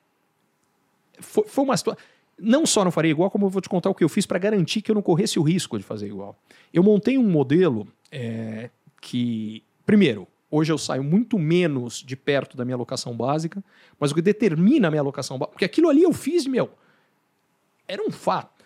foi, 1.20 1.44
foi 1.48 1.64
uma 1.64 1.76
situação. 1.76 2.02
Não 2.40 2.68
só 2.68 2.84
não 2.86 2.92
faria 2.92 3.10
igual, 3.10 3.32
como 3.32 3.48
eu 3.48 3.50
vou 3.50 3.62
te 3.62 3.68
contar 3.70 3.90
o 3.90 3.96
que 3.96 4.04
eu 4.04 4.10
fiz 4.10 4.28
para 4.28 4.38
garantir 4.38 4.84
que 4.84 4.92
eu 4.92 4.96
não 4.96 5.02
corresse 5.02 5.40
o 5.40 5.42
risco 5.42 5.76
de 5.78 5.84
fazer 5.84 6.06
igual. 6.06 6.38
Eu 6.72 6.84
montei 6.84 7.18
um 7.18 7.28
modelo 7.28 7.88
é, 8.12 8.70
que, 9.02 9.64
primeiro, 9.88 10.28
hoje 10.50 10.72
eu 10.72 10.78
saio 10.78 11.04
muito 11.04 11.38
menos 11.38 12.04
de 12.04 12.16
perto 12.16 12.56
da 12.56 12.64
minha 12.64 12.76
alocação 12.76 13.16
básica, 13.16 13.64
mas 14.00 14.12
o 14.12 14.16
que 14.16 14.22
determina 14.22 14.88
a 14.88 14.92
minha 14.92 15.02
alocação 15.02 15.38
básica, 15.38 15.54
porque 15.54 15.66
aquilo 15.66 15.90
ali 15.90 16.04
eu 16.04 16.14
fiz, 16.14 16.46
meu, 16.46 16.70
era 17.88 18.02
um 18.02 18.12
fato. 18.12 18.66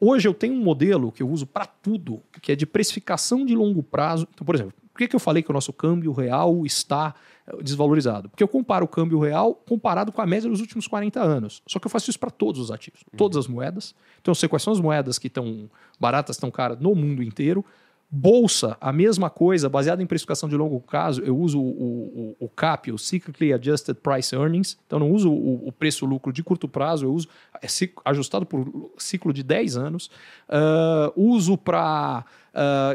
Hoje 0.00 0.26
eu 0.26 0.34
tenho 0.34 0.54
um 0.54 0.62
modelo 0.62 1.12
que 1.12 1.22
eu 1.22 1.28
uso 1.28 1.46
para 1.46 1.64
tudo, 1.64 2.20
que 2.40 2.50
é 2.50 2.56
de 2.56 2.66
precificação 2.66 3.46
de 3.46 3.54
longo 3.54 3.82
prazo. 3.82 4.26
Então, 4.34 4.44
por 4.44 4.54
exemplo, 4.54 4.74
por 4.92 4.98
que, 4.98 5.08
que 5.08 5.14
eu 5.16 5.20
falei 5.20 5.42
que 5.42 5.50
o 5.50 5.54
nosso 5.54 5.72
câmbio 5.72 6.12
real 6.12 6.66
está 6.66 7.14
eh, 7.46 7.62
desvalorizado? 7.62 8.28
Porque 8.28 8.42
eu 8.42 8.48
comparo 8.48 8.84
o 8.84 8.88
câmbio 8.88 9.18
real 9.20 9.54
comparado 9.54 10.10
com 10.10 10.20
a 10.20 10.26
média 10.26 10.50
dos 10.50 10.60
últimos 10.60 10.88
40 10.88 11.20
anos. 11.20 11.62
Só 11.66 11.78
que 11.78 11.86
eu 11.86 11.90
faço 11.90 12.10
isso 12.10 12.18
para 12.18 12.30
todos 12.30 12.60
os 12.60 12.70
ativos, 12.70 13.04
todas 13.16 13.38
as 13.38 13.46
moedas. 13.46 13.94
Então 14.20 14.32
eu 14.32 14.34
sei 14.34 14.48
quais 14.48 14.62
são 14.62 14.72
as 14.72 14.80
moedas 14.80 15.18
que 15.18 15.28
estão 15.28 15.70
baratas, 16.00 16.36
estão 16.36 16.50
caras 16.50 16.80
no 16.80 16.94
mundo 16.94 17.22
inteiro. 17.22 17.64
Bolsa, 18.14 18.76
a 18.78 18.92
mesma 18.92 19.30
coisa, 19.30 19.70
baseado 19.70 20.02
em 20.02 20.06
precificação 20.06 20.46
de 20.46 20.54
longo 20.54 20.78
prazo, 20.78 21.22
eu 21.22 21.34
uso 21.34 21.58
o, 21.58 22.36
o, 22.38 22.44
o 22.44 22.48
CAP, 22.50 22.92
o 22.92 22.98
Cyclically 22.98 23.54
Adjusted 23.54 23.98
Price 24.02 24.34
Earnings, 24.34 24.76
então 24.86 24.98
não 24.98 25.10
uso 25.10 25.32
o, 25.32 25.66
o 25.66 25.72
preço-lucro 25.72 26.30
de 26.30 26.42
curto 26.42 26.68
prazo, 26.68 27.06
eu 27.06 27.12
uso 27.14 27.26
é 27.62 27.68
ajustado 28.04 28.44
por 28.44 28.92
ciclo 28.98 29.32
de 29.32 29.42
10 29.42 29.76
anos. 29.76 30.10
Ah, 30.48 31.12
uso 31.16 31.56
para 31.56 32.24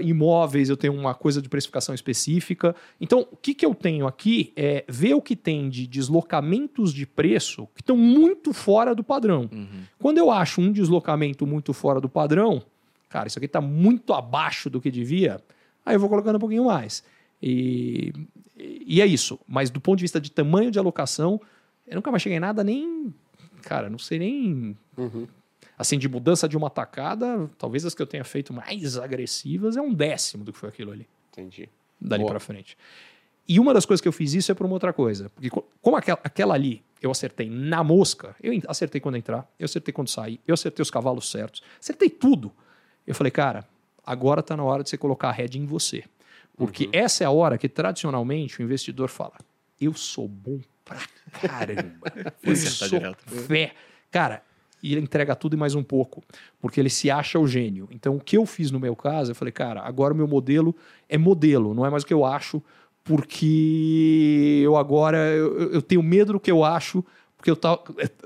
imóveis, 0.04 0.70
eu 0.70 0.78
tenho 0.78 0.94
uma 0.94 1.16
coisa 1.16 1.42
de 1.42 1.50
precificação 1.50 1.96
específica. 1.96 2.76
Então, 3.02 3.28
o 3.32 3.36
que, 3.36 3.56
que 3.56 3.66
eu 3.66 3.74
tenho 3.74 4.06
aqui 4.06 4.54
é 4.56 4.86
ver 4.88 5.16
o 5.16 5.22
que 5.22 5.36
tem 5.36 5.68
de 5.68 5.88
deslocamentos 5.88 6.94
de 6.94 7.08
preço 7.08 7.68
que 7.74 7.82
estão 7.82 7.98
muito 7.98 8.54
fora 8.54 8.94
do 8.94 9.04
padrão. 9.04 9.50
Quando 9.98 10.20
eu 10.20 10.30
acho 10.30 10.62
um 10.62 10.72
deslocamento 10.72 11.48
muito 11.48 11.74
fora 11.74 12.00
do 12.00 12.08
padrão, 12.08 12.62
cara, 13.10 13.28
isso 13.28 13.40
aqui 13.40 13.46
está 13.46 13.62
muito 13.62 14.14
abaixo 14.14 14.70
do 14.70 14.80
que 14.82 14.90
devia, 14.92 15.42
aí 15.86 15.96
eu 15.96 16.00
vou 16.00 16.10
colocando 16.10 16.36
um 16.36 16.40
pouquinho 16.40 16.66
mais. 16.66 17.04
E, 17.42 18.12
e 18.58 19.02
é 19.02 19.06
isso. 19.06 19.40
Mas 19.48 19.70
do 19.70 19.80
ponto 19.80 19.98
de 19.98 20.04
vista 20.04 20.20
de 20.20 20.32
tamanho 20.32 20.72
de 20.72 20.80
alocação, 20.80 21.40
eu 21.86 21.96
nunca 21.96 22.10
mais 22.12 22.22
cheguei 22.24 22.38
em 22.38 22.42
nada 22.42 22.64
nem. 22.64 23.14
Cara, 23.62 23.90
não 23.90 24.00
sei 24.00 24.20
nem. 24.20 24.78
Assim, 25.78 25.98
de 26.00 26.10
mudança 26.10 26.48
de 26.50 26.58
uma 26.58 26.70
tacada, 26.70 27.50
talvez 27.58 27.86
as 27.86 27.94
que 27.94 28.02
eu 28.02 28.08
tenha 28.08 28.24
feito 28.24 28.52
mais 28.52 28.98
agressivas 28.98 29.78
é 29.78 29.82
um 29.82 29.94
décimo 29.94 30.44
do 30.44 30.52
que 30.52 30.58
foi 30.58 30.70
aquilo 30.70 30.92
ali, 30.92 31.08
Entendi. 31.32 31.70
dali 32.02 32.22
Boa. 32.24 32.32
pra 32.32 32.40
frente. 32.40 32.76
E 33.48 33.60
uma 33.60 33.74
das 33.74 33.86
coisas 33.86 34.02
que 34.02 34.08
eu 34.08 34.12
fiz 34.12 34.34
isso 34.34 34.52
é 34.52 34.56
por 34.56 34.66
uma 34.66 34.74
outra 34.74 34.92
coisa. 34.92 35.30
Porque 35.30 35.50
co- 35.50 35.66
como 35.82 35.96
aquela, 35.96 36.20
aquela 36.24 36.54
ali 36.56 36.84
eu 37.02 37.12
acertei 37.12 37.48
na 37.50 37.84
mosca, 37.84 38.36
eu 38.42 38.52
acertei 38.68 39.00
quando 39.00 39.16
entrar, 39.18 39.48
eu 39.60 39.66
acertei 39.66 39.94
quando 39.94 40.10
sair, 40.10 40.40
eu 40.48 40.54
acertei 40.56 40.82
os 40.82 40.90
cavalos 40.90 41.30
certos, 41.30 41.62
acertei 41.80 42.10
tudo. 42.10 42.52
Eu 43.08 43.16
falei, 43.16 43.32
cara, 43.32 43.66
agora 44.06 44.44
tá 44.44 44.56
na 44.56 44.64
hora 44.64 44.84
de 44.84 44.90
você 44.90 44.98
colocar 44.98 45.30
a 45.30 45.32
head 45.32 45.58
em 45.58 45.66
você. 45.66 46.04
Porque 46.58 46.90
essa 46.92 47.24
é 47.24 47.28
a 47.28 47.32
hora 47.32 47.58
que 47.58 47.70
tradicionalmente 47.70 48.60
o 48.60 48.64
investidor 48.64 49.10
fala: 49.10 49.36
eu 49.80 49.94
sou 49.94 50.28
bom 50.28 50.60
pra 50.84 51.00
caramba. 51.42 52.12
eu 52.44 52.56
sou 52.56 52.90
direto. 52.90 53.24
fé. 53.30 53.74
Cara, 54.12 54.42
e 54.82 54.92
ele 54.92 55.02
entrega 55.02 55.36
tudo 55.36 55.56
e 55.56 55.58
mais 55.58 55.76
um 55.76 55.84
pouco, 55.84 56.24
porque 56.60 56.80
ele 56.80 56.90
se 56.90 57.10
acha 57.10 57.40
o 57.40 57.48
gênio. 57.48 57.88
Então, 57.92 58.16
o 58.16 58.20
que 58.20 58.38
eu 58.38 58.46
fiz 58.46 58.72
no 58.72 58.80
meu 58.80 58.96
caso, 58.96 59.32
eu 59.32 59.36
falei, 59.36 59.52
cara, 59.52 59.82
agora 59.82 60.14
o 60.14 60.18
meu 60.18 60.28
modelo 60.28 60.76
é 61.08 61.18
modelo, 61.18 61.74
não 61.74 61.86
é 61.86 61.90
mais 61.90 62.04
o 62.04 62.06
que 62.06 62.14
eu 62.14 62.26
acho, 62.26 62.62
porque 63.04 64.62
eu 64.64 64.76
agora 64.76 65.18
eu, 65.18 65.74
eu 65.74 65.82
tenho 65.82 66.04
medo 66.04 66.34
do 66.34 66.40
que 66.40 66.52
eu 66.52 66.64
acho, 66.64 67.04
porque 67.36 67.52
eu 67.52 67.56
tava, 67.56 67.84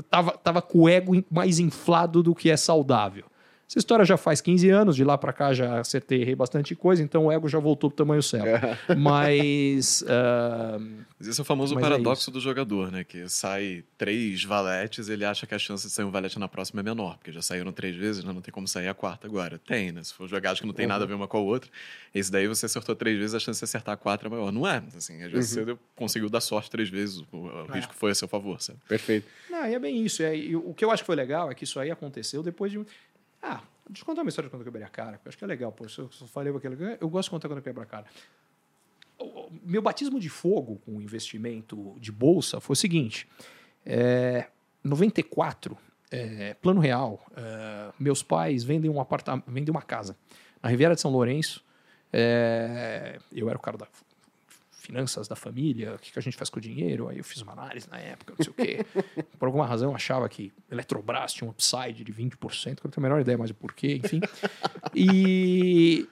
tava, 0.10 0.32
tava 0.32 0.62
com 0.62 0.80
o 0.80 0.90
ego 0.90 1.24
mais 1.30 1.60
inflado 1.60 2.24
do 2.24 2.34
que 2.34 2.49
é 2.49 2.58
saudável. 2.58 3.26
Essa 3.72 3.80
história 3.80 4.03
já 4.03 4.18
faz 4.18 4.41
15 4.41 4.69
anos, 4.69 4.95
de 4.98 5.03
lá 5.06 5.18
para 5.18 5.31
cá 5.31 5.53
já 5.53 5.80
acertei 5.80 6.23
errei 6.23 6.35
bastante 6.35 6.76
coisa, 6.76 7.02
então 7.02 7.27
o 7.27 7.31
ego 7.31 7.48
já 7.48 7.57
voltou 7.57 7.89
pro 7.89 7.95
tamanho 7.95 8.22
certo. 8.22 8.77
mas. 8.99 10.02
Uh, 10.02 11.06
esse 11.22 11.39
é 11.39 11.41
o 11.41 11.45
famoso 11.45 11.77
é 11.77 11.81
paradoxo 11.81 12.30
é 12.30 12.34
do 12.34 12.41
jogador, 12.41 12.91
né? 12.91 13.06
Que 13.06 13.30
sai 13.30 13.85
três 13.98 14.43
valetes, 14.43 15.07
ele 15.07 15.23
acha 15.23 15.48
que 15.48 15.56
a 15.56 15.57
chance 15.57 15.88
de 15.88 15.93
sair 15.93 16.03
um 16.03 16.11
valete 16.11 16.38
na 16.38 16.49
próxima 16.49 16.81
é 16.81 16.84
menor, 16.84 17.15
porque 17.15 17.31
já 17.31 17.41
saíram 17.41 17.72
três 17.72 17.95
vezes, 17.95 18.26
já 18.26 18.34
não 18.34 18.41
tem 18.41 18.52
como 18.52 18.68
sair 18.68 18.89
a 18.89 18.93
quarta 18.93 19.26
agora. 19.26 19.57
Tem, 19.57 19.93
né? 19.93 20.03
Se 20.03 20.14
for 20.14 20.27
jogar, 20.27 20.52
acho 20.52 20.60
que 20.60 20.68
não 20.68 20.73
tem 20.73 20.85
uhum. 20.85 20.89
nada 20.89 21.06
a 21.06 21.07
ver 21.07 21.14
uma 21.14 21.30
com 21.30 21.38
a 21.38 21.39
outra. 21.41 21.72
Esse 22.14 22.30
daí 22.30 22.49
você 22.49 22.65
acertou 22.65 22.93
três 22.93 23.18
vezes, 23.18 23.35
a 23.35 23.39
chance 23.39 23.57
de 23.61 23.64
acertar 23.64 23.93
a 23.93 23.98
quatro 23.98 24.27
é 24.27 24.30
maior. 24.30 24.52
Não 24.52 24.68
é, 24.68 24.84
assim, 24.98 25.23
às 25.23 25.31
vezes 25.31 25.56
uhum. 25.56 25.64
você 25.64 25.77
conseguiu 25.95 26.30
dar 26.30 26.41
sorte 26.41 26.69
três 26.69 26.89
vezes, 26.89 27.23
o, 27.31 27.38
o 27.38 27.68
é. 27.69 27.76
risco 27.76 27.93
foi 27.95 28.11
a 28.11 28.15
seu 28.15 28.27
favor, 28.27 28.61
sabe? 28.61 28.80
Perfeito. 28.85 29.30
Não, 29.49 29.65
e 29.65 29.73
é 29.73 29.80
bem 29.80 30.03
isso. 30.03 30.22
É, 30.22 30.34
o 30.56 30.73
que 30.73 30.84
eu 30.84 30.91
acho 30.91 31.03
que 31.03 31.07
foi 31.07 31.15
legal 31.15 31.49
é 31.49 31.56
que 31.56 31.64
isso 31.64 31.80
aí 31.80 31.89
aconteceu 31.89 32.43
depois 32.43 32.69
de 32.69 32.85
ah, 33.42 33.62
deixa 33.90 34.04
eu 34.04 34.06
contar 34.06 34.22
uma 34.22 34.30
história 34.30 34.48
de 34.48 34.52
quando 34.52 34.62
eu 34.62 34.66
quebrei 34.66 34.84
a 34.86 34.90
cara. 34.90 35.20
Eu 35.24 35.30
acho 35.30 35.38
que 35.38 35.44
é 35.44 35.48
legal, 35.48 35.72
pô. 35.72 35.88
Se 35.88 36.00
eu, 36.00 36.10
falei 36.28 36.54
aquilo, 36.56 36.76
eu 37.00 37.10
gosto 37.10 37.28
de 37.28 37.32
contar 37.32 37.48
quando 37.48 37.58
eu 37.58 37.64
quebro 37.64 37.82
a 37.82 37.86
cara. 37.86 38.06
Meu 39.64 39.82
batismo 39.82 40.20
de 40.20 40.30
fogo 40.30 40.78
com 40.86 41.02
investimento 41.02 41.96
de 42.00 42.12
bolsa 42.12 42.60
foi 42.60 42.74
o 42.74 42.78
seguinte: 42.78 43.28
é, 43.86 44.48
94, 44.84 45.78
é, 46.10 46.54
plano 46.56 46.80
real, 46.80 47.24
é, 47.36 47.92
meus 48.00 48.24
pais 48.24 48.64
vendem 48.64 48.90
um 48.90 49.00
apartamento, 49.00 49.50
vendem 49.52 49.72
uma 49.72 49.82
casa 49.82 50.18
na 50.62 50.70
Riviera 50.70 50.96
de 50.96 51.02
São 51.02 51.12
Lourenço. 51.12 51.64
É, 52.14 53.20
eu 53.32 53.50
era 53.50 53.58
o 53.58 53.62
cara 53.62 53.78
da 53.78 53.88
finanças 54.92 55.26
da 55.26 55.38
família, 55.38 55.96
o 55.96 56.00
que, 56.00 56.12
que 56.12 56.20
a 56.20 56.22
gente 56.22 56.36
faz 56.36 56.50
com 56.50 56.60
o 56.60 56.62
dinheiro. 56.62 57.08
Aí 57.08 57.18
eu 57.18 57.24
fiz 57.24 57.42
uma 57.42 57.54
análise 57.54 57.90
na 57.90 57.98
época, 57.98 58.34
não 58.38 58.44
sei 58.44 58.52
o 58.52 58.54
quê. 58.54 58.86
Por 59.40 59.46
alguma 59.46 59.66
razão 59.66 59.90
eu 59.90 59.96
achava 59.96 60.28
que 60.28 60.52
Eletrobras 60.70 61.34
tinha 61.34 61.48
um 61.48 61.52
upside 61.52 62.04
de 62.04 62.14
20%, 62.14 62.36
que 62.38 62.70
eu 62.70 62.76
não 62.84 62.92
tenho 62.92 62.94
a 62.98 63.10
menor 63.10 63.22
ideia 63.22 63.38
mais 63.38 63.50
do 63.50 63.56
porquê, 63.56 64.02
enfim. 64.04 64.20
E, 64.94 66.08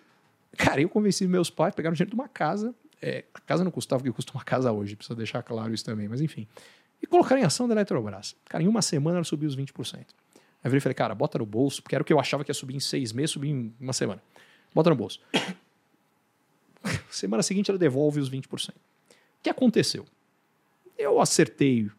cara, 0.57 0.81
eu 0.81 0.87
convenci 0.87 1.27
meus 1.27 1.49
pais, 1.49 1.75
pegaram 1.75 1.93
dinheiro 1.93 2.11
de 2.11 2.15
uma 2.15 2.29
casa. 2.29 2.73
É, 3.01 3.25
a 3.33 3.39
casa 3.41 3.63
não 3.63 3.71
custava 3.71 4.01
o 4.01 4.05
que 4.05 4.11
custa 4.11 4.31
uma 4.33 4.43
casa 4.43 4.71
hoje, 4.71 4.95
precisa 4.95 5.15
deixar 5.15 5.43
claro 5.43 5.73
isso 5.73 5.83
também, 5.83 6.07
mas 6.07 6.21
enfim. 6.21 6.47
E 7.01 7.07
colocaram 7.07 7.41
em 7.41 7.45
ação 7.45 7.67
da 7.67 7.73
Eletrobras. 7.73 8.35
Cara, 8.45 8.63
em 8.63 8.67
uma 8.67 8.81
semana 8.81 9.17
ela 9.17 9.25
subiu 9.25 9.47
os 9.47 9.57
20%. 9.57 10.05
Aí 10.61 10.73
eu 10.73 10.81
falei, 10.81 10.93
cara, 10.93 11.13
bota 11.15 11.37
no 11.37 11.45
bolso, 11.45 11.81
porque 11.81 11.95
era 11.95 12.01
o 12.01 12.05
que 12.05 12.11
eu 12.11 12.19
achava 12.19 12.43
que 12.43 12.49
ia 12.49 12.53
subir 12.53 12.75
em 12.75 12.79
seis 12.79 13.11
meses, 13.13 13.31
subir 13.31 13.49
em 13.49 13.73
uma 13.79 13.93
semana. 13.93 14.21
Bota 14.73 14.89
no 14.89 14.95
bolso. 14.95 15.19
Semana 17.09 17.43
seguinte 17.43 17.69
ela 17.69 17.77
devolve 17.77 18.19
os 18.19 18.29
20%. 18.29 18.69
O 18.69 18.73
que 19.41 19.49
aconteceu? 19.49 20.05
Eu 20.97 21.21
acertei 21.21 21.89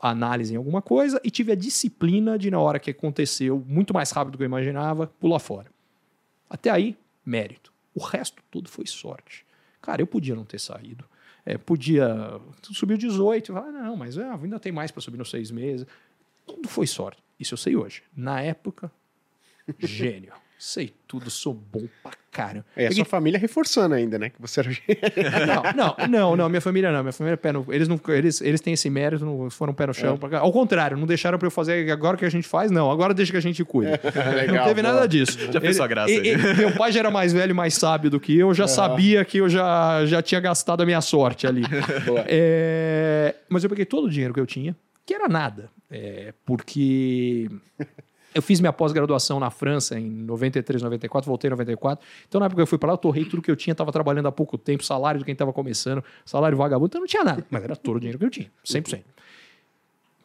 a 0.00 0.10
análise 0.10 0.54
em 0.54 0.56
alguma 0.56 0.80
coisa 0.80 1.20
e 1.24 1.30
tive 1.30 1.52
a 1.52 1.56
disciplina 1.56 2.38
de, 2.38 2.50
na 2.50 2.60
hora 2.60 2.78
que 2.78 2.90
aconteceu, 2.90 3.64
muito 3.66 3.92
mais 3.92 4.10
rápido 4.10 4.32
do 4.32 4.38
que 4.38 4.44
eu 4.44 4.46
imaginava, 4.46 5.08
pular 5.18 5.38
fora. 5.38 5.70
Até 6.48 6.70
aí, 6.70 6.96
mérito. 7.24 7.72
O 7.94 8.00
resto 8.00 8.42
tudo 8.50 8.68
foi 8.68 8.86
sorte. 8.86 9.44
Cara, 9.82 10.00
eu 10.00 10.06
podia 10.06 10.34
não 10.34 10.44
ter 10.44 10.60
saído. 10.60 11.04
É, 11.44 11.58
podia. 11.58 12.40
Subiu 12.62 12.96
18, 12.96 13.52
falar, 13.52 13.72
não, 13.72 13.96
mas 13.96 14.16
é, 14.16 14.24
ainda 14.24 14.60
tem 14.60 14.70
mais 14.70 14.90
para 14.90 15.00
subir 15.00 15.18
nos 15.18 15.30
seis 15.30 15.50
meses. 15.50 15.86
Tudo 16.46 16.68
foi 16.68 16.86
sorte. 16.86 17.22
Isso 17.40 17.54
eu 17.54 17.58
sei 17.58 17.74
hoje. 17.74 18.02
Na 18.16 18.40
época, 18.40 18.90
gênio 19.78 20.32
sei 20.58 20.92
tudo, 21.06 21.30
sou 21.30 21.54
bom 21.54 21.86
pra 22.02 22.12
caramba. 22.32 22.66
É, 22.76 22.88
a 22.88 22.92
sua 22.92 23.04
família 23.04 23.38
reforçando 23.38 23.94
ainda, 23.94 24.18
né? 24.18 24.28
Que 24.28 24.40
você 24.40 24.60
era 24.60 24.70
não, 25.46 25.62
não, 25.72 26.08
não, 26.08 26.36
não, 26.36 26.48
minha 26.48 26.60
família 26.60 26.90
não. 26.90 27.00
Minha 27.02 27.12
família 27.12 27.34
é 27.34 27.36
pé 27.36 27.52
no... 27.52 27.64
eles, 27.68 27.86
não, 27.86 28.00
eles, 28.08 28.40
eles 28.40 28.60
têm 28.60 28.74
esse 28.74 28.90
mérito, 28.90 29.24
não 29.24 29.48
foram 29.50 29.72
pé 29.72 29.86
no 29.86 29.94
chão. 29.94 30.14
É. 30.14 30.18
Pra... 30.18 30.40
Ao 30.40 30.52
contrário, 30.52 30.96
não 30.96 31.06
deixaram 31.06 31.38
pra 31.38 31.46
eu 31.46 31.50
fazer 31.50 31.90
agora 31.92 32.16
que 32.16 32.24
a 32.24 32.28
gente 32.28 32.46
faz, 32.46 32.72
não. 32.72 32.90
Agora 32.90 33.14
deixa 33.14 33.30
que 33.30 33.38
a 33.38 33.42
gente 33.42 33.64
cuida. 33.64 34.00
Legal, 34.34 34.56
não 34.56 34.64
teve 34.64 34.82
nada 34.82 35.06
disso. 35.06 35.38
Já 35.52 35.60
fez 35.60 35.76
sua 35.76 35.86
graça. 35.86 36.12
Meu 36.56 36.72
pai 36.72 36.90
já 36.90 37.00
era 37.00 37.10
mais 37.10 37.32
velho 37.32 37.50
e 37.50 37.54
mais 37.54 37.74
sábio 37.74 38.10
do 38.10 38.18
que 38.18 38.36
eu, 38.36 38.52
já 38.52 38.66
sabia 38.66 39.24
que 39.24 39.38
eu 39.38 39.48
já, 39.48 40.04
já 40.06 40.20
tinha 40.20 40.40
gastado 40.40 40.82
a 40.82 40.86
minha 40.86 41.00
sorte 41.00 41.46
ali. 41.46 41.62
é... 42.26 43.36
Mas 43.48 43.62
eu 43.62 43.70
peguei 43.70 43.84
todo 43.84 44.06
o 44.06 44.10
dinheiro 44.10 44.34
que 44.34 44.40
eu 44.40 44.46
tinha, 44.46 44.74
que 45.06 45.14
era 45.14 45.28
nada. 45.28 45.70
É, 45.90 46.34
porque 46.44 47.48
eu 48.38 48.42
fiz 48.42 48.60
minha 48.60 48.72
pós-graduação 48.72 49.40
na 49.40 49.50
França 49.50 49.98
em 49.98 50.08
93, 50.08 50.82
94, 50.82 51.28
voltei 51.28 51.48
em 51.48 51.50
94. 51.50 52.06
Então, 52.28 52.38
na 52.38 52.46
época 52.46 52.56
que 52.56 52.62
eu 52.62 52.66
fui 52.66 52.78
para 52.78 52.88
lá, 52.88 52.92
eu 52.94 52.98
torrei 52.98 53.24
tudo 53.24 53.42
que 53.42 53.50
eu 53.50 53.56
tinha, 53.56 53.72
estava 53.72 53.92
trabalhando 53.92 54.26
há 54.26 54.32
pouco 54.32 54.56
tempo, 54.56 54.84
salário 54.84 55.18
de 55.18 55.24
quem 55.24 55.32
estava 55.32 55.52
começando, 55.52 56.02
salário 56.24 56.56
vagabundo, 56.56 56.86
então 56.86 57.00
não 57.00 57.06
tinha 57.06 57.24
nada. 57.24 57.44
Mas 57.50 57.64
era 57.64 57.76
todo 57.76 57.96
o 57.96 58.00
dinheiro 58.00 58.18
que 58.18 58.24
eu 58.24 58.30
tinha, 58.30 58.50
100%. 58.64 59.02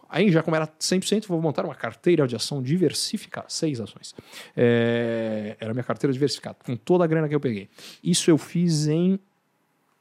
Aí, 0.10 0.32
já 0.32 0.44
como 0.44 0.56
era 0.56 0.68
100%, 0.68 1.26
vou 1.26 1.42
montar 1.42 1.66
uma 1.66 1.74
carteira 1.74 2.28
de 2.28 2.36
ação 2.36 2.62
diversificada, 2.62 3.48
seis 3.50 3.82
ações. 3.82 4.14
É, 4.56 5.58
era 5.60 5.74
minha 5.74 5.84
carteira 5.84 6.14
diversificada, 6.14 6.58
com 6.64 6.76
toda 6.76 7.04
a 7.04 7.08
grana 7.08 7.28
que 7.28 7.34
eu 7.34 7.40
peguei. 7.40 7.68
Isso 8.04 8.30
eu 8.30 8.38
fiz 8.38 8.88
em 8.88 9.20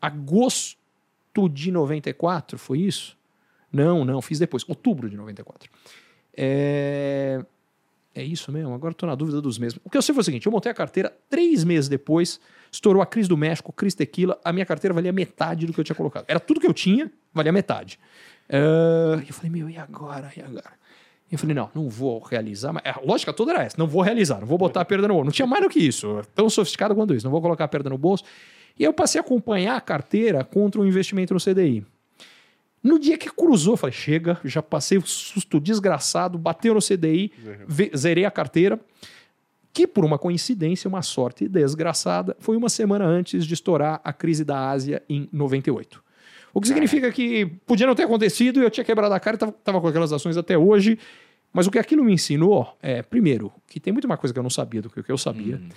agosto 0.03 0.77
de 1.51 1.73
94, 1.73 2.59
foi 2.59 2.81
isso? 2.81 3.17
Não, 3.73 4.05
não, 4.05 4.21
fiz 4.21 4.39
depois, 4.39 4.69
outubro 4.69 5.09
de 5.09 5.17
94. 5.17 5.71
É, 6.37 7.43
é 8.15 8.23
isso 8.23 8.53
mesmo? 8.53 8.75
Agora 8.75 8.93
estou 8.93 9.09
na 9.09 9.15
dúvida 9.15 9.41
dos 9.41 9.59
mesmos. 9.59 9.81
O 9.85 9.91
que 9.91 9.97
eu 9.97 10.03
sei 10.03 10.15
foi 10.15 10.21
o 10.21 10.25
seguinte: 10.25 10.47
eu 10.47 10.53
montei 10.53 10.71
a 10.71 10.75
carteira 10.75 11.13
três 11.29 11.65
meses 11.65 11.89
depois, 11.89 12.41
estourou 12.71 13.03
a 13.03 13.07
crise 13.07 13.29
do 13.29 13.37
México, 13.37 13.73
crise 13.73 13.97
tequila, 13.97 14.39
a 14.45 14.53
minha 14.53 14.67
carteira 14.67 14.93
valia 14.93 15.13
metade 15.13 15.67
do 15.67 15.73
que 15.73 15.81
eu 15.81 15.85
tinha 15.85 15.97
colocado. 15.97 16.25
Era 16.29 16.39
tudo 16.39 16.61
que 16.61 16.67
eu 16.67 16.75
tinha, 16.75 17.11
valia 17.33 17.53
metade. 17.53 17.99
Uh, 18.51 19.23
eu 19.27 19.33
falei, 19.33 19.51
meu, 19.51 19.71
e 19.71 19.79
agora? 19.79 20.31
E 20.37 20.41
agora? 20.41 20.83
Eu 21.31 21.39
falei, 21.39 21.55
não, 21.55 21.71
não 21.75 21.89
vou 21.89 22.19
realizar. 22.21 22.75
Mas 22.75 22.83
a 22.85 23.01
lógica 23.03 23.33
toda 23.33 23.53
era 23.53 23.63
essa: 23.63 23.77
não 23.79 23.87
vou 23.87 24.03
realizar, 24.03 24.41
não 24.41 24.47
vou 24.47 24.59
botar 24.59 24.83
a 24.83 24.85
perda 24.85 25.09
no 25.09 25.15
bolso. 25.15 25.25
Não 25.25 25.33
tinha 25.33 25.47
mais 25.47 25.63
do 25.63 25.71
que 25.71 25.79
isso, 25.79 26.21
tão 26.35 26.51
sofisticado 26.51 26.95
quanto 26.95 27.15
isso, 27.15 27.25
não 27.25 27.33
vou 27.33 27.41
colocar 27.41 27.65
a 27.65 27.69
perda 27.69 27.89
no 27.89 27.97
bolso. 27.97 28.25
E 28.79 28.85
eu 28.85 28.93
passei 28.93 29.19
a 29.19 29.25
acompanhar 29.25 29.77
a 29.77 29.81
carteira 29.81 30.45
contra 30.45 30.81
o 30.81 30.85
um 30.85 30.87
investimento 30.87 31.33
no 31.33 31.41
CDI. 31.41 31.87
No 32.83 32.99
dia 32.99 33.17
que 33.17 33.31
cruzou, 33.31 33.75
eu 33.75 33.77
falei: 33.77 33.95
chega, 33.95 34.41
já 34.45 34.63
passei 34.63 34.99
o 34.99 35.03
um 35.03 35.07
susto 35.07 35.61
desgraçado, 35.61 36.37
bateu 36.39 36.75
no 36.75 36.81
CDI, 36.81 37.33
zerei 37.97 38.25
a 38.25 38.31
carteira. 38.31 38.81
Que 39.75 39.87
por 39.87 40.05
uma 40.05 40.19
coincidência, 40.19 40.87
uma 40.87 41.01
sorte 41.01 41.49
desgraçada, 41.49 42.37
foi 42.39 42.59
uma 42.59 42.69
semana 42.69 43.07
antes 43.07 43.47
de 43.47 43.55
estourar 43.55 44.03
a 44.05 44.13
crise 44.13 44.45
da 44.45 44.69
Ásia 44.69 45.03
em 45.09 45.29
98. 45.33 46.03
O 46.53 46.61
que 46.61 46.69
significa 46.69 47.11
que 47.11 47.47
podia 47.67 47.87
não 47.87 47.95
ter 47.95 48.03
acontecido 48.03 48.61
e 48.61 48.65
eu 48.65 48.71
tinha 48.71 48.85
quebrado 48.85 49.15
a 49.15 49.19
cara 49.21 49.39
e 49.41 49.49
estava 49.49 49.81
com 49.81 49.89
aquelas 49.89 50.13
ações 50.13 50.37
até 50.37 50.59
hoje. 50.59 50.99
Mas 51.55 51.67
o 51.67 51.71
que 51.71 51.79
aquilo 51.79 52.05
me 52.05 52.13
ensinou 52.13 52.77
é, 52.83 53.03
primeiro, 53.03 53.53
que 53.67 53.81
tem 53.81 53.93
muito 53.93 54.09
mais 54.09 54.21
coisa 54.21 54.33
que 54.33 54.39
eu 54.39 54.43
não 54.43 54.51
sabia 54.51 54.83
do 54.83 54.91
que 54.91 55.11
eu 55.11 55.19
sabia. 55.19 55.57
Hum. 55.57 55.69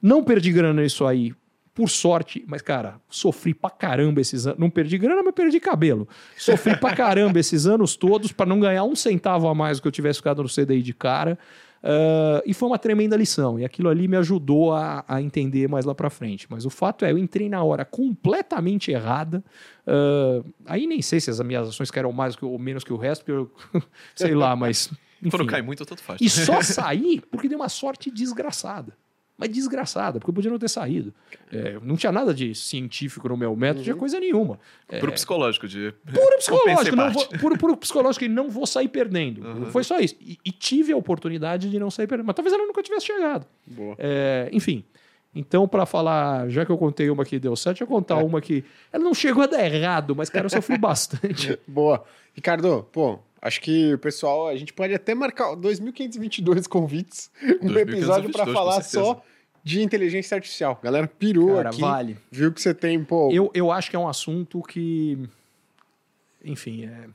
Não 0.00 0.22
perdi 0.22 0.52
grana 0.52 0.82
nisso 0.82 1.04
aí 1.04 1.34
por 1.80 1.88
sorte, 1.88 2.44
mas 2.46 2.60
cara, 2.60 3.00
sofri 3.08 3.54
pra 3.54 3.70
caramba 3.70 4.20
esses 4.20 4.46
anos. 4.46 4.58
Não 4.58 4.68
perdi 4.68 4.98
grana, 4.98 5.22
mas 5.22 5.34
perdi 5.34 5.58
cabelo. 5.58 6.06
Sofri 6.36 6.76
pra 6.76 6.94
caramba 6.94 7.38
esses 7.40 7.66
anos 7.66 7.96
todos 7.96 8.32
para 8.32 8.44
não 8.44 8.60
ganhar 8.60 8.84
um 8.84 8.94
centavo 8.94 9.48
a 9.48 9.54
mais 9.54 9.78
do 9.78 9.82
que 9.82 9.88
eu 9.88 9.92
tivesse 9.92 10.18
ficado 10.18 10.42
no 10.42 10.48
CDI 10.50 10.82
de 10.82 10.92
cara. 10.92 11.38
Uh, 11.82 12.44
e 12.44 12.52
foi 12.52 12.68
uma 12.68 12.78
tremenda 12.78 13.16
lição. 13.16 13.58
E 13.58 13.64
aquilo 13.64 13.88
ali 13.88 14.06
me 14.06 14.18
ajudou 14.18 14.74
a, 14.74 15.02
a 15.08 15.22
entender 15.22 15.70
mais 15.70 15.86
lá 15.86 15.94
para 15.94 16.10
frente. 16.10 16.46
Mas 16.50 16.66
o 16.66 16.70
fato 16.70 17.02
é, 17.02 17.12
eu 17.12 17.16
entrei 17.16 17.48
na 17.48 17.62
hora 17.62 17.82
completamente 17.82 18.90
errada. 18.90 19.42
Uh, 19.86 20.44
aí 20.66 20.86
nem 20.86 21.00
sei 21.00 21.18
se 21.18 21.30
as 21.30 21.40
minhas 21.40 21.66
ações 21.66 21.90
querem 21.90 22.12
mais 22.12 22.36
ou 22.42 22.58
menos 22.58 22.84
que 22.84 22.92
o 22.92 22.98
resto, 22.98 23.24
porque 23.24 23.32
eu 23.32 23.50
sei 24.14 24.34
lá, 24.34 24.54
mas. 24.54 24.92
Enfim. 25.22 25.30
Quando 25.30 25.46
cai 25.46 25.62
muito, 25.62 25.86
tanto 25.86 26.02
faz. 26.02 26.20
E 26.20 26.28
só 26.28 26.60
saí 26.60 27.22
porque 27.30 27.48
deu 27.48 27.58
uma 27.58 27.70
sorte 27.70 28.10
desgraçada 28.10 28.92
mas 29.40 29.48
desgraçada, 29.48 30.20
porque 30.20 30.30
eu 30.30 30.34
podia 30.34 30.50
não 30.50 30.58
ter 30.58 30.68
saído. 30.68 31.14
É, 31.50 31.78
não 31.82 31.96
tinha 31.96 32.12
nada 32.12 32.34
de 32.34 32.54
científico 32.54 33.26
no 33.26 33.38
meu 33.38 33.56
método, 33.56 33.78
uhum. 33.78 33.84
tinha 33.84 33.96
coisa 33.96 34.20
nenhuma. 34.20 34.60
É, 34.86 34.98
puro 34.98 35.12
psicológico, 35.12 35.66
de. 35.66 35.94
Puro 36.12 36.36
psicológico, 36.36 36.94
não 36.94 37.10
vou, 37.10 37.26
puro, 37.26 37.58
puro 37.58 37.76
psicológico 37.78 38.24
e 38.26 38.28
não 38.28 38.50
vou 38.50 38.66
sair 38.66 38.88
perdendo. 38.88 39.42
Uhum. 39.42 39.66
Foi 39.70 39.82
só 39.82 39.98
isso. 39.98 40.14
E, 40.20 40.38
e, 40.44 40.52
tive 40.52 40.92
a 40.92 40.96
oportunidade 40.96 41.70
de 41.70 41.78
não 41.78 41.90
sair 41.90 42.06
perdendo. 42.06 42.26
Mas 42.26 42.36
talvez 42.36 42.52
ela 42.52 42.66
nunca 42.66 42.82
tivesse 42.82 43.06
chegado. 43.06 43.46
É, 43.98 44.50
enfim. 44.52 44.84
Então, 45.34 45.66
para 45.66 45.86
falar, 45.86 46.48
já 46.48 46.66
que 46.66 46.72
eu 46.72 46.76
contei 46.76 47.08
uma 47.08 47.24
que 47.24 47.38
deu 47.38 47.54
certo, 47.56 47.80
eu 47.80 47.86
contar 47.86 48.20
é. 48.20 48.22
uma 48.22 48.40
que. 48.40 48.62
Ela 48.92 49.04
não 49.04 49.14
chegou 49.14 49.42
a 49.42 49.46
dar 49.46 49.64
errado, 49.64 50.14
mas, 50.14 50.28
cara, 50.28 50.46
eu 50.46 50.50
sofri 50.50 50.76
bastante. 50.78 51.58
Boa. 51.66 52.04
Ricardo, 52.34 52.86
pô, 52.92 53.18
Acho 53.42 53.60
que 53.60 53.94
o 53.94 53.98
pessoal, 53.98 54.48
a 54.48 54.56
gente 54.56 54.72
pode 54.72 54.92
até 54.94 55.14
marcar 55.14 55.56
2.522 55.56 56.66
convites, 56.68 57.30
um 57.62 57.76
episódio 57.78 58.30
para 58.30 58.46
falar 58.46 58.82
só 58.82 59.22
de 59.64 59.82
inteligência 59.82 60.34
artificial. 60.34 60.78
Galera 60.82 61.06
pirou 61.06 61.56
Cara, 61.56 61.68
aqui. 61.70 61.80
Vale. 61.80 62.16
Viu 62.30 62.52
que 62.52 62.60
você 62.60 62.74
tem, 62.74 63.02
pô. 63.02 63.30
Eu, 63.32 63.50
eu 63.54 63.70
acho 63.72 63.88
que 63.90 63.96
é 63.96 63.98
um 63.98 64.08
assunto 64.08 64.62
que. 64.62 65.18
Enfim, 66.44 66.84
é. 66.86 67.06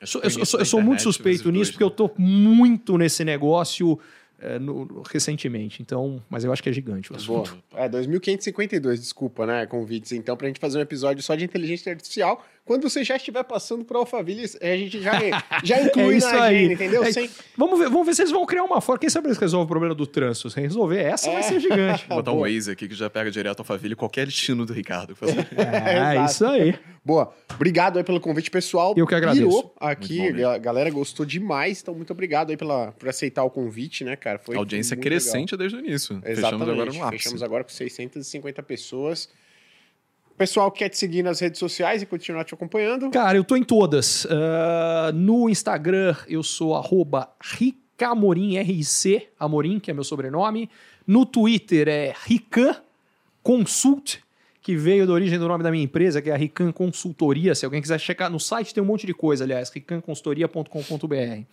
Eu 0.00 0.06
sou, 0.06 0.20
eu 0.22 0.30
sou- 0.46 0.60
eu 0.60 0.66
sou- 0.66 0.82
muito 0.82 1.02
suspeito 1.02 1.50
nisso, 1.50 1.52
dois, 1.52 1.70
porque 1.70 1.84
eu 1.84 1.90
tô 1.90 2.10
muito 2.18 2.98
nesse 2.98 3.24
negócio 3.24 3.98
é, 4.38 4.58
no- 4.58 5.02
recentemente. 5.10 5.80
Então, 5.80 6.22
mas 6.28 6.44
eu 6.44 6.52
acho 6.52 6.62
que 6.62 6.68
é 6.68 6.72
gigante 6.72 7.10
o 7.10 7.16
Boa. 7.16 7.42
assunto. 7.42 7.62
É, 7.74 7.88
2552, 7.88 9.00
desculpa, 9.00 9.46
né? 9.46 9.64
Convites, 9.64 10.12
então, 10.12 10.36
pra 10.36 10.46
gente 10.48 10.60
fazer 10.60 10.76
um 10.78 10.82
episódio 10.82 11.22
só 11.22 11.34
de 11.34 11.44
inteligência 11.44 11.90
artificial. 11.92 12.44
Quando 12.64 12.88
você 12.88 13.04
já 13.04 13.16
estiver 13.16 13.44
passando 13.44 13.84
por 13.84 13.94
Alphaville, 13.96 14.44
a 14.60 14.76
gente 14.76 14.98
já, 15.02 15.12
já 15.62 15.82
inclui 15.82 16.14
É 16.14 16.16
isso 16.16 16.26
na 16.32 16.42
aí. 16.44 16.56
agenda, 16.56 16.72
entendeu? 16.72 17.04
É- 17.04 17.12
Sem... 17.12 17.28
Vamos, 17.58 17.78
ver, 17.78 17.90
vamos 17.90 18.06
ver 18.06 18.14
se 18.14 18.22
eles 18.22 18.32
vão 18.32 18.46
criar 18.46 18.64
uma 18.64 18.80
forma. 18.80 18.98
Quem 18.98 19.10
sabe 19.10 19.26
eles 19.28 19.36
resolvem 19.36 19.66
o 19.66 19.68
problema 19.68 19.94
do 19.94 20.06
trânsito? 20.06 20.48
Se 20.48 20.58
resolver 20.60 20.98
essa, 21.02 21.30
vai 21.30 21.42
ser 21.42 21.60
gigante. 21.60 22.06
Vou 22.08 22.16
botar 22.16 22.32
um. 22.32 22.40
Waze 22.40 22.70
aqui 22.70 22.88
que 22.88 22.94
já 22.94 23.10
pega 23.10 23.30
direto 23.30 23.58
ao 23.58 23.64
Faville 23.66 23.94
qualquer 23.94 24.24
destino 24.26 24.64
do 24.64 24.72
Ricardo. 24.72 25.14
É, 25.56 26.12
Exato. 26.14 26.30
isso 26.32 26.46
aí. 26.46 26.74
Boa. 27.04 27.34
Obrigado 27.54 27.98
aí 27.98 28.04
pelo 28.04 28.18
convite, 28.18 28.50
pessoal. 28.50 28.94
Eu 28.96 29.06
que 29.06 29.14
agradeço. 29.14 29.44
Pirou 29.46 29.74
aqui, 29.78 30.18
Muito 30.20 30.30
bom 30.32 30.36
mesmo. 30.38 30.50
a 30.52 30.58
galera 30.58 30.88
gostou 30.90 31.26
demais, 31.26 31.82
então 31.82 31.94
muito 31.94 32.12
obrigado 32.14 32.48
aí 32.48 32.56
pela, 32.56 32.92
por 32.92 33.10
aceitar 33.10 33.44
o 33.44 33.50
convite, 33.50 34.04
né, 34.04 34.16
cara? 34.16 34.38
Foi 34.38 34.56
A 34.56 34.58
audiência 34.58 34.96
muito 34.96 35.04
crescente 35.06 35.54
desde 35.54 35.76
o 35.76 35.80
início. 35.80 36.14
legal. 36.14 36.34
Fechamos 36.34 36.38
Exatamente. 36.38 36.70
agora 36.70 36.92
no 36.98 37.04
ápice. 37.04 37.22
Fechamos 37.24 37.42
agora 37.42 37.62
com 37.64 37.70
650 37.70 38.62
pessoas. 38.62 39.28
O 40.34 40.36
pessoal 40.36 40.68
que 40.68 40.80
quer 40.80 40.88
te 40.88 40.98
seguir 40.98 41.22
nas 41.22 41.38
redes 41.38 41.60
sociais 41.60 42.02
e 42.02 42.06
continuar 42.06 42.44
te 42.44 42.52
acompanhando. 42.52 43.08
Cara, 43.10 43.38
eu 43.38 43.44
tô 43.44 43.54
em 43.54 43.62
todas. 43.62 44.26
Ah, 44.28 45.12
no 45.14 45.48
Instagram, 45.48 46.16
eu 46.26 46.42
sou 46.42 46.74
arroba 46.74 47.30
Ricamorim, 47.40 48.56
R-I-C, 48.56 49.28
Amorim, 49.38 49.78
que 49.78 49.92
é 49.92 49.94
meu 49.94 50.02
sobrenome. 50.02 50.68
No 51.06 51.24
Twitter 51.24 51.86
é 51.86 52.14
Rican 52.24 52.74
Consult, 53.44 54.18
que 54.60 54.74
veio 54.74 55.06
da 55.06 55.12
origem 55.12 55.38
do 55.38 55.46
nome 55.46 55.62
da 55.62 55.70
minha 55.70 55.84
empresa, 55.84 56.20
que 56.20 56.28
é 56.28 56.32
a 56.32 56.36
Rican 56.36 56.72
Consultoria. 56.72 57.54
Se 57.54 57.64
alguém 57.64 57.80
quiser 57.80 58.00
checar 58.00 58.28
no 58.28 58.40
site, 58.40 58.74
tem 58.74 58.82
um 58.82 58.86
monte 58.86 59.06
de 59.06 59.14
coisa, 59.14 59.44
aliás, 59.44 59.70
ricanconsultoria.com.br. 59.70 61.44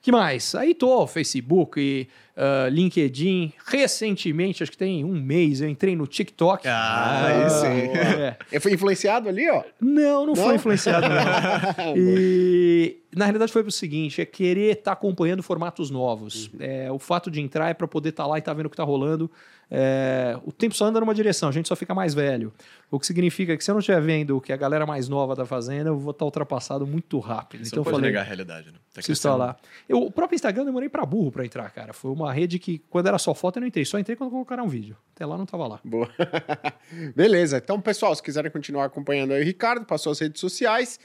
que 0.00 0.10
mais? 0.10 0.54
Aí 0.54 0.74
tô, 0.74 1.06
Facebook, 1.06 2.08
ah, 2.36 2.68
LinkedIn. 2.68 3.52
Recentemente, 3.66 4.62
acho 4.62 4.72
que 4.72 4.78
tem 4.78 5.04
um 5.04 5.14
mês, 5.20 5.60
eu 5.60 5.68
entrei 5.68 5.94
no 5.94 6.06
TikTok. 6.06 6.66
Ah, 6.66 7.26
aí 7.26 7.50
sim. 7.50 7.96
É. 7.96 8.36
Eu 8.50 8.60
fui 8.60 8.72
influenciado 8.72 9.28
ali, 9.28 9.48
ó. 9.48 9.62
Não, 9.80 10.26
não, 10.26 10.34
Não? 10.34 10.36
foi 10.36 10.54
influenciado, 10.56 11.06
não. 11.08 11.94
e 11.96 12.98
na 13.14 13.24
realidade 13.26 13.52
foi 13.52 13.62
pro 13.62 13.70
seguinte: 13.70 14.20
é 14.20 14.24
querer 14.24 14.78
estar 14.78 14.92
acompanhando 14.92 15.42
formatos 15.42 15.90
novos. 15.90 16.50
É, 16.58 16.90
o 16.90 16.98
fato 16.98 17.30
de 17.30 17.40
entrar 17.40 17.70
é 17.70 17.74
para 17.74 17.86
poder 17.86 18.10
estar 18.10 18.26
lá 18.26 18.36
e 18.36 18.40
estar 18.40 18.52
vendo 18.52 18.66
o 18.66 18.70
que 18.70 18.74
está 18.74 18.84
rolando. 18.84 19.30
É, 19.70 20.38
o 20.44 20.52
tempo 20.52 20.74
só 20.74 20.84
anda 20.84 21.00
numa 21.00 21.14
direção, 21.14 21.48
a 21.48 21.52
gente 21.52 21.68
só 21.68 21.74
fica 21.74 21.94
mais 21.94 22.14
velho. 22.14 22.52
O 22.90 23.00
que 23.00 23.06
significa 23.06 23.56
que 23.56 23.64
se 23.64 23.70
eu 23.70 23.72
não 23.72 23.80
estiver 23.80 24.00
vendo 24.00 24.36
o 24.36 24.40
que 24.40 24.52
a 24.52 24.56
galera 24.56 24.86
mais 24.86 25.08
nova 25.08 25.34
tá 25.34 25.44
fazendo, 25.46 25.88
eu 25.88 25.98
vou 25.98 26.10
estar 26.10 26.24
ultrapassado 26.24 26.86
muito 26.86 27.18
rápido. 27.18 27.64
Você 27.64 27.68
então 27.68 27.78
não 27.78 27.80
eu 27.80 27.84
pode 27.84 27.96
falei, 27.96 28.10
negar 28.10 28.20
a 28.20 28.24
realidade, 28.24 28.66
né? 28.66 28.74
Tá 28.74 28.78
preciso 28.94 29.12
estar 29.18 29.30
crescendo. 29.30 29.46
lá. 29.46 29.56
Eu, 29.88 30.02
o 30.02 30.12
próprio 30.12 30.36
Instagram 30.36 30.62
eu 30.62 30.66
demorei 30.66 30.88
pra 30.88 31.04
burro 31.04 31.32
pra 31.32 31.44
entrar, 31.44 31.68
cara. 31.70 31.92
Foi 31.92 32.10
uma 32.12 32.23
rede 32.32 32.58
que, 32.58 32.78
quando 32.90 33.06
era 33.06 33.18
só 33.18 33.34
foto, 33.34 33.56
eu 33.56 33.60
não 33.60 33.68
entrei. 33.68 33.84
Só 33.84 33.98
entrei 33.98 34.16
quando 34.16 34.30
colocaram 34.30 34.64
um 34.64 34.68
vídeo. 34.68 34.96
Até 35.14 35.26
lá 35.26 35.36
não 35.36 35.46
tava 35.46 35.66
lá. 35.66 35.80
Boa. 35.84 36.10
Beleza. 37.14 37.58
Então, 37.58 37.80
pessoal, 37.80 38.14
se 38.14 38.22
quiserem 38.22 38.50
continuar 38.50 38.84
acompanhando 38.84 39.32
aí 39.32 39.42
o 39.42 39.44
Ricardo, 39.44 39.84
passou 39.84 40.12
as 40.12 40.18
redes 40.18 40.40
sociais. 40.40 40.98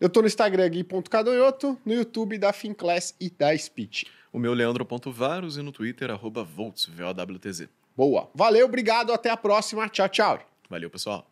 Eu 0.00 0.08
tô 0.08 0.20
no 0.20 0.26
Instagram 0.26 0.68
gui.cadonhoto, 0.68 1.78
no 1.84 1.94
YouTube 1.94 2.36
da 2.38 2.52
Finclass 2.52 3.14
e 3.20 3.30
da 3.30 3.56
Speech. 3.56 4.06
O 4.32 4.38
meu 4.38 4.54
leandro.varos 4.54 5.56
e 5.56 5.62
no 5.62 5.70
Twitter, 5.70 6.10
arroba 6.10 6.42
volts, 6.42 6.86
V-O-W-T-Z. 6.86 7.68
Boa. 7.96 8.30
Valeu, 8.34 8.66
obrigado, 8.66 9.12
até 9.12 9.30
a 9.30 9.36
próxima. 9.36 9.88
Tchau, 9.88 10.08
tchau. 10.08 10.40
Valeu, 10.68 10.90
pessoal. 10.90 11.31